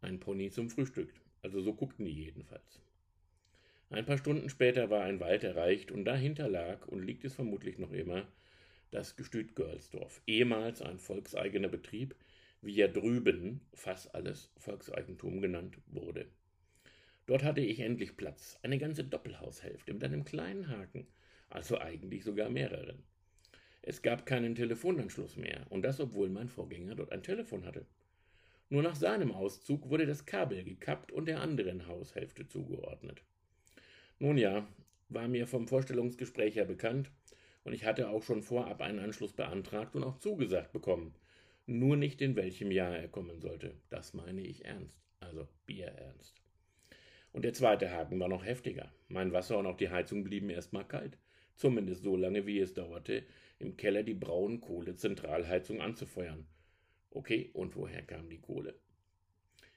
Ein 0.00 0.18
Pony 0.18 0.50
zum 0.50 0.70
Frühstück. 0.70 1.12
Also 1.42 1.60
so 1.60 1.74
guckten 1.74 2.06
die 2.06 2.24
jedenfalls. 2.24 2.80
Ein 3.90 4.04
paar 4.04 4.18
Stunden 4.18 4.50
später 4.50 4.90
war 4.90 5.04
ein 5.04 5.20
Wald 5.20 5.44
erreicht 5.44 5.90
und 5.90 6.04
dahinter 6.04 6.48
lag 6.48 6.86
und 6.88 7.02
liegt 7.02 7.24
es 7.24 7.34
vermutlich 7.34 7.78
noch 7.78 7.92
immer 7.92 8.26
das 8.90 9.16
Gestüt 9.16 9.54
Görlsdorf, 9.54 10.22
ehemals 10.26 10.80
ein 10.82 10.98
volkseigener 10.98 11.68
Betrieb, 11.68 12.14
wie 12.62 12.74
ja 12.74 12.88
drüben 12.88 13.60
fast 13.74 14.14
alles 14.14 14.50
Volkseigentum 14.56 15.40
genannt 15.40 15.78
wurde. 15.86 16.26
Dort 17.26 17.44
hatte 17.44 17.60
ich 17.60 17.80
endlich 17.80 18.16
Platz, 18.16 18.58
eine 18.62 18.78
ganze 18.78 19.04
Doppelhaushälfte 19.04 19.92
mit 19.92 20.02
einem 20.04 20.24
kleinen 20.24 20.68
Haken, 20.68 21.06
also 21.50 21.78
eigentlich 21.78 22.24
sogar 22.24 22.48
mehreren. 22.48 23.02
Es 23.82 24.02
gab 24.02 24.26
keinen 24.26 24.54
Telefonanschluss 24.54 25.36
mehr, 25.36 25.66
und 25.70 25.82
das 25.82 26.00
obwohl 26.00 26.30
mein 26.30 26.48
Vorgänger 26.48 26.94
dort 26.94 27.12
ein 27.12 27.22
Telefon 27.22 27.64
hatte. 27.64 27.86
Nur 28.70 28.82
nach 28.82 28.96
seinem 28.96 29.32
Auszug 29.32 29.88
wurde 29.88 30.06
das 30.06 30.26
Kabel 30.26 30.64
gekappt 30.64 31.12
und 31.12 31.26
der 31.26 31.40
anderen 31.40 31.86
Haushälfte 31.86 32.46
zugeordnet. 32.46 33.22
Nun 34.18 34.36
ja, 34.36 34.66
war 35.08 35.28
mir 35.28 35.46
vom 35.46 35.68
Vorstellungsgespräch 35.68 36.56
her 36.56 36.64
bekannt, 36.64 37.10
und 37.64 37.72
ich 37.72 37.84
hatte 37.84 38.08
auch 38.08 38.22
schon 38.22 38.42
vorab 38.42 38.80
einen 38.80 38.98
Anschluss 38.98 39.32
beantragt 39.32 39.94
und 39.94 40.02
auch 40.02 40.18
zugesagt 40.18 40.72
bekommen. 40.72 41.14
Nur 41.66 41.96
nicht 41.96 42.22
in 42.22 42.34
welchem 42.34 42.70
Jahr 42.70 42.96
er 42.96 43.08
kommen 43.08 43.40
sollte. 43.40 43.74
Das 43.90 44.14
meine 44.14 44.40
ich 44.40 44.64
ernst. 44.64 44.98
Also 45.20 45.46
bierernst. 45.66 46.40
Und 47.32 47.44
der 47.44 47.52
zweite 47.52 47.90
Haken 47.90 48.18
war 48.18 48.28
noch 48.28 48.44
heftiger. 48.44 48.90
Mein 49.08 49.32
Wasser 49.32 49.58
und 49.58 49.66
auch 49.66 49.76
die 49.76 49.90
Heizung 49.90 50.24
blieben 50.24 50.48
erstmal 50.48 50.88
kalt. 50.88 51.18
Zumindest 51.56 52.04
so 52.04 52.16
lange, 52.16 52.46
wie 52.46 52.58
es 52.58 52.72
dauerte, 52.72 53.24
im 53.58 53.76
Keller 53.76 54.02
die 54.02 54.14
Braunkohle-Zentralheizung 54.14 55.82
anzufeuern. 55.82 56.46
Okay, 57.10 57.50
und 57.52 57.76
woher 57.76 58.02
kam 58.02 58.30
die 58.30 58.40
Kohle? 58.40 58.74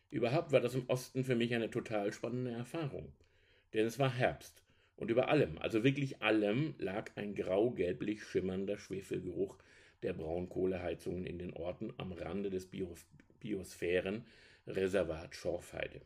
Überhaupt 0.10 0.52
war 0.52 0.62
das 0.62 0.76
im 0.76 0.90
Osten 0.90 1.24
für 1.24 1.36
mich 1.36 1.54
eine 1.54 1.70
total 1.70 2.14
spannende 2.14 2.52
Erfahrung. 2.52 3.12
Denn 3.74 3.86
es 3.86 4.00
war 4.00 4.14
Herbst 4.14 4.64
und 4.98 5.10
über 5.10 5.30
allem, 5.30 5.58
also 5.58 5.84
wirklich 5.84 6.22
allem, 6.22 6.76
lag 6.78 7.12
ein 7.16 7.34
grau-gelblich 7.34 8.24
schimmernder 8.24 8.78
Schwefelgeruch 8.78 9.58
der 10.04 10.14
Braunkohleheizungen 10.14 11.26
in 11.26 11.40
den 11.40 11.54
Orten 11.54 11.94
am 11.98 12.12
Rande 12.12 12.50
des 12.50 12.68
Bios 12.68 13.06
Biosphärenreservat 13.40 15.36
Schorfheide. 15.36 16.02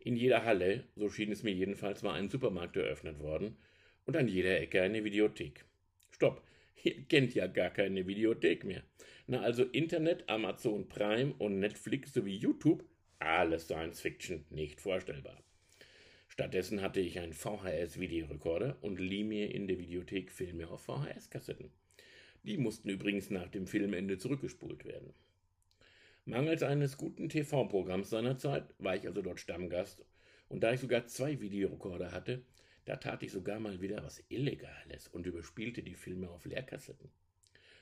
In 0.00 0.16
jeder 0.16 0.44
Halle, 0.44 0.84
so 0.96 1.08
schien 1.08 1.32
es 1.32 1.42
mir 1.42 1.52
jedenfalls, 1.52 2.02
war 2.02 2.14
ein 2.14 2.28
Supermarkt 2.28 2.76
eröffnet 2.76 3.18
worden 3.20 3.56
und 4.04 4.16
an 4.16 4.28
jeder 4.28 4.60
Ecke 4.60 4.82
eine 4.82 5.02
Videothek. 5.04 5.64
Stopp, 6.10 6.42
ihr 6.82 7.02
kennt 7.04 7.34
ja 7.34 7.46
gar 7.46 7.70
keine 7.70 8.06
Videothek 8.06 8.64
mehr. 8.64 8.82
Na 9.26 9.40
also 9.40 9.64
Internet, 9.64 10.28
Amazon 10.28 10.88
Prime 10.88 11.34
und 11.38 11.58
Netflix 11.58 12.12
sowie 12.12 12.36
YouTube, 12.36 12.84
alles 13.18 13.64
Science 13.64 14.00
Fiction, 14.00 14.44
nicht 14.50 14.80
vorstellbar. 14.80 15.42
Stattdessen 16.38 16.82
hatte 16.82 17.00
ich 17.00 17.18
einen 17.18 17.32
VHS-Videorekorder 17.32 18.76
und 18.80 19.00
lieh 19.00 19.24
mir 19.24 19.52
in 19.52 19.66
der 19.66 19.76
Videothek 19.76 20.30
Filme 20.30 20.68
auf 20.68 20.82
VHS-Kassetten. 20.84 21.72
Die 22.44 22.58
mussten 22.58 22.90
übrigens 22.90 23.28
nach 23.30 23.48
dem 23.48 23.66
Filmende 23.66 24.18
zurückgespult 24.18 24.84
werden. 24.84 25.12
Mangels 26.26 26.62
eines 26.62 26.96
guten 26.96 27.28
TV-Programms 27.28 28.10
seiner 28.10 28.38
Zeit 28.38 28.72
war 28.78 28.94
ich 28.94 29.08
also 29.08 29.20
dort 29.20 29.40
Stammgast 29.40 30.04
und 30.48 30.62
da 30.62 30.72
ich 30.72 30.78
sogar 30.78 31.08
zwei 31.08 31.40
Videorekorder 31.40 32.12
hatte, 32.12 32.44
da 32.84 32.94
tat 32.94 33.24
ich 33.24 33.32
sogar 33.32 33.58
mal 33.58 33.80
wieder 33.80 34.04
was 34.04 34.22
Illegales 34.28 35.08
und 35.08 35.26
überspielte 35.26 35.82
die 35.82 35.96
Filme 35.96 36.30
auf 36.30 36.44
Leerkassetten. 36.44 37.10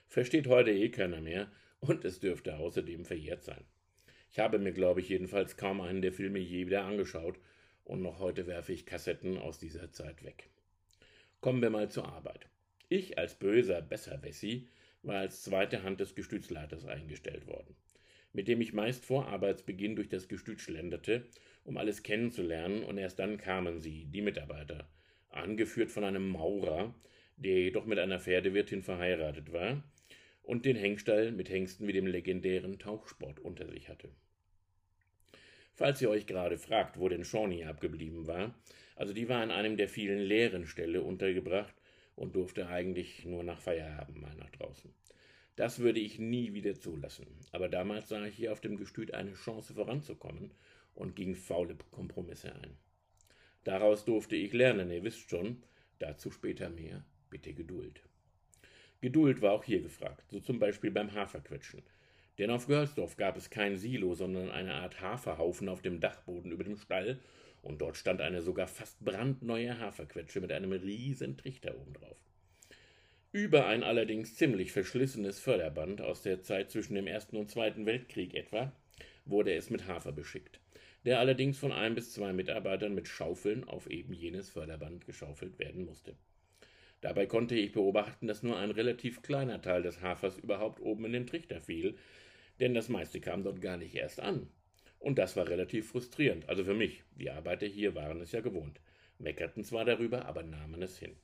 Versteht 0.09 0.47
heute 0.47 0.71
eh 0.71 0.89
keiner 0.89 1.21
mehr 1.21 1.53
und 1.81 2.07
es 2.07 2.21
dürfte 2.21 2.57
außerdem 2.57 3.05
verjährt 3.05 3.45
sein. 3.45 3.67
Ich 4.33 4.39
habe 4.39 4.59
mir, 4.59 4.73
glaube 4.73 5.01
ich, 5.01 5.11
jedenfalls 5.11 5.59
kaum 5.59 5.83
einen 5.83 6.01
der 6.01 6.15
Filme 6.15 6.39
je 6.39 6.65
wieder 6.65 6.87
angeschaut 6.87 7.39
und 7.87 8.03
noch 8.03 8.19
heute 8.19 8.47
werfe 8.47 8.73
ich 8.73 8.85
Kassetten 8.85 9.39
aus 9.39 9.59
dieser 9.59 9.91
Zeit 9.93 10.25
weg. 10.25 10.51
Kommen 11.41 11.63
wir 11.63 11.71
mal 11.71 11.89
zur 11.89 12.09
Arbeit. 12.09 12.49
Ich 12.89 13.19
als 13.19 13.37
böser 13.37 13.81
Besserwessi 13.81 14.69
war 15.03 15.19
als 15.19 15.43
zweite 15.43 15.83
Hand 15.83 16.01
des 16.01 16.15
Gestützleiters 16.15 16.85
eingestellt 16.85 17.47
worden, 17.47 17.77
mit 18.33 18.49
dem 18.49 18.61
ich 18.61 18.73
meist 18.73 19.05
vor 19.05 19.29
Arbeitsbeginn 19.29 19.95
durch 19.97 20.09
das 20.09 20.29
Gestüt 20.29 20.61
schlenderte, 20.61 21.27
um 21.65 21.77
alles 21.77 22.03
kennenzulernen, 22.03 22.83
und 22.83 22.99
erst 22.99 23.21
dann 23.21 23.39
kamen 23.39 23.81
sie, 23.81 24.07
die 24.07 24.23
Mitarbeiter, 24.23 24.89
angeführt 25.31 25.91
von 25.91 26.05
einem 26.05 26.29
Maurer, 26.29 26.95
der 27.37 27.61
jedoch 27.61 27.87
mit 27.87 27.99
einer 27.99 28.19
Pferdewirtin 28.19 28.83
verheiratet 28.83 29.53
war 29.53 29.83
und 30.43 30.65
den 30.65 30.77
Hengstall 30.77 31.31
mit 31.33 31.51
Hengsten 31.51 31.87
wie 31.87 31.93
dem 31.93 32.07
legendären 32.07 32.79
Tauchsport 32.79 33.39
unter 33.39 33.69
sich 33.69 33.89
hatte. 33.89 34.11
Falls 35.77 36.01
ihr 36.01 36.09
euch 36.09 36.27
gerade 36.27 36.57
fragt, 36.57 36.99
wo 36.99 37.07
denn 37.11 37.23
Shawnee 37.23 37.67
abgeblieben 37.67 38.27
war, 38.27 38.55
also 38.97 39.13
die 39.13 39.29
war 39.29 39.43
an 39.43 39.51
einem 39.51 39.77
der 39.77 39.91
vielen 39.91 40.21
leeren 40.21 40.67
Ställe 40.67 41.03
untergebracht 41.03 41.75
und 42.15 42.35
durfte 42.35 42.69
eigentlich 42.69 43.27
nur 43.27 43.45
nach 43.45 43.61
Feierabend 43.61 44.19
mal 44.19 44.35
nach 44.37 44.49
draußen. 44.49 44.91
Das 45.55 45.79
würde 45.81 46.01
ich 46.01 46.19
nie 46.19 46.55
wieder 46.55 46.81
zulassen, 46.81 47.27
aber 47.53 47.69
damals 47.69 48.09
sah 48.09 48.25
ich 48.25 48.37
hier 48.37 48.53
auf 48.53 48.63
dem 48.63 48.79
Gestüt 48.79 49.13
eine 49.13 49.35
Chance 49.35 49.75
voranzukommen 49.75 50.51
und 50.95 51.15
ging 51.15 51.35
faule 51.35 51.77
Kompromisse 51.91 52.55
ein. 52.55 52.79
Daraus 53.65 54.07
durfte 54.07 54.35
ich 54.35 54.55
lernen, 54.55 54.91
ihr 54.91 55.05
wisst 55.05 55.29
schon, 55.29 55.63
dazu 55.99 56.31
später 56.31 56.71
mehr, 56.71 57.05
bitte 57.29 57.53
Geduld. 57.53 58.01
Geduld 59.03 59.43
war 59.43 59.53
auch 59.53 59.65
hier 59.65 59.83
gefragt, 59.83 60.31
so 60.31 60.41
zum 60.41 60.59
Beispiel 60.59 60.91
beim 60.91 61.13
Haferquetschen. 61.13 61.83
Denn 62.39 62.51
auf 62.51 62.67
Görlsdorf 62.67 63.17
gab 63.17 63.37
es 63.37 63.51
kein 63.51 63.77
Silo, 63.77 64.15
sondern 64.15 64.51
eine 64.51 64.75
Art 64.75 65.01
Haferhaufen 65.01 65.69
auf 65.69 65.83
dem 65.83 66.01
Dachboden 66.01 66.53
über 66.53 66.65
dem 66.65 66.77
Stall, 66.77 67.19
und 67.63 67.81
dort 67.81 67.97
stand 67.97 68.21
eine 68.21 68.43
sogar 68.43 68.69
fast 68.69 69.05
brandneue 69.05 69.81
Haferquetsche 69.81 70.41
mit 70.41 70.53
einem 70.53 70.73
riesen 70.73 71.37
Trichter 71.37 71.75
obendrauf. 71.77 72.19
Über 73.33 73.67
ein 73.67 73.83
allerdings 73.83 74.37
ziemlich 74.37 74.73
verschlissenes 74.73 75.41
Förderband 75.41 76.01
aus 76.01 76.23
der 76.23 76.43
Zeit 76.43 76.71
zwischen 76.71 76.95
dem 76.95 77.07
Ersten 77.07 77.37
und 77.37 77.51
Zweiten 77.51 77.85
Weltkrieg 77.85 78.35
etwa 78.35 78.73
wurde 79.25 79.53
es 79.55 79.71
mit 79.71 79.89
Hafer 79.89 80.13
beschickt 80.13 80.61
der 81.07 81.21
allerdings 81.21 81.57
von 81.57 81.71
ein 81.71 81.95
bis 81.95 82.13
zwei 82.13 82.33
Mitarbeitern 82.33 82.93
mit 82.93 83.07
Schaufeln 83.07 83.63
auf 83.65 83.89
eben 83.89 84.13
jenes 84.13 84.51
Förderband 84.51 85.07
geschaufelt 85.07 85.59
werden 85.61 85.87
musste. 85.87 86.17
Dabei 87.01 87.27
konnte 87.27 87.55
ich 87.55 87.71
beobachten, 87.71 88.27
dass 88.27 88.43
nur 88.43 88.59
ein 88.59 88.73
relativ 88.73 89.23
kleiner 89.23 89.63
Teil 89.63 89.83
des 89.83 90.03
Hafers 90.03 90.37
überhaupt 90.37 90.81
oben 90.81 91.05
in 91.05 91.13
den 91.13 91.27
Trichter 91.29 91.61
fiel, 91.61 91.97
denn 92.61 92.75
das 92.75 92.89
meiste 92.89 93.21
kam 93.21 93.43
dort 93.43 93.61
gar 93.61 93.77
nicht 93.77 93.95
erst 93.95 94.21
an. 94.21 94.49
Und 94.99 95.19
das 95.19 95.37
war 95.37 95.49
relativ 95.49 95.91
frustrierend, 95.91 96.49
also 96.49 96.65
für 96.65 96.75
mich, 96.75 97.05
die 97.15 97.31
Arbeiter 97.31 97.67
hier 97.67 97.95
waren 97.95 98.21
es 98.21 98.33
ja 98.33 98.41
gewohnt, 98.41 98.81
meckerten 99.19 99.65
zwar 99.65 99.85
darüber, 99.85 100.27
aber 100.27 100.43
nahmen 100.43 100.83
es 100.83 100.99
hin. 100.99 101.17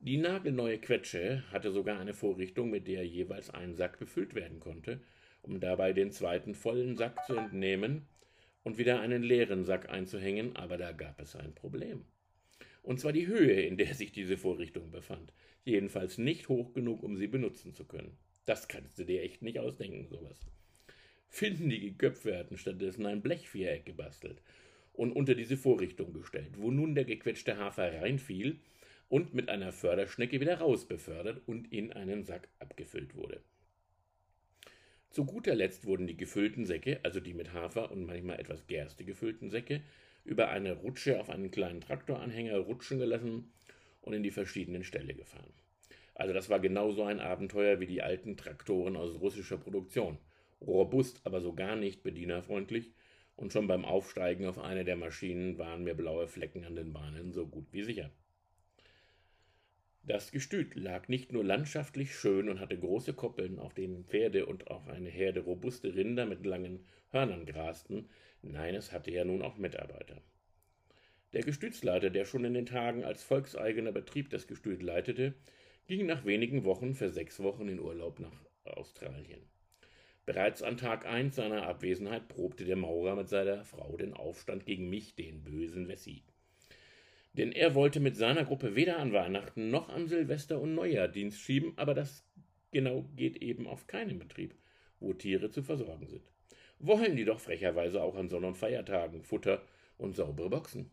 Die 0.00 0.16
nagelneue 0.16 0.78
Quetsche 0.78 1.44
hatte 1.52 1.70
sogar 1.70 2.00
eine 2.00 2.12
Vorrichtung, 2.12 2.70
mit 2.70 2.88
der 2.88 3.06
jeweils 3.06 3.50
ein 3.50 3.76
Sack 3.76 4.00
befüllt 4.00 4.34
werden 4.34 4.58
konnte, 4.58 5.00
um 5.42 5.60
dabei 5.60 5.92
den 5.92 6.10
zweiten 6.10 6.54
vollen 6.54 6.96
Sack 6.96 7.24
zu 7.24 7.36
entnehmen 7.36 8.08
und 8.64 8.78
wieder 8.78 9.00
einen 9.00 9.22
leeren 9.22 9.64
Sack 9.64 9.90
einzuhängen, 9.90 10.56
aber 10.56 10.76
da 10.76 10.92
gab 10.92 11.20
es 11.20 11.36
ein 11.36 11.54
Problem. 11.54 12.04
Und 12.82 12.98
zwar 12.98 13.12
die 13.12 13.28
Höhe, 13.28 13.62
in 13.62 13.76
der 13.76 13.94
sich 13.94 14.12
diese 14.12 14.36
Vorrichtung 14.36 14.90
befand. 14.90 15.32
Jedenfalls 15.64 16.18
nicht 16.18 16.48
hoch 16.48 16.72
genug, 16.72 17.02
um 17.04 17.16
sie 17.16 17.28
benutzen 17.28 17.72
zu 17.72 17.84
können. 17.84 18.18
Das 18.44 18.68
kannst 18.68 18.98
du 18.98 19.04
dir 19.04 19.22
echt 19.22 19.42
nicht 19.42 19.58
ausdenken, 19.58 20.06
sowas. 20.08 20.46
Findige 21.28 21.92
Köpfe 21.92 22.36
hatten 22.36 22.58
stattdessen 22.58 23.06
ein 23.06 23.22
Blechviereck 23.22 23.86
gebastelt 23.86 24.42
und 24.92 25.12
unter 25.12 25.34
diese 25.34 25.56
Vorrichtung 25.56 26.12
gestellt, 26.12 26.58
wo 26.58 26.70
nun 26.70 26.94
der 26.94 27.04
gequetschte 27.04 27.56
Hafer 27.56 28.00
reinfiel 28.00 28.58
und 29.08 29.34
mit 29.34 29.48
einer 29.48 29.72
Förderschnecke 29.72 30.40
wieder 30.40 30.58
rausbefördert 30.58 31.42
und 31.46 31.72
in 31.72 31.92
einen 31.92 32.24
Sack 32.24 32.48
abgefüllt 32.58 33.14
wurde. 33.14 33.42
Zu 35.10 35.26
guter 35.26 35.54
Letzt 35.54 35.86
wurden 35.86 36.06
die 36.06 36.16
gefüllten 36.16 36.64
Säcke, 36.64 37.00
also 37.02 37.20
die 37.20 37.34
mit 37.34 37.52
Hafer 37.52 37.90
und 37.92 38.06
manchmal 38.06 38.40
etwas 38.40 38.66
Gerste 38.66 39.04
gefüllten 39.04 39.50
Säcke, 39.50 39.82
über 40.24 40.48
eine 40.48 40.72
Rutsche 40.72 41.20
auf 41.20 41.30
einen 41.30 41.50
kleinen 41.50 41.80
Traktoranhänger 41.80 42.56
rutschen 42.56 42.98
gelassen 42.98 43.52
und 44.00 44.14
in 44.14 44.22
die 44.22 44.30
verschiedenen 44.30 44.84
Ställe 44.84 45.14
gefahren. 45.14 45.52
Also 46.22 46.34
das 46.34 46.48
war 46.48 46.60
genauso 46.60 47.02
ein 47.02 47.18
Abenteuer 47.18 47.80
wie 47.80 47.86
die 47.86 48.00
alten 48.00 48.36
Traktoren 48.36 48.94
aus 48.94 49.20
russischer 49.20 49.58
Produktion. 49.58 50.18
Robust, 50.60 51.20
aber 51.24 51.40
so 51.40 51.52
gar 51.52 51.74
nicht 51.74 52.04
bedienerfreundlich, 52.04 52.92
und 53.34 53.52
schon 53.52 53.66
beim 53.66 53.84
Aufsteigen 53.84 54.46
auf 54.46 54.60
eine 54.60 54.84
der 54.84 54.94
Maschinen 54.94 55.58
waren 55.58 55.82
mir 55.82 55.94
blaue 55.94 56.28
Flecken 56.28 56.64
an 56.64 56.76
den 56.76 56.92
Bahnen 56.92 57.32
so 57.32 57.48
gut 57.48 57.66
wie 57.72 57.82
sicher. 57.82 58.12
Das 60.04 60.30
Gestüt 60.30 60.76
lag 60.76 61.08
nicht 61.08 61.32
nur 61.32 61.42
landschaftlich 61.42 62.14
schön 62.14 62.48
und 62.48 62.60
hatte 62.60 62.78
große 62.78 63.14
Koppeln, 63.14 63.58
auf 63.58 63.74
denen 63.74 64.04
Pferde 64.04 64.46
und 64.46 64.70
auch 64.70 64.86
eine 64.86 65.10
Herde 65.10 65.40
robuste 65.40 65.92
Rinder 65.92 66.24
mit 66.24 66.46
langen 66.46 66.86
Hörnern 67.10 67.46
grasten, 67.46 68.08
nein, 68.42 68.76
es 68.76 68.92
hatte 68.92 69.10
ja 69.10 69.24
nun 69.24 69.42
auch 69.42 69.56
Mitarbeiter. 69.56 70.22
Der 71.32 71.42
Gestütsleiter, 71.42 72.10
der 72.10 72.26
schon 72.26 72.44
in 72.44 72.54
den 72.54 72.66
Tagen 72.66 73.02
als 73.02 73.24
volkseigener 73.24 73.90
Betrieb 73.90 74.30
das 74.30 74.46
Gestüt 74.46 74.84
leitete, 74.84 75.34
ging 75.86 76.06
nach 76.06 76.24
wenigen 76.24 76.64
Wochen 76.64 76.94
für 76.94 77.10
sechs 77.10 77.40
Wochen 77.40 77.68
in 77.68 77.80
Urlaub 77.80 78.20
nach 78.20 78.44
Australien. 78.64 79.40
Bereits 80.24 80.62
an 80.62 80.76
Tag 80.76 81.04
1 81.04 81.34
seiner 81.34 81.66
Abwesenheit 81.66 82.28
probte 82.28 82.64
der 82.64 82.76
Maurer 82.76 83.16
mit 83.16 83.28
seiner 83.28 83.64
Frau 83.64 83.96
den 83.96 84.14
Aufstand 84.14 84.66
gegen 84.66 84.88
mich, 84.88 85.16
den 85.16 85.42
bösen 85.42 85.88
Wessi. 85.88 86.22
Denn 87.32 87.50
er 87.50 87.74
wollte 87.74 87.98
mit 87.98 88.16
seiner 88.16 88.44
Gruppe 88.44 88.76
weder 88.76 88.98
an 88.98 89.12
Weihnachten 89.12 89.70
noch 89.70 89.88
an 89.88 90.06
Silvester 90.06 90.60
und 90.60 90.74
Neujahr 90.74 91.08
Dienst 91.08 91.40
schieben, 91.40 91.72
aber 91.76 91.94
das 91.94 92.24
genau 92.70 93.04
geht 93.16 93.42
eben 93.42 93.66
auf 93.66 93.86
keinen 93.86 94.18
Betrieb, 94.18 94.54
wo 95.00 95.12
Tiere 95.12 95.50
zu 95.50 95.62
versorgen 95.62 96.06
sind. 96.06 96.30
Wollen 96.78 97.16
die 97.16 97.24
doch 97.24 97.40
frecherweise 97.40 98.02
auch 98.02 98.14
an 98.14 98.28
Sonn- 98.28 98.44
und 98.44 98.56
Feiertagen 98.58 99.22
Futter 99.22 99.64
und 99.98 100.14
saubere 100.14 100.50
Boxen. 100.50 100.90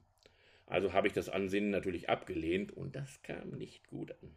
Also 0.65 0.93
habe 0.93 1.07
ich 1.07 1.13
das 1.13 1.29
Ansinnen 1.29 1.71
natürlich 1.71 2.09
abgelehnt 2.09 2.71
und 2.71 2.95
das 2.95 3.21
kam 3.21 3.49
nicht 3.51 3.87
gut 3.87 4.11
an. 4.23 4.35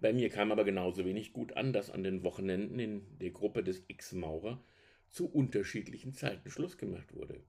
Bei 0.00 0.12
mir 0.12 0.28
kam 0.28 0.52
aber 0.52 0.64
genauso 0.64 1.04
wenig 1.04 1.32
gut 1.32 1.56
an, 1.56 1.72
dass 1.72 1.90
an 1.90 2.04
den 2.04 2.22
Wochenenden 2.22 2.78
in 2.78 3.18
der 3.18 3.30
Gruppe 3.30 3.62
des 3.62 3.84
X-Maurer 3.88 4.62
zu 5.08 5.26
unterschiedlichen 5.26 6.12
Zeiten 6.12 6.50
Schluss 6.50 6.76
gemacht 6.76 7.14
wurde. 7.14 7.40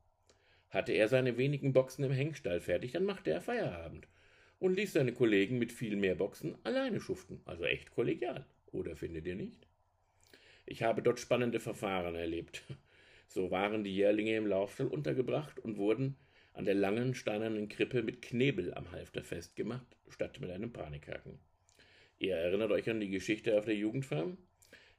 Hatte 0.70 0.94
er 0.94 1.08
seine 1.08 1.38
wenigen 1.38 1.74
Boxen 1.74 2.06
im 2.06 2.12
Hengstall 2.12 2.62
fertig, 2.62 2.94
dann 2.94 3.04
machte 3.04 3.32
er 3.32 3.42
Feierabend 3.42 4.08
und 4.60 4.76
ließ 4.76 4.94
seine 4.94 5.14
Kollegen 5.14 5.58
mit 5.60 5.72
viel 5.72 5.96
mehr 5.96 6.16
Boxen 6.16 6.56
alleine 6.64 7.00
schuften. 7.00 7.42
Also 7.46 7.66
echt 7.66 7.92
kollegial, 7.92 8.46
oder 8.72 8.96
findet 8.96 9.26
ihr 9.28 9.36
nicht? 9.36 9.68
Ich 10.66 10.84
habe 10.84 11.02
dort 11.02 11.20
spannende 11.20 11.60
Verfahren 11.60 12.16
erlebt. 12.16 12.64
So 13.30 13.52
waren 13.52 13.84
die 13.84 13.94
Jährlinge 13.94 14.38
im 14.38 14.48
Laufstall 14.48 14.88
untergebracht 14.88 15.60
und 15.60 15.78
wurden 15.78 16.16
an 16.54 16.64
der 16.64 16.76
langen 16.76 17.14
steinernen 17.14 17.68
Krippe 17.68 18.02
mit 18.02 18.22
Knebel 18.22 18.74
am 18.74 18.92
Halfter 18.92 19.24
festgemacht, 19.24 19.98
statt 20.08 20.40
mit 20.40 20.50
einem 20.50 20.72
Panikhaken. 20.72 21.38
Ihr 22.20 22.36
erinnert 22.36 22.72
euch 22.72 22.90
an 22.90 23.00
die 23.00 23.10
Geschichte 23.10 23.58
auf 23.58 23.66
der 23.66 23.76
Jugendfarm? 23.76 24.38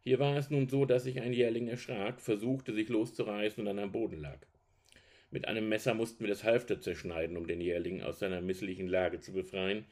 Hier 0.00 0.20
war 0.20 0.36
es 0.36 0.50
nun 0.50 0.68
so, 0.68 0.84
dass 0.84 1.02
sich 1.02 1.20
ein 1.20 1.32
Jährling 1.32 1.66
erschrak, 1.66 2.20
versuchte 2.20 2.72
sich 2.72 2.88
loszureißen 2.88 3.60
und 3.60 3.66
dann 3.66 3.78
am 3.80 3.92
Boden 3.92 4.20
lag. 4.20 4.38
Mit 5.30 5.46
einem 5.46 5.68
Messer 5.68 5.94
mussten 5.94 6.20
wir 6.20 6.28
das 6.28 6.44
Halfter 6.44 6.80
zerschneiden, 6.80 7.36
um 7.36 7.46
den 7.46 7.60
Jährling 7.60 8.02
aus 8.02 8.20
seiner 8.20 8.40
misslichen 8.40 8.86
Lage 8.86 9.20
zu 9.20 9.32
befreien, 9.32 9.84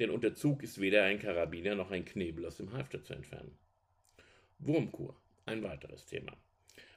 denn 0.00 0.10
unter 0.10 0.34
Zug 0.34 0.62
ist 0.62 0.80
weder 0.80 1.04
ein 1.04 1.20
Karabiner 1.20 1.76
noch 1.76 1.92
ein 1.92 2.04
Knebel 2.04 2.44
aus 2.44 2.56
dem 2.56 2.72
Halfter 2.72 3.02
zu 3.02 3.14
entfernen. 3.14 3.56
Wurmkur, 4.58 5.16
ein 5.46 5.62
weiteres 5.62 6.06
Thema. 6.06 6.36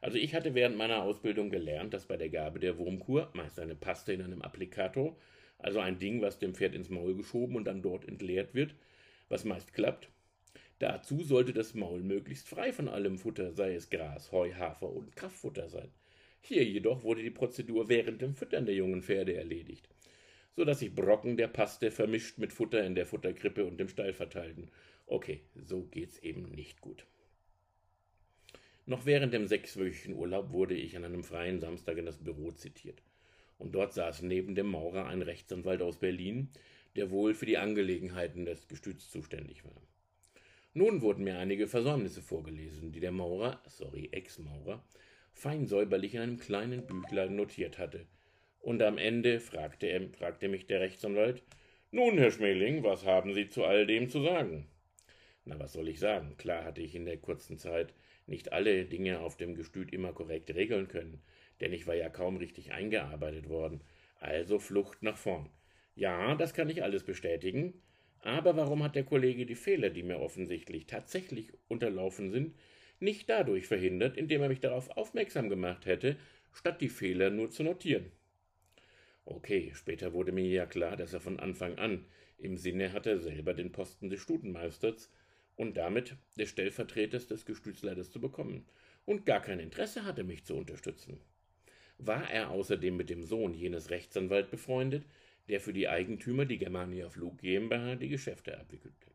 Also 0.01 0.17
ich 0.17 0.33
hatte 0.33 0.55
während 0.55 0.75
meiner 0.75 1.03
Ausbildung 1.03 1.51
gelernt, 1.51 1.93
dass 1.93 2.07
bei 2.07 2.17
der 2.17 2.29
Gabe 2.29 2.59
der 2.59 2.79
Wurmkur 2.79 3.29
meist 3.33 3.59
eine 3.59 3.75
Paste 3.75 4.13
in 4.13 4.23
einem 4.23 4.41
Applikator, 4.41 5.15
also 5.59 5.79
ein 5.79 5.99
Ding, 5.99 6.21
was 6.21 6.39
dem 6.39 6.55
Pferd 6.55 6.73
ins 6.73 6.89
Maul 6.89 7.15
geschoben 7.15 7.55
und 7.55 7.65
dann 7.65 7.83
dort 7.83 8.07
entleert 8.07 8.55
wird, 8.55 8.75
was 9.29 9.45
meist 9.45 9.73
klappt. 9.73 10.09
Dazu 10.79 11.23
sollte 11.23 11.53
das 11.53 11.73
Maul 11.73 12.01
möglichst 12.01 12.47
frei 12.47 12.71
von 12.71 12.87
allem 12.87 13.17
Futter, 13.17 13.51
sei 13.51 13.73
es 13.73 13.89
Gras, 13.89 14.31
Heu, 14.31 14.53
Hafer 14.53 14.89
und 14.89 15.15
Kraftfutter 15.15 15.69
sein. 15.69 15.91
Hier 16.41 16.63
jedoch 16.63 17.03
wurde 17.03 17.23
die 17.23 17.31
Prozedur 17.31 17.89
während 17.89 18.21
dem 18.21 18.35
Füttern 18.35 18.65
der 18.65 18.75
jungen 18.75 19.01
Pferde 19.01 19.35
erledigt, 19.35 19.89
so 20.55 20.63
dass 20.65 20.79
sich 20.79 20.93
Brocken 20.93 21.35
der 21.35 21.47
Paste 21.47 21.91
vermischt 21.91 22.37
mit 22.37 22.53
Futter 22.53 22.85
in 22.85 22.95
der 22.95 23.05
Futterkrippe 23.05 23.65
und 23.65 23.79
dem 23.79 23.89
Stall 23.89 24.13
verteilten. 24.13 24.69
Okay, 25.07 25.41
so 25.55 25.83
geht's 25.83 26.19
eben 26.19 26.43
nicht 26.51 26.81
gut. 26.81 27.05
Noch 28.85 29.05
während 29.05 29.33
dem 29.33 29.47
sechswöchigen 29.47 30.15
Urlaub 30.15 30.51
wurde 30.53 30.75
ich 30.75 30.95
an 30.95 31.03
einem 31.03 31.23
freien 31.23 31.59
Samstag 31.59 31.97
in 31.97 32.05
das 32.05 32.17
Büro 32.17 32.51
zitiert. 32.51 33.01
Und 33.57 33.73
dort 33.75 33.93
saß 33.93 34.21
neben 34.21 34.55
dem 34.55 34.67
Maurer 34.67 35.07
ein 35.07 35.21
Rechtsanwalt 35.21 35.81
aus 35.81 35.97
Berlin, 35.97 36.49
der 36.97 37.11
wohl 37.11 37.33
für 37.33 37.45
die 37.45 37.57
Angelegenheiten 37.57 38.45
des 38.45 38.67
Gestüts 38.67 39.09
zuständig 39.09 39.63
war. 39.63 39.81
Nun 40.73 41.01
wurden 41.01 41.23
mir 41.23 41.39
einige 41.39 41.67
Versäumnisse 41.67 42.21
vorgelesen, 42.21 42.91
die 42.91 42.99
der 42.99 43.11
Maurer, 43.11 43.61
sorry, 43.67 44.09
Ex-Maurer, 44.11 44.83
fein 45.31 45.65
säuberlich 45.65 46.15
in 46.15 46.21
einem 46.21 46.37
kleinen 46.37 46.85
Büchlein 46.85 47.35
notiert 47.35 47.77
hatte. 47.77 48.05
Und 48.59 48.81
am 48.81 48.97
Ende 48.97 49.39
fragte, 49.39 49.87
er, 49.87 50.09
fragte 50.09 50.49
mich 50.49 50.65
der 50.67 50.81
Rechtsanwalt, 50.81 51.43
nun, 51.89 52.17
Herr 52.17 52.31
Schmeling, 52.31 52.83
was 52.83 53.05
haben 53.05 53.33
Sie 53.33 53.47
zu 53.47 53.63
all 53.63 53.87
dem 53.87 54.09
zu 54.09 54.21
sagen? 54.21 54.67
Na, 55.45 55.57
was 55.57 55.71
soll 55.71 55.87
ich 55.87 55.99
sagen? 55.99 56.35
Klar 56.37 56.65
hatte 56.65 56.81
ich 56.81 56.93
in 56.95 57.05
der 57.05 57.17
kurzen 57.17 57.57
Zeit 57.57 57.93
nicht 58.25 58.51
alle 58.51 58.83
Dinge 58.85 59.21
auf 59.21 59.37
dem 59.37 59.55
Gestüt 59.55 59.93
immer 59.93 60.11
korrekt 60.11 60.53
regeln 60.53 60.89
können, 60.89 61.21
denn 61.61 61.71
ich 61.71 61.87
war 61.87 61.95
ja 61.95 62.09
kaum 62.09 62.37
richtig 62.37 62.73
eingearbeitet 62.73 63.47
worden. 63.47 63.81
Also 64.19 64.59
Flucht 64.59 65.01
nach 65.01 65.17
vorn. 65.17 65.49
Ja, 65.97 66.35
das 66.35 66.53
kann 66.53 66.69
ich 66.69 66.83
alles 66.83 67.03
bestätigen. 67.03 67.73
Aber 68.21 68.55
warum 68.55 68.83
hat 68.83 68.95
der 68.95 69.03
Kollege 69.03 69.47
die 69.47 69.55
Fehler, 69.55 69.89
die 69.89 70.03
mir 70.03 70.19
offensichtlich 70.19 70.85
tatsächlich 70.85 71.51
unterlaufen 71.69 72.29
sind, 72.29 72.55
nicht 72.99 73.27
dadurch 73.29 73.65
verhindert, 73.65 74.15
indem 74.15 74.43
er 74.43 74.49
mich 74.49 74.59
darauf 74.59 74.91
aufmerksam 74.91 75.49
gemacht 75.49 75.87
hätte, 75.87 76.17
statt 76.53 76.81
die 76.81 76.89
Fehler 76.89 77.31
nur 77.31 77.49
zu 77.49 77.63
notieren? 77.63 78.11
Okay, 79.25 79.71
später 79.73 80.13
wurde 80.13 80.31
mir 80.31 80.45
ja 80.45 80.67
klar, 80.67 80.97
dass 80.97 81.13
er 81.13 81.19
von 81.19 81.39
Anfang 81.39 81.79
an 81.79 82.05
im 82.37 82.57
Sinne 82.57 82.93
hatte, 82.93 83.17
selber 83.19 83.55
den 83.55 83.71
Posten 83.71 84.09
des 84.11 84.21
Stutenmeisters 84.21 85.11
und 85.55 85.77
damit 85.77 86.15
des 86.37 86.49
Stellvertreters 86.49 87.25
des 87.25 87.43
Gestütsleiters 87.45 88.11
zu 88.11 88.21
bekommen 88.21 88.67
und 89.05 89.25
gar 89.25 89.41
kein 89.41 89.59
Interesse 89.59 90.05
hatte, 90.05 90.23
mich 90.23 90.45
zu 90.45 90.55
unterstützen. 90.55 91.19
War 91.97 92.29
er 92.29 92.51
außerdem 92.51 92.95
mit 92.95 93.09
dem 93.09 93.23
Sohn 93.23 93.55
jenes 93.55 93.89
Rechtsanwalt 93.89 94.51
befreundet, 94.51 95.03
der 95.47 95.59
für 95.59 95.73
die 95.73 95.87
Eigentümer, 95.87 96.45
die 96.45 96.57
Germania 96.57 97.09
Flug 97.09 97.39
GmbH, 97.39 97.95
die 97.95 98.09
Geschäfte 98.09 98.59
abwickelte. 98.59 99.07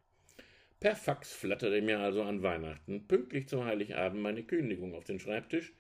Per 0.80 0.96
Fax 0.96 1.32
flatterte 1.32 1.80
mir 1.80 2.00
also 2.00 2.22
an 2.22 2.42
Weihnachten 2.42 3.06
pünktlich 3.06 3.48
zum 3.48 3.64
Heiligabend 3.64 4.20
meine 4.20 4.42
Kündigung 4.42 4.94
auf 4.94 5.04
den 5.04 5.20
Schreibtisch 5.20 5.72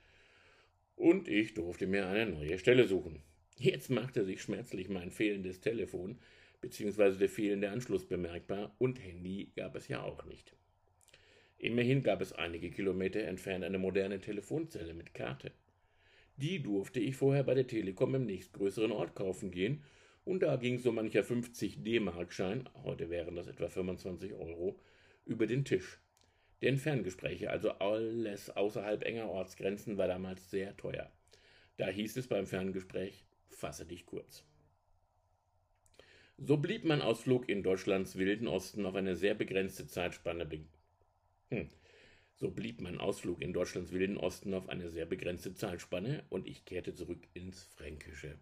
und 0.96 1.26
ich 1.26 1.54
durfte 1.54 1.86
mir 1.86 2.06
eine 2.06 2.30
neue 2.30 2.58
Stelle 2.58 2.86
suchen. 2.86 3.20
Jetzt 3.58 3.90
machte 3.90 4.24
sich 4.24 4.42
schmerzlich 4.42 4.88
mein 4.88 5.10
fehlendes 5.10 5.60
Telefon 5.60 6.18
bzw. 6.60 7.18
der 7.18 7.28
fehlende 7.28 7.70
Anschluss 7.70 8.06
bemerkbar 8.06 8.74
und 8.78 9.02
Handy 9.04 9.50
gab 9.56 9.74
es 9.74 9.88
ja 9.88 10.02
auch 10.02 10.24
nicht. 10.24 10.54
Immerhin 11.58 12.02
gab 12.02 12.20
es 12.20 12.32
einige 12.32 12.70
Kilometer 12.70 13.20
entfernt 13.22 13.64
eine 13.64 13.78
moderne 13.78 14.20
Telefonzelle 14.20 14.94
mit 14.94 15.14
Karte. 15.14 15.52
Die 16.36 16.62
durfte 16.62 16.98
ich 17.00 17.16
vorher 17.16 17.44
bei 17.44 17.54
der 17.54 17.66
Telekom 17.66 18.14
im 18.14 18.26
nächstgrößeren 18.26 18.92
Ort 18.92 19.14
kaufen 19.14 19.50
gehen 19.50 19.82
und 20.24 20.42
da 20.42 20.56
ging 20.56 20.78
so 20.78 20.92
mancher 20.92 21.24
50 21.24 21.82
D-Mark-Schein, 21.82 22.68
heute 22.84 23.10
wären 23.10 23.36
das 23.36 23.48
etwa 23.48 23.68
25 23.68 24.34
Euro, 24.34 24.78
über 25.24 25.46
den 25.46 25.64
Tisch. 25.64 25.98
Denn 26.62 26.78
Ferngespräche, 26.78 27.50
also 27.50 27.72
alles 27.72 28.50
außerhalb 28.50 29.02
enger 29.02 29.28
Ortsgrenzen, 29.28 29.98
war 29.98 30.06
damals 30.06 30.50
sehr 30.50 30.76
teuer. 30.76 31.10
Da 31.76 31.88
hieß 31.88 32.16
es 32.16 32.28
beim 32.28 32.46
Ferngespräch, 32.46 33.24
fasse 33.48 33.84
dich 33.84 34.06
kurz. 34.06 34.44
So 36.38 36.56
blieb 36.56 36.84
mein 36.84 37.02
Ausflug 37.02 37.48
in 37.48 37.62
Deutschlands 37.62 38.16
wilden 38.16 38.48
Osten 38.48 38.86
auf 38.86 38.94
eine 38.94 39.16
sehr 39.16 39.34
begrenzte 39.34 39.86
Zeitspanne 39.86 40.46
be 40.46 40.60
hm. 41.50 41.68
So 42.34 42.50
blieb 42.50 42.80
mein 42.80 42.98
Ausflug 42.98 43.40
in 43.42 43.52
Deutschlands 43.52 43.92
wilden 43.92 44.16
Osten 44.16 44.54
auf 44.54 44.68
eine 44.68 44.88
sehr 44.90 45.06
begrenzte 45.06 45.54
Zeitspanne 45.54 46.24
und 46.30 46.48
ich 46.48 46.64
kehrte 46.64 46.94
zurück 46.94 47.28
ins 47.34 47.62
Fränkische. 47.62 48.38